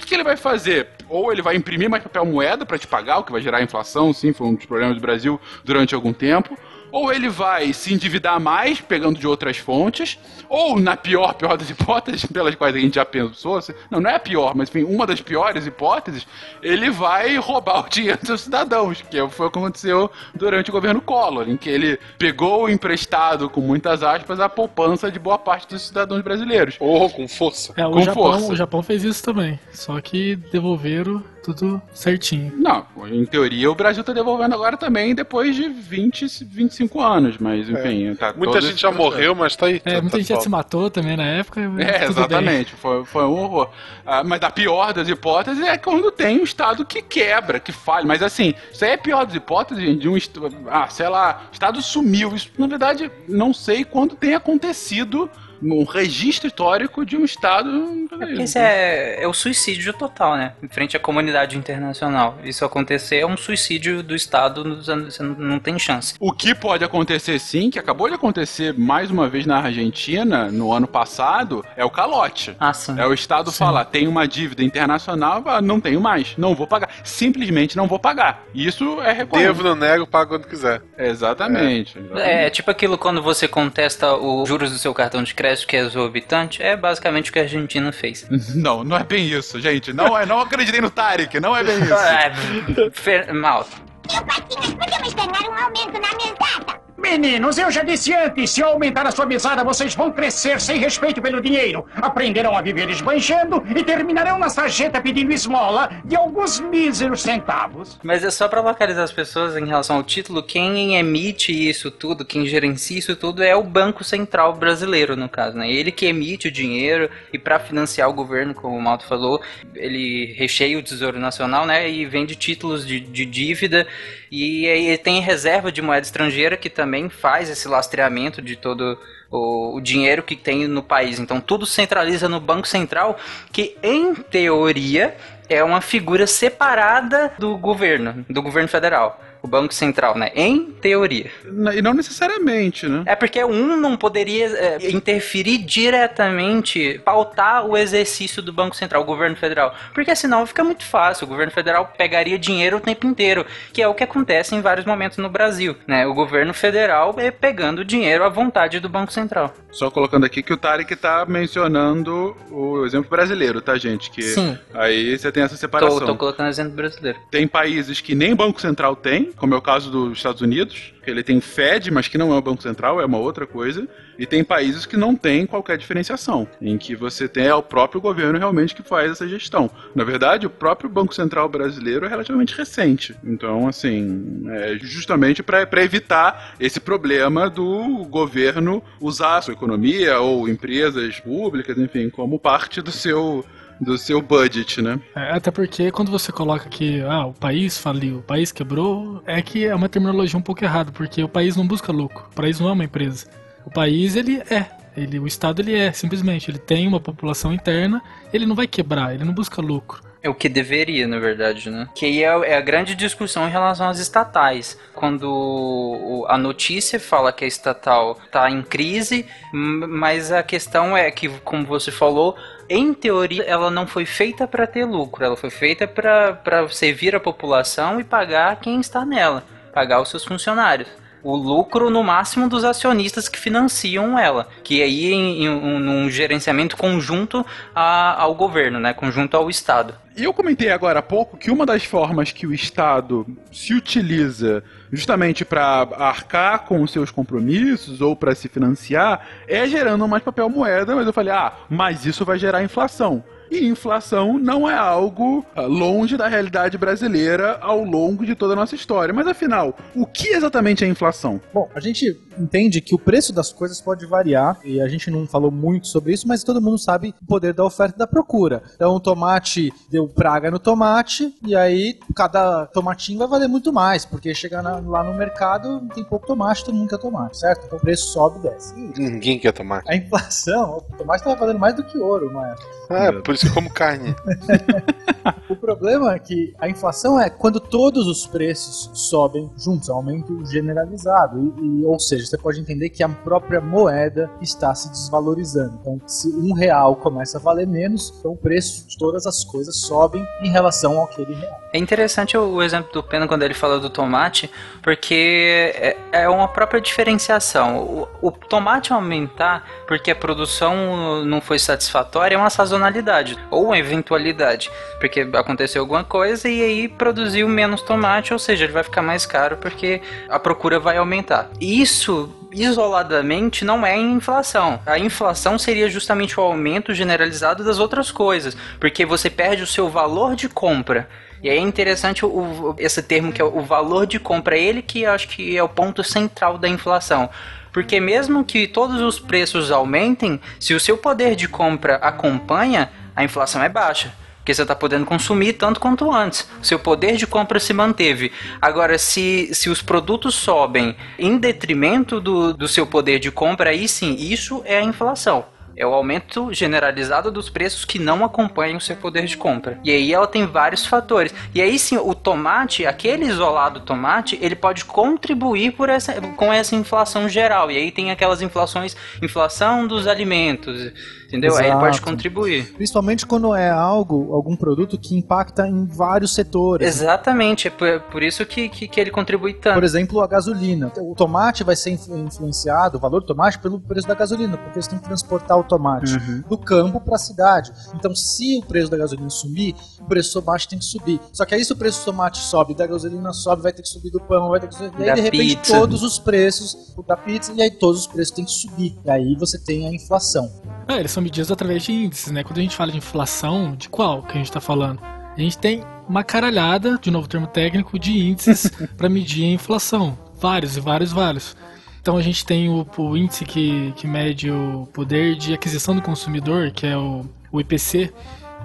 O 0.00 0.06
que 0.06 0.14
ele 0.14 0.24
vai 0.24 0.36
fazer? 0.36 0.88
Ou 1.08 1.32
ele 1.32 1.42
vai 1.42 1.56
imprimir 1.56 1.90
mais 1.90 2.02
papel 2.02 2.24
moeda 2.24 2.64
para 2.64 2.78
te 2.78 2.86
pagar, 2.86 3.18
o 3.18 3.24
que 3.24 3.32
vai 3.32 3.40
gerar 3.40 3.62
inflação, 3.62 4.12
sim, 4.12 4.32
foi 4.32 4.46
um 4.46 4.54
dos 4.54 4.66
problemas 4.66 4.96
do 4.96 5.00
Brasil 5.00 5.40
durante 5.64 5.94
algum 5.94 6.12
tempo 6.12 6.56
ou 6.94 7.12
ele 7.12 7.28
vai 7.28 7.72
se 7.72 7.92
endividar 7.92 8.38
mais, 8.38 8.80
pegando 8.80 9.18
de 9.18 9.26
outras 9.26 9.56
fontes, 9.56 10.16
ou, 10.48 10.78
na 10.78 10.96
pior, 10.96 11.34
pior 11.34 11.56
das 11.56 11.68
hipóteses, 11.68 12.24
pelas 12.24 12.54
quais 12.54 12.76
a 12.76 12.78
gente 12.78 12.94
já 12.94 13.04
pensou, 13.04 13.56
assim, 13.56 13.72
não, 13.90 14.00
não 14.00 14.08
é 14.08 14.14
a 14.14 14.20
pior, 14.20 14.54
mas 14.54 14.68
enfim, 14.68 14.84
uma 14.84 15.04
das 15.04 15.20
piores 15.20 15.66
hipóteses, 15.66 16.24
ele 16.62 16.90
vai 16.90 17.36
roubar 17.36 17.82
o 17.84 17.88
dinheiro 17.88 18.18
dos 18.18 18.28
seus 18.28 18.42
cidadãos, 18.42 19.02
que 19.02 19.26
foi 19.28 19.46
o 19.48 19.50
que 19.50 19.58
aconteceu 19.58 20.08
durante 20.36 20.70
o 20.70 20.72
governo 20.72 21.00
Collor, 21.00 21.48
em 21.48 21.56
que 21.56 21.68
ele 21.68 21.98
pegou 22.16 22.70
emprestado, 22.70 23.50
com 23.50 23.60
muitas 23.60 24.04
aspas, 24.04 24.38
a 24.38 24.48
poupança 24.48 25.10
de 25.10 25.18
boa 25.18 25.36
parte 25.36 25.66
dos 25.66 25.82
cidadãos 25.82 26.22
brasileiros. 26.22 26.76
Ou 26.78 27.10
com 27.10 27.26
força. 27.26 27.72
É, 27.76 27.84
o 27.84 27.90
Com 27.90 28.02
Japão, 28.02 28.22
força. 28.22 28.52
o 28.52 28.56
Japão 28.56 28.82
fez 28.84 29.02
isso 29.02 29.20
também. 29.20 29.58
Só 29.72 30.00
que 30.00 30.36
devolveram 30.36 31.24
tudo 31.44 31.82
certinho. 31.92 32.52
Não, 32.56 32.86
em 33.06 33.24
teoria 33.26 33.70
o 33.70 33.74
Brasil 33.74 34.02
tá 34.02 34.12
devolvendo 34.12 34.54
agora 34.54 34.76
também 34.76 35.14
depois 35.14 35.54
de 35.54 35.68
20, 35.68 36.26
25 36.44 37.00
anos, 37.00 37.36
mas 37.38 37.68
enfim, 37.68 38.14
tá 38.14 38.32
Muita 38.34 38.60
gente 38.60 38.80
já 38.80 38.90
morreu, 38.90 39.34
mas 39.34 39.54
tá 39.54 39.66
aí. 39.66 39.76
É, 39.84 39.96
tá- 39.96 40.00
muita 40.00 40.10
tá 40.10 40.18
gente 40.18 40.28
já 40.28 40.40
se 40.40 40.48
matou 40.48 40.90
também 40.90 41.16
na 41.16 41.26
época. 41.26 41.60
É, 41.60 41.68
bem. 41.68 41.86
exatamente. 42.08 42.72
Foi, 42.72 43.04
foi 43.04 43.24
um 43.24 43.32
horror. 43.32 43.70
Ah, 44.06 44.24
mas 44.24 44.42
a 44.42 44.50
pior 44.50 44.92
das 44.92 45.08
hipóteses 45.08 45.62
é 45.64 45.76
quando 45.76 46.10
tem 46.10 46.40
um 46.40 46.44
Estado 46.44 46.84
que 46.84 47.02
quebra, 47.02 47.60
que 47.60 47.72
falha. 47.72 48.06
Mas 48.06 48.22
assim, 48.22 48.54
isso 48.72 48.84
aí 48.84 48.92
é 48.92 48.94
a 48.94 48.98
pior 48.98 49.26
das 49.26 49.34
hipóteses, 49.34 49.84
gente, 49.84 50.00
de 50.00 50.08
um 50.08 50.16
Estado. 50.16 50.56
Ah, 50.68 50.88
sei 50.88 51.08
lá, 51.08 51.42
o 51.50 51.52
Estado 51.52 51.82
sumiu. 51.82 52.34
Isso, 52.34 52.50
na 52.56 52.66
verdade, 52.66 53.10
não 53.28 53.52
sei 53.52 53.84
quando 53.84 54.16
tem 54.16 54.34
acontecido 54.34 55.30
um 55.64 55.84
registro 55.84 56.46
histórico 56.46 57.04
de 57.04 57.16
um 57.16 57.24
Estado. 57.24 58.08
É 58.20 58.32
isso 58.42 58.58
é, 58.58 59.22
é 59.22 59.26
o 59.26 59.32
suicídio 59.32 59.92
total, 59.92 60.36
né? 60.36 60.52
Em 60.62 60.68
frente 60.68 60.96
à 60.96 61.00
comunidade 61.00 61.56
internacional. 61.56 62.38
Isso 62.44 62.64
acontecer 62.64 63.16
é 63.16 63.26
um 63.26 63.36
suicídio 63.36 64.02
do 64.02 64.14
Estado, 64.14 64.64
nos 64.64 64.88
anos- 64.88 65.14
você 65.14 65.22
não, 65.22 65.58
tem 65.58 65.78
chance. 65.78 66.14
O 66.20 66.32
que 66.32 66.54
pode 66.54 66.84
acontecer 66.84 67.38
sim, 67.38 67.70
que 67.70 67.78
acabou 67.78 68.08
de 68.08 68.14
acontecer 68.14 68.74
mais 68.76 69.10
uma 69.10 69.28
vez 69.28 69.46
na 69.46 69.58
Argentina 69.58 70.50
no 70.50 70.72
ano 70.72 70.86
passado, 70.86 71.64
é 71.76 71.84
o 71.84 71.90
calote. 71.90 72.54
Ah, 72.60 72.72
sim. 72.72 72.94
É 72.98 73.06
o 73.06 73.14
Estado 73.14 73.50
falar, 73.50 73.84
tem 73.86 74.06
uma 74.06 74.26
dívida 74.28 74.62
internacional, 74.62 75.42
não 75.62 75.80
tenho 75.80 76.00
mais, 76.00 76.34
não 76.36 76.54
vou 76.54 76.66
pagar. 76.66 76.90
Simplesmente 77.02 77.76
não 77.76 77.86
vou 77.86 77.98
pagar. 77.98 78.44
Isso 78.54 79.00
é 79.02 79.12
recorrente. 79.12 79.46
Devo, 79.48 79.62
não 79.62 79.74
nego, 79.74 80.06
pago 80.06 80.30
quando 80.30 80.46
quiser. 80.46 80.82
Exatamente. 80.98 81.98
É 82.16 82.50
tipo 82.50 82.70
aquilo 82.70 82.98
quando 82.98 83.22
você 83.22 83.48
contesta 83.48 84.14
os 84.14 84.48
juros 84.48 84.70
do 84.70 84.78
seu 84.78 84.92
cartão 84.92 85.22
de 85.22 85.34
crédito 85.34 85.53
que 85.62 85.76
é 85.76 85.80
exorbitante, 85.80 86.62
é 86.62 86.74
basicamente 86.74 87.28
o 87.28 87.32
que 87.32 87.38
a 87.38 87.42
Argentina 87.42 87.92
fez. 87.92 88.26
Não, 88.54 88.82
não 88.82 88.96
é 88.96 89.04
bem 89.04 89.28
isso, 89.28 89.60
gente. 89.60 89.92
Não, 89.92 90.16
é, 90.18 90.24
não 90.24 90.40
acreditei 90.40 90.80
no 90.80 90.90
Tarek, 90.90 91.38
não 91.38 91.54
é 91.54 91.62
bem 91.62 91.76
isso. 91.76 91.94
É, 93.06 93.32
mal. 93.32 93.68
Eu, 94.12 94.24
Patinhas, 94.26 94.74
podemos 94.74 95.14
ganhar 95.14 95.48
um 95.48 95.64
aumento 95.64 95.92
na 95.92 96.12
mesada. 96.16 96.84
Meninos, 97.04 97.58
eu 97.58 97.70
já 97.70 97.82
disse 97.82 98.14
antes, 98.14 98.50
se 98.50 98.60
eu 98.62 98.68
aumentar 98.68 99.06
a 99.06 99.10
sua 99.10 99.26
mesada, 99.26 99.62
vocês 99.62 99.94
vão 99.94 100.10
crescer 100.10 100.58
sem 100.58 100.78
respeito 100.78 101.20
pelo 101.20 101.40
dinheiro. 101.40 101.84
Aprenderão 101.96 102.56
a 102.56 102.62
viver 102.62 102.88
esbanjando 102.88 103.62
e 103.76 103.84
terminarão 103.84 104.38
na 104.38 104.48
sarjeta 104.48 105.02
pedindo 105.02 105.30
esmola 105.30 105.90
de 106.02 106.16
alguns 106.16 106.60
míseros 106.60 107.20
centavos. 107.20 107.98
Mas 108.02 108.24
é 108.24 108.30
só 108.30 108.48
pra 108.48 108.62
localizar 108.62 109.02
as 109.02 109.12
pessoas 109.12 109.54
em 109.54 109.66
relação 109.66 109.96
ao 109.96 110.02
título, 110.02 110.42
quem 110.42 110.96
emite 110.96 111.52
isso 111.52 111.90
tudo, 111.90 112.24
quem 112.24 112.46
gerencia 112.46 112.98
isso 112.98 113.14
tudo 113.14 113.42
é 113.42 113.54
o 113.54 113.62
Banco 113.62 114.02
Central 114.02 114.54
Brasileiro, 114.54 115.14
no 115.14 115.28
caso, 115.28 115.58
né? 115.58 115.70
Ele 115.70 115.92
que 115.92 116.06
emite 116.06 116.48
o 116.48 116.50
dinheiro 116.50 117.10
e 117.32 117.38
pra 117.38 117.58
financiar 117.58 118.08
o 118.08 118.14
governo, 118.14 118.54
como 118.54 118.78
o 118.78 118.80
Malto 118.80 119.04
falou, 119.04 119.42
ele 119.74 120.32
recheia 120.38 120.78
o 120.78 120.82
Tesouro 120.82 121.18
Nacional, 121.18 121.66
né? 121.66 121.90
E 121.90 122.06
vende 122.06 122.34
títulos 122.34 122.86
de, 122.86 122.98
de 122.98 123.26
dívida 123.26 123.86
e 124.30 124.68
aí 124.68 124.98
tem 124.98 125.20
reserva 125.20 125.70
de 125.70 125.82
moeda 125.82 126.04
estrangeira 126.04 126.56
que 126.56 126.70
também 126.70 127.08
faz 127.08 127.48
esse 127.48 127.68
lastreamento 127.68 128.42
de 128.42 128.56
todo 128.56 128.98
o, 129.30 129.76
o 129.76 129.80
dinheiro 129.80 130.22
que 130.22 130.36
tem 130.36 130.66
no 130.66 130.82
país. 130.82 131.18
Então 131.18 131.40
tudo 131.40 131.66
centraliza 131.66 132.28
no 132.28 132.40
Banco 132.40 132.68
Central, 132.68 133.18
que 133.52 133.76
em 133.82 134.14
teoria 134.14 135.16
é 135.48 135.62
uma 135.62 135.80
figura 135.80 136.26
separada 136.26 137.32
do 137.38 137.56
governo, 137.56 138.24
do 138.28 138.42
governo 138.42 138.68
federal. 138.68 139.20
O 139.44 139.46
Banco 139.46 139.74
Central, 139.74 140.16
né? 140.16 140.32
Em 140.34 140.70
teoria. 140.80 141.30
E 141.74 141.82
não 141.82 141.92
necessariamente, 141.92 142.88
né? 142.88 143.02
É 143.04 143.14
porque 143.14 143.44
um 143.44 143.76
não 143.76 143.94
poderia 143.94 144.46
é, 144.46 144.90
interferir 144.90 145.58
diretamente, 145.58 146.98
pautar 147.04 147.66
o 147.66 147.76
exercício 147.76 148.40
do 148.40 148.54
Banco 148.54 148.74
Central, 148.74 149.02
o 149.02 149.04
governo 149.04 149.36
federal. 149.36 149.74
Porque 149.92 150.16
senão 150.16 150.46
fica 150.46 150.64
muito 150.64 150.86
fácil. 150.86 151.26
O 151.26 151.28
governo 151.28 151.52
federal 151.52 151.92
pegaria 151.98 152.38
dinheiro 152.38 152.78
o 152.78 152.80
tempo 152.80 153.06
inteiro, 153.06 153.44
que 153.70 153.82
é 153.82 153.86
o 153.86 153.92
que 153.92 154.02
acontece 154.02 154.54
em 154.54 154.62
vários 154.62 154.86
momentos 154.86 155.18
no 155.18 155.28
Brasil. 155.28 155.76
Né? 155.86 156.06
O 156.06 156.14
governo 156.14 156.54
federal 156.54 157.14
é 157.18 157.30
pegando 157.30 157.84
dinheiro 157.84 158.24
à 158.24 158.30
vontade 158.30 158.80
do 158.80 158.88
Banco 158.88 159.12
Central. 159.12 159.52
Só 159.70 159.90
colocando 159.90 160.24
aqui 160.24 160.42
que 160.42 160.54
o 160.54 160.56
Tarek 160.56 160.96
tá 160.96 161.26
mencionando 161.28 162.34
o 162.50 162.86
exemplo 162.86 163.10
brasileiro, 163.10 163.60
tá, 163.60 163.76
gente? 163.76 164.10
Que 164.10 164.22
Sim. 164.22 164.58
aí 164.72 165.18
você 165.18 165.30
tem 165.30 165.42
essa 165.42 165.56
separação. 165.56 165.98
Tô, 165.98 166.06
tô 166.06 166.16
colocando 166.16 166.48
exemplo 166.48 166.72
brasileiro. 166.72 167.18
Tem 167.30 167.46
países 167.46 168.00
que 168.00 168.14
nem 168.14 168.34
Banco 168.34 168.58
Central 168.58 168.96
tem, 168.96 169.33
como 169.36 169.54
é 169.54 169.56
o 169.56 169.62
caso 169.62 169.90
dos 169.90 170.16
Estados 170.16 170.40
Unidos, 170.40 170.92
que 171.02 171.10
ele 171.10 171.22
tem 171.22 171.40
Fed, 171.40 171.90
mas 171.90 172.08
que 172.08 172.16
não 172.16 172.32
é 172.32 172.36
o 172.36 172.42
Banco 172.42 172.62
Central, 172.62 173.00
é 173.00 173.04
uma 173.04 173.18
outra 173.18 173.46
coisa. 173.46 173.86
E 174.18 174.26
tem 174.26 174.44
países 174.44 174.86
que 174.86 174.96
não 174.96 175.14
tem 175.14 175.44
qualquer 175.44 175.76
diferenciação, 175.76 176.48
em 176.60 176.78
que 176.78 176.94
você 176.94 177.28
tem 177.28 177.46
é 177.46 177.54
o 177.54 177.62
próprio 177.62 178.00
governo 178.00 178.38
realmente 178.38 178.74
que 178.74 178.82
faz 178.82 179.10
essa 179.10 179.28
gestão. 179.28 179.70
Na 179.94 180.04
verdade, 180.04 180.46
o 180.46 180.50
próprio 180.50 180.88
Banco 180.88 181.14
Central 181.14 181.48
brasileiro 181.48 182.06
é 182.06 182.08
relativamente 182.08 182.56
recente. 182.56 183.14
Então, 183.24 183.68
assim, 183.68 184.44
é 184.48 184.78
justamente 184.80 185.42
para 185.42 185.82
evitar 185.82 186.54
esse 186.58 186.80
problema 186.80 187.50
do 187.50 188.04
governo 188.04 188.82
usar 189.00 189.38
a 189.38 189.42
sua 189.42 189.54
economia 189.54 190.20
ou 190.20 190.48
empresas 190.48 191.20
públicas, 191.20 191.76
enfim, 191.76 192.08
como 192.08 192.38
parte 192.38 192.80
do 192.80 192.92
seu 192.92 193.44
do 193.80 193.98
seu 193.98 194.20
budget, 194.22 194.80
né? 194.80 194.98
É, 195.14 195.32
até 195.32 195.50
porque 195.50 195.90
quando 195.90 196.10
você 196.10 196.30
coloca 196.32 196.68
que 196.68 197.00
ah, 197.02 197.26
o 197.26 197.32
país 197.32 197.76
faliu, 197.78 198.18
o 198.18 198.22
país 198.22 198.52
quebrou, 198.52 199.22
é 199.26 199.40
que 199.42 199.64
é 199.64 199.74
uma 199.74 199.88
terminologia 199.88 200.38
um 200.38 200.42
pouco 200.42 200.64
errada, 200.64 200.92
porque 200.92 201.22
o 201.22 201.28
país 201.28 201.56
não 201.56 201.66
busca 201.66 201.92
lucro, 201.92 202.24
o 202.30 202.34
país 202.34 202.58
não 202.60 202.68
é 202.68 202.72
uma 202.72 202.84
empresa. 202.84 203.26
O 203.64 203.70
país, 203.70 204.14
ele 204.16 204.42
é. 204.50 204.66
Ele, 204.96 205.18
o 205.18 205.26
Estado, 205.26 205.60
ele 205.60 205.74
é, 205.76 205.90
simplesmente. 205.92 206.50
Ele 206.50 206.58
tem 206.58 206.86
uma 206.86 207.00
população 207.00 207.52
interna, 207.52 208.00
ele 208.32 208.46
não 208.46 208.54
vai 208.54 208.66
quebrar, 208.66 209.12
ele 209.14 209.24
não 209.24 209.32
busca 209.34 209.60
lucro. 209.60 210.02
É 210.22 210.28
o 210.28 210.34
que 210.34 210.48
deveria, 210.48 211.06
na 211.06 211.18
verdade, 211.18 211.68
né? 211.68 211.88
Que 211.94 212.06
aí 212.06 212.22
é, 212.22 212.52
é 212.52 212.56
a 212.56 212.60
grande 212.60 212.94
discussão 212.94 213.46
em 213.46 213.50
relação 213.50 213.88
às 213.88 213.98
estatais. 213.98 214.78
Quando 214.94 215.24
o- 215.30 216.24
a 216.28 216.38
notícia 216.38 216.98
fala 216.98 217.32
que 217.32 217.44
a 217.44 217.48
estatal 217.48 218.18
está 218.24 218.50
em 218.50 218.62
crise, 218.62 219.26
mas 219.52 220.32
a 220.32 220.42
questão 220.42 220.96
é 220.96 221.10
que, 221.10 221.28
como 221.40 221.66
você 221.66 221.90
falou, 221.90 222.36
em 222.68 222.94
teoria 222.94 223.44
ela 223.44 223.70
não 223.70 223.86
foi 223.86 224.04
feita 224.04 224.46
para 224.46 224.66
ter 224.66 224.84
lucro, 224.84 225.24
ela 225.24 225.36
foi 225.36 225.50
feita 225.50 225.86
para 225.86 226.68
servir 226.70 227.14
a 227.14 227.20
população 227.20 228.00
e 228.00 228.04
pagar 228.04 228.60
quem 228.60 228.80
está 228.80 229.04
nela, 229.04 229.44
pagar 229.72 230.00
os 230.00 230.08
seus 230.08 230.24
funcionários. 230.24 230.88
O 231.24 231.34
lucro 231.36 231.88
no 231.88 232.04
máximo 232.04 232.48
dos 232.50 232.64
acionistas 232.64 233.28
que 233.28 233.38
financiam 233.38 234.18
ela, 234.18 234.46
que 234.62 234.82
aí 234.82 235.10
em, 235.10 235.44
em 235.44 235.48
um, 235.48 235.78
num 235.78 236.10
gerenciamento 236.10 236.76
conjunto 236.76 237.44
a- 237.74 238.20
ao 238.22 238.34
governo, 238.34 238.78
né, 238.78 238.92
conjunto 238.92 239.34
ao 239.34 239.48
Estado. 239.48 239.94
E 240.16 240.22
eu 240.22 240.32
comentei 240.34 240.70
agora 240.70 240.98
há 241.00 241.02
pouco 241.02 241.36
que 241.36 241.50
uma 241.50 241.64
das 241.66 241.82
formas 241.84 242.30
que 242.30 242.46
o 242.46 242.52
Estado 242.52 243.26
se 243.50 243.72
utiliza 243.74 244.62
justamente 244.92 245.44
para 245.44 245.88
arcar 245.98 246.66
com 246.66 246.82
os 246.82 246.92
seus 246.92 247.10
compromissos 247.10 248.00
ou 248.00 248.14
para 248.14 248.34
se 248.34 248.46
financiar 248.48 249.26
é 249.48 249.66
gerando 249.66 250.06
mais 250.06 250.22
papel 250.22 250.48
moeda, 250.48 250.94
mas 250.94 251.06
eu 251.06 251.12
falei, 251.12 251.32
ah, 251.32 251.52
mas 251.70 252.04
isso 252.06 252.24
vai 252.24 252.38
gerar 252.38 252.62
inflação. 252.62 253.24
E 253.50 253.66
inflação 253.66 254.38
não 254.38 254.68
é 254.68 254.74
algo 254.74 255.44
ah, 255.54 255.62
longe 255.62 256.16
da 256.16 256.26
realidade 256.28 256.78
brasileira 256.78 257.58
ao 257.60 257.84
longo 257.84 258.24
de 258.24 258.34
toda 258.34 258.54
a 258.54 258.56
nossa 258.56 258.74
história. 258.74 259.12
Mas 259.12 259.26
afinal, 259.26 259.76
o 259.94 260.06
que 260.06 260.28
exatamente 260.28 260.84
é 260.84 260.88
inflação? 260.88 261.40
Bom, 261.52 261.68
a 261.74 261.80
gente 261.80 262.12
entende 262.38 262.80
que 262.80 262.94
o 262.94 262.98
preço 262.98 263.32
das 263.32 263.52
coisas 263.52 263.80
pode 263.80 264.06
variar, 264.06 264.58
e 264.64 264.80
a 264.80 264.88
gente 264.88 265.10
não 265.10 265.26
falou 265.26 265.50
muito 265.50 265.86
sobre 265.88 266.12
isso, 266.12 266.26
mas 266.28 266.42
todo 266.44 266.60
mundo 266.60 266.78
sabe 266.78 267.14
o 267.22 267.26
poder 267.26 267.52
da 267.52 267.64
oferta 267.64 267.94
e 267.96 267.98
da 267.98 268.06
procura. 268.06 268.62
Então 268.74 268.94
o 268.94 269.00
tomate 269.00 269.72
deu 269.90 270.08
praga 270.08 270.50
no 270.50 270.58
tomate, 270.58 271.34
e 271.46 271.54
aí 271.54 271.98
cada 272.14 272.66
tomatinho 272.66 273.18
vai 273.18 273.28
valer 273.28 273.48
muito 273.48 273.72
mais, 273.72 274.04
porque 274.04 274.34
chega 274.34 274.62
na- 274.62 274.78
lá 274.80 275.02
no 275.04 275.14
mercado, 275.14 275.80
tem 275.94 276.04
pouco 276.04 276.26
tomate, 276.26 276.64
todo 276.64 276.74
mundo 276.74 276.88
quer 276.88 276.98
tomate, 276.98 277.38
certo? 277.38 277.64
Então 277.66 277.78
o 277.78 277.80
preço 277.80 278.08
sobe 278.08 278.38
e 278.38 278.42
desce. 278.42 278.74
Ninguém 278.98 279.38
quer 279.38 279.52
tomar. 279.52 279.82
A 279.88 279.96
inflação, 279.96 280.78
o 280.78 280.96
tomate 280.96 281.20
estava 281.20 281.36
valendo 281.36 281.58
mais 281.58 281.74
do 281.74 281.84
que 281.84 281.98
ouro, 281.98 282.30
mas 282.32 282.58
Ah, 282.90 283.12
por 283.24 283.34
isso 283.34 283.44
que 283.46 283.50
eu 283.50 283.54
como 283.54 283.70
carne. 283.72 284.14
o 285.48 285.56
problema 285.56 286.14
é 286.14 286.18
que 286.18 286.54
a 286.58 286.68
inflação 286.68 287.18
é 287.20 287.28
quando 287.30 287.58
todos 287.60 288.06
os 288.06 288.26
preços 288.26 288.90
sobem 288.94 289.50
juntos, 289.56 289.88
é 289.88 289.92
um 289.92 289.96
aumento 289.96 290.44
generalizado. 290.46 291.54
E, 291.60 291.80
e- 291.80 291.84
ou 291.84 291.98
seja, 291.98 292.23
você 292.26 292.38
pode 292.38 292.60
entender 292.60 292.90
que 292.90 293.02
a 293.02 293.08
própria 293.08 293.60
moeda 293.60 294.30
está 294.40 294.74
se 294.74 294.90
desvalorizando. 294.90 295.78
Então, 295.80 296.00
se 296.06 296.28
um 296.28 296.52
real 296.52 296.96
começa 296.96 297.38
a 297.38 297.40
valer 297.40 297.66
menos, 297.66 298.14
então 298.18 298.32
o 298.32 298.36
preço 298.36 298.88
de 298.88 298.98
todas 298.98 299.26
as 299.26 299.44
coisas 299.44 299.76
sobem 299.80 300.26
em 300.42 300.50
relação 300.50 300.98
ao 300.98 301.04
aquele 301.04 301.34
real. 301.34 301.64
É 301.72 301.78
interessante 301.78 302.36
o, 302.36 302.62
exemplo 302.62 302.92
do 302.92 303.02
Pena 303.02 303.26
quando 303.26 303.42
ele 303.42 303.52
fala 303.52 303.80
do 303.80 303.90
tomate, 303.90 304.48
porque 304.80 305.72
é, 305.74 305.96
é 306.12 306.28
uma 306.28 306.46
própria 306.46 306.80
diferenciação. 306.80 308.06
O 308.22 308.30
tomate 308.30 308.92
aumentar 308.92 309.66
porque 309.84 310.12
a 310.12 310.14
produção 310.14 311.24
não 311.24 311.40
foi 311.40 311.58
satisfatória 311.58 312.36
é 312.36 312.38
uma 312.38 312.48
sazonalidade 312.48 313.36
ou 313.50 313.66
uma 313.66 313.78
eventualidade, 313.78 314.70
porque 315.00 315.28
aconteceu 315.32 315.82
alguma 315.82 316.04
coisa 316.04 316.48
e 316.48 316.62
aí 316.62 316.88
produziu 316.88 317.48
menos 317.48 317.82
tomate, 317.82 318.32
ou 318.32 318.38
seja, 318.38 318.64
ele 318.64 318.72
vai 318.72 318.84
ficar 318.84 319.02
mais 319.02 319.26
caro 319.26 319.56
porque 319.56 320.00
a 320.28 320.38
procura 320.38 320.78
vai 320.78 320.96
aumentar. 320.96 321.50
Isso 321.60 322.13
isoladamente 322.52 323.64
não 323.64 323.84
é 323.84 323.96
inflação. 323.96 324.80
A 324.86 324.98
inflação 324.98 325.58
seria 325.58 325.88
justamente 325.88 326.38
o 326.38 326.42
aumento 326.42 326.94
generalizado 326.94 327.64
das 327.64 327.78
outras 327.78 328.10
coisas, 328.10 328.56
porque 328.78 329.04
você 329.04 329.28
perde 329.28 329.62
o 329.62 329.66
seu 329.66 329.88
valor 329.88 330.36
de 330.36 330.48
compra. 330.48 331.08
E 331.42 331.48
é 331.48 331.58
interessante 331.58 332.24
o, 332.24 332.74
esse 332.78 333.02
termo 333.02 333.32
que 333.32 333.42
é 333.42 333.44
o 333.44 333.60
valor 333.60 334.06
de 334.06 334.18
compra, 334.18 334.56
ele 334.56 334.80
que 334.80 335.04
acho 335.04 335.28
que 335.28 335.56
é 335.56 335.62
o 335.62 335.68
ponto 335.68 336.02
central 336.02 336.56
da 336.56 336.68
inflação. 336.68 337.28
Porque 337.70 338.00
mesmo 338.00 338.44
que 338.44 338.68
todos 338.68 339.00
os 339.00 339.18
preços 339.18 339.70
aumentem, 339.70 340.40
se 340.60 340.72
o 340.74 340.80
seu 340.80 340.96
poder 340.96 341.34
de 341.34 341.48
compra 341.48 341.96
acompanha, 341.96 342.90
a 343.14 343.24
inflação 343.24 343.62
é 343.62 343.68
baixa. 343.68 344.14
Porque 344.44 344.52
você 344.52 344.60
está 344.60 344.74
podendo 344.74 345.06
consumir 345.06 345.54
tanto 345.54 345.80
quanto 345.80 346.12
antes. 346.12 346.46
Seu 346.60 346.78
poder 346.78 347.16
de 347.16 347.26
compra 347.26 347.58
se 347.58 347.72
manteve. 347.72 348.30
Agora, 348.60 348.98
se, 348.98 349.48
se 349.54 349.70
os 349.70 349.80
produtos 349.80 350.34
sobem 350.34 350.94
em 351.18 351.38
detrimento 351.38 352.20
do, 352.20 352.52
do 352.52 352.68
seu 352.68 352.86
poder 352.86 353.18
de 353.18 353.30
compra, 353.30 353.70
aí 353.70 353.88
sim, 353.88 354.14
isso 354.18 354.60
é 354.66 354.76
a 354.76 354.84
inflação. 354.84 355.46
É 355.76 355.84
o 355.84 355.92
aumento 355.92 356.52
generalizado 356.52 357.32
dos 357.32 357.48
preços 357.48 357.84
que 357.84 357.98
não 357.98 358.24
acompanham 358.24 358.76
o 358.76 358.80
seu 358.80 358.94
poder 358.96 359.24
de 359.24 359.36
compra. 359.36 359.80
E 359.82 359.90
aí 359.90 360.12
ela 360.12 360.26
tem 360.26 360.46
vários 360.46 360.86
fatores. 360.86 361.34
E 361.52 361.60
aí 361.60 361.78
sim, 361.78 361.96
o 361.96 362.14
tomate, 362.14 362.86
aquele 362.86 363.24
isolado 363.24 363.80
tomate, 363.80 364.38
ele 364.40 364.54
pode 364.54 364.84
contribuir 364.84 365.72
por 365.72 365.88
essa, 365.88 366.20
com 366.36 366.52
essa 366.52 366.76
inflação 366.76 367.28
geral. 367.28 367.70
E 367.70 367.76
aí 367.76 367.90
tem 367.90 368.10
aquelas 368.12 368.40
inflações, 368.40 368.96
inflação 369.20 369.86
dos 369.86 370.06
alimentos, 370.06 370.92
entendeu? 371.36 371.56
Aí 371.56 371.66
ele 371.66 371.76
pode 371.76 371.96
Exato. 371.96 372.10
contribuir. 372.10 372.72
Principalmente 372.74 373.26
quando 373.26 373.54
é 373.54 373.70
algo, 373.70 374.32
algum 374.34 374.56
produto 374.56 374.98
que 374.98 375.16
impacta 375.16 375.66
em 375.66 375.84
vários 375.86 376.34
setores. 376.34 376.86
Exatamente, 376.86 377.68
é 377.68 377.70
por, 377.70 378.00
por 378.10 378.22
isso 378.22 378.44
que, 378.46 378.68
que, 378.68 378.88
que 378.88 379.00
ele 379.00 379.10
contribui 379.10 379.54
tanto. 379.54 379.74
Por 379.74 379.84
exemplo, 379.84 380.20
a 380.20 380.26
gasolina. 380.26 380.92
O 381.00 381.14
tomate 381.14 381.62
vai 381.64 381.76
ser 381.76 381.90
influ- 381.90 382.18
influenciado, 382.18 382.96
o 382.98 383.00
valor 383.00 383.20
do 383.20 383.26
tomate, 383.26 383.58
pelo 383.58 383.80
preço 383.80 384.06
da 384.08 384.14
gasolina, 384.14 384.56
porque 384.56 384.80
você 384.80 384.90
tem 384.90 384.98
que 384.98 385.04
transportar 385.04 385.58
o 385.58 385.64
tomate 385.64 386.16
do 386.48 386.56
campo 386.58 387.00
para 387.00 387.16
a 387.16 387.18
cidade. 387.18 387.72
Então, 387.94 388.14
se 388.14 388.58
o 388.58 388.62
preço 388.66 388.90
da 388.90 388.96
gasolina 388.96 389.28
subir, 389.30 389.74
o 390.00 390.04
preço 390.04 390.30
do 390.34 390.42
tomate 390.42 390.68
tem 390.68 390.78
que 390.78 390.84
subir. 390.84 391.20
Só 391.32 391.44
que 391.44 391.54
aí, 391.54 391.64
se 391.64 391.72
o 391.72 391.76
preço 391.76 392.00
do 392.00 392.04
tomate 392.06 392.38
sobe, 392.38 392.74
da 392.74 392.86
gasolina 392.86 393.32
sobe, 393.32 393.62
vai 393.62 393.72
ter 393.72 393.82
que 393.82 393.88
subir 393.88 394.10
do 394.10 394.20
pão, 394.20 394.48
vai 394.50 394.60
ter 394.60 394.68
que 394.68 394.74
subir. 394.74 394.92
E 394.98 395.02
aí, 395.02 395.08
Da 395.08 395.14
de 395.14 395.20
repente, 395.22 395.56
pizza. 395.56 395.78
todos 395.78 396.02
os 396.02 396.18
preços 396.18 396.94
da 397.06 397.16
pizza, 397.16 397.52
e 397.54 397.62
aí 397.62 397.70
todos 397.70 398.00
os 398.02 398.06
preços 398.06 398.34
têm 398.34 398.44
que 398.44 398.50
subir. 398.52 398.96
E 399.04 399.10
aí 399.10 399.34
você 399.38 399.58
tem 399.58 399.86
a 399.88 399.92
inflação. 399.92 400.50
Ah, 400.86 400.98
eles 400.98 401.10
são 401.10 401.22
medidos 401.24 401.50
através 401.50 401.82
de 401.82 401.92
índices, 401.92 402.30
né? 402.30 402.44
Quando 402.44 402.58
a 402.58 402.62
gente 402.62 402.76
fala 402.76 402.92
de 402.92 402.98
inflação, 402.98 403.74
de 403.74 403.88
qual 403.88 404.22
que 404.22 404.34
a 404.34 404.36
gente 404.36 404.52
tá 404.52 404.60
falando? 404.60 405.00
A 405.02 405.40
gente 405.40 405.58
tem 405.58 405.82
uma 406.08 406.22
caralhada, 406.22 406.98
de 407.00 407.10
novo 407.10 407.26
termo 407.26 407.46
técnico, 407.46 407.98
de 407.98 408.12
índices 408.12 408.70
para 408.96 409.08
medir 409.08 409.44
a 409.44 409.52
inflação. 409.52 410.16
Vários 410.40 410.76
e 410.76 410.80
vários, 410.80 411.12
vários. 411.12 411.56
Então 412.00 412.16
a 412.16 412.22
gente 412.22 412.44
tem 412.44 412.68
o, 412.68 412.86
o 412.98 413.16
índice 413.16 413.44
que, 413.44 413.92
que 413.96 414.06
mede 414.06 414.50
o 414.50 414.86
poder 414.92 415.34
de 415.34 415.54
aquisição 415.54 415.94
do 415.96 416.02
consumidor, 416.02 416.70
que 416.70 416.86
é 416.86 416.96
o, 416.96 417.24
o 417.50 417.60
IPC. 417.60 418.12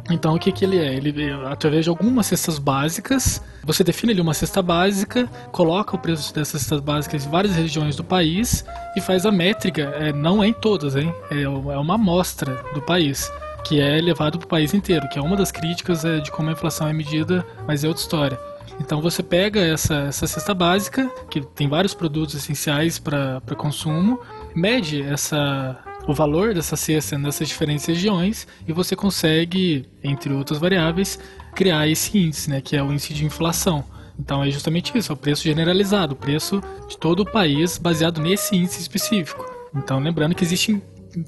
Então 0.10 0.36
o 0.36 0.40
que, 0.40 0.52
que 0.52 0.66
ele 0.66 0.78
é? 0.78 0.94
Ele, 0.96 1.32
através 1.46 1.84
de 1.84 1.90
algumas 1.90 2.26
cestas 2.26 2.58
básicas, 2.58 3.42
você 3.64 3.84
define 3.84 4.14
ali 4.14 4.22
uma 4.22 4.34
cesta 4.34 4.62
básica, 4.62 5.28
coloca 5.52 5.96
o 5.96 6.00
preço 6.00 6.34
dessas 6.34 6.62
cestas 6.62 6.80
básicas 6.80 7.26
em 7.26 7.30
várias 7.30 7.56
regiões 7.56 7.96
do 7.96 8.04
país 8.04 8.66
e 8.96 9.02
faz 9.02 9.26
a 9.26 9.32
métrica, 9.32 9.82
é, 10.00 10.12
não 10.12 10.44
é 10.44 10.48
em 10.48 10.54
todas, 10.54 10.96
hein? 10.96 11.14
É, 11.30 11.44
é 11.44 11.48
uma 11.50 11.96
amostra 11.96 12.64
do 12.74 12.82
país, 12.82 13.32
que 13.64 13.80
é 13.80 14.02
levado 14.02 14.40
para 14.40 14.46
o 14.46 14.50
país 14.50 14.74
inteiro, 14.74 15.08
que 15.10 15.20
é 15.20 15.22
uma 15.22 15.36
das 15.36 15.52
críticas 15.52 16.04
é, 16.04 16.20
de 16.20 16.32
como 16.32 16.50
a 16.50 16.54
inflação 16.54 16.88
é 16.88 16.94
medida, 16.94 17.46
mas 17.68 17.84
é 17.84 17.88
outra 17.88 18.02
história. 18.02 18.40
Então 18.80 19.02
você 19.02 19.22
pega 19.22 19.60
essa, 19.60 19.96
essa 20.08 20.26
cesta 20.26 20.54
básica, 20.54 21.10
que 21.30 21.42
tem 21.42 21.68
vários 21.68 21.94
produtos 21.94 22.34
essenciais 22.36 22.98
para 22.98 23.42
consumo, 23.58 24.20
mede 24.56 25.02
essa, 25.02 25.78
o 26.10 26.14
valor 26.14 26.56
dessa 26.56 26.76
cesta 26.76 27.20
nessas 27.20 27.48
diferentes 27.48 27.86
regiões 27.86 28.48
e 28.68 28.74
você 28.74 28.96
consegue, 28.96 29.88
entre 30.04 30.34
outras 30.34 30.58
variáveis, 30.58 31.20
criar 31.54 31.88
esse 31.88 32.18
índice, 32.18 32.50
né, 32.50 32.62
que 32.62 32.76
é 32.76 32.82
o 32.82 32.92
índice 32.92 33.14
de 33.14 33.24
inflação. 33.24 33.86
Então 34.18 34.44
é 34.44 34.50
justamente 34.50 34.98
isso, 34.98 35.12
é 35.12 35.14
o 35.14 35.18
preço 35.18 35.44
generalizado, 35.44 36.14
o 36.14 36.18
preço 36.18 36.64
de 36.88 36.98
todo 36.98 37.20
o 37.20 37.26
país 37.26 37.78
baseado 37.78 38.20
nesse 38.20 38.56
índice 38.56 38.82
específico. 38.82 39.46
Então 39.76 40.00
lembrando 40.00 40.34
que 40.34 40.44
existem 40.44 40.82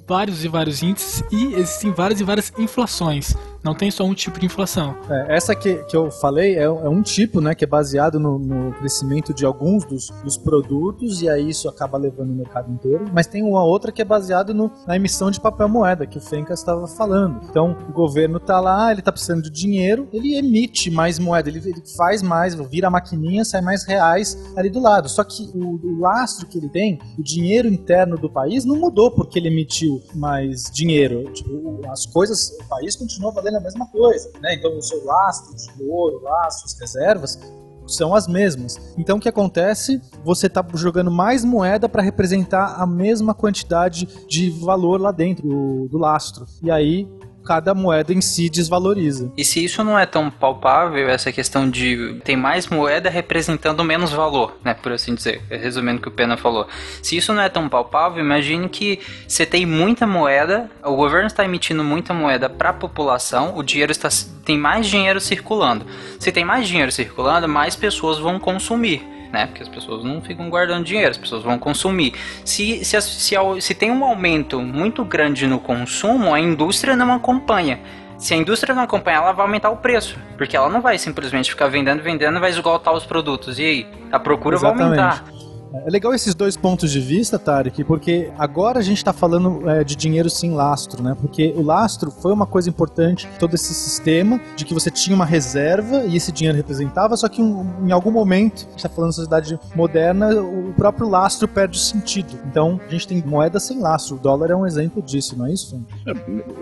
vários 0.08 0.44
e 0.44 0.48
vários 0.48 0.82
índices 0.82 1.24
e 1.32 1.54
existem 1.54 1.92
várias 1.92 2.20
e 2.20 2.24
várias 2.24 2.52
inflações. 2.58 3.36
Não 3.64 3.76
tem 3.76 3.92
só 3.92 4.04
um 4.04 4.14
tipo 4.14 4.40
de 4.40 4.46
inflação. 4.48 4.96
É, 5.10 5.36
essa 5.36 5.54
que, 5.56 5.76
que 5.84 5.96
eu 5.96 6.10
falei 6.10 6.56
é, 6.58 6.64
é 6.64 6.70
um 6.90 7.02
tipo, 7.02 7.40
né, 7.40 7.54
que 7.54 7.64
é 7.64 7.68
baseado 7.68 8.20
no, 8.20 8.40
no 8.40 8.72
crescimento 8.74 9.34
de 9.34 9.46
alguns 9.46 9.86
dos, 9.86 10.10
dos 10.24 10.36
produtos 10.36 11.22
e 11.22 11.30
aí 11.30 11.50
isso 11.50 11.70
acaba 11.70 11.98
levando 11.98 12.32
o 12.32 12.36
mercado 12.36 12.72
inteiro. 12.72 13.06
Mas 13.14 13.28
tem 13.28 13.44
uma 13.44 13.64
outra 13.64 13.92
que 13.92 14.02
é 14.02 14.06
baseado 14.06 14.52
no- 14.54 14.72
na 14.88 14.96
emissão 14.96 15.30
de 15.30 15.40
papel 15.40 15.70
moeda 15.70 16.08
que 16.08 16.18
o 16.18 16.22
Fencas 16.22 16.60
estava 16.60 16.88
falando. 16.88 17.40
Então 17.50 17.78
o 17.88 17.92
governo 17.94 18.40
tá 18.40 18.60
lá, 18.60 18.92
ele 18.92 19.02
tá 19.02 19.12
precisando 19.12 19.44
de 19.44 19.52
dinheiro, 19.52 20.08
ele 20.12 20.36
emite 20.36 20.90
mais 20.90 21.20
moeda, 21.20 21.48
ele, 21.50 21.60
ele 21.60 21.84
faz 21.96 22.24
mais, 22.24 22.56
vira 22.56 22.88
a 22.88 22.92
maquininha, 22.92 23.46
sai 23.46 23.62
mais 23.62 23.86
reais 23.86 24.38
ali 24.58 24.70
do 24.72 24.80
lado. 24.80 25.08
Só 25.08 25.24
que 25.24 25.44
o, 25.54 25.80
o 25.84 26.00
lastro 26.00 26.48
que 26.48 26.58
ele 26.58 26.70
tem, 26.70 26.98
o 27.18 27.22
dinheiro 27.22 27.68
interno 27.68 28.18
do 28.18 28.30
país 28.30 28.66
não 28.66 28.76
mudou 28.76 29.12
porque 29.12 29.38
ele 29.38 29.50
emitiu 29.50 30.02
mais 30.16 30.64
dinheiro. 30.74 31.32
Tipo, 31.32 31.80
as 31.90 32.08
coisas, 32.08 32.58
o 32.60 32.68
país 32.68 32.96
continua 32.96 33.32
valendo 33.32 33.51
a 33.58 33.62
mesma 33.62 33.88
coisa, 33.88 34.32
né? 34.42 34.56
Então 34.56 34.78
o 34.78 34.82
seu 34.82 35.04
lastro 35.06 35.56
de 35.56 35.84
ouro, 35.84 36.28
as 36.46 36.78
reservas 36.80 37.40
são 37.88 38.16
as 38.16 38.28
mesmas. 38.28 38.80
Então 38.98 39.18
o 39.18 39.20
que 39.20 39.30
acontece? 39.30 40.02
Você 40.24 40.48
está 40.48 40.66
jogando 40.74 41.12
mais 41.12 41.44
moeda 41.44 41.90
para 41.90 42.02
representar 42.02 42.76
a 42.82 42.86
mesma 42.86 43.34
quantidade 43.34 44.08
de 44.28 44.50
valor 44.50 45.00
lá 45.00 45.12
dentro 45.12 45.48
do, 45.48 45.88
do 45.90 45.98
lastro. 45.98 46.46
E 46.62 46.72
aí 46.72 47.08
cada 47.46 47.74
moeda 47.74 48.14
em 48.14 48.22
si 48.22 48.50
desvaloriza. 48.50 49.32
E 49.38 49.44
se 49.44 49.64
isso 49.64 49.84
não 49.84 49.98
é 49.98 50.06
tão 50.06 50.30
palpável, 50.30 51.10
essa 51.10 51.32
questão 51.32 51.70
de 51.70 52.20
tem 52.24 52.36
mais 52.36 52.68
moeda 52.68 53.10
representando 53.10 53.84
menos 53.84 54.12
valor, 54.12 54.58
né, 54.64 54.74
por 54.74 54.92
assim 54.92 55.16
dizer, 55.16 55.42
resumindo 55.50 56.00
o 56.00 56.02
que 56.02 56.08
o 56.08 56.12
Pena 56.12 56.38
falou. 56.38 56.68
Se 57.02 57.18
isso 57.18 57.34
não 57.34 57.42
é 57.42 57.50
tão 57.50 57.68
palpável, 57.68 58.24
imagine 58.24 58.70
que 58.70 59.00
você 59.28 59.46
tem 59.46 59.66
muita 59.66 60.06
moeda, 60.06 60.70
o 60.84 60.96
governo 60.96 61.28
está 61.28 61.44
emitindo 61.44 61.84
muita 61.84 62.14
moeda 62.14 62.50
para 62.50 62.70
a 62.70 62.74
população, 62.74 63.58
o 63.58 63.64
dinheiro 63.64 63.92
está 63.92 64.10
tem 64.46 64.58
mais 64.58 64.88
dinheiro 64.88 65.22
circulando. 65.22 65.86
Se 66.20 66.32
tem 66.32 66.44
mais 66.44 66.68
dinheiro 66.68 66.92
circulando, 66.92 67.48
mais 67.48 67.76
pessoas 67.76 68.18
vão 68.18 68.40
consumir 68.40 69.21
né? 69.32 69.48
Porque 69.48 69.64
as 69.64 69.70
pessoas 69.70 70.04
não 70.04 70.22
ficam 70.22 70.50
guardando 70.50 70.84
dinheiro, 70.84 71.12
as 71.12 71.18
pessoas 71.18 71.44
vão 71.44 71.58
consumir. 71.58 72.14
Se, 72.44 72.84
se, 72.84 73.02
se, 73.02 73.36
se 73.60 73.74
tem 73.74 73.92
um 73.92 74.04
aumento 74.04 74.62
muito 74.62 75.04
grande 75.04 75.48
no 75.48 75.60
consumo, 75.60 76.34
a 76.34 76.40
indústria 76.40 76.96
não 76.96 77.14
acompanha. 77.14 77.80
Se 78.18 78.36
a 78.36 78.38
indústria 78.38 78.76
não 78.76 78.84
acompanhar, 78.84 79.24
ela 79.24 79.32
vai 79.32 79.46
aumentar 79.46 79.72
o 79.72 79.78
preço. 79.78 80.16
Porque 80.38 80.56
ela 80.56 80.70
não 80.70 80.80
vai 80.80 80.98
simplesmente 80.98 81.50
ficar 81.50 81.68
vendendo, 81.68 82.04
vendendo 82.04 82.40
vai 82.40 82.52
esgotar 82.52 82.94
os 82.94 83.04
produtos. 83.04 83.58
E 83.58 83.64
aí? 83.64 83.88
A 84.12 84.20
procura 84.20 84.58
Exatamente. 84.58 84.96
vai 84.96 85.00
aumentar. 85.00 85.51
É 85.74 85.90
legal 85.90 86.14
esses 86.14 86.36
dois 86.36 86.58
pontos 86.58 86.92
de 86.92 87.00
vista, 87.00 87.40
Tarek, 87.40 87.84
porque 87.86 88.30
agora 88.38 88.80
a 88.80 88.82
gente 88.82 88.98
está 88.98 89.14
falando 89.14 89.70
é, 89.70 89.84
de 89.84 89.96
dinheiro 89.96 90.30
sem 90.30 90.52
lastro, 90.52 91.02
né? 91.02 91.16
Porque 91.20 91.54
o 91.56 91.62
lastro 91.62 92.12
foi 92.12 92.34
uma 92.34 92.46
coisa 92.46 92.70
importante, 92.70 93.28
todo 93.40 93.54
esse 93.54 93.74
sistema 93.74 94.40
de 94.56 94.66
que 94.66 94.74
você 94.74 94.92
tinha 94.92 95.16
uma 95.16 95.26
reserva 95.26 96.04
e 96.06 96.18
esse 96.18 96.32
dinheiro 96.32 96.58
representava, 96.58 97.16
só 97.16 97.30
que 97.30 97.42
um, 97.42 97.66
em 97.86 97.92
algum 97.92 98.12
momento, 98.12 98.66
a 98.68 98.70
gente 98.72 98.78
está 98.78 98.90
falando 98.90 99.12
de 99.12 99.16
sociedade 99.16 99.60
moderna, 99.74 100.30
o 100.42 100.74
próprio 100.76 101.08
lastro 101.08 101.48
perde 101.48 101.78
o 101.78 101.82
sentido. 101.82 102.38
Então 102.46 102.80
a 102.86 102.92
gente 102.92 103.08
tem 103.08 103.24
moeda 103.26 103.60
sem 103.60 103.80
lastro. 103.80 104.18
O 104.18 104.20
dólar 104.20 104.52
é 104.52 104.56
um 104.56 104.66
exemplo 104.66 105.02
disso, 105.02 105.38
não 105.38 105.46
é 105.46 105.54
isso? 105.54 105.82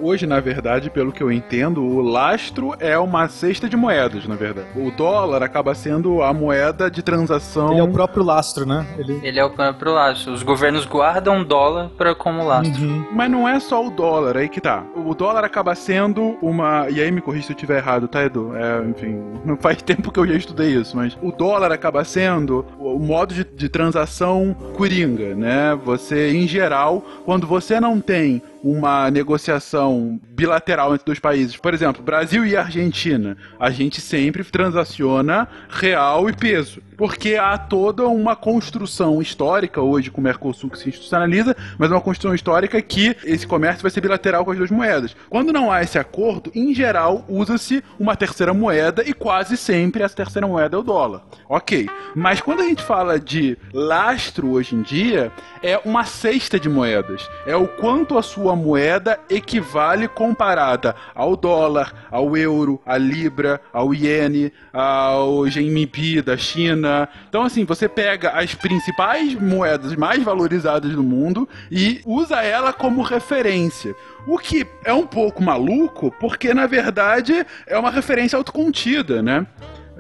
Hoje, 0.02 0.28
na 0.28 0.40
verdade, 0.40 0.90
pelo 0.90 1.12
que 1.12 1.24
eu 1.24 1.32
entendo, 1.32 1.82
o 1.82 2.02
lastro 2.02 2.76
é 2.80 2.98
uma 2.98 3.28
cesta 3.28 3.68
de 3.68 3.76
moedas, 3.76 4.28
na 4.28 4.36
verdade. 4.36 4.68
O 4.76 4.92
dólar 4.92 5.42
acaba 5.42 5.74
sendo 5.74 6.22
a 6.22 6.34
moeda 6.34 6.92
de 6.92 7.02
transação. 7.02 7.72
Ele 7.72 7.80
é 7.80 7.84
o 7.84 7.92
próprio 7.92 8.24
lastro, 8.24 8.66
né? 8.66 8.86
Ele... 9.00 9.20
Ele 9.24 9.40
é 9.40 9.44
o 9.44 9.50
próprio 9.50 9.94
lastro. 9.94 10.34
Os 10.34 10.44
governos 10.44 10.86
guardam 10.86 11.44
dólar 11.44 11.90
para 11.98 12.14
como 12.14 12.46
lastro. 12.46 12.84
Uhum. 12.84 13.06
Mas 13.12 13.32
não 13.32 13.48
é 13.48 13.60
só 13.60 13.86
o 13.86 13.90
dólar, 13.90 14.38
aí 14.38 14.50
que 14.50 14.60
tá. 14.60 14.84
O 14.96 15.14
dólar 15.16 15.44
acaba 15.44 15.74
sendo 15.76 16.38
uma. 16.42 16.90
E 16.90 17.02
aí 17.02 17.12
me 17.12 17.22
corrija 17.22 17.48
se 17.48 17.54
eu 17.54 17.56
estiver 17.56 17.78
errado, 17.78 18.08
tá, 18.08 18.24
Edu? 18.24 18.56
É, 18.56 18.86
enfim, 18.90 19.22
não 19.46 19.56
faz 19.58 19.82
tempo 19.82 20.12
que 20.12 20.20
eu 20.20 20.28
já 20.28 20.36
estudei 20.36 20.76
isso, 20.76 20.96
mas 20.96 21.18
o 21.22 21.32
dólar 21.32 21.72
acaba 21.72 22.04
sendo 22.04 22.66
o 22.78 23.00
modo 23.00 23.34
de, 23.34 23.44
de 23.44 23.70
transação 23.70 24.56
coringa, 24.76 25.36
né? 25.36 25.80
Você, 25.86 26.32
em 26.32 26.48
geral, 26.48 27.04
quando 27.26 27.48
você 27.48 27.80
não 27.80 28.02
tem 28.02 28.42
uma 28.64 29.10
negociação 29.10 30.20
bilateral 30.30 30.94
entre 30.94 31.06
dois 31.06 31.20
países. 31.20 31.56
Por 31.56 31.74
exemplo, 31.74 32.04
Brasil 32.04 32.46
e 32.46 32.56
Argentina. 32.56 33.38
A 33.60 33.70
gente 33.70 34.02
sempre 34.02 34.44
transaciona 34.44 35.48
real 35.70 36.30
e 36.30 36.34
peso. 36.34 36.82
Porque 36.98 37.36
há 37.36 37.58
toda 37.58 38.06
uma 38.08 38.36
construção 38.36 39.22
histórica 39.22 39.82
hoje 39.82 40.12
com 40.12 40.20
o 40.20 40.24
Mercosul 40.24 40.70
que 40.70 40.78
se 40.78 40.90
institucionaliza, 40.90 41.56
mas 41.78 41.90
uma 41.90 42.02
construção 42.02 42.36
histórica 42.36 42.82
que 42.82 43.16
esse 43.24 43.48
comércio 43.48 43.82
vai 43.82 43.90
ser 43.90 44.02
bilateral 44.02 44.44
com 44.44 44.52
as 44.52 44.58
duas 44.58 44.70
moedas. 44.70 45.16
Quando 45.30 45.54
não 45.54 45.72
há 45.72 45.82
esse 45.82 45.98
acordo, 45.98 46.52
em 46.54 46.74
geral, 46.76 47.24
usa-se 47.30 47.82
uma 47.98 48.18
terceira 48.18 48.54
moeda 48.54 49.02
e 49.08 49.14
quase 49.14 49.56
sempre 49.56 50.04
essa 50.04 50.16
terceira 50.16 50.46
moeda 50.46 50.76
é 50.76 50.80
o 50.80 50.84
dólar. 50.84 51.24
Ok. 51.48 51.90
Mas 52.14 52.42
quando 52.42 52.62
a 52.62 52.66
gente 52.66 52.84
fala 52.84 53.18
de 53.18 53.58
lastro 53.74 54.52
hoje 54.52 54.76
em 54.76 54.82
dia, 54.82 55.32
é 55.64 55.80
uma 55.86 56.04
cesta 56.04 56.60
de 56.60 56.68
moedas. 56.68 57.30
É 57.46 57.56
o 57.56 57.68
quanto 57.68 58.18
a 58.18 58.22
sua 58.22 58.49
moeda 58.56 59.20
equivale 59.30 60.08
comparada 60.08 60.96
ao 61.14 61.36
dólar, 61.36 62.08
ao 62.12 62.36
euro, 62.36 62.82
à 62.86 62.98
libra, 62.98 63.62
ao 63.72 63.94
iene, 63.94 64.52
ao 64.74 65.44
GMP 65.44 66.22
da 66.22 66.38
China. 66.38 67.08
Então, 67.28 67.44
assim, 67.44 67.66
você 67.66 67.88
pega 67.88 68.32
as 68.32 68.54
principais 68.54 69.36
moedas 69.36 69.96
mais 69.96 70.24
valorizadas 70.24 70.92
do 70.92 71.04
mundo 71.04 71.48
e 71.72 72.02
usa 72.06 72.42
ela 72.42 72.74
como 72.74 73.02
referência. 73.02 73.96
O 74.28 74.38
que 74.38 74.68
é 74.84 74.94
um 74.94 75.08
pouco 75.08 75.42
maluco, 75.42 76.14
porque 76.20 76.54
na 76.54 76.68
verdade 76.68 77.46
é 77.66 77.78
uma 77.78 77.90
referência 77.90 78.38
autocontida, 78.38 79.22
né? 79.22 79.46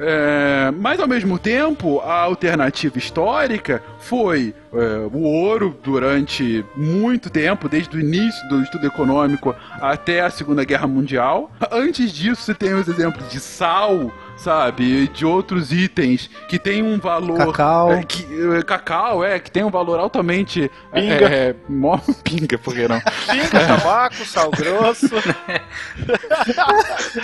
É, 0.01 0.71
mas 0.71 0.97
ao 0.99 1.07
mesmo 1.07 1.37
tempo, 1.37 1.99
a 1.99 2.21
alternativa 2.21 2.97
histórica 2.97 3.83
foi 3.99 4.55
é, 4.73 4.77
o 5.11 5.23
ouro 5.23 5.77
durante 5.83 6.65
muito 6.75 7.29
tempo, 7.29 7.67
desde 7.67 7.97
o 7.97 7.99
início 7.99 8.47
do 8.47 8.61
estudo 8.63 8.87
econômico 8.87 9.53
até 9.81 10.21
a 10.21 10.29
Segunda 10.29 10.63
Guerra 10.63 10.87
Mundial. 10.87 11.51
Antes 11.69 12.13
disso, 12.13 12.43
você 12.43 12.53
tem 12.53 12.73
os 12.73 12.87
exemplos 12.87 13.29
de 13.29 13.41
sal, 13.41 14.09
sabe? 14.39 15.07
De 15.07 15.25
outros 15.25 15.71
itens 15.71 16.29
que 16.47 16.57
tem 16.57 16.81
um 16.81 16.97
valor. 16.99 17.37
Cacau. 17.37 17.93
É, 17.93 18.03
que, 18.03 18.25
é, 18.57 18.61
cacau, 18.63 19.23
é, 19.23 19.39
que 19.39 19.51
tem 19.51 19.63
um 19.63 19.69
valor 19.69 19.99
altamente. 19.99 20.71
Pinga. 20.93 21.25
É, 21.29 21.55
mó, 21.67 21.97
pinga, 22.23 22.57
por 22.57 22.73
que 22.73 22.87
não? 22.87 22.99
Pinga, 22.99 23.67
tabaco, 23.67 24.25
sal 24.25 24.49
grosso. 24.51 25.07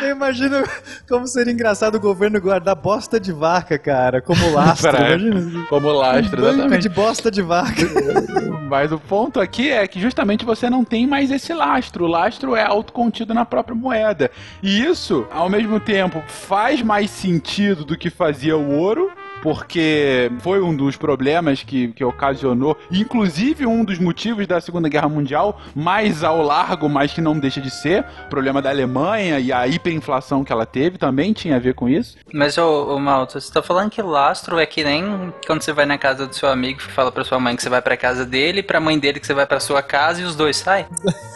Eu 0.01 0.11
imagino 0.11 0.63
como 1.07 1.27
seria 1.27 1.53
engraçado 1.53 1.95
o 1.95 1.99
governo 1.99 2.39
guardar 2.41 2.75
bosta 2.75 3.19
de 3.19 3.31
vaca, 3.31 3.77
cara, 3.77 4.21
como 4.21 4.51
lastro. 4.51 4.95
Imagina. 4.95 5.65
Como 5.67 5.91
lastro, 5.91 6.39
um 6.39 6.41
banco 6.41 6.53
exatamente. 6.55 6.81
de 6.81 6.89
bosta 6.89 7.31
de 7.31 7.41
vaca. 7.41 7.81
Mas 8.67 8.91
o 8.91 8.99
ponto 8.99 9.39
aqui 9.39 9.69
é 9.69 9.87
que 9.87 9.99
justamente 9.99 10.43
você 10.43 10.69
não 10.69 10.83
tem 10.83 11.05
mais 11.05 11.31
esse 11.31 11.53
lastro. 11.53 12.05
O 12.05 12.07
lastro 12.07 12.55
é 12.55 12.63
autocontido 12.63 13.33
na 13.33 13.45
própria 13.45 13.75
moeda. 13.75 14.31
E 14.61 14.83
isso, 14.83 15.27
ao 15.31 15.49
mesmo 15.49 15.79
tempo, 15.79 16.21
faz 16.27 16.81
mais 16.81 17.04
sentido 17.07 17.85
do 17.85 17.97
que 17.97 18.09
fazia 18.09 18.57
o 18.57 18.77
ouro. 18.77 19.11
Porque 19.45 20.31
foi 20.39 20.59
um 20.59 20.75
dos 20.75 20.97
problemas 20.97 21.61
que, 21.61 21.89
que 21.89 22.03
ocasionou, 22.03 22.75
inclusive 22.91 23.63
um 23.67 23.85
dos 23.85 23.99
motivos 23.99 24.47
da 24.47 24.59
Segunda 24.59 24.89
Guerra 24.89 25.07
Mundial, 25.07 25.61
mais 25.75 26.23
ao 26.23 26.41
largo, 26.41 26.89
mas 26.89 27.13
que 27.13 27.21
não 27.21 27.37
deixa 27.37 27.61
de 27.61 27.69
ser, 27.69 28.03
o 28.25 28.29
problema 28.29 28.59
da 28.59 28.71
Alemanha 28.71 29.39
e 29.39 29.53
a 29.53 29.67
hiperinflação 29.67 30.43
que 30.43 30.51
ela 30.51 30.65
teve 30.65 30.97
também 30.97 31.31
tinha 31.31 31.57
a 31.57 31.59
ver 31.59 31.75
com 31.75 31.87
isso. 31.87 32.17
Mas, 32.33 32.57
ô, 32.57 32.95
ô 32.95 32.99
Malta, 32.99 33.39
você 33.39 33.53
tá 33.53 33.61
falando 33.61 33.91
que 33.91 34.01
lastro 34.01 34.57
é 34.57 34.65
que 34.65 34.83
nem 34.83 35.31
quando 35.45 35.61
você 35.61 35.71
vai 35.71 35.85
na 35.85 35.99
casa 35.99 36.25
do 36.25 36.35
seu 36.35 36.49
amigo 36.49 36.79
e 36.79 36.91
fala 36.91 37.11
pra 37.11 37.23
sua 37.23 37.39
mãe 37.39 37.55
que 37.55 37.61
você 37.61 37.69
vai 37.69 37.83
pra 37.83 37.95
casa 37.95 38.25
dele, 38.25 38.63
pra 38.63 38.79
mãe 38.79 38.97
dele 38.97 39.19
que 39.19 39.27
você 39.27 39.33
vai 39.35 39.45
pra 39.45 39.59
sua 39.59 39.83
casa 39.83 40.23
e 40.23 40.23
os 40.23 40.35
dois 40.35 40.57
saem? 40.57 40.87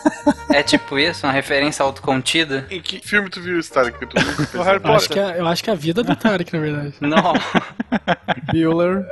é 0.51 0.63
tipo 0.63 0.97
isso? 0.97 1.27
Uma 1.27 1.31
referência 1.31 1.85
autocontida? 1.85 2.65
Em 2.71 2.81
que 2.81 3.05
filme 3.07 3.29
tu 3.29 3.39
viu 3.39 3.59
isso, 3.59 3.71
Tarek? 3.71 3.99
Que 3.99 4.07
tu 4.07 4.15
nunca 4.19 4.63
Harry 4.65 4.81
Eu 4.83 4.93
acho, 4.93 5.09
que 5.09 5.19
é, 5.19 5.39
eu 5.39 5.45
acho 5.45 5.63
que 5.63 5.69
é 5.69 5.73
a 5.73 5.75
vida 5.75 6.01
do 6.01 6.15
Tarek, 6.15 6.51
na 6.51 6.59
verdade. 6.59 6.93
Não. 6.99 7.33
Bueller. 8.51 9.05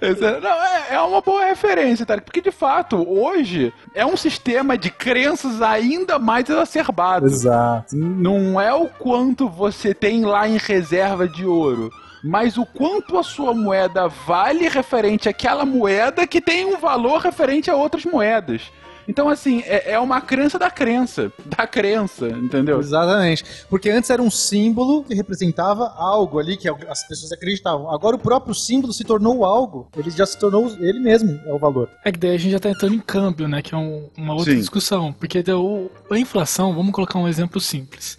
É- 0.00 0.40
Não, 0.40 0.50
é, 0.64 0.94
é 0.94 1.00
uma 1.00 1.20
boa 1.20 1.44
referência, 1.46 2.04
Tarek, 2.06 2.24
porque 2.24 2.40
de 2.40 2.50
fato, 2.50 2.96
hoje 3.08 3.72
é 3.94 4.04
um 4.04 4.16
sistema 4.16 4.76
de 4.76 4.90
crenças 4.90 5.62
ainda 5.62 6.18
mais 6.18 6.48
exacerbado. 6.48 7.26
Exato. 7.26 7.96
Não 7.96 8.60
é 8.60 8.72
o 8.74 8.88
quanto 8.88 9.48
você 9.48 9.94
tem 9.94 10.24
lá 10.24 10.48
em 10.48 10.56
reserva 10.58 11.26
de 11.28 11.44
ouro. 11.44 11.90
Mas 12.24 12.56
o 12.58 12.66
quanto 12.66 13.18
a 13.18 13.22
sua 13.22 13.54
moeda 13.54 14.08
vale 14.08 14.68
referente 14.68 15.28
àquela 15.28 15.64
moeda 15.64 16.26
que 16.26 16.40
tem 16.40 16.64
um 16.64 16.76
valor 16.78 17.20
referente 17.20 17.70
a 17.70 17.76
outras 17.76 18.04
moedas. 18.04 18.62
Então, 19.08 19.28
assim, 19.28 19.62
é, 19.66 19.92
é 19.92 19.98
uma 20.00 20.20
crença 20.20 20.58
da 20.58 20.70
crença. 20.70 21.32
Da 21.44 21.66
crença, 21.66 22.28
entendeu? 22.28 22.80
Exatamente. 22.80 23.44
Porque 23.68 23.88
antes 23.90 24.10
era 24.10 24.20
um 24.20 24.30
símbolo 24.30 25.04
que 25.04 25.14
representava 25.14 25.88
algo 25.96 26.38
ali 26.38 26.56
que 26.56 26.68
as 26.68 27.06
pessoas 27.06 27.30
acreditavam. 27.32 27.90
Agora 27.90 28.16
o 28.16 28.18
próprio 28.18 28.54
símbolo 28.54 28.92
se 28.92 29.04
tornou 29.04 29.44
algo. 29.44 29.88
Ele 29.96 30.10
já 30.10 30.26
se 30.26 30.38
tornou 30.38 30.68
ele 30.80 30.98
mesmo, 30.98 31.40
é 31.46 31.52
o 31.52 31.58
valor. 31.58 31.88
É 32.04 32.10
que 32.10 32.18
daí 32.18 32.34
a 32.34 32.38
gente 32.38 32.52
já 32.52 32.58
tá 32.58 32.68
entrando 32.70 32.94
em 32.94 33.00
câmbio, 33.00 33.46
né? 33.46 33.62
Que 33.62 33.74
é 33.74 33.78
um- 33.78 34.08
uma 34.16 34.34
outra 34.34 34.52
Sim. 34.52 34.58
discussão. 34.58 35.12
Porque 35.12 35.42
deu, 35.42 35.90
a 36.10 36.18
inflação, 36.18 36.74
vamos 36.74 36.92
colocar 36.92 37.18
um 37.18 37.28
exemplo 37.28 37.60
simples. 37.60 38.18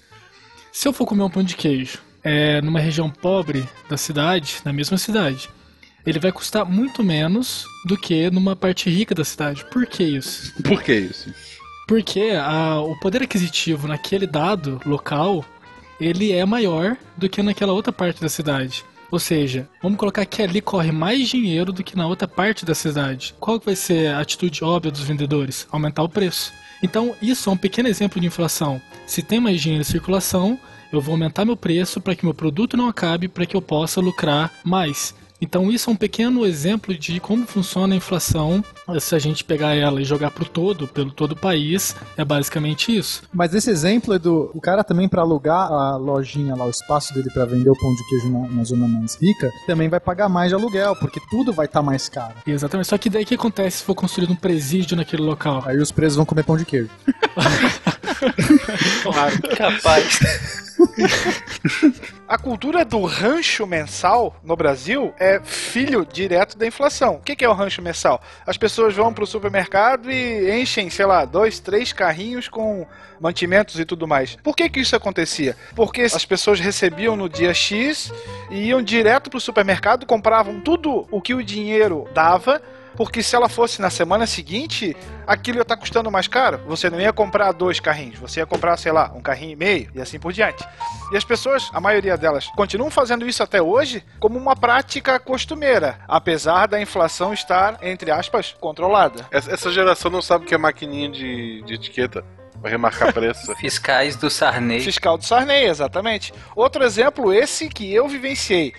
Se 0.72 0.88
eu 0.88 0.94
for 0.94 1.06
comer 1.06 1.24
um 1.24 1.30
pão 1.30 1.44
de 1.44 1.56
queijo 1.56 2.00
é, 2.24 2.62
numa 2.62 2.80
região 2.80 3.10
pobre 3.10 3.68
da 3.90 3.98
cidade, 3.98 4.58
na 4.66 4.72
mesma 4.74 4.98
cidade, 4.98 5.50
ele 6.08 6.20
vai 6.20 6.32
custar 6.32 6.66
muito 6.66 7.04
menos 7.04 7.66
do 7.86 7.98
que 7.98 8.30
numa 8.32 8.56
parte 8.56 8.90
rica 8.90 9.14
da 9.14 9.24
cidade. 9.26 9.66
Por 9.66 9.86
que 9.86 10.04
isso? 10.04 10.54
Por 10.64 10.82
que 10.82 10.94
isso? 10.96 11.32
Porque 11.88 12.32
a- 12.42 12.82
o 12.82 12.98
poder 13.00 13.24
aquisitivo 13.24 13.88
naquele 13.88 14.26
dado 14.26 14.80
local, 14.86 15.46
ele 16.00 16.32
é 16.32 16.46
maior 16.46 16.98
do 17.16 17.30
que 17.30 17.44
naquela 17.44 17.74
outra 17.74 17.92
parte 17.94 18.22
da 18.22 18.30
cidade. 18.30 18.84
Ou 19.10 19.20
seja, 19.20 19.70
vamos 19.82 19.98
colocar 19.98 20.26
que 20.26 20.42
ali 20.42 20.60
corre 20.60 20.92
mais 20.92 21.30
dinheiro 21.30 21.72
do 21.72 21.84
que 21.84 21.96
na 21.96 22.06
outra 22.08 22.28
parte 22.28 22.66
da 22.66 22.76
cidade. 22.76 23.34
Qual 23.40 23.58
que 23.60 23.66
vai 23.66 23.76
ser 23.76 24.08
a 24.08 24.20
atitude 24.20 24.64
óbvia 24.64 24.92
dos 24.92 25.02
vendedores? 25.02 25.66
Aumentar 25.72 26.04
o 26.04 26.10
preço. 26.10 26.52
Então, 26.84 27.16
isso 27.22 27.50
é 27.50 27.54
um 27.54 27.58
pequeno 27.58 27.88
exemplo 27.88 28.20
de 28.20 28.28
inflação. 28.28 28.82
Se 29.06 29.22
tem 29.22 29.40
mais 29.40 29.62
dinheiro 29.62 29.82
em 29.82 29.86
circulação, 29.86 30.60
eu 30.92 31.00
vou 31.02 31.14
aumentar 31.14 31.46
meu 31.46 31.56
preço 31.56 32.02
para 32.02 32.16
que 32.16 32.26
meu 32.26 32.34
produto 32.34 32.76
não 32.76 32.88
acabe, 32.90 33.30
para 33.30 33.46
que 33.46 33.56
eu 33.56 33.62
possa 33.62 34.02
lucrar 34.02 34.52
mais. 34.64 35.16
Então 35.40 35.72
isso 35.72 35.90
é 35.90 35.94
um 35.94 35.96
pequeno 35.96 36.46
exemplo 36.46 36.96
de 36.98 37.20
como 37.20 37.46
funciona 37.46 37.94
a 37.94 37.98
inflação. 37.98 38.64
Se 39.00 39.16
a 39.16 39.20
gente 39.20 39.44
pegar 39.44 39.76
ela 39.76 40.02
e 40.02 40.06
jogar 40.06 40.32
pro 40.32 40.46
todo, 40.46 40.88
pelo 40.88 41.12
todo 41.12 41.34
o 41.34 41.36
país, 41.36 41.96
é 42.16 42.26
basicamente 42.26 42.96
isso. 42.96 43.24
Mas 43.34 43.54
esse 43.54 43.70
exemplo 43.70 44.14
é 44.14 44.20
do 44.20 44.50
o 44.54 44.62
cara 44.62 44.84
também 44.84 45.08
para 45.08 45.22
alugar 45.22 45.72
a 45.72 45.96
lojinha 45.96 46.56
lá, 46.56 46.66
o 46.66 46.70
espaço 46.70 47.14
dele 47.14 47.30
para 47.32 47.46
vender 47.46 47.70
o 47.70 47.78
pão 47.78 47.94
de 47.94 48.08
queijo 48.10 48.30
na, 48.30 48.48
na, 48.48 48.64
zona 48.64 48.88
mais 48.88 49.16
rica, 49.16 49.52
também 49.66 49.90
vai 49.90 50.00
pagar 50.00 50.30
mais 50.30 50.50
de 50.50 50.56
aluguel, 50.56 50.96
porque 50.96 51.20
tudo 51.30 51.54
vai 51.54 51.66
estar 51.66 51.80
tá 51.80 51.86
mais 51.86 52.10
caro. 52.10 52.34
Exatamente. 52.46 52.88
Só 52.88 52.98
que 52.98 53.10
daí 53.10 53.24
o 53.24 53.26
que 53.26 53.36
acontece 53.36 53.78
se 53.78 53.84
for 53.84 53.96
construído 53.96 54.32
um 54.32 54.36
presídio 54.36 54.98
naquele 54.98 55.22
local? 55.22 55.64
Aí 55.66 55.78
os 55.78 55.92
presos 55.92 56.16
vão 56.16 56.26
comer 56.26 56.44
pão 56.44 56.58
de 56.58 56.66
queijo. 56.66 56.90
claro, 59.04 59.42
capaz. 59.56 60.67
A 62.28 62.38
cultura 62.38 62.84
do 62.84 63.04
rancho 63.06 63.66
mensal 63.66 64.36
no 64.44 64.56
Brasil 64.56 65.14
é 65.18 65.40
filho 65.42 66.06
direto 66.06 66.58
da 66.58 66.68
inflação. 66.68 67.16
O 67.16 67.20
que 67.20 67.44
é 67.44 67.48
o 67.48 67.54
rancho 67.54 67.82
mensal? 67.82 68.22
As 68.46 68.58
pessoas 68.58 68.94
vão 68.94 69.14
para 69.14 69.24
o 69.24 69.28
supermercado 69.28 70.12
e 70.12 70.60
enchem, 70.60 70.90
sei 70.90 71.06
lá, 71.06 71.24
dois, 71.24 71.60
três 71.60 71.94
carrinhos 71.94 72.50
com 72.50 72.86
mantimentos 73.20 73.80
e 73.80 73.86
tudo 73.86 74.08
mais. 74.08 74.36
Por 74.44 74.56
que, 74.56 74.70
que 74.70 74.80
isso 74.80 74.96
acontecia? 74.96 75.56
Porque 75.76 76.02
as 76.02 76.26
pessoas 76.26 76.60
recebiam 76.60 77.16
no 77.16 77.30
dia 77.30 77.54
X 77.54 78.12
e 78.52 78.68
iam 78.68 78.82
direto 78.82 79.30
para 79.30 79.38
o 79.38 79.42
supermercado, 79.42 80.06
compravam 80.06 80.60
tudo 80.60 81.08
o 81.10 81.22
que 81.22 81.34
o 81.34 81.44
dinheiro 81.44 82.08
dava 82.14 82.62
porque 82.98 83.22
se 83.22 83.36
ela 83.36 83.48
fosse 83.48 83.80
na 83.80 83.92
semana 83.92 84.26
seguinte, 84.26 84.98
aquilo 85.26 85.60
ia 85.60 85.62
estar 85.62 85.76
tá 85.76 85.80
custando 85.80 86.12
mais 86.12 86.28
caro. 86.28 86.60
Você 86.66 86.90
não 86.90 87.00
ia 87.00 87.14
comprar 87.14 87.52
dois 87.52 87.80
carrinhos, 87.80 88.18
você 88.18 88.40
ia 88.40 88.46
comprar, 88.46 88.76
sei 88.76 88.92
lá, 88.92 89.14
um 89.16 89.22
carrinho 89.22 89.52
e 89.52 89.56
meio 89.56 89.92
e 89.94 90.02
assim 90.02 90.20
por 90.20 90.34
diante. 90.34 90.68
E 91.12 91.16
as 91.16 91.24
pessoas, 91.24 91.70
a 91.72 91.80
maioria 91.80 92.18
delas, 92.18 92.48
continuam 92.56 92.90
fazendo 92.90 93.28
isso 93.28 93.44
até 93.44 93.62
hoje 93.62 94.04
como 94.20 94.38
uma 94.38 94.56
prática 94.56 95.20
costumeira, 95.20 96.00
apesar 96.08 96.66
da 96.66 96.82
inflação 96.82 97.32
estar, 97.34 97.78
entre 97.84 98.10
aspas, 98.10 98.56
controlada. 98.60 99.28
Essa 99.32 99.72
geração 99.72 100.10
não 100.10 100.22
sabe 100.22 100.46
o 100.46 100.48
que 100.48 100.56
é 100.56 100.58
maquininha 100.58 101.10
de, 101.10 101.62
de 101.62 101.76
etiqueta. 101.76 102.26
Vai 102.60 102.72
remarcar 102.72 103.14
preço. 103.14 103.54
Fiscais 103.62 104.16
do 104.16 104.32
Sarney. 104.32 104.80
Fiscal 104.80 105.20
do 105.20 105.24
Sarney, 105.24 105.66
exatamente. 105.66 106.34
Outro 106.56 106.84
exemplo, 106.84 107.32
esse 107.32 107.70
que 107.70 107.94
eu 107.94 108.08
vivenciei 108.08 108.74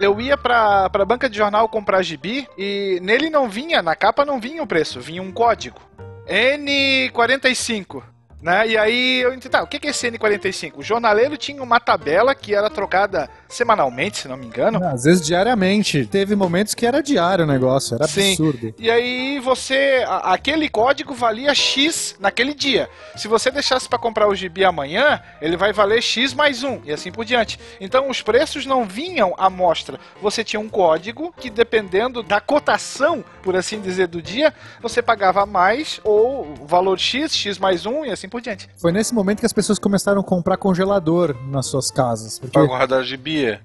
eu 0.00 0.20
ia 0.20 0.36
pra, 0.36 0.88
pra 0.90 1.04
banca 1.04 1.28
de 1.28 1.36
jornal 1.36 1.68
comprar 1.68 2.02
gibi 2.02 2.46
e 2.58 2.98
nele 3.02 3.30
não 3.30 3.48
vinha, 3.48 3.82
na 3.82 3.94
capa 3.94 4.24
não 4.24 4.40
vinha 4.40 4.62
o 4.62 4.66
preço, 4.66 5.00
vinha 5.00 5.22
um 5.22 5.32
código. 5.32 5.80
N45. 6.26 8.13
Né? 8.44 8.68
E 8.68 8.76
aí 8.76 9.22
eu 9.22 9.30
entendi, 9.30 9.48
tá, 9.48 9.62
o 9.62 9.66
que 9.66 9.86
é 9.86 9.90
esse 9.90 10.06
N45? 10.06 10.72
O 10.76 10.82
jornaleiro 10.82 11.34
tinha 11.34 11.62
uma 11.62 11.80
tabela 11.80 12.34
que 12.34 12.54
era 12.54 12.68
trocada 12.68 13.26
semanalmente, 13.48 14.18
se 14.18 14.28
não 14.28 14.36
me 14.36 14.44
engano. 14.44 14.84
Às 14.86 15.04
vezes 15.04 15.24
diariamente. 15.24 16.04
Teve 16.04 16.36
momentos 16.36 16.74
que 16.74 16.84
era 16.84 17.02
diário 17.02 17.46
o 17.46 17.48
negócio, 17.48 17.94
era 17.94 18.06
Sim. 18.06 18.32
absurdo. 18.32 18.74
E 18.78 18.90
aí 18.90 19.40
você, 19.40 20.04
a, 20.06 20.34
aquele 20.34 20.68
código 20.68 21.14
valia 21.14 21.54
X 21.54 22.16
naquele 22.20 22.52
dia. 22.52 22.90
Se 23.16 23.28
você 23.28 23.50
deixasse 23.50 23.88
para 23.88 23.98
comprar 23.98 24.28
o 24.28 24.34
gibi 24.34 24.62
amanhã, 24.62 25.22
ele 25.40 25.56
vai 25.56 25.72
valer 25.72 26.02
X 26.02 26.34
mais 26.34 26.62
um, 26.62 26.82
e 26.84 26.92
assim 26.92 27.10
por 27.10 27.24
diante. 27.24 27.58
Então 27.80 28.10
os 28.10 28.20
preços 28.20 28.66
não 28.66 28.84
vinham 28.84 29.32
à 29.38 29.48
mostra. 29.48 29.98
Você 30.20 30.44
tinha 30.44 30.60
um 30.60 30.68
código 30.68 31.32
que 31.40 31.48
dependendo 31.48 32.22
da 32.22 32.42
cotação, 32.42 33.24
por 33.42 33.56
assim 33.56 33.80
dizer, 33.80 34.06
do 34.06 34.20
dia, 34.20 34.52
você 34.82 35.00
pagava 35.00 35.46
mais 35.46 35.98
ou 36.04 36.43
valor 36.66 36.98
X, 36.98 37.34
X 37.34 37.58
mais 37.58 37.86
um, 37.86 38.04
e 38.04 38.10
assim 38.10 38.28
por 38.28 38.40
diante. 38.40 38.68
Foi 38.76 38.92
nesse 38.92 39.14
momento 39.14 39.40
que 39.40 39.46
as 39.46 39.52
pessoas 39.52 39.78
começaram 39.78 40.20
a 40.20 40.24
comprar 40.24 40.56
congelador 40.56 41.36
nas 41.48 41.66
suas 41.66 41.90
casas. 41.90 42.38
Porque... 42.38 42.52
Pra 42.52 42.64
guardar 42.64 43.02
gibi. 43.04 43.58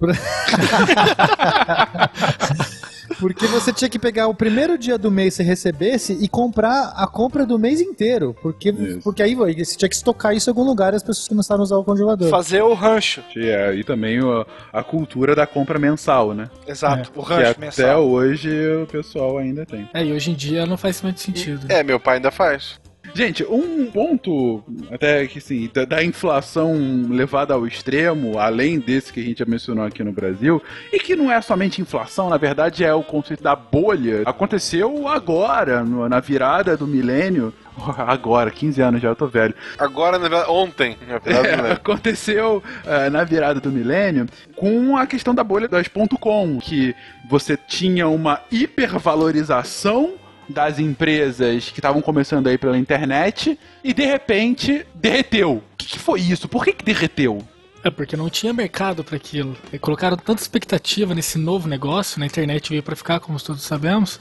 Porque 3.20 3.46
você 3.46 3.70
tinha 3.70 3.88
que 3.88 3.98
pegar 3.98 4.28
o 4.28 4.34
primeiro 4.34 4.78
dia 4.78 4.96
do 4.96 5.10
mês 5.10 5.36
que 5.36 5.42
você 5.42 5.48
recebesse 5.48 6.14
e 6.20 6.26
comprar 6.26 6.94
a 6.96 7.06
compra 7.06 7.44
do 7.44 7.58
mês 7.58 7.80
inteiro. 7.80 8.34
Porque, 8.40 8.72
porque 9.04 9.22
aí 9.22 9.34
você 9.34 9.76
tinha 9.76 9.88
que 9.88 9.94
estocar 9.94 10.34
isso 10.34 10.48
em 10.48 10.52
algum 10.52 10.64
lugar 10.64 10.94
e 10.94 10.96
as 10.96 11.02
pessoas 11.02 11.28
começaram 11.28 11.60
a 11.60 11.64
usar 11.64 11.76
o 11.76 11.84
congelador. 11.84 12.30
Fazer 12.30 12.62
o 12.62 12.72
rancho. 12.72 13.22
É, 13.36 13.74
e 13.74 13.84
também 13.84 14.18
a, 14.20 14.46
a 14.80 14.82
cultura 14.82 15.34
da 15.34 15.46
compra 15.46 15.78
mensal, 15.78 16.32
né? 16.34 16.48
Exato, 16.66 17.12
é. 17.14 17.18
o 17.18 17.22
rancho 17.22 17.54
que 17.54 17.60
mensal. 17.60 17.84
Até 17.84 17.96
hoje 17.96 18.50
o 18.82 18.86
pessoal 18.86 19.36
ainda 19.36 19.66
tem. 19.66 19.88
É, 19.92 20.02
e 20.02 20.12
hoje 20.12 20.30
em 20.30 20.34
dia 20.34 20.64
não 20.64 20.78
faz 20.78 21.02
muito 21.02 21.20
sentido. 21.20 21.66
É, 21.68 21.82
meu 21.82 22.00
pai 22.00 22.16
ainda 22.16 22.30
faz. 22.30 22.79
Gente, 23.14 23.44
um 23.44 23.90
ponto 23.90 24.62
até 24.90 25.26
que 25.26 25.40
sim, 25.40 25.70
da, 25.72 25.84
da, 25.84 26.04
inflação 26.04 27.06
levada 27.08 27.54
ao 27.54 27.66
extremo, 27.66 28.38
além 28.38 28.78
desse 28.78 29.12
que 29.12 29.20
a 29.20 29.22
gente 29.22 29.38
já 29.38 29.44
mencionou 29.44 29.84
aqui 29.84 30.02
no 30.02 30.12
Brasil, 30.12 30.62
e 30.92 30.98
que 30.98 31.16
não 31.16 31.30
é 31.30 31.40
somente 31.40 31.80
inflação, 31.80 32.28
na 32.28 32.36
verdade 32.36 32.84
é 32.84 32.94
o 32.94 33.02
conceito 33.02 33.42
da 33.42 33.56
bolha. 33.56 34.22
Aconteceu 34.24 35.08
agora, 35.08 35.82
no, 35.84 36.08
na 36.08 36.20
virada 36.20 36.76
do 36.76 36.86
milênio, 36.86 37.52
Agora, 37.96 38.50
15 38.50 38.82
anos 38.82 39.00
já, 39.00 39.08
eu 39.08 39.16
tô 39.16 39.26
velho. 39.26 39.54
Agora, 39.78 40.18
ontem, 40.50 40.96
é, 41.08 41.32
milênio. 41.32 41.72
Aconteceu 41.72 42.62
uh, 42.84 43.10
na 43.10 43.24
virada 43.24 43.60
do 43.60 43.70
milênio 43.70 44.26
com 44.56 44.96
a 44.96 45.06
questão 45.06 45.34
da 45.34 45.42
bolha 45.42 45.68
das 45.68 45.88
.com, 46.20 46.58
que 46.60 46.94
você 47.28 47.56
tinha 47.56 48.08
uma 48.08 48.40
hipervalorização 48.50 50.14
das 50.50 50.78
empresas 50.78 51.70
que 51.70 51.78
estavam 51.78 52.02
começando 52.02 52.46
aí 52.46 52.58
pela 52.58 52.76
internet 52.76 53.58
e 53.82 53.92
de 53.92 54.04
repente 54.04 54.86
derreteu. 54.94 55.62
O 55.72 55.76
que, 55.76 55.86
que 55.86 55.98
foi 55.98 56.20
isso? 56.20 56.48
Por 56.48 56.64
que, 56.64 56.72
que 56.72 56.84
derreteu? 56.84 57.42
É 57.82 57.90
porque 57.90 58.16
não 58.16 58.28
tinha 58.28 58.52
mercado 58.52 59.02
para 59.02 59.16
aquilo. 59.16 59.56
E 59.72 59.78
colocaram 59.78 60.16
tanta 60.16 60.42
expectativa 60.42 61.14
nesse 61.14 61.38
novo 61.38 61.66
negócio, 61.66 62.20
na 62.20 62.26
internet 62.26 62.68
veio 62.68 62.82
para 62.82 62.94
ficar, 62.94 63.20
como 63.20 63.40
todos 63.40 63.62
sabemos, 63.62 64.20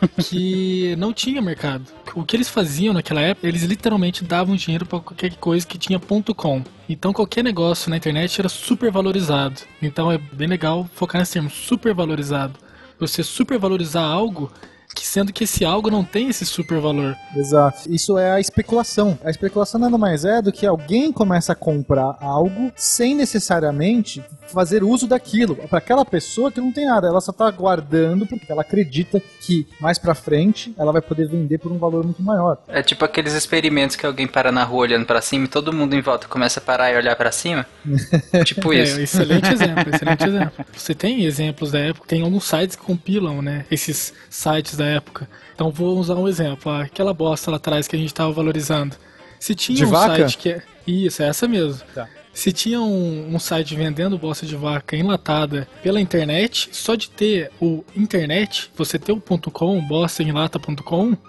que 0.28 0.94
não 0.96 1.12
tinha 1.12 1.42
mercado. 1.42 1.84
O 2.14 2.24
que 2.24 2.36
eles 2.36 2.48
faziam 2.48 2.94
naquela 2.94 3.20
época, 3.20 3.48
eles 3.48 3.62
literalmente 3.62 4.24
davam 4.24 4.54
dinheiro 4.54 4.86
para 4.86 5.00
qualquer 5.00 5.34
coisa 5.36 5.66
que 5.66 5.76
tinha 5.76 5.98
.com. 5.98 6.62
Então 6.88 7.12
qualquer 7.12 7.42
negócio 7.42 7.90
na 7.90 7.96
internet 7.96 8.40
era 8.40 8.48
super 8.48 8.90
valorizado. 8.90 9.60
Então 9.82 10.10
é 10.10 10.18
bem 10.18 10.48
legal 10.48 10.88
focar 10.94 11.20
nesse 11.20 11.32
termo, 11.32 11.50
super 11.50 11.92
valorizado. 11.92 12.54
Você 12.98 13.22
super 13.22 13.58
valorizar 13.58 14.02
algo 14.02 14.52
sendo 14.96 15.32
que 15.32 15.44
esse 15.44 15.64
algo 15.64 15.90
não 15.90 16.04
tem 16.04 16.28
esse 16.28 16.46
super 16.46 16.80
valor. 16.80 17.16
Exato. 17.34 17.92
Isso 17.92 18.16
é 18.18 18.30
a 18.32 18.40
especulação. 18.40 19.18
A 19.24 19.30
especulação 19.30 19.80
nada 19.80 19.98
mais 19.98 20.24
é 20.24 20.40
do 20.40 20.52
que 20.52 20.66
alguém 20.66 21.12
começa 21.12 21.52
a 21.52 21.56
comprar 21.56 22.16
algo 22.20 22.72
sem 22.76 23.14
necessariamente 23.14 24.22
fazer 24.52 24.82
uso 24.82 25.06
daquilo. 25.06 25.56
Para 25.56 25.78
aquela 25.78 26.04
pessoa 26.04 26.50
que 26.50 26.60
não 26.60 26.72
tem 26.72 26.86
nada, 26.86 27.06
ela 27.06 27.20
só 27.20 27.32
tá 27.32 27.50
guardando 27.50 28.26
porque 28.26 28.50
ela 28.50 28.62
acredita 28.62 29.22
que 29.40 29.66
mais 29.80 29.98
para 29.98 30.14
frente 30.14 30.74
ela 30.78 30.92
vai 30.92 31.00
poder 31.00 31.28
vender 31.28 31.58
por 31.58 31.72
um 31.72 31.78
valor 31.78 32.04
muito 32.04 32.22
maior. 32.22 32.58
É 32.68 32.82
tipo 32.82 33.04
aqueles 33.04 33.32
experimentos 33.32 33.96
que 33.96 34.04
alguém 34.04 34.26
para 34.26 34.50
na 34.52 34.64
rua 34.64 34.82
olhando 34.82 35.06
para 35.06 35.20
cima 35.20 35.44
e 35.44 35.48
todo 35.48 35.72
mundo 35.72 35.94
em 35.94 36.00
volta 36.00 36.26
começa 36.28 36.60
a 36.60 36.62
parar 36.62 36.92
e 36.92 36.96
olhar 36.96 37.16
para 37.16 37.32
cima. 37.32 37.66
tipo 38.44 38.72
é, 38.72 38.82
isso. 38.82 38.98
É, 38.98 39.02
excelente 39.02 39.48
exemplo, 39.52 39.94
excelente 39.94 40.24
exemplo. 40.24 40.64
Você 40.72 40.94
tem 40.94 41.24
exemplos 41.24 41.70
da 41.70 41.78
época, 41.78 42.06
tem 42.06 42.22
alguns 42.22 42.44
sites 42.44 42.76
que 42.76 42.82
compilam, 42.82 43.40
né, 43.40 43.64
esses 43.70 44.12
sites 44.28 44.76
da 44.80 44.86
época. 44.86 45.28
Então 45.54 45.70
vou 45.70 45.96
usar 45.98 46.16
um 46.16 46.26
exemplo, 46.26 46.72
aquela 46.72 47.14
bosta 47.14 47.50
lá 47.50 47.58
atrás 47.58 47.86
que 47.86 47.94
a 47.94 47.98
gente 47.98 48.08
estava 48.08 48.32
valorizando. 48.32 48.96
Se 49.38 49.54
tinha 49.54 49.76
de 49.76 49.84
um 49.84 49.90
vaca? 49.90 50.16
site 50.16 50.38
que 50.38 50.48
é. 50.50 50.62
Isso, 50.86 51.22
é 51.22 51.28
essa 51.28 51.46
mesmo. 51.46 51.82
Tá. 51.94 52.08
Se 52.32 52.50
tinha 52.52 52.80
um, 52.80 53.34
um, 53.34 53.38
site 53.38 53.74
vendendo 53.74 54.16
bosta 54.16 54.46
de 54.46 54.56
vaca 54.56 54.96
enlatada 54.96 55.68
pela 55.82 56.00
internet, 56.00 56.70
só 56.72 56.94
de 56.94 57.10
ter 57.10 57.50
o 57.60 57.84
internet, 57.94 58.70
você 58.76 58.98
ter 58.98 59.12
o 59.12 59.20
.com, 59.20 59.86
bostaenlata.com... 59.86 61.16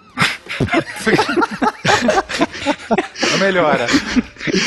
melhora. 3.38 3.86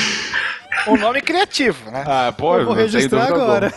um 0.88 0.98
nome 0.98 1.22
criativo, 1.22 1.90
né? 1.90 2.04
Ah, 2.06 2.32
pô, 2.36 2.58
eu 2.58 2.66
vou 2.66 2.74
registrar 2.74 3.28
agora. 3.28 3.74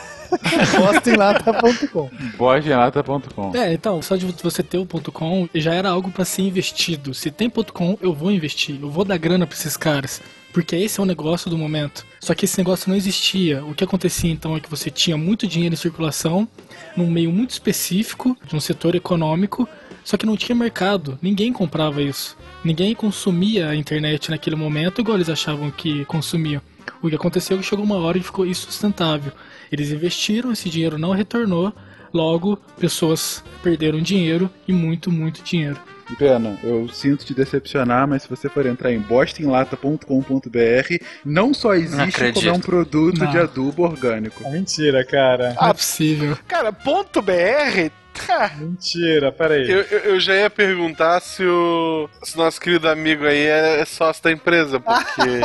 Bostenlata.com. 0.79 2.11
Bostenlata.com. 2.37 3.57
É, 3.57 3.73
então, 3.73 4.03
só 4.03 4.17
de 4.17 4.27
você 4.43 4.63
ter 4.63 4.79
o 4.79 4.87
.com 4.87 5.49
já 5.55 5.75
era 5.75 5.89
algo 5.89 6.11
para 6.11 6.25
ser 6.25 6.43
investido. 6.43 7.15
Se 7.15 7.31
tem 7.31 7.51
.com, 7.51 7.99
eu 8.01 8.13
vou 8.13 8.31
investir, 8.31 8.79
eu 8.81 8.91
vou 8.91 9.05
dar 9.05 9.17
grana 9.17 9.47
para 9.47 9.57
esses 9.57 9.77
caras. 9.77 10.21
Porque 10.53 10.75
esse 10.77 10.99
é 10.99 11.03
o 11.03 11.07
negócio 11.07 11.51
do 11.51 11.59
momento. 11.59 12.07
Só 12.21 12.35
que 12.35 12.45
esse 12.45 12.59
negócio 12.59 12.89
não 12.89 12.97
existia. 12.97 13.65
O 13.65 13.75
que 13.75 13.85
acontecia 13.85 14.31
então 14.31 14.57
é 14.57 14.61
que 14.61 14.71
você 14.71 14.91
tinha 14.91 15.17
muito 15.17 15.47
dinheiro 15.47 15.75
em 15.75 15.79
circulação, 15.79 16.49
num 16.97 17.11
meio 17.11 17.31
muito 17.31 17.51
específico, 17.51 18.37
de 18.47 18.57
um 18.57 18.61
setor 18.61 18.95
econômico, 18.95 19.69
só 20.03 20.17
que 20.17 20.25
não 20.25 20.37
tinha 20.37 20.57
mercado. 20.57 21.19
Ninguém 21.21 21.53
comprava 21.53 22.01
isso. 22.01 22.37
Ninguém 22.65 22.95
consumia 22.95 23.69
a 23.69 23.77
internet 23.77 24.31
naquele 24.31 24.57
momento 24.57 25.01
igual 25.01 25.19
eles 25.19 25.29
achavam 25.29 25.71
que 25.71 26.05
consumiam. 26.07 26.63
O 27.03 27.09
que 27.09 27.15
aconteceu 27.15 27.57
é 27.57 27.61
que 27.61 27.67
chegou 27.67 27.85
uma 27.85 27.97
hora 27.97 28.17
e 28.17 28.23
ficou 28.23 28.47
insustentável. 28.47 29.33
Eles 29.71 29.91
investiram, 29.91 30.53
esse 30.53 30.69
dinheiro 30.69 30.99
não 30.99 31.13
retornou, 31.13 31.73
logo 32.13 32.57
pessoas 32.79 33.43
perderam 33.63 34.01
dinheiro 34.01 34.51
e 34.67 34.73
muito, 34.73 35.11
muito 35.11 35.43
dinheiro. 35.43 35.79
Pena, 36.17 36.59
eu 36.63 36.89
sinto 36.89 37.23
te 37.25 37.35
decepcionar, 37.35 38.09
mas 38.09 38.23
se 38.23 38.29
você 38.31 38.49
for 38.49 38.65
entrar 38.65 38.91
em 38.93 38.99
bostinlata.com.br, 38.99 41.05
não 41.25 41.53
só 41.53 41.75
existe 41.75 42.01
acredito. 42.01 42.35
como 42.41 42.49
é 42.49 42.53
um 42.53 42.61
produto 42.61 43.19
Não. 43.19 43.31
de 43.31 43.39
adubo 43.39 43.83
orgânico. 43.83 44.43
É 44.47 44.51
mentira, 44.51 45.05
cara. 45.05 45.55
Não 45.61 45.69
é 45.69 45.73
possível. 45.75 46.39
Cara, 46.47 46.73
ponto 46.73 47.21
BR. 47.21 47.91
tá. 48.27 48.53
Mentira, 48.59 49.31
peraí. 49.31 49.71
Eu, 49.71 49.83
eu, 49.83 49.99
eu 49.99 50.21
já 50.21 50.35
ia 50.35 50.49
perguntar 50.49 51.21
se 51.21 51.45
o, 51.45 52.09
se 52.23 52.39
nosso 52.39 52.59
querido 52.61 52.89
amigo 52.89 53.27
aí 53.27 53.45
é, 53.47 53.81
é 53.81 53.85
sócio 53.85 54.23
da 54.25 54.33
empresa, 54.33 54.81
porque. 54.81 55.41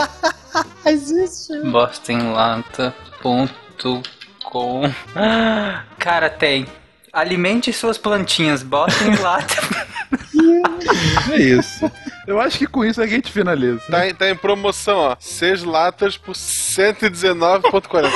Existe. 0.89 1.59
Bostonlata.com 1.69 3.47
Cara, 5.99 6.29
tem. 6.29 6.65
Alimente 7.11 7.71
suas 7.71 7.97
plantinhas, 7.97 8.63
bota 8.63 9.03
em 9.03 9.15
lata. 9.17 9.55
É 11.31 11.37
isso. 11.37 11.89
Eu 12.27 12.39
acho 12.39 12.57
que 12.57 12.67
com 12.67 12.83
isso 12.83 13.01
a 13.01 13.07
gente 13.07 13.31
finaliza. 13.31 13.79
tá, 13.89 14.07
em- 14.07 14.13
tá 14.13 14.29
em 14.29 14.35
promoção, 14.35 14.97
ó. 14.97 15.15
6 15.19 15.63
latas 15.63 16.17
por 16.17 16.35
119,40. 16.35 18.11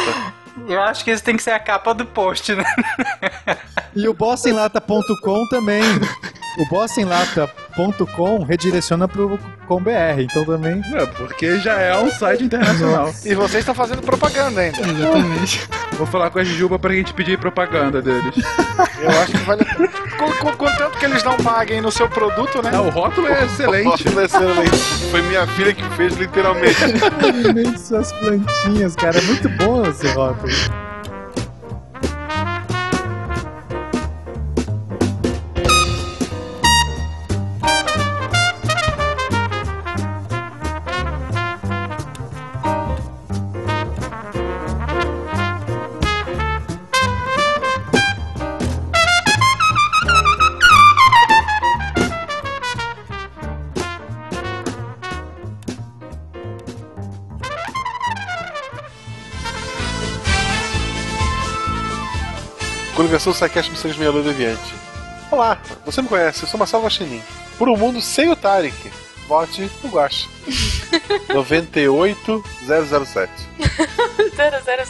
Eu 0.67 0.81
acho 0.81 1.03
que 1.03 1.11
isso 1.11 1.23
tem 1.23 1.37
que 1.37 1.43
ser 1.43 1.51
a 1.51 1.59
capa 1.59 1.93
do 1.93 2.05
post, 2.05 2.53
né? 2.55 2.63
E 3.95 4.07
o 4.07 4.13
bossinlata.com 4.13 5.47
também. 5.49 5.83
O 6.59 6.65
bossinlata.com 7.77 8.43
redireciona 8.43 9.07
pro 9.07 9.39
com 9.67 9.81
BR, 9.81 10.21
então 10.21 10.43
também. 10.43 10.81
É, 10.93 11.05
porque 11.05 11.59
já 11.59 11.79
é 11.79 11.97
um 11.97 12.09
site 12.09 12.43
internacional. 12.43 13.13
E 13.23 13.35
vocês 13.35 13.61
estão 13.61 13.75
fazendo 13.75 14.01
propaganda 14.01 14.61
ainda. 14.61 14.79
Exatamente. 14.79 15.67
Vou 15.93 16.07
falar 16.07 16.29
com 16.29 16.39
a 16.39 16.43
Jujuba 16.43 16.79
pra 16.79 16.93
gente 16.93 17.13
pedir 17.13 17.37
propaganda 17.37 18.01
deles. 18.01 18.35
Eu 18.99 19.09
acho 19.09 19.31
que 19.31 19.37
vale 19.39 19.61
a 19.61 19.65
pena. 19.65 19.87
Com, 20.17 20.31
com, 20.31 20.57
contanto 20.57 20.97
que 20.97 21.05
eles 21.05 21.23
não 21.23 21.37
paguem 21.37 21.81
no 21.81 21.91
seu 21.91 22.09
produto, 22.09 22.61
né? 22.63 22.71
Ah, 22.73 22.81
o 22.81 22.89
rótulo 22.89 23.27
é 23.27 23.45
excelente. 23.45 23.85
Rótulo 23.85 24.21
é 24.21 24.25
excelente. 24.25 24.77
Foi 25.11 25.21
minha 25.23 25.45
filha 25.47 25.73
que 25.73 25.83
fez, 25.95 26.15
literalmente. 26.15 26.77
Alimente 27.23 27.79
suas 27.79 28.11
plantinhas, 28.13 28.95
cara. 28.95 29.17
É 29.17 29.21
muito 29.21 29.49
bom 29.49 29.85
esse 29.85 30.07
rótulo. 30.09 30.86
Coligação 63.07 63.31
Psycast 63.31 63.71
Missões 63.71 63.95
Meia 63.95 64.11
Lua 64.11 64.21
Deviante. 64.21 64.75
Olá, 65.31 65.61
você 65.85 66.01
me 66.01 66.09
conhece, 66.09 66.43
eu 66.43 66.49
sou 66.49 66.59
Marcelo 66.59 66.83
Guaxinim. 66.83 67.23
Por 67.57 67.69
um 67.69 67.77
mundo 67.77 68.01
sem 68.01 68.29
o 68.29 68.35
Tarek, 68.35 68.91
vote 69.29 69.71
no 69.81 69.89
Guaxa. 69.89 70.27
98007. 71.33 73.31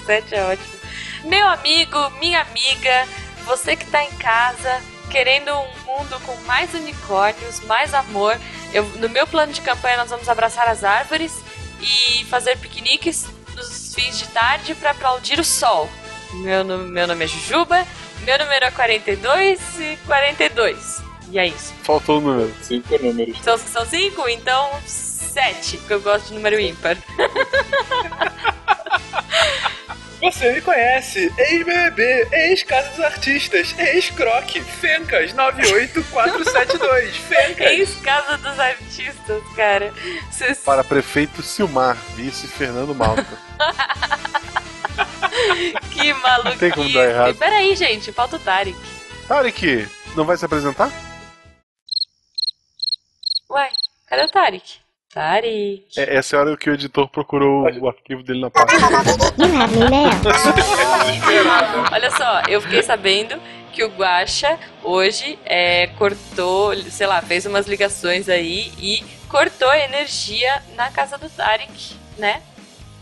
007 0.04 0.34
é 0.34 0.44
ótimo. 0.46 0.80
Meu 1.26 1.46
amigo, 1.46 2.10
minha 2.20 2.42
amiga, 2.42 3.08
você 3.46 3.76
que 3.76 3.86
tá 3.86 4.04
em 4.04 4.12
casa 4.14 4.82
querendo 5.12 5.54
um 5.54 5.68
mundo 5.86 6.20
com 6.26 6.36
mais 6.48 6.74
unicórnios, 6.74 7.60
mais 7.66 7.94
amor, 7.94 8.36
eu, 8.74 8.84
no 8.96 9.10
meu 9.10 9.28
plano 9.28 9.54
de 9.54 9.62
campanha 9.62 9.98
nós 9.98 10.10
vamos 10.10 10.28
abraçar 10.28 10.68
as 10.68 10.84
árvores 10.84 11.36
e 11.80 12.26
fazer 12.26 12.58
piqueniques 12.58 13.28
nos 13.56 13.94
fins 13.94 14.18
de 14.18 14.28
tarde 14.30 14.74
para 14.74 14.90
aplaudir 14.90 15.40
o 15.40 15.44
sol. 15.44 15.88
Meu, 16.34 16.66
meu 16.66 17.08
nome 17.08 17.24
é 17.24 17.28
Jujuba, 17.28 17.86
meu 18.28 18.38
número 18.40 18.66
é 18.66 18.72
42 18.72 19.80
e 19.80 19.98
42. 20.06 21.02
E 21.32 21.40
é 21.40 21.48
isso. 21.48 21.74
Faltou 21.82 22.18
o 22.18 22.22
número. 22.22 22.54
Cinco 22.62 23.02
números. 23.02 23.38
São, 23.42 23.58
são 23.58 23.86
cinco? 23.86 24.28
Então 24.28 24.70
sete, 24.86 25.78
porque 25.78 25.94
eu 25.94 26.02
gosto 26.02 26.28
de 26.28 26.34
número 26.34 26.60
ímpar. 26.60 26.98
Você 30.22 30.52
me 30.52 30.60
conhece, 30.62 31.32
ex-BBB, 31.38 32.28
ex-Casa 32.34 32.90
dos 32.90 33.00
Artistas, 33.00 33.74
ex-Croque, 33.78 34.60
Fencas 34.62 35.32
98472, 35.32 37.16
Fencas. 37.30 37.68
Ex-casa 37.68 38.38
dos 38.38 38.60
artistas, 38.60 39.44
cara. 39.56 39.94
Vocês 40.30 40.58
Para 40.58 40.84
prefeito 40.84 41.42
Silmar, 41.44 41.96
vice 42.16 42.48
Fernando 42.48 42.94
Malta. 42.94 43.26
Que 45.92 46.14
maluquice. 46.14 46.58
tem 46.60 46.72
como 46.72 46.92
dar 46.94 47.10
errado. 47.10 47.36
Peraí, 47.36 47.76
gente, 47.76 48.12
falta 48.12 48.36
o 48.36 48.40
Tarek. 48.40 48.78
Tarek, 49.28 49.88
não 50.16 50.26
vai 50.26 50.38
se 50.38 50.46
apresentar? 50.46 50.92
Ué, 53.50 53.70
cadê 54.08 54.24
o 54.24 54.28
Tarek? 54.30 54.76
Tarek. 55.14 55.88
É, 55.98 56.18
essa 56.18 56.36
é 56.36 56.40
a 56.40 56.42
hora 56.42 56.58
que 56.58 56.70
o 56.70 56.74
editor 56.74 57.08
procurou 57.10 57.64
o 57.64 57.88
arquivo 57.88 58.22
dele 58.24 58.42
na 58.42 58.50
pasta. 58.52 58.76
Olha 61.92 62.12
só, 62.12 62.42
eu 62.48 62.62
fiquei 62.62 62.84
sabendo 62.84 63.40
que 63.74 63.84
o 63.84 63.90
Guaxa 63.90 64.58
hoje 64.84 65.38
é, 65.46 65.88
cortou, 65.98 66.76
sei 66.84 67.08
lá, 67.08 67.22
fez 67.22 67.46
umas 67.46 67.68
ligações 67.68 68.30
aí 68.30 68.72
e 68.80 69.04
cortou 69.30 69.70
a 69.70 69.78
energia 69.80 70.62
na 70.76 70.92
casa 70.92 71.18
do 71.18 71.30
Tarek, 71.30 71.96
né? 72.18 72.42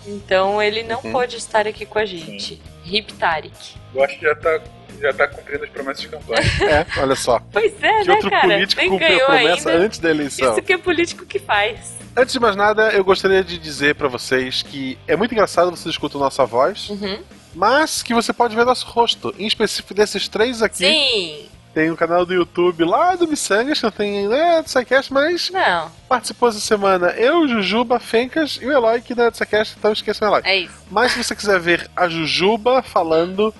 Então 0.07 0.61
ele 0.61 0.83
não 0.83 0.99
Uhum. 1.03 1.11
pôde 1.11 1.35
estar 1.37 1.67
aqui 1.67 1.85
com 1.85 1.99
a 1.99 2.05
gente. 2.05 2.61
Hip 2.85 3.13
Tarek. 3.13 3.75
Eu 3.93 4.03
acho 4.03 4.19
que 4.19 4.25
já 4.25 4.35
tá, 4.35 4.61
já 5.01 5.13
tá 5.13 5.27
cumprindo 5.27 5.63
as 5.63 5.69
promessas 5.69 6.01
de 6.01 6.07
campanha. 6.09 6.41
É, 6.61 7.01
olha 7.01 7.15
só. 7.15 7.39
Pois 7.51 7.73
é, 7.81 8.01
Que 8.01 8.07
né, 8.07 8.13
outro 8.13 8.29
cara? 8.29 8.41
político 8.47 8.81
Nem 8.81 8.89
cumpriu 8.91 9.23
a 9.23 9.25
promessa 9.25 9.69
ainda. 9.71 9.83
antes 9.85 9.99
da 9.99 10.09
eleição? 10.11 10.51
Isso 10.51 10.61
que 10.61 10.73
é 10.73 10.77
político 10.77 11.25
que 11.25 11.39
faz. 11.39 11.95
Antes 12.15 12.33
de 12.33 12.39
mais 12.39 12.55
nada, 12.55 12.89
eu 12.91 13.03
gostaria 13.03 13.43
de 13.43 13.57
dizer 13.57 13.95
pra 13.95 14.07
vocês 14.07 14.61
que 14.61 14.97
é 15.07 15.15
muito 15.15 15.33
engraçado 15.33 15.69
vocês 15.71 15.93
escutam 15.93 16.19
nossa 16.21 16.45
voz, 16.45 16.89
Uhum. 16.89 17.19
mas 17.53 18.01
que 18.03 18.13
você 18.13 18.31
pode 18.31 18.55
ver 18.55 18.63
nosso 18.65 18.85
rosto. 18.85 19.33
Em 19.37 19.47
específico 19.47 19.93
desses 19.93 20.27
três 20.29 20.61
aqui, 20.61 20.77
Sim. 20.77 21.49
Tem 21.75 21.91
o 21.91 21.97
canal 21.97 22.25
do 22.25 22.33
YouTube 22.33 22.85
lá 22.85 23.15
do 23.15 23.27
Missangas, 23.27 23.77
que 23.79 23.83
não 23.83 23.91
tem 23.91 24.27
né, 24.29 24.61
do 24.61 24.63
Psycast, 24.63 25.11
mas 25.13 25.49
Não, 25.51 25.91
participou 26.09 26.47
essa 26.49 26.59
semana 26.61 27.07
eu, 27.09 27.45
Jujuba, 27.47 27.99
Fencas 27.99 28.57
e 28.61 28.65
o 28.65 28.71
Eloy, 28.71 29.01
que 29.01 29.11
é 29.11 29.15
do 29.17 29.31
Psycast, 29.31 29.75
então 29.77 29.91
esqueçam 29.91 30.27
o 30.27 30.31
Eloy. 30.31 30.41
é 30.45 30.57
isso. 30.59 30.73
Mas 30.89 31.11
se 31.11 31.21
você 31.23 31.35
quiser 31.35 31.59
ver 31.59 31.91
a 31.95 32.07
Jujuba 32.07 32.81
falando, 32.81 33.53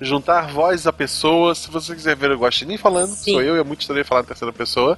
juntar 0.00 0.46
voz 0.46 0.86
à 0.86 0.92
pessoa, 0.92 1.54
se 1.56 1.68
você 1.68 1.92
quiser 1.94 2.14
ver 2.14 2.30
o 2.30 2.38
Guaxinim 2.38 2.76
falando, 2.78 3.10
Sim. 3.10 3.32
sou 3.32 3.42
eu, 3.42 3.56
e 3.56 3.60
é 3.60 3.64
muito 3.64 3.80
estranho 3.80 4.04
falar 4.04 4.20
em 4.20 4.26
terceira 4.26 4.52
pessoa, 4.52 4.96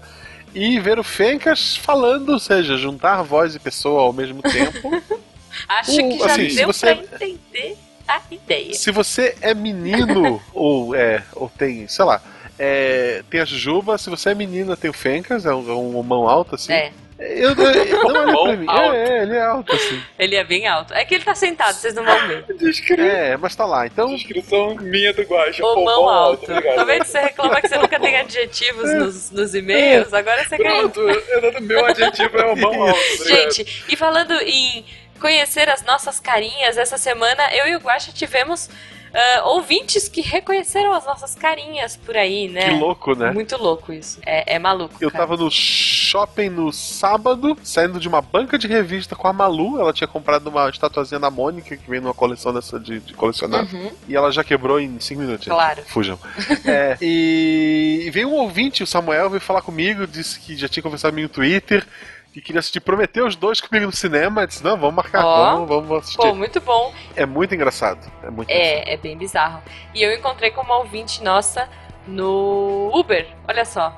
e 0.55 0.79
ver 0.79 0.99
o 0.99 1.05
Fencas 1.05 1.75
falando, 1.77 2.31
ou 2.35 2.39
seja, 2.39 2.77
juntar 2.77 3.23
voz 3.23 3.55
e 3.55 3.59
pessoa 3.59 4.03
ao 4.03 4.13
mesmo 4.13 4.43
tempo. 4.43 4.91
Acho 5.69 5.93
Uh, 6.03 6.09
que 6.11 6.19
já 6.19 6.27
assim, 6.27 6.55
deu 6.55 6.67
você- 6.67 6.95
pra 6.95 7.27
entender 7.27 7.77
a 8.07 8.21
ideia. 8.31 8.75
se 8.75 8.91
você 8.91 9.35
é 9.41 9.55
menino, 9.55 10.41
ou 10.53 10.95
é, 10.95 11.23
ou 11.35 11.49
tem, 11.49 11.89
sei 11.89 12.05
lá, 12.05 12.21
é, 12.59 13.23
tem 13.31 13.41
a 13.41 13.45
Jujuba, 13.45 13.97
se 13.99 14.11
você 14.11 14.31
é 14.31 14.35
menina, 14.35 14.77
tem 14.77 14.91
o 14.91 14.95
Fencas, 14.95 15.47
é 15.47 15.55
um, 15.55 15.71
é 15.71 15.75
um 15.75 16.03
mão 16.03 16.29
alto 16.29 16.55
assim. 16.57 16.73
É, 16.73 16.93
Eu, 17.19 17.51
eu, 17.51 18.13
não 18.13 18.35
olha 18.35 18.57
pra 18.57 18.57
mim. 18.57 18.67
alto. 18.69 18.95
É, 18.95 19.19
é, 19.19 19.23
ele 19.23 19.37
é 19.37 19.41
alto 19.43 19.73
assim. 19.75 20.03
ele 20.19 20.37
é 20.37 20.45
bem 20.45 20.67
alto. 20.69 20.95
É 20.95 21.05
que 21.05 21.15
ele 21.17 21.25
tá 21.25 21.35
sentado, 21.35 21.75
vocês 21.75 21.95
não 21.95 22.05
vão 22.05 22.29
ver. 22.29 22.45
É, 22.99 23.37
mas 23.37 23.57
tá 23.57 23.65
lá. 23.67 23.87
Então, 23.87 24.15
Descrição 24.15 24.77
minha 24.77 25.13
do 25.13 25.23
Guacha. 25.23 25.65
Ou 25.65 25.85
mão 25.85 26.09
alto. 26.09 26.47
Tá 26.47 26.85
vendo 26.85 27.03
que 27.03 27.09
você 27.09 27.21
reclama 27.21 27.61
que 27.61 27.69
você 27.69 27.79
nunca 27.79 27.99
tem 27.99 28.17
adjetivos 28.17 28.93
nos, 28.95 29.31
nos 29.31 29.55
e-mails? 29.55 30.13
Agora 30.15 30.45
você 30.45 30.57
quer. 30.57 30.81
Pronto, 30.81 31.01
eu, 31.01 31.63
meu 31.63 31.85
adjetivo 31.87 32.39
é 32.39 32.53
o 32.53 32.57
mão 32.57 32.83
alto. 32.89 33.25
Gente, 33.27 33.85
e 33.89 33.97
falando 33.97 34.35
em 34.43 34.85
conhecer 35.21 35.69
as 35.69 35.83
nossas 35.85 36.21
carinhas, 36.21 36.79
essa 36.79 36.97
semana 36.97 37.53
eu 37.53 37.67
e 37.67 37.77
o 37.77 37.81
Guaxa 37.81 38.13
tivemos 38.13 38.71
ah, 39.13 39.43
ouvintes 39.47 40.09
que 40.09 40.21
reconheceram 40.21 40.93
as 40.93 41.05
nossas 41.05 41.35
carinhas 41.35 41.97
por 41.97 42.17
aí, 42.17 42.49
né? 42.49 42.71
que 42.71 42.79
louco, 42.79 43.15
né? 43.15 43.31
Muito 43.31 43.57
louco 43.57 43.93
isso. 43.93 44.21
É, 44.25 44.55
é 44.55 44.59
maluco. 44.59 44.95
Eu 45.01 45.11
cara. 45.11 45.25
tava 45.25 45.43
no 45.43 45.51
shopping 45.51 46.49
no 46.49 46.73
sábado, 46.73 47.57
saindo 47.63 47.99
de 47.99 48.09
uma 48.09 48.21
banca 48.21 48.59
de 48.59 48.67
revista 48.67 49.15
com 49.15 49.29
a 49.29 49.33
Malu. 49.33 49.81
Ela 49.81 49.93
tinha 49.93 50.09
comprado 50.09 50.49
uma 50.49 50.69
estatuazinha 50.69 51.21
da 51.21 51.31
Mônica, 51.31 51.77
que 51.77 51.91
vem 51.91 52.01
numa 52.01 52.15
coleção 52.15 52.53
dessa 52.53 52.79
de, 52.79 53.01
de 53.01 53.15
colecionar. 53.15 53.65
Uhum. 53.73 53.91
E 54.07 54.17
ela 54.17 54.31
já 54.31 54.45
quebrou 54.45 54.81
em 54.81 54.99
5 54.99 55.21
minutos. 55.21 55.47
Claro. 55.47 55.83
Fujam. 55.87 56.19
É, 56.69 56.99
e, 57.01 58.03
e 58.07 58.11
veio 58.11 58.29
um 58.29 58.35
ouvinte, 58.35 58.83
o 58.83 58.87
Samuel, 58.87 59.31
veio 59.31 59.41
falar 59.41 59.63
comigo, 59.63 60.07
disse 60.07 60.39
que 60.39 60.57
já 60.57 60.69
tinha 60.69 60.83
conversado 60.83 61.13
comigo 61.13 61.29
no 61.29 61.35
Twitter, 61.35 61.87
que 62.33 62.41
queria 62.41 62.61
assistir, 62.61 62.81
prometeu 62.81 63.27
os 63.27 63.37
dois 63.37 63.61
comigo 63.61 63.87
no 63.87 63.93
cinema. 63.93 64.47
Disse, 64.47 64.63
não, 64.63 64.77
vamos 64.77 64.95
marcar, 64.95 65.25
Ó. 65.25 65.53
vamos, 65.53 65.69
vamos 65.69 65.99
assistir. 65.99 66.19
Pô, 66.19 66.35
muito 66.35 66.61
bom. 66.61 66.93
É 67.17 67.27
muito 67.27 67.55
engraçado. 67.55 68.01
É 68.23 68.31
muito 68.31 68.51
engraçado. 68.51 68.89
É, 68.89 68.95
é 68.95 68.97
bem 68.97 69.17
bizarro. 69.17 69.63
E 69.95 70.03
eu 70.03 70.13
encontrei 70.13 70.51
com 70.51 70.61
uma 70.63 70.79
ouvinte 70.79 71.23
nossa 71.23 71.69
no 72.07 72.91
Uber. 72.95 73.27
Olha 73.47 73.65
só. 73.65 73.95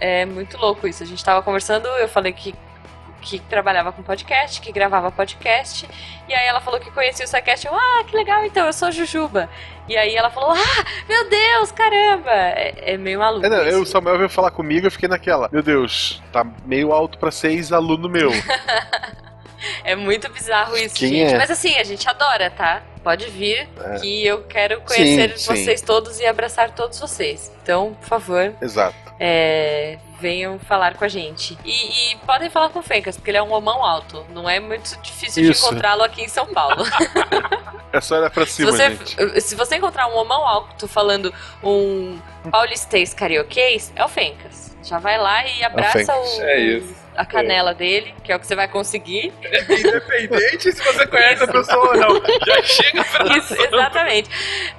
É 0.00 0.24
muito 0.24 0.56
louco 0.56 0.86
isso. 0.88 1.02
A 1.02 1.06
gente 1.06 1.24
tava 1.24 1.42
conversando, 1.42 1.86
eu 1.86 2.08
falei 2.08 2.32
que, 2.32 2.54
que 3.20 3.38
trabalhava 3.40 3.92
com 3.92 4.02
podcast, 4.02 4.60
que 4.60 4.72
gravava 4.72 5.10
podcast. 5.10 5.88
E 6.28 6.34
aí 6.34 6.46
ela 6.46 6.60
falou 6.60 6.80
que 6.80 6.90
conhecia 6.90 7.24
o 7.24 7.28
SciCast. 7.28 7.66
Eu, 7.66 7.74
ah, 7.74 8.04
que 8.06 8.16
legal, 8.16 8.44
então, 8.44 8.66
eu 8.66 8.72
sou 8.72 8.88
a 8.88 8.90
Jujuba. 8.90 9.48
E 9.88 9.96
aí 9.96 10.14
ela 10.14 10.30
falou, 10.30 10.50
ah, 10.52 10.84
meu 11.08 11.28
Deus, 11.28 11.72
caramba. 11.72 12.30
É, 12.30 12.94
é 12.94 12.96
meio 12.96 13.18
maluco. 13.18 13.44
É, 13.44 13.48
não, 13.48 13.58
eu, 13.58 13.82
o 13.82 13.86
Samuel 13.86 14.18
veio 14.18 14.30
falar 14.30 14.50
comigo, 14.50 14.86
eu 14.86 14.90
fiquei 14.90 15.08
naquela. 15.08 15.48
Meu 15.52 15.62
Deus, 15.62 16.22
tá 16.32 16.44
meio 16.64 16.92
alto 16.92 17.18
pra 17.18 17.30
ser 17.30 17.50
ex-aluno 17.52 18.08
meu. 18.08 18.30
É 19.84 19.94
muito 19.94 20.26
bizarro 20.30 20.76
isso, 20.76 20.94
Quem 20.96 21.10
gente. 21.10 21.34
é? 21.34 21.38
Mas 21.38 21.50
assim, 21.50 21.76
a 21.76 21.84
gente 21.84 22.08
adora, 22.08 22.50
tá? 22.50 22.82
Pode 23.02 23.26
vir, 23.30 23.68
É. 23.82 23.98
que 23.98 24.26
eu 24.26 24.42
quero 24.44 24.80
conhecer 24.82 25.38
Sim, 25.38 25.54
sim. 25.54 25.64
vocês 25.64 25.80
todos 25.82 26.20
e 26.20 26.26
abraçar 26.26 26.70
todos 26.72 26.98
vocês. 27.00 27.50
Então, 27.62 27.94
por 28.00 28.06
favor, 28.08 28.52
Exato. 28.60 28.94
é, 29.18 29.98
venham 30.20 30.58
falar 30.58 30.94
com 30.96 31.04
a 31.04 31.08
gente. 31.08 31.56
E, 31.64 32.12
e 32.12 32.16
podem 32.26 32.50
falar 32.50 32.68
com 32.68 32.80
o 32.80 32.82
Fencas, 32.82 33.16
porque 33.16 33.30
ele 33.30 33.38
é 33.38 33.42
um 33.42 33.52
homão 33.52 33.82
alto. 33.82 34.24
Não 34.34 34.48
é 34.48 34.60
muito 34.60 34.96
difícil 35.00 35.42
de 35.44 35.50
Isso. 35.52 35.66
encontrá-lo 35.66 36.02
aqui 36.02 36.22
em 36.22 36.28
São 36.28 36.46
Paulo. 36.46 36.84
É 37.92 38.00
só 38.00 38.18
olhar 38.18 38.30
pra 38.30 38.46
se, 38.46 38.52
cima, 38.52 38.70
você, 38.70 38.88
gente. 38.90 39.40
se 39.40 39.54
você 39.56 39.74
encontrar 39.74 40.06
um 40.06 40.16
homão 40.16 40.46
alto 40.46 40.86
falando 40.86 41.34
um 41.60 42.20
paulistês 42.48 43.12
carioquês, 43.12 43.92
é 43.96 44.04
o 44.04 44.08
Fencas. 44.08 44.76
Já 44.84 45.00
vai 45.00 45.18
lá 45.18 45.44
e 45.44 45.64
abraça 45.64 45.98
Fencas. 45.98 46.38
o, 46.38 46.42
É 46.42 46.60
isso. 46.60 46.94
A 47.16 47.24
canela 47.26 47.74
dele, 47.74 48.14
que 48.24 48.32
é 48.32 48.36
o 48.36 48.40
que 48.40 48.46
você 48.46 48.54
vai 48.56 48.68
conseguir. 48.68 49.32
Independente 49.68 50.72
se 50.72 50.82
você 50.82 51.06
conhece 51.06 51.44
a 51.44 51.48
pessoa 51.48 51.88
ou 51.88 51.96
não. 51.96 52.22
Já 52.46 52.62
chega 52.64 53.04
pra 53.04 53.36
Isso, 53.36 53.54
exatamente. 53.62 54.30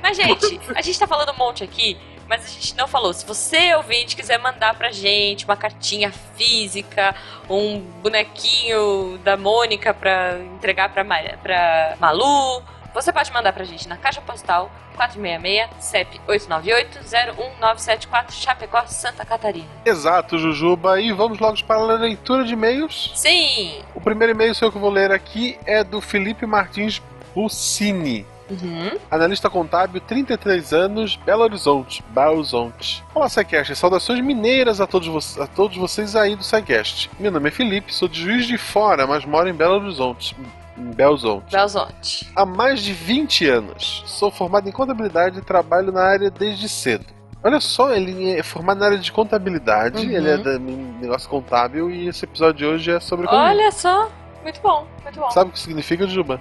Mas, 0.01 0.17
gente, 0.17 0.59
a 0.75 0.81
gente 0.81 0.97
tá 0.99 1.07
falando 1.07 1.31
um 1.31 1.37
monte 1.37 1.63
aqui, 1.63 1.97
mas 2.27 2.45
a 2.45 2.47
gente 2.47 2.75
não 2.77 2.87
falou. 2.87 3.13
Se 3.13 3.25
você, 3.25 3.73
ouvinte, 3.75 4.15
quiser 4.15 4.37
mandar 4.39 4.73
pra 4.75 4.91
gente 4.91 5.45
uma 5.45 5.57
cartinha 5.57 6.11
física, 6.37 7.13
um 7.49 7.79
bonequinho 7.79 9.19
da 9.23 9.35
Mônica 9.37 9.93
pra 9.93 10.37
entregar 10.55 10.89
pra, 10.89 11.03
Ma- 11.03 11.37
pra 11.41 11.95
Malu, 11.99 12.63
você 12.93 13.13
pode 13.13 13.31
mandar 13.31 13.53
pra 13.53 13.63
gente 13.63 13.87
na 13.87 13.97
Caixa 13.97 14.21
Postal 14.21 14.71
466 14.95 15.69
CEP 15.79 16.19
898-01974 16.27 18.31
Chapecó, 18.31 18.85
Santa 18.85 19.25
Catarina. 19.25 19.67
Exato, 19.85 20.37
Jujuba. 20.37 20.99
E 20.99 21.11
vamos 21.11 21.39
logo 21.39 21.63
para 21.63 21.79
a 21.79 21.95
leitura 21.95 22.43
de 22.43 22.53
e-mails. 22.53 23.11
Sim! 23.15 23.81
O 23.95 24.01
primeiro 24.01 24.33
e-mail 24.33 24.53
seu 24.53 24.71
que 24.71 24.77
eu 24.77 24.81
vou 24.81 24.91
ler 24.91 25.11
aqui 25.11 25.57
é 25.65 25.83
do 25.83 25.99
Felipe 26.01 26.45
Martins 26.45 27.01
Bucini. 27.33 28.25
Uhum. 28.49 28.99
Analista 29.09 29.49
contábil, 29.49 30.01
33 30.01 30.73
anos, 30.73 31.15
Belo 31.15 31.43
Horizonte, 31.43 32.03
Belo 32.09 32.39
Horizonte. 32.39 33.01
Olá, 33.15 33.29
SciCast. 33.29 33.73
Saudações 33.77 34.19
mineiras 34.19 34.81
a 34.81 34.87
todos, 34.87 35.39
a 35.39 35.47
todos 35.47 35.77
vocês 35.77 36.17
aí 36.17 36.35
do 36.35 36.43
SciCast. 36.43 37.09
Meu 37.17 37.31
nome 37.31 37.47
é 37.47 37.51
Felipe, 37.51 37.95
sou 37.95 38.09
de 38.09 38.19
Juiz 38.19 38.45
de 38.45 38.57
Fora, 38.57 39.07
mas 39.07 39.23
moro 39.23 39.47
em 39.47 39.53
Belo 39.53 39.75
Horizonte. 39.75 40.35
Em 40.81 41.05
Horizonte. 41.05 41.51
Belzonte. 41.51 42.31
Há 42.35 42.45
mais 42.45 42.81
de 42.81 42.91
20 42.93 43.47
anos. 43.47 44.03
Sou 44.07 44.31
formado 44.31 44.67
em 44.67 44.71
contabilidade 44.71 45.39
e 45.39 45.41
trabalho 45.41 45.91
na 45.91 46.03
área 46.03 46.29
desde 46.31 46.67
cedo. 46.67 47.05
Olha 47.43 47.59
só, 47.59 47.91
ele 47.93 48.31
é 48.37 48.43
formado 48.43 48.79
na 48.79 48.85
área 48.87 48.97
de 48.97 49.11
contabilidade, 49.11 50.05
Uhum. 50.05 50.11
ele 50.11 50.29
é 50.29 50.37
da 50.37 50.59
negócio 50.59 51.27
contábil 51.29 51.89
e 51.89 52.07
esse 52.07 52.23
episódio 52.25 52.53
de 52.55 52.65
hoje 52.65 52.91
é 52.91 52.99
sobre 52.99 53.25
economia. 53.25 53.49
Olha 53.49 53.71
só! 53.71 54.09
Muito 54.43 54.61
bom, 54.61 54.85
muito 55.03 55.19
bom. 55.19 55.29
Sabe 55.31 55.49
o 55.49 55.53
que 55.53 55.59
significa, 55.59 56.05
Juba? 56.07 56.39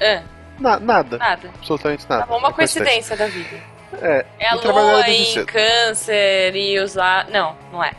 É, 0.00 0.22
Na- 0.58 0.78
nada. 0.78 1.18
nada. 1.18 1.48
Absolutamente 1.56 2.06
nada. 2.08 2.22
Tá 2.22 2.26
bom, 2.28 2.38
uma 2.38 2.48
É 2.48 2.52
coincidência 2.52 3.16
da 3.16 3.26
vida. 3.26 3.56
É, 4.00 4.24
É 4.38 4.48
a 4.48 4.54
lua 4.54 5.08
em 5.08 5.24
cedo. 5.26 5.46
câncer 5.46 6.54
e 6.56 6.78
usar. 6.80 7.28
Não, 7.30 7.56
não 7.72 7.82
é. 7.82 7.92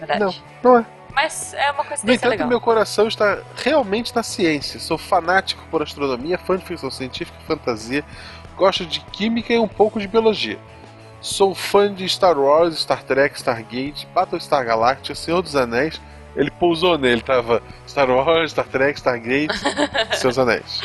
Na 0.00 0.06
verdade. 0.06 0.20
Não, 0.20 0.72
não 0.72 0.78
é. 0.80 0.86
Mas 1.14 1.54
é 1.54 1.70
uma 1.70 1.82
No 1.82 1.88
coincidência 1.88 2.18
entanto, 2.18 2.30
legal. 2.30 2.48
meu 2.48 2.60
coração 2.60 3.06
está 3.06 3.38
realmente 3.56 4.14
na 4.14 4.22
ciência. 4.22 4.80
Sou 4.80 4.98
fanático 4.98 5.62
por 5.70 5.82
astronomia, 5.82 6.36
fã 6.38 6.56
de 6.56 6.64
ficção 6.64 6.90
científica 6.90 7.38
e 7.42 7.46
fantasia. 7.46 8.04
Gosto 8.56 8.84
de 8.84 9.00
química 9.00 9.52
e 9.52 9.58
um 9.58 9.68
pouco 9.68 10.00
de 10.00 10.06
biologia. 10.08 10.58
Sou 11.20 11.54
fã 11.54 11.92
de 11.92 12.06
Star 12.08 12.38
Wars, 12.38 12.78
Star 12.80 13.02
Trek, 13.02 13.36
Stargate, 13.36 14.06
Battlestar 14.14 14.64
Galactica, 14.64 15.14
Senhor 15.14 15.40
dos 15.40 15.56
Anéis. 15.56 16.00
Ele 16.36 16.50
pousou 16.50 16.98
nele, 16.98 17.22
tava 17.22 17.62
Star 17.88 18.10
Wars, 18.10 18.50
Star 18.50 18.66
Trek, 18.66 18.98
Stargate, 18.98 19.56
Senhor 20.18 20.30
dos 20.30 20.38
Anéis. 20.38 20.80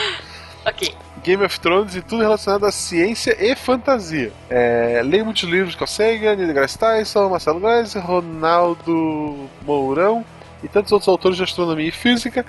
Ok. 0.66 0.96
Game 1.24 1.44
of 1.44 1.60
Thrones 1.60 1.96
e 1.96 2.02
tudo 2.02 2.22
relacionado 2.22 2.66
à 2.66 2.72
ciência 2.72 3.36
e 3.40 3.56
fantasia. 3.56 4.32
É, 4.50 5.02
leio 5.04 5.26
muitos 5.26 5.44
livros 5.44 5.76
com 5.76 5.86
Sagan, 5.86 6.36
Neil 6.36 6.48
deGrasse 6.48 6.78
Tyson, 6.78 7.30
Marcelo 7.30 7.60
Gleisi, 7.60 8.00
Ronaldo 8.00 9.50
Mourão 9.66 10.26
e 10.64 10.68
tantos 10.68 10.92
outros 10.92 11.08
autores 11.08 11.38
de 11.38 11.44
astronomia 11.44 11.88
e 11.88 11.92
física. 11.92 12.46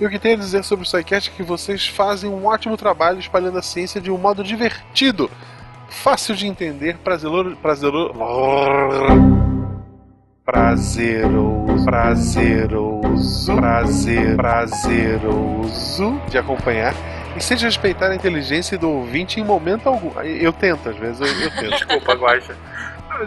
E 0.00 0.06
o 0.06 0.10
que 0.10 0.18
tenho 0.18 0.34
a 0.34 0.38
dizer 0.38 0.64
sobre 0.64 0.84
o 0.84 0.88
SciCast 0.88 1.30
é 1.30 1.32
que 1.36 1.42
vocês 1.42 1.86
fazem 1.86 2.28
um 2.28 2.46
ótimo 2.46 2.76
trabalho 2.76 3.20
espalhando 3.20 3.58
a 3.58 3.62
ciência 3.62 4.00
de 4.00 4.10
um 4.10 4.18
modo 4.18 4.42
divertido, 4.42 5.30
fácil 5.88 6.34
de 6.34 6.46
entender, 6.46 6.96
prazeroso, 6.98 7.56
prazeroso, 7.56 8.12
prazeroso, 10.44 11.84
prazeroso, 11.84 13.56
prazer, 13.56 14.36
prazeroso 14.36 16.20
de 16.28 16.38
acompanhar 16.38 16.94
e 17.36 17.40
sem 17.40 17.56
respeitar 17.56 18.10
a 18.10 18.14
inteligência 18.14 18.78
do 18.78 18.90
ouvinte 18.90 19.40
em 19.40 19.44
momento 19.44 19.88
algum. 19.88 20.20
Eu 20.20 20.52
tento, 20.52 20.88
às 20.88 20.96
vezes, 20.96 21.20
eu, 21.20 21.26
eu 21.26 21.50
tento. 21.50 21.70
Desculpa, 21.70 22.14
Guaxa. 22.14 22.56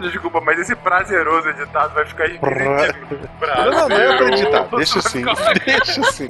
Desculpa, 0.00 0.40
mas 0.42 0.58
esse 0.58 0.74
prazeroso 0.76 1.48
editado 1.48 1.94
vai 1.94 2.04
ficar 2.04 2.26
infinitivo. 2.26 3.28
Não, 3.40 3.70
não, 3.70 3.88
não 3.88 3.96
é 3.96 4.16
pra 4.16 4.28
editar, 4.28 4.68
deixa 4.76 4.98
assim, 4.98 5.24
deixa 5.64 6.00
assim. 6.02 6.26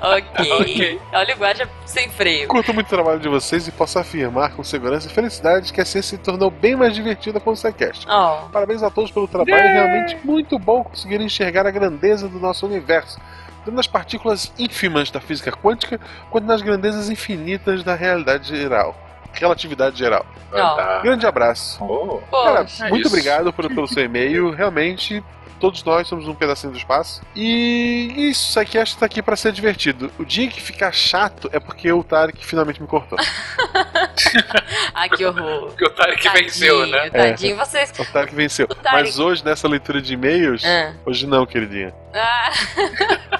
Ok. 0.00 0.52
Ok. 0.52 1.00
Olha 1.12 1.34
o 1.34 1.38
guarda 1.38 1.68
sem 1.84 2.08
freio. 2.10 2.46
Curto 2.46 2.72
muito 2.72 2.86
o 2.86 2.90
trabalho 2.90 3.18
de 3.18 3.28
vocês 3.28 3.66
e 3.66 3.72
posso 3.72 3.98
afirmar 3.98 4.52
com 4.52 4.62
segurança 4.62 5.08
e 5.08 5.10
felicidade 5.10 5.72
que 5.72 5.80
a 5.80 5.84
ciência 5.84 6.16
se 6.16 6.22
tornou 6.22 6.50
bem 6.50 6.76
mais 6.76 6.94
divertida 6.94 7.40
com 7.40 7.50
o 7.50 7.56
SciCast. 7.56 8.06
Oh, 8.08 8.48
Parabéns 8.50 8.82
a 8.82 8.90
todos 8.90 9.10
pelo 9.10 9.26
trabalho, 9.26 9.54
é 9.54 9.72
realmente 9.72 10.16
muito 10.24 10.58
bom 10.58 10.84
conseguir 10.84 11.20
enxergar 11.20 11.66
a 11.66 11.70
grandeza 11.70 12.28
do 12.28 12.38
nosso 12.38 12.66
universo, 12.66 13.18
tanto 13.64 13.74
nas 13.76 13.86
partículas 13.86 14.52
ínfimas 14.58 15.10
da 15.10 15.20
física 15.20 15.50
quântica, 15.52 15.98
quanto 16.30 16.46
nas 16.46 16.60
grandezas 16.62 17.08
infinitas 17.10 17.82
da 17.82 17.94
realidade 17.94 18.56
geral. 18.56 18.96
Relatividade 19.32 19.98
geral. 19.98 20.24
Grande 21.02 21.26
abraço. 21.26 21.82
Oh, 21.84 22.18
Cara, 22.44 22.62
Poxa. 22.62 22.88
muito 22.88 23.06
isso. 23.06 23.08
obrigado 23.16 23.52
por- 23.52 23.68
pelo 23.68 23.88
seu 23.88 24.04
e-mail. 24.04 24.50
Realmente, 24.52 25.22
todos 25.60 25.82
nós 25.84 26.06
somos 26.08 26.26
um 26.28 26.34
pedacinho 26.34 26.72
do 26.72 26.78
espaço. 26.78 27.22
E 27.34 28.28
isso, 28.30 28.58
aqui 28.58 28.78
acho 28.78 28.94
que 28.94 29.00
tá 29.00 29.06
aqui 29.06 29.22
pra 29.22 29.36
ser 29.36 29.52
divertido. 29.52 30.10
O 30.18 30.24
dia 30.24 30.48
que 30.48 30.60
ficar 30.60 30.92
chato 30.92 31.48
é 31.52 31.58
porque 31.60 31.90
o 31.92 32.02
Tarek 32.04 32.44
finalmente 32.44 32.80
me 32.80 32.88
cortou. 32.88 33.18
Ai, 34.94 35.08
que 35.08 35.24
horror. 35.24 35.68
porque 35.68 35.84
o 35.84 35.90
Tarek 35.90 36.28
venceu, 36.30 36.86
né? 36.86 37.10
Tadinho, 37.10 37.56
vocês. 37.56 37.92
O 37.98 38.04
Tarek 38.04 38.34
venceu. 38.34 38.66
O 38.70 38.74
Tarek- 38.74 38.92
Mas 39.04 39.18
hoje, 39.18 39.44
nessa 39.44 39.66
leitura 39.68 40.00
de 40.00 40.14
e-mails, 40.14 40.64
Ah. 40.64 40.94
hoje 41.04 41.26
não, 41.26 41.44
queridinha. 41.46 41.94
Ah. 42.14 42.50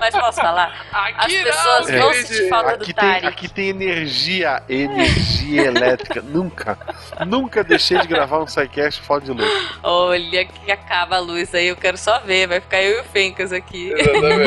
Mas 0.00 0.14
posso 0.14 0.40
falar? 0.40 0.86
As 0.92 1.24
Aqui 1.24 1.42
pessoas 1.42 1.88
não, 1.88 1.98
vão 2.00 2.12
sentir 2.14 2.48
falta 2.48 2.76
do 2.76 2.82
Aqui 2.82 2.92
tem, 2.92 3.04
Tarek. 3.08 3.26
aqui 3.26 3.48
tem 3.48 3.68
energia, 3.68 4.62
energia 4.68 5.62
elétrica. 5.64 6.22
Nunca, 6.22 6.78
nunca 7.26 7.64
deixei 7.64 7.98
de 7.98 8.06
gravar 8.06 8.38
um 8.38 8.46
sidecast 8.46 9.00
fora 9.02 9.20
de 9.22 9.32
luz. 9.32 9.50
Olha 9.82 10.44
que 10.44 10.70
acaba 10.70 11.16
a 11.16 11.20
luz 11.20 11.54
aí, 11.58 11.68
eu 11.68 11.76
quero 11.76 11.96
só 11.98 12.20
ver. 12.20 12.46
Vai 12.46 12.60
ficar 12.60 12.82
eu 12.82 12.98
e 12.98 13.00
o 13.00 13.04
Fencas 13.04 13.52
aqui. 13.52 13.92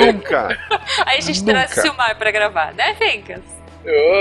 Nunca. 0.06 0.48
Aí 1.06 1.18
a 1.18 1.22
gente 1.22 1.40
Nunca. 1.42 1.52
traz 1.54 1.78
o 1.78 1.82
Silmar 1.82 2.16
pra 2.18 2.32
gravar, 2.32 2.74
né, 2.74 2.94
Fencas? 2.96 3.42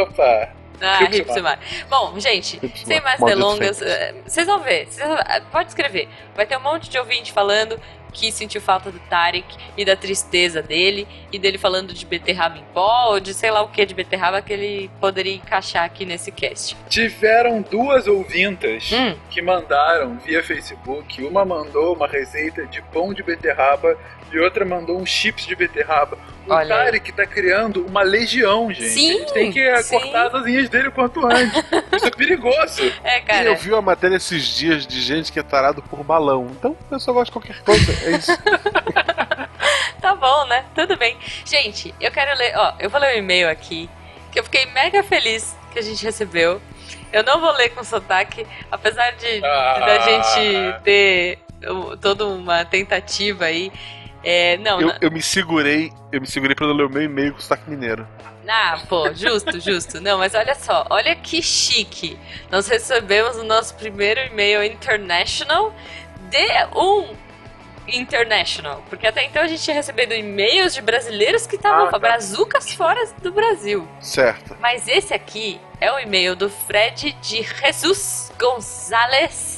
Opa! 0.03 0.49
Ah, 0.83 0.99
Silmar. 1.33 1.59
Bom, 1.91 2.19
gente, 2.19 2.57
Hip 2.57 2.79
Silmar. 2.79 2.87
sem 2.87 3.01
mais 3.03 3.21
Maldito 3.21 3.39
delongas, 3.39 3.83
eh, 3.83 4.15
vocês 4.27 4.47
vão 4.47 4.61
ver. 4.61 4.87
vocês 4.87 5.07
vão- 5.07 5.19
ah, 5.19 5.41
Pode 5.53 5.69
escrever. 5.69 6.09
Vai 6.35 6.47
ter 6.47 6.57
um 6.57 6.61
monte 6.61 6.89
de 6.89 6.99
ouvinte 6.99 7.33
falando 7.33 7.79
que 8.13 8.31
sentiu 8.33 8.61
falta 8.61 8.91
do 8.91 8.99
Tarek 9.01 9.47
e 9.77 9.85
da 9.85 9.97
tristeza 9.97 10.63
dele, 10.63 11.07
e 11.33 11.39
dele 11.39 11.59
falando 11.59 11.93
de 11.93 12.05
beterraba 12.05 12.59
em 12.59 12.65
pó, 12.75 13.13
ou 13.13 13.21
de 13.21 13.33
sei 13.35 13.51
lá 13.51 13.63
o 13.63 13.69
que 13.69 13.85
de 13.87 13.95
beterraba 13.95 14.43
que 14.43 14.53
ele 14.53 14.91
poderia 15.01 15.35
encaixar 15.35 15.85
aqui 15.85 16.05
nesse 16.05 16.31
cast. 16.33 16.77
Tiveram 16.89 17.63
duas 17.63 18.07
ouvintas 18.07 18.91
Hum. 18.93 19.15
que 19.31 19.41
mandaram 19.43 20.19
via 20.19 20.43
Facebook. 20.43 21.23
Uma 21.25 21.45
mandou 21.45 21.95
uma 21.95 22.07
receita 22.07 22.67
de 22.67 22.83
pão 22.83 23.13
de 23.15 23.23
beterraba 23.23 23.97
e 24.33 24.39
outra 24.39 24.65
mandou 24.65 24.99
um 24.99 25.05
chips 25.07 25.47
de 25.47 25.55
beterraba. 25.57 26.19
O 26.47 26.53
Olha. 26.53 26.69
Tarek 26.75 27.13
tá 27.13 27.27
criando 27.27 27.87
uma 27.87 28.03
legião, 28.03 28.73
gente. 28.73 28.89
Sim, 28.89 29.11
A 29.11 29.19
gente 29.19 29.33
tem 29.33 29.53
que 29.53 29.83
sim. 29.83 29.99
cortar 29.99 30.27
as 30.29 30.35
asinhas 30.35 30.69
dele 30.69 30.89
o 30.89 30.93
quanto 30.93 31.25
antes. 31.27 31.53
Isso 31.95 32.07
é 32.07 32.11
perigoso. 32.11 32.93
É, 33.05 33.19
E 33.19 33.21
cara. 33.23 33.45
eu 33.45 33.57
vi 33.57 33.71
uma 33.73 33.83
matéria 33.83 34.17
esses 34.17 34.47
dias 34.57 34.87
de 34.87 35.01
gente 35.01 35.31
que 35.31 35.39
é 35.39 35.43
tarado 35.43 35.83
por 35.83 36.03
balão. 36.03 36.49
Então, 36.51 36.77
eu 36.91 36.99
só 36.99 37.13
gosto 37.13 37.27
de 37.27 37.33
qualquer 37.33 37.63
coisa. 37.63 37.93
É 38.07 38.11
isso. 38.17 38.33
Tá 40.01 40.15
bom, 40.15 40.47
né? 40.47 40.65
Tudo 40.75 40.97
bem. 40.97 41.17
Gente, 41.45 41.95
eu 42.01 42.11
quero 42.11 42.37
ler. 42.39 42.55
Ó, 42.57 42.73
eu 42.79 42.89
vou 42.89 42.99
ler 43.01 43.15
um 43.15 43.19
e-mail 43.19 43.49
aqui 43.51 43.89
que 44.33 44.39
eu 44.41 44.45
fiquei 44.45 44.65
mega 44.67 45.03
feliz 45.03 45.55
que 45.73 45.79
a 45.79 45.83
gente 45.83 46.03
recebeu. 46.05 46.61
Eu 47.13 47.23
não 47.23 47.39
vou 47.41 47.53
ler 47.53 47.69
com 47.71 47.85
sotaque, 47.85 48.47
apesar 48.71 49.11
de, 49.13 49.41
de 49.41 49.45
Ah. 49.45 49.79
da 49.81 49.99
gente 49.99 50.83
ter 50.83 51.39
toda 52.01 52.27
uma 52.27 52.65
tentativa 52.65 53.45
aí. 53.45 53.71
É, 54.23 54.57
não, 54.59 54.81
Eu, 54.81 54.87
não- 54.89 54.97
eu 55.01 55.11
me 55.11 55.23
segurei, 55.23 55.93
eu 56.13 56.21
me 56.21 56.27
segurei 56.27 56.55
pra 56.55 56.67
não 56.67 56.75
ler 56.75 56.85
o 56.87 56.91
meu 56.91 57.03
e-mail 57.03 57.33
com 57.35 57.41
sotaque 57.41 57.69
mineiro. 57.71 58.07
Ah, 58.49 58.81
pô, 58.89 59.13
justo, 59.15 59.61
justo. 59.61 60.01
Não, 60.01 60.19
mas 60.19 60.35
olha 60.35 60.55
só, 60.57 60.85
olha 60.91 61.15
que 61.15 61.41
chique. 61.41 62.19
Nós 62.51 62.67
recebemos 62.67 63.37
o 63.37 63.45
nosso 63.45 63.75
primeiro 63.77 64.19
e-mail 64.21 64.65
international 64.65 65.73
de 66.31 66.47
um 66.77 67.15
international. 67.87 68.83
Porque 68.89 69.07
até 69.07 69.25
então 69.25 69.43
a 69.43 69.47
gente 69.47 69.63
tinha 69.63 69.75
recebido 69.75 70.15
e-mails 70.15 70.75
de 70.75 70.83
brasileiros 70.83 71.47
que 71.47 71.57
estavam 71.57 71.87
Ah, 71.87 71.91
tá. 71.91 71.99
brazucas 71.99 72.73
fora 72.73 73.01
do 73.23 73.33
Brasil. 73.33 73.87
Certo. 74.01 74.57
Mas 74.61 74.87
esse 74.89 75.13
aqui 75.15 75.61
é 75.81 75.91
o 75.93 75.99
e-mail 75.99 76.37
do 76.37 76.49
Fred 76.51 77.13
de 77.23 77.43
Jesus 77.43 78.33
Gonzalez 78.39 79.50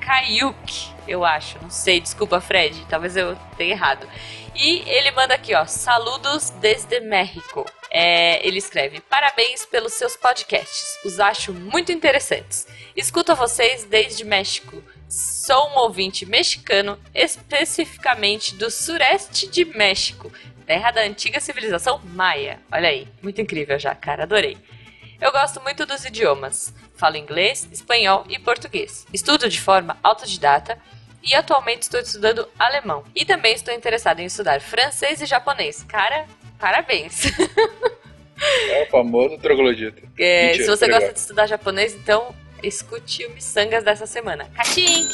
Caiuc, 0.00 0.90
eu 1.06 1.24
acho. 1.24 1.58
Não 1.62 1.70
sei, 1.70 2.00
desculpa, 2.00 2.40
Fred. 2.40 2.84
Talvez 2.88 3.16
eu 3.16 3.36
tenha 3.56 3.72
errado. 3.72 4.08
E 4.54 4.82
ele 4.88 5.10
manda 5.12 5.34
aqui, 5.34 5.54
ó. 5.54 5.64
Saludos 5.66 6.50
desde 6.50 7.00
México. 7.00 7.64
É, 7.90 8.46
ele 8.46 8.58
escreve: 8.58 9.00
Parabéns 9.00 9.64
pelos 9.66 9.94
seus 9.94 10.16
podcasts. 10.16 10.98
Os 11.04 11.20
acho 11.20 11.52
muito 11.52 11.92
interessantes. 11.92 12.66
Escuto 12.96 13.34
vocês 13.34 13.84
desde 13.84 14.24
México. 14.24 14.82
Sou 15.08 15.70
um 15.70 15.78
ouvinte 15.78 16.24
mexicano, 16.24 16.98
especificamente 17.12 18.54
do 18.54 18.70
sureste 18.70 19.48
de 19.48 19.64
México, 19.64 20.32
terra 20.64 20.92
da 20.92 21.00
antiga 21.00 21.40
civilização 21.40 22.00
maia. 22.04 22.60
Olha 22.70 22.88
aí, 22.88 23.08
muito 23.20 23.40
incrível 23.40 23.76
já, 23.76 23.92
cara, 23.92 24.22
adorei. 24.22 24.56
Eu 25.20 25.32
gosto 25.32 25.60
muito 25.60 25.84
dos 25.84 26.04
idiomas. 26.04 26.72
Falo 27.00 27.16
inglês, 27.16 27.66
espanhol 27.72 28.26
e 28.28 28.38
português. 28.38 29.06
Estudo 29.10 29.48
de 29.48 29.58
forma 29.58 29.96
autodidata 30.02 30.78
e 31.22 31.34
atualmente 31.34 31.82
estou 31.84 31.98
estudando 31.98 32.46
alemão. 32.58 33.02
E 33.16 33.24
também 33.24 33.54
estou 33.54 33.72
interessado 33.72 34.20
em 34.20 34.26
estudar 34.26 34.60
francês 34.60 35.22
e 35.22 35.24
japonês. 35.24 35.82
Cara, 35.84 36.26
parabéns. 36.58 37.24
É 38.68 38.82
o 38.82 38.86
famoso 38.90 39.38
troglodita. 39.38 40.02
É, 40.18 40.48
Mentira, 40.48 40.64
se 40.64 40.70
você 40.70 40.86
gosta 40.86 41.00
ligado. 41.00 41.12
de 41.14 41.20
estudar 41.20 41.46
japonês, 41.46 41.94
então 41.94 42.34
escute 42.62 43.24
o 43.24 43.30
Missangas 43.30 43.82
dessa 43.82 44.06
semana. 44.06 44.50
Kachink! 44.54 45.08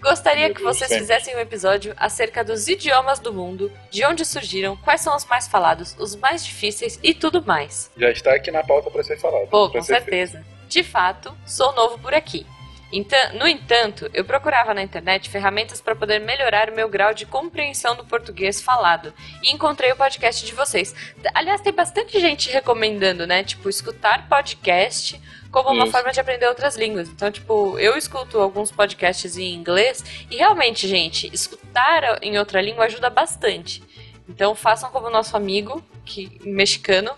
Gostaria 0.00 0.46
Meu 0.46 0.54
que 0.54 0.62
vocês 0.62 0.88
sempre. 0.88 1.00
fizessem 1.00 1.36
um 1.36 1.40
episódio 1.40 1.92
acerca 1.96 2.42
dos 2.42 2.66
idiomas 2.68 3.18
do 3.18 3.32
mundo, 3.32 3.70
de 3.90 4.04
onde 4.04 4.24
surgiram, 4.24 4.76
quais 4.76 5.00
são 5.00 5.14
os 5.14 5.24
mais 5.26 5.46
falados, 5.46 5.94
os 5.98 6.16
mais 6.16 6.44
difíceis 6.44 6.98
e 7.02 7.12
tudo 7.12 7.44
mais. 7.44 7.90
Já 7.96 8.10
está 8.10 8.34
aqui 8.34 8.50
na 8.50 8.64
pauta 8.64 8.90
para 8.90 9.02
ser 9.02 9.18
falado. 9.18 9.48
Pô, 9.48 9.68
com 9.70 9.82
certeza. 9.82 10.44
De 10.70 10.84
fato, 10.84 11.36
sou 11.44 11.74
novo 11.74 11.98
por 11.98 12.14
aqui. 12.14 12.46
Então, 12.92 13.18
no 13.34 13.48
entanto, 13.48 14.08
eu 14.14 14.24
procurava 14.24 14.72
na 14.72 14.84
internet 14.84 15.28
ferramentas 15.28 15.80
para 15.80 15.96
poder 15.96 16.20
melhorar 16.20 16.70
o 16.70 16.76
meu 16.76 16.88
grau 16.88 17.12
de 17.12 17.26
compreensão 17.26 17.96
do 17.96 18.04
português 18.04 18.60
falado 18.60 19.12
e 19.42 19.52
encontrei 19.52 19.90
o 19.90 19.96
podcast 19.96 20.46
de 20.46 20.54
vocês. 20.54 20.94
Aliás, 21.34 21.60
tem 21.60 21.72
bastante 21.72 22.20
gente 22.20 22.48
recomendando, 22.50 23.26
né? 23.26 23.42
Tipo, 23.42 23.68
escutar 23.68 24.28
podcast 24.28 25.20
como 25.50 25.70
uma 25.70 25.84
Isso. 25.84 25.92
forma 25.92 26.12
de 26.12 26.20
aprender 26.20 26.46
outras 26.46 26.76
línguas. 26.76 27.08
Então, 27.08 27.32
tipo, 27.32 27.76
eu 27.80 27.96
escuto 27.96 28.38
alguns 28.38 28.70
podcasts 28.70 29.36
em 29.36 29.52
inglês 29.52 30.04
e 30.30 30.36
realmente, 30.36 30.86
gente, 30.86 31.28
escutar 31.34 32.22
em 32.22 32.38
outra 32.38 32.62
língua 32.62 32.84
ajuda 32.84 33.10
bastante. 33.10 33.82
Então, 34.28 34.54
façam 34.54 34.88
como 34.92 35.08
o 35.08 35.10
nosso 35.10 35.36
amigo 35.36 35.84
que 36.04 36.40
mexicano 36.44 37.10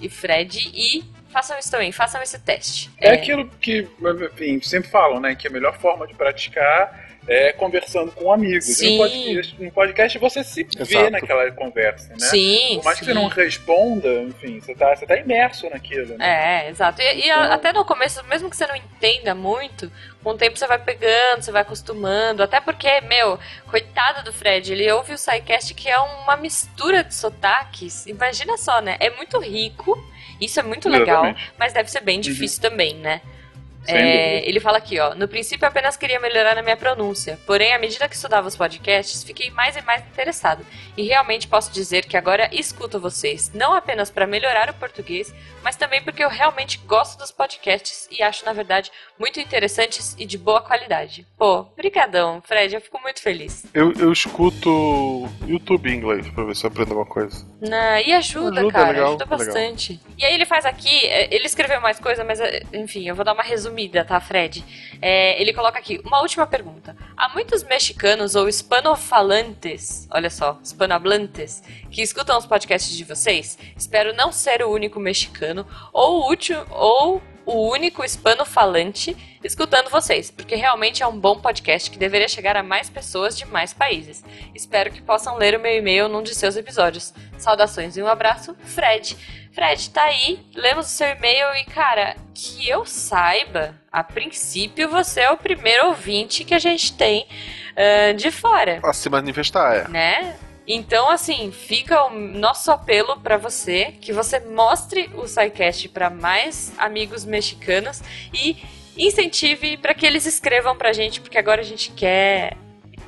e 0.00 0.08
Fred 0.08 0.70
e 0.72 1.15
façam 1.30 1.58
isso 1.58 1.70
também, 1.70 1.92
façam 1.92 2.22
esse 2.22 2.38
teste. 2.38 2.90
É 2.98 3.10
aquilo 3.10 3.48
que, 3.60 3.86
enfim, 4.32 4.60
sempre 4.60 4.90
falam, 4.90 5.20
né? 5.20 5.34
Que 5.34 5.48
a 5.48 5.50
melhor 5.50 5.76
forma 5.78 6.06
de 6.06 6.14
praticar 6.14 7.06
é 7.28 7.52
conversando 7.52 8.12
com 8.12 8.32
amigos. 8.32 8.64
Sim. 8.66 8.92
No 8.92 8.98
podcast, 9.02 9.64
no 9.64 9.72
podcast 9.72 10.18
você 10.20 10.44
se 10.44 10.62
vê 10.62 10.82
Exato. 10.82 11.10
naquela 11.10 11.50
conversa, 11.50 12.10
né? 12.10 12.16
Sim, 12.20 12.76
Por 12.76 12.84
mais 12.84 12.98
que 13.00 13.04
sim. 13.04 13.10
você 13.10 13.14
não 13.18 13.26
responda, 13.26 14.08
enfim, 14.22 14.60
você 14.60 14.74
tá, 14.76 14.94
você 14.94 15.04
tá 15.06 15.16
imerso 15.16 15.68
naquilo, 15.68 16.16
né? 16.16 16.64
É, 16.66 16.70
exato. 16.70 17.02
E, 17.02 17.26
e 17.26 17.30
a- 17.32 17.54
até 17.54 17.72
no 17.72 17.84
começo, 17.84 18.24
mesmo 18.26 18.48
que 18.48 18.56
você 18.56 18.64
não 18.68 18.76
entenda 18.76 19.34
muito, 19.34 19.90
com 20.22 20.30
o 20.30 20.38
tempo 20.38 20.56
você 20.56 20.68
vai 20.68 20.78
pegando, 20.78 21.42
você 21.42 21.50
vai 21.50 21.62
acostumando. 21.62 22.44
Até 22.44 22.60
porque, 22.60 23.00
meu, 23.00 23.40
coitado 23.68 24.22
do 24.22 24.32
Fred, 24.32 24.72
ele 24.72 24.88
ouve 24.92 25.12
o 25.12 25.18
SciCast 25.18 25.74
que 25.74 25.88
é 25.90 25.98
uma 25.98 26.36
mistura 26.36 27.02
de 27.02 27.12
sotaques. 27.12 28.06
Imagina 28.06 28.56
só, 28.56 28.80
né? 28.80 28.96
É 29.00 29.10
muito 29.10 29.40
rico, 29.40 29.98
isso 30.40 30.60
é 30.60 30.62
muito 30.62 30.88
legal, 30.88 31.24
Exatamente. 31.24 31.52
mas 31.58 31.72
deve 31.72 31.90
ser 31.90 32.00
bem 32.00 32.20
difícil 32.20 32.60
também, 32.60 32.94
né? 32.96 33.20
É, 33.88 34.48
ele 34.48 34.60
fala 34.60 34.78
aqui, 34.78 34.98
ó. 34.98 35.14
No 35.14 35.28
princípio 35.28 35.66
apenas 35.66 35.96
queria 35.96 36.18
melhorar 36.20 36.54
na 36.54 36.62
minha 36.62 36.76
pronúncia. 36.76 37.38
Porém, 37.46 37.72
à 37.74 37.78
medida 37.78 38.08
que 38.08 38.14
estudava 38.14 38.48
os 38.48 38.56
podcasts, 38.56 39.22
fiquei 39.24 39.50
mais 39.50 39.76
e 39.76 39.82
mais 39.82 40.02
interessado. 40.02 40.64
E 40.96 41.02
realmente 41.02 41.46
posso 41.48 41.72
dizer 41.72 42.06
que 42.06 42.16
agora 42.16 42.48
escuto 42.52 42.98
vocês, 43.00 43.50
não 43.54 43.74
apenas 43.74 44.10
para 44.10 44.26
melhorar 44.26 44.70
o 44.70 44.74
português, 44.74 45.32
mas 45.62 45.76
também 45.76 46.02
porque 46.02 46.22
eu 46.24 46.28
realmente 46.28 46.78
gosto 46.86 47.18
dos 47.18 47.30
podcasts 47.32 48.08
e 48.10 48.22
acho, 48.22 48.44
na 48.44 48.52
verdade, 48.52 48.90
muito 49.18 49.40
interessantes 49.40 50.14
e 50.18 50.24
de 50.24 50.38
boa 50.38 50.60
qualidade. 50.60 51.26
Pô, 51.36 51.64
brigadão, 51.76 52.40
Fred, 52.42 52.74
eu 52.74 52.80
fico 52.80 53.00
muito 53.02 53.20
feliz. 53.20 53.64
Eu, 53.74 53.92
eu 53.94 54.12
escuto 54.12 55.28
YouTube 55.46 55.90
em 55.90 55.96
inglês 55.96 56.28
pra 56.30 56.44
ver 56.44 56.54
se 56.56 56.64
eu 56.64 56.68
aprendo 56.68 56.90
alguma 56.90 57.06
coisa. 57.06 57.44
Na- 57.60 58.00
e 58.00 58.12
ajuda, 58.12 58.60
Ajuda, 58.60 58.72
cara, 58.72 58.88
legal, 58.90 59.08
ajuda 59.08 59.24
legal. 59.24 59.38
bastante. 59.38 60.00
E 60.18 60.24
aí 60.24 60.34
ele 60.34 60.46
faz 60.46 60.64
aqui, 60.64 61.06
é, 61.06 61.34
ele 61.34 61.46
escreveu 61.46 61.80
mais 61.80 61.98
coisa, 61.98 62.24
mas 62.24 62.40
é, 62.40 62.62
enfim, 62.72 63.08
eu 63.08 63.14
vou 63.14 63.24
dar 63.24 63.32
uma 63.32 63.42
resumida, 63.42 63.75
tá, 64.06 64.20
Fred? 64.20 64.64
É, 65.00 65.40
ele 65.40 65.52
coloca 65.52 65.78
aqui, 65.78 66.00
uma 66.04 66.20
última 66.20 66.46
pergunta. 66.46 66.96
Há 67.16 67.28
muitos 67.28 67.62
mexicanos 67.62 68.34
ou 68.34 68.48
hispanofalantes, 68.48 70.08
olha 70.10 70.30
só, 70.30 70.58
hispanohablantes, 70.62 71.62
que 71.90 72.02
escutam 72.02 72.38
os 72.38 72.46
podcasts 72.46 72.96
de 72.96 73.04
vocês? 73.04 73.58
Espero 73.76 74.14
não 74.14 74.32
ser 74.32 74.62
o 74.62 74.70
único 74.70 74.98
mexicano 74.98 75.66
ou 75.92 76.22
o 76.22 76.28
último, 76.28 76.64
ou 76.70 77.22
o 77.46 77.70
único 77.70 78.04
hispano-falante 78.04 79.16
escutando 79.42 79.88
vocês, 79.88 80.30
porque 80.30 80.56
realmente 80.56 81.02
é 81.02 81.06
um 81.06 81.18
bom 81.18 81.38
podcast 81.38 81.88
que 81.90 81.98
deveria 81.98 82.28
chegar 82.28 82.56
a 82.56 82.62
mais 82.62 82.90
pessoas 82.90 83.38
de 83.38 83.46
mais 83.46 83.72
países. 83.72 84.24
Espero 84.54 84.90
que 84.90 85.00
possam 85.00 85.36
ler 85.36 85.56
o 85.56 85.60
meu 85.60 85.74
e-mail 85.74 86.08
num 86.08 86.22
de 86.22 86.34
seus 86.34 86.56
episódios. 86.56 87.14
Saudações 87.38 87.96
e 87.96 88.02
um 88.02 88.08
abraço, 88.08 88.56
Fred. 88.64 89.16
Fred, 89.52 89.88
tá 89.90 90.02
aí, 90.02 90.44
lemos 90.54 90.86
o 90.86 90.90
seu 90.90 91.08
e-mail 91.08 91.54
e, 91.54 91.64
cara, 91.64 92.16
que 92.34 92.68
eu 92.68 92.84
saiba, 92.84 93.74
a 93.90 94.04
princípio 94.04 94.88
você 94.90 95.20
é 95.20 95.30
o 95.30 95.36
primeiro 95.38 95.86
ouvinte 95.86 96.44
que 96.44 96.52
a 96.52 96.58
gente 96.58 96.92
tem 96.92 97.26
ah, 97.76 98.12
de 98.12 98.30
fora 98.30 98.80
A 98.82 98.92
se 98.92 99.08
manifestar, 99.08 99.86
é. 99.86 99.88
né? 99.88 100.36
Então, 100.68 101.08
assim, 101.10 101.52
fica 101.52 102.04
o 102.06 102.10
nosso 102.18 102.70
apelo 102.72 103.18
pra 103.20 103.36
você 103.36 103.94
que 104.00 104.12
você 104.12 104.40
mostre 104.40 105.08
o 105.14 105.26
SciCast 105.28 105.88
pra 105.90 106.10
mais 106.10 106.72
amigos 106.76 107.24
mexicanos 107.24 108.02
e 108.34 108.56
incentive 108.98 109.76
pra 109.76 109.94
que 109.94 110.04
eles 110.04 110.26
escrevam 110.26 110.76
pra 110.76 110.92
gente, 110.92 111.20
porque 111.20 111.38
agora 111.38 111.60
a 111.60 111.64
gente 111.64 111.90
quer 111.92 112.56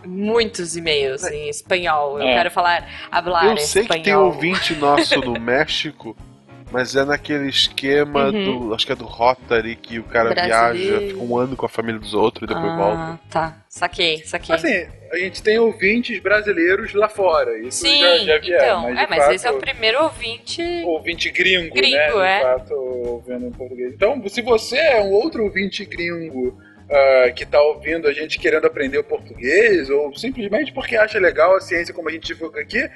muitos 0.07 0.77
e-mails 0.77 1.25
em 1.25 1.49
espanhol. 1.49 2.21
Eu 2.21 2.29
É. 2.29 2.35
quero 2.35 2.51
falar, 2.51 2.89
hablar 3.11 3.47
Eu 3.47 3.57
sei 3.59 3.83
espanhol. 3.83 3.99
que 4.03 4.05
tem 4.05 4.15
ouvinte 4.17 4.75
nosso 4.77 5.19
no 5.21 5.33
México, 5.41 6.17
mas 6.71 6.95
é 6.95 7.05
naquele 7.05 7.49
esquema 7.49 8.27
Uhum. 8.27 8.69
do. 8.69 8.75
Acho 8.75 8.87
que 8.87 8.93
é 8.93 8.97
do 8.97 9.05
Rotary, 9.05 9.75
que 9.75 9.99
o 9.99 10.05
cara 10.05 10.31
Brasileiro. 10.31 11.01
viaja, 11.01 11.07
fica 11.09 11.23
um 11.25 11.37
ano 11.37 11.57
com 11.57 11.67
a 11.67 11.69
família 11.69 11.99
dos 12.01 12.15
outros 12.15 12.45
e 12.49 12.55
depois 12.55 12.73
volta. 12.77 13.01
Ah, 13.03 13.19
tá. 13.31 13.57
Saquei, 13.69 14.19
saquei. 14.25 14.55
Assim, 14.55 14.87
a 15.13 15.17
gente 15.19 15.43
tem 15.43 15.59
ouvintes 15.59 16.21
brasileiros 16.21 16.95
lá 16.95 17.09
fora. 17.09 17.59
Isso 17.59 17.87
Sim, 17.87 18.01
já, 18.01 18.19
já 18.19 18.39
vieram, 18.39 18.65
então. 18.65 18.83
mas, 18.83 18.99
é, 18.99 19.07
mas 19.09 19.19
fato, 19.19 19.35
esse 19.35 19.47
é 19.47 19.51
o 19.51 19.59
primeiro 19.59 20.03
ouvinte. 20.03 20.63
ouvinte 20.85 21.31
gringo, 21.31 21.75
Gringo, 21.75 21.97
né? 21.97 22.09
De 22.09 22.19
é. 22.19 22.43
fato, 22.43 22.75
ouvindo 22.75 23.47
em 23.47 23.53
português. 23.53 23.95
Então, 23.95 24.23
se 24.29 24.43
você 24.43 24.77
é 24.77 25.01
um 25.01 25.11
outro 25.11 25.45
ouvinte 25.45 25.85
gringo 25.85 26.59
ah, 26.91 27.31
que 27.31 27.45
está 27.45 27.61
ouvindo 27.61 28.09
a 28.09 28.13
gente 28.13 28.39
querendo 28.39 28.67
aprender 28.67 28.99
o 28.99 29.05
português, 29.05 29.91
ou 29.91 30.17
simplesmente 30.17 30.73
porque 30.73 30.97
acha 30.97 31.19
legal 31.19 31.55
a 31.55 31.61
ciência 31.61 31.93
como 31.93 32.09
a 32.09 32.13
gente 32.13 32.27
divulga 32.27 32.61
aqui, 32.61 32.89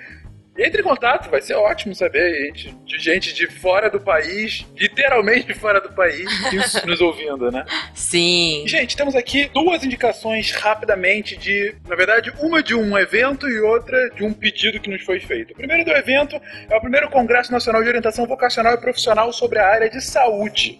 entre 0.57 0.83
em 0.83 0.85
contato, 0.85 1.31
vai 1.31 1.41
ser 1.41 1.55
ótimo 1.55 1.95
saber 1.95 2.47
gente, 2.47 2.77
de 2.85 2.99
gente 2.99 3.35
de 3.35 3.47
fora 3.47 3.89
do 3.89 3.99
país, 3.99 4.67
literalmente 4.77 5.47
de 5.47 5.55
fora 5.55 5.81
do 5.81 5.91
país, 5.93 6.27
nos 6.85 7.01
ouvindo, 7.01 7.51
né? 7.51 7.65
Sim. 7.95 8.65
Gente, 8.67 8.95
temos 8.95 9.15
aqui 9.15 9.49
duas 9.53 9.83
indicações 9.83 10.51
rapidamente 10.53 11.37
de, 11.37 11.75
na 11.89 11.97
verdade, 11.97 12.33
uma 12.41 12.63
de 12.63 12.75
um 12.75 12.99
evento 12.99 13.49
e 13.49 13.61
outra 13.61 14.11
de 14.11 14.25
um 14.25 14.33
pedido 14.33 14.79
que 14.79 14.91
nos 14.91 15.03
foi 15.03 15.21
feito. 15.21 15.53
O 15.53 15.57
primeiro 15.57 15.85
do 15.85 15.91
evento 15.91 16.39
é 16.69 16.77
o 16.77 16.81
primeiro 16.81 17.09
Congresso 17.09 17.51
Nacional 17.51 17.83
de 17.83 17.89
Orientação 17.89 18.27
Vocacional 18.27 18.75
e 18.75 18.79
Profissional 18.79 19.33
sobre 19.33 19.59
a 19.59 19.67
área 19.67 19.89
de 19.89 20.03
saúde. 20.03 20.79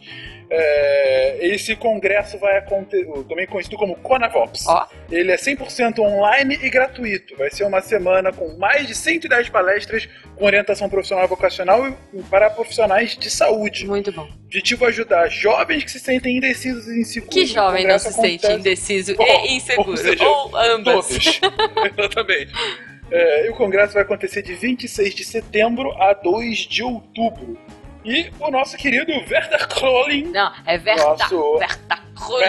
É, 0.55 1.39
esse 1.41 1.75
congresso 1.75 2.37
vai 2.39 2.59
acontecer, 2.59 3.07
também 3.27 3.47
conhecido 3.47 3.77
como 3.79 3.97
Conavops. 3.97 4.67
Ó. 4.67 4.87
Ele 5.11 5.33
é 5.33 5.37
100% 5.37 5.99
online 6.01 6.59
e 6.63 6.69
gratuito. 6.69 7.35
Vai 7.39 7.51
ser 7.51 7.65
uma 7.65 7.81
semana 7.81 8.31
com 8.33 8.55
mais 8.59 8.87
de 8.87 8.95
110 8.95 9.49
palestras 9.49 10.07
com 10.37 10.45
orientação 10.45 10.91
profissional 10.91 11.25
e 11.25 11.29
vocacional 11.29 11.89
e 12.13 12.23
para 12.25 12.51
profissionais 12.51 13.17
de 13.17 13.31
saúde. 13.31 13.87
Muito 13.87 14.13
bom. 14.13 14.25
O 14.25 14.45
objetivo 14.45 14.85
é 14.85 14.89
ajudar 14.89 15.29
jovens 15.31 15.85
que 15.85 15.91
se 15.91 15.99
sentem 15.99 16.37
indecisos 16.37 16.87
e 16.87 17.01
inseguros. 17.01 17.35
Que 17.35 17.47
jovem 17.47 17.87
não 17.87 17.99
se 17.99 18.13
sente 18.13 18.45
acontece- 18.47 18.53
indeciso 18.55 19.17
Bom, 19.17 19.25
e 19.47 19.57
inseguro? 19.57 19.91
ou 19.93 19.97
seja, 19.97 20.25
Ou 20.29 20.57
ambas. 20.57 21.09
Todos. 21.09 21.41
Exatamente. 21.99 22.53
É, 23.11 23.47
e 23.47 23.51
o 23.51 23.55
congresso 23.55 23.95
vai 23.95 24.03
acontecer 24.03 24.43
de 24.43 24.55
26 24.55 25.15
de 25.15 25.25
setembro 25.25 25.93
a 26.01 26.13
2 26.13 26.59
de 26.59 26.83
outubro. 26.83 27.59
E 28.05 28.31
o 28.41 28.51
nosso 28.51 28.77
querido 28.77 29.13
Werther 29.13 29.69
Krollin, 29.69 30.25
Não, 30.33 30.53
é 30.67 30.77
Verta. 30.79 31.03
Nosso- 31.05 31.29
Crowley. 31.29 31.69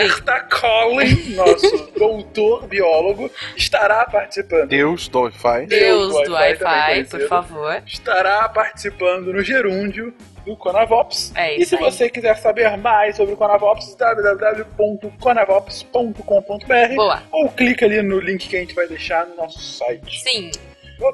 Werther 0.04 0.48
Krollin, 0.50 1.36
nosso 1.36 1.92
doutor 1.98 2.68
biólogo, 2.68 3.30
estará 3.56 4.06
participando. 4.06 4.68
Deus 4.70 5.08
do 5.08 5.22
Wi-Fi. 5.22 5.66
Deus 5.68 6.14
Deus 6.14 6.28
do 6.28 6.34
Wi-Fi 6.34 7.04
por 7.06 7.28
favor. 7.28 7.82
Estará 7.86 8.48
participando 8.50 9.32
no 9.34 9.42
gerúndio 9.42 10.14
do 10.46 10.56
Conavops. 10.58 11.32
É 11.36 11.56
e 11.58 11.62
isso 11.62 11.70
se 11.70 11.76
aí. 11.78 11.82
você 11.92 12.10
quiser 12.10 12.36
saber 12.38 12.76
mais 12.78 13.16
sobre 13.16 13.34
o 13.34 13.38
Conavops, 13.38 13.96
www.conavops.com.br 13.96 16.96
Boa. 16.96 17.24
ou 17.32 17.50
clica 17.50 17.86
ali 17.86 18.02
no 18.02 18.20
link 18.20 18.48
que 18.48 18.58
a 18.58 18.60
gente 18.60 18.76
vai 18.76 18.88
deixar 18.88 19.26
no 19.28 19.36
nosso 19.36 19.60
site. 19.60 20.22
Sim. 20.22 20.52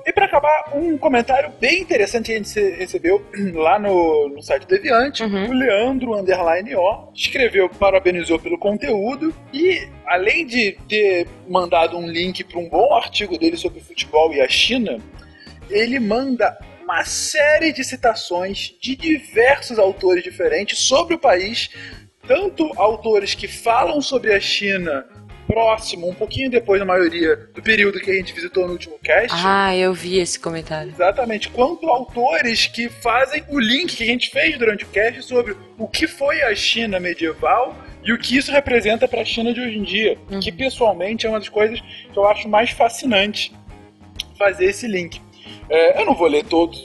E 0.06 0.11
para 0.11 0.26
acabar, 0.26 0.72
um 0.74 0.98
comentário 0.98 1.52
bem 1.60 1.82
interessante 1.82 2.28
que 2.28 2.34
a 2.34 2.38
gente 2.38 2.60
recebeu 2.76 3.26
lá 3.53 3.80
no, 3.80 4.30
no 4.30 4.41
site 4.41 4.68
Deviante. 4.68 5.24
Uhum. 5.24 5.49
O 5.49 5.53
Leandro 5.53 6.18
Underline 6.18 6.76
O 6.76 7.11
escreveu, 7.14 7.70
parabenizou 7.70 8.40
pelo 8.40 8.57
conteúdo 8.57 9.34
e, 9.53 9.88
além 10.06 10.45
de 10.45 10.78
ter 10.88 11.28
mandado 11.48 11.98
um 11.98 12.07
link 12.07 12.44
para 12.44 12.60
um 12.60 12.70
bom 12.70 12.94
artigo 12.94 13.38
dele 13.38 13.57
sobre 13.57 13.80
futebol 13.80 14.34
e 14.34 14.41
a 14.41 14.48
China, 14.48 14.98
ele 15.70 15.99
manda 15.99 16.57
uma 16.82 17.03
série 17.03 17.72
de 17.72 17.84
citações 17.84 18.76
de 18.82 18.95
diversos 18.95 19.78
autores 19.78 20.24
diferentes 20.24 20.80
sobre 20.80 21.16
o 21.16 21.20
país, 21.20 21.70
tanto 22.28 22.72
autores 22.76 23.36
que 23.36 23.48
falam 23.48 24.02
sobre 24.02 24.34
a 24.34 24.40
China 24.40 25.06
próximo, 25.50 26.08
um 26.08 26.14
pouquinho 26.14 26.50
depois 26.50 26.80
da 26.80 26.86
maioria 26.86 27.36
do 27.56 27.62
período 27.62 28.00
que 28.00 28.12
a 28.12 28.14
gente 28.14 28.32
visitou 28.34 28.68
no 28.68 28.74
último 28.74 29.00
cast. 29.04 29.36
Ah, 29.44 29.76
eu 29.76 29.92
vi 29.94 30.20
esse 30.20 30.40
comentário. 30.40 30.92
Exatamente, 30.92 31.50
quanto 31.50 31.90
autores 31.90 32.68
que 32.68 32.88
fazem 32.88 33.44
o 33.50 33.60
link 33.60 33.96
que 33.96 34.04
a 34.04 34.06
gente 34.06 34.30
fez 34.30 34.58
durante 34.60 34.84
o 34.84 34.88
cast 34.90 35.24
sobre 35.24 35.56
o 35.78 35.88
que 35.88 36.06
foi 36.08 36.44
a 36.44 36.54
China 36.56 37.00
medieval 37.00 37.76
e 38.04 38.14
o 38.14 38.18
que 38.20 38.38
isso 38.38 38.52
representa 38.52 39.08
para 39.08 39.22
a 39.22 39.26
China 39.26 39.52
de 39.52 39.60
hoje 39.60 39.78
em 39.78 39.84
dia, 39.84 40.18
Uhum. 40.30 40.40
que 40.40 40.52
pessoalmente 40.52 41.26
é 41.26 41.30
uma 41.30 41.40
das 41.40 41.50
coisas 41.50 41.80
que 41.82 42.18
eu 42.18 42.26
acho 42.28 42.48
mais 42.48 42.70
fascinante 42.70 43.52
fazer 44.38 44.66
esse 44.66 44.88
link. 44.88 45.20
É, 45.70 46.02
eu 46.02 46.06
não 46.06 46.16
vou 46.16 46.28
ler 46.28 46.44
todas 46.46 46.78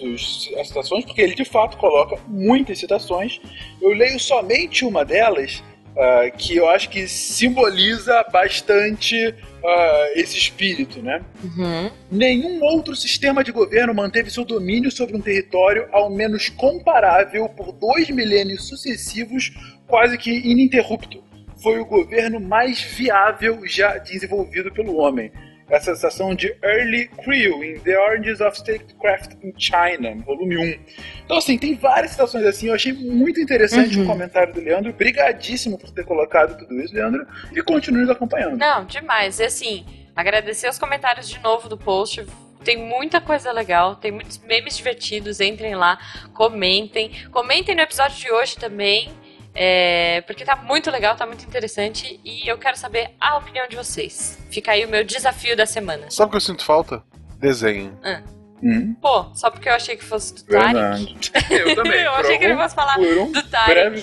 as 0.58 0.68
citações, 0.68 1.04
porque 1.04 1.20
ele 1.22 1.34
de 1.34 1.44
fato 1.44 1.76
coloca 1.76 2.16
muitas 2.28 2.78
citações. 2.78 3.40
Eu 3.80 3.90
leio 3.90 4.18
somente 4.18 4.84
uma 4.84 5.04
delas, 5.04 5.62
ah, 5.96 6.30
que 6.30 6.56
eu 6.56 6.68
acho 6.68 6.88
que 6.90 7.06
simboliza 7.06 8.24
bastante 8.32 9.34
ah, 9.64 10.10
esse 10.14 10.36
espírito, 10.36 11.00
né? 11.00 11.22
Uhum. 11.42 11.90
Nenhum 12.10 12.62
outro 12.62 12.96
sistema 12.96 13.44
de 13.44 13.52
governo 13.52 13.94
manteve 13.94 14.30
seu 14.30 14.44
domínio 14.44 14.90
sobre 14.90 15.16
um 15.16 15.20
território 15.20 15.88
ao 15.92 16.10
menos 16.10 16.48
comparável 16.48 17.48
por 17.48 17.72
dois 17.72 18.10
milênios 18.10 18.66
sucessivos, 18.66 19.52
quase 19.86 20.18
que 20.18 20.30
ininterrupto. 20.30 21.22
Foi 21.62 21.78
o 21.78 21.86
governo 21.86 22.40
mais 22.40 22.82
viável 22.82 23.60
já 23.64 23.96
desenvolvido 23.96 24.72
pelo 24.72 24.96
homem. 24.96 25.30
Essa 25.68 25.94
citação 25.94 26.34
de 26.34 26.54
Early 26.62 27.08
Creel 27.08 27.64
em 27.64 27.78
The 27.80 27.98
Origins 27.98 28.40
of 28.40 28.56
Statecraft 28.58 29.32
in 29.42 29.52
China, 29.58 30.14
volume 30.26 30.58
1. 30.58 30.78
Então, 31.24 31.38
assim, 31.38 31.56
tem 31.56 31.74
várias 31.74 32.12
citações 32.12 32.44
assim. 32.44 32.68
Eu 32.68 32.74
achei 32.74 32.92
muito 32.92 33.40
interessante 33.40 33.96
Uhum. 33.96 34.04
o 34.04 34.06
comentário 34.06 34.52
do 34.52 34.60
Leandro. 34.60 34.92
Brigadíssimo 34.92 35.78
por 35.78 35.90
ter 35.90 36.04
colocado 36.04 36.58
tudo 36.58 36.78
isso, 36.80 36.94
Leandro. 36.94 37.26
E 37.54 37.62
continue 37.62 38.02
nos 38.02 38.10
acompanhando. 38.10 38.58
Não, 38.58 38.84
demais. 38.84 39.40
E 39.40 39.44
assim, 39.44 39.86
agradecer 40.14 40.68
os 40.68 40.78
comentários 40.78 41.28
de 41.28 41.38
novo 41.40 41.66
do 41.68 41.78
post. 41.78 42.26
Tem 42.62 42.76
muita 42.78 43.20
coisa 43.20 43.50
legal, 43.52 43.96
tem 43.96 44.10
muitos 44.12 44.38
memes 44.38 44.76
divertidos. 44.76 45.40
Entrem 45.40 45.74
lá, 45.74 45.98
comentem. 46.34 47.10
Comentem 47.30 47.74
no 47.74 47.80
episódio 47.82 48.18
de 48.18 48.30
hoje 48.30 48.56
também. 48.56 49.10
É, 49.54 50.20
porque 50.22 50.44
tá 50.44 50.56
muito 50.56 50.90
legal, 50.90 51.14
tá 51.16 51.26
muito 51.26 51.44
interessante. 51.44 52.20
E 52.24 52.48
eu 52.48 52.58
quero 52.58 52.76
saber 52.76 53.10
a 53.20 53.36
opinião 53.36 53.66
de 53.68 53.76
vocês. 53.76 54.38
Fica 54.50 54.72
aí 54.72 54.84
o 54.84 54.88
meu 54.88 55.04
desafio 55.04 55.56
da 55.56 55.64
semana. 55.66 56.10
Sabe 56.10 56.28
o 56.28 56.30
que 56.30 56.36
eu 56.36 56.40
sinto 56.40 56.64
falta? 56.64 57.02
Desenho. 57.38 57.98
Hum, 58.62 58.94
Pô, 59.00 59.26
só 59.34 59.50
porque 59.50 59.68
eu 59.68 59.74
achei 59.74 59.94
que 59.96 60.04
fosse 60.04 60.34
do 60.34 60.44
Tarek. 60.44 61.30
Eu 61.50 61.74
também. 61.74 62.00
eu 62.02 62.12
achei 62.12 62.38
que 62.38 62.44
ele 62.44 62.56
fosse 62.56 62.74
falar 62.74 62.98
um 62.98 63.30
do 63.30 63.42
Tarek. 63.50 64.02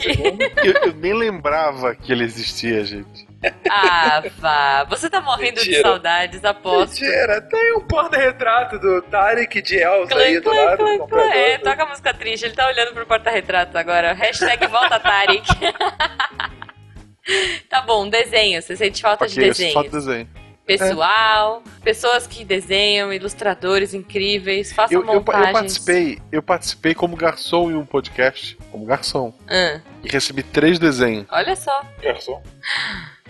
Eu, 0.64 0.74
eu 0.88 0.94
nem 0.94 1.14
lembrava 1.14 1.96
que 1.96 2.12
ele 2.12 2.24
existia, 2.24 2.86
gente. 2.86 3.28
Ah, 3.70 4.22
vá. 4.38 4.84
Você 4.86 5.10
tá 5.10 5.22
morrendo 5.22 5.60
de 5.62 5.68
Mentira. 5.70 5.82
saudades, 5.82 6.46
aposto. 6.46 7.02
Mentira, 7.02 7.42
tem 7.42 7.76
um 7.76 7.82
porta-retrato 7.82 8.78
do 8.78 9.02
Tarek 9.04 9.62
de 9.62 9.78
Elsa 9.78 10.10
Clã, 10.14 10.22
aí 10.22 10.40
do 10.40 10.50
clã, 10.50 10.64
lado 10.66 10.78
clã, 10.78 10.98
do 10.98 11.08
clã. 11.08 11.22
É, 11.32 11.58
toca 11.58 11.84
a 11.84 11.86
música 11.88 12.14
triste. 12.14 12.46
Ele 12.46 12.56
tá 12.56 12.68
olhando 12.68 12.94
pro 12.94 13.06
porta-retrato 13.06 13.78
agora. 13.78 14.14
Hashtag 14.14 14.68
volta 14.68 15.00
Tarek. 15.00 15.48
tá 17.70 17.82
bom, 17.82 18.08
desenho. 18.10 18.62
Você 18.62 18.76
sente 18.76 19.02
falta 19.02 19.28
de 19.28 19.34
Ok, 19.40 19.50
eu 19.50 19.54
sinto 19.54 19.58
desenho. 19.58 19.74
falta 19.74 19.90
de 19.90 19.96
desenho. 20.06 20.30
Pessoal, 20.64 21.64
pessoas 21.84 22.28
que 22.28 22.46
desenham, 22.46 23.12
ilustradores 23.12 23.94
incríveis, 23.94 24.72
façam 24.72 25.00
Eu, 25.00 25.06
eu, 25.06 25.08
eu 25.08 25.14
montagens. 25.16 25.52
participei, 25.52 26.22
eu 26.32 26.42
participei 26.42 26.94
como 26.94 27.16
garçom 27.18 27.72
em 27.72 27.76
um 27.76 27.86
podcast, 27.86 28.58
como 28.72 28.86
garçom, 28.86 29.34
Ah, 29.50 29.82
e 30.04 30.08
recebi 30.08 30.44
três 30.44 30.80
desenhos. 30.80 31.26
olha 31.30 31.56
só. 31.58 31.82
Garçom. 32.02 32.42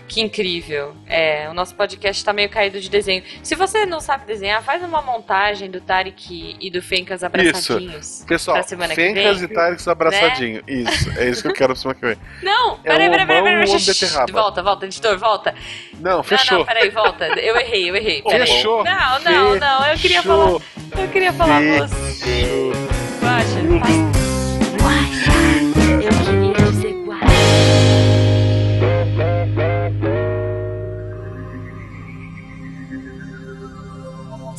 Que 0.08 0.20
incrível. 0.20 0.94
É, 1.06 1.48
o 1.48 1.54
nosso 1.54 1.74
podcast 1.74 2.22
tá 2.22 2.32
meio 2.32 2.48
caído 2.50 2.78
de 2.80 2.90
desenho. 2.90 3.22
Se 3.42 3.54
você 3.54 3.86
não 3.86 3.98
sabe 4.00 4.26
desenhar, 4.26 4.62
faz 4.62 4.82
uma 4.82 5.00
montagem 5.00 5.70
do 5.70 5.80
Tarek 5.80 6.56
e 6.60 6.70
do 6.70 6.82
Fencas 6.82 7.24
abraçadinhos. 7.24 8.24
Pessoal, 8.28 8.56
Pra 8.58 8.62
semana 8.62 8.88
que 8.94 9.00
Fencas 9.00 9.40
vem. 9.40 9.50
e 9.50 9.54
Tareks 9.54 9.88
abraçadinho. 9.88 10.62
Isso, 10.68 11.18
é 11.18 11.28
isso 11.30 11.42
que 11.42 11.48
eu 11.48 11.54
quero 11.54 11.72
pra 11.72 11.76
semana 11.80 11.98
que 11.98 12.06
vem. 12.06 12.16
Não, 12.42 12.74
É 12.84 12.90
peraí, 12.92 13.10
peraí, 13.10 13.26
peraí, 13.26 13.42
peraí. 13.66 14.32
Volta, 14.32 14.62
volta, 14.62 14.84
editor, 14.86 15.16
volta. 15.18 15.54
Não, 15.98 16.16
Não, 16.16 16.22
fechou. 16.22 16.58
não, 16.58 16.64
peraí, 16.66 16.90
volta. 16.90 17.26
Eu 17.40 17.56
errei, 17.56 17.88
eu 17.90 17.96
errei. 17.96 18.22
Peraí. 18.22 18.46
Fechou. 18.46 18.84
Não, 18.84 19.20
não, 19.20 19.54
não. 19.56 19.86
Eu 19.86 19.96
queria 19.98 20.22
falar. 20.22 20.44
Fechou. 20.60 20.62
Eu 21.02 21.08
queria 21.08 21.32
falar 21.32 21.62
você. 21.62 21.94
Fechou. 22.24 22.72
Guaxa, 23.22 23.80
faz. 23.80 24.31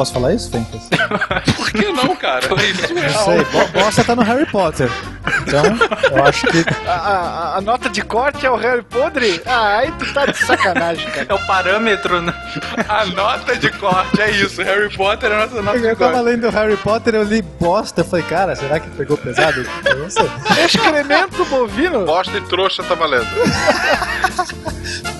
Posso 0.00 0.14
falar 0.14 0.32
isso, 0.32 0.50
Fencas? 0.50 0.80
Por 1.56 1.70
que 1.72 1.92
não, 1.92 2.16
cara? 2.16 2.46
Isso 2.64 2.94
Não 2.94 3.02
é 3.02 3.08
sei, 3.10 3.44
bo- 3.44 3.68
bosta 3.68 4.02
tá 4.02 4.16
no 4.16 4.22
Harry 4.22 4.46
Potter. 4.46 4.88
Então, 5.42 5.62
eu 6.16 6.24
acho 6.24 6.46
que 6.46 6.64
A, 6.88 6.90
a- 6.92 7.56
a 7.58 7.60
nota 7.60 7.90
de 7.90 8.00
corte 8.00 8.46
é 8.46 8.50
o 8.50 8.56
Harry 8.56 8.80
Podre? 8.80 9.42
Ah, 9.44 9.76
aí 9.76 9.92
tu 9.98 10.10
tá 10.14 10.24
de 10.24 10.38
sacanagem, 10.38 11.06
cara. 11.10 11.26
É 11.28 11.34
o 11.34 11.46
parâmetro, 11.46 12.22
né? 12.22 12.32
a 12.88 13.04
nota 13.04 13.54
de 13.58 13.68
corte, 13.72 14.22
é 14.22 14.30
isso. 14.30 14.62
Harry 14.62 14.88
Potter 14.96 15.30
é 15.32 15.34
a 15.34 15.46
nossa 15.46 15.60
nota 15.60 15.78
de 15.78 15.84
eu 15.84 15.94
tava 15.94 16.12
corte. 16.12 16.24
lendo 16.24 16.48
Harry 16.48 16.76
Potter, 16.78 17.14
eu 17.16 17.22
li 17.22 17.42
bosta, 17.42 18.00
eu 18.00 18.04
falei, 18.06 18.24
cara, 18.24 18.56
será 18.56 18.80
que 18.80 18.88
pegou 18.96 19.18
pesado? 19.18 19.66
Eu 19.84 19.98
não 19.98 20.08
sei. 20.08 20.30
Excremento 20.64 21.44
bovino? 21.44 22.06
Bosta 22.06 22.38
e 22.38 22.40
trouxa 22.40 22.82
tá 22.82 22.94
valendo. 22.94 23.26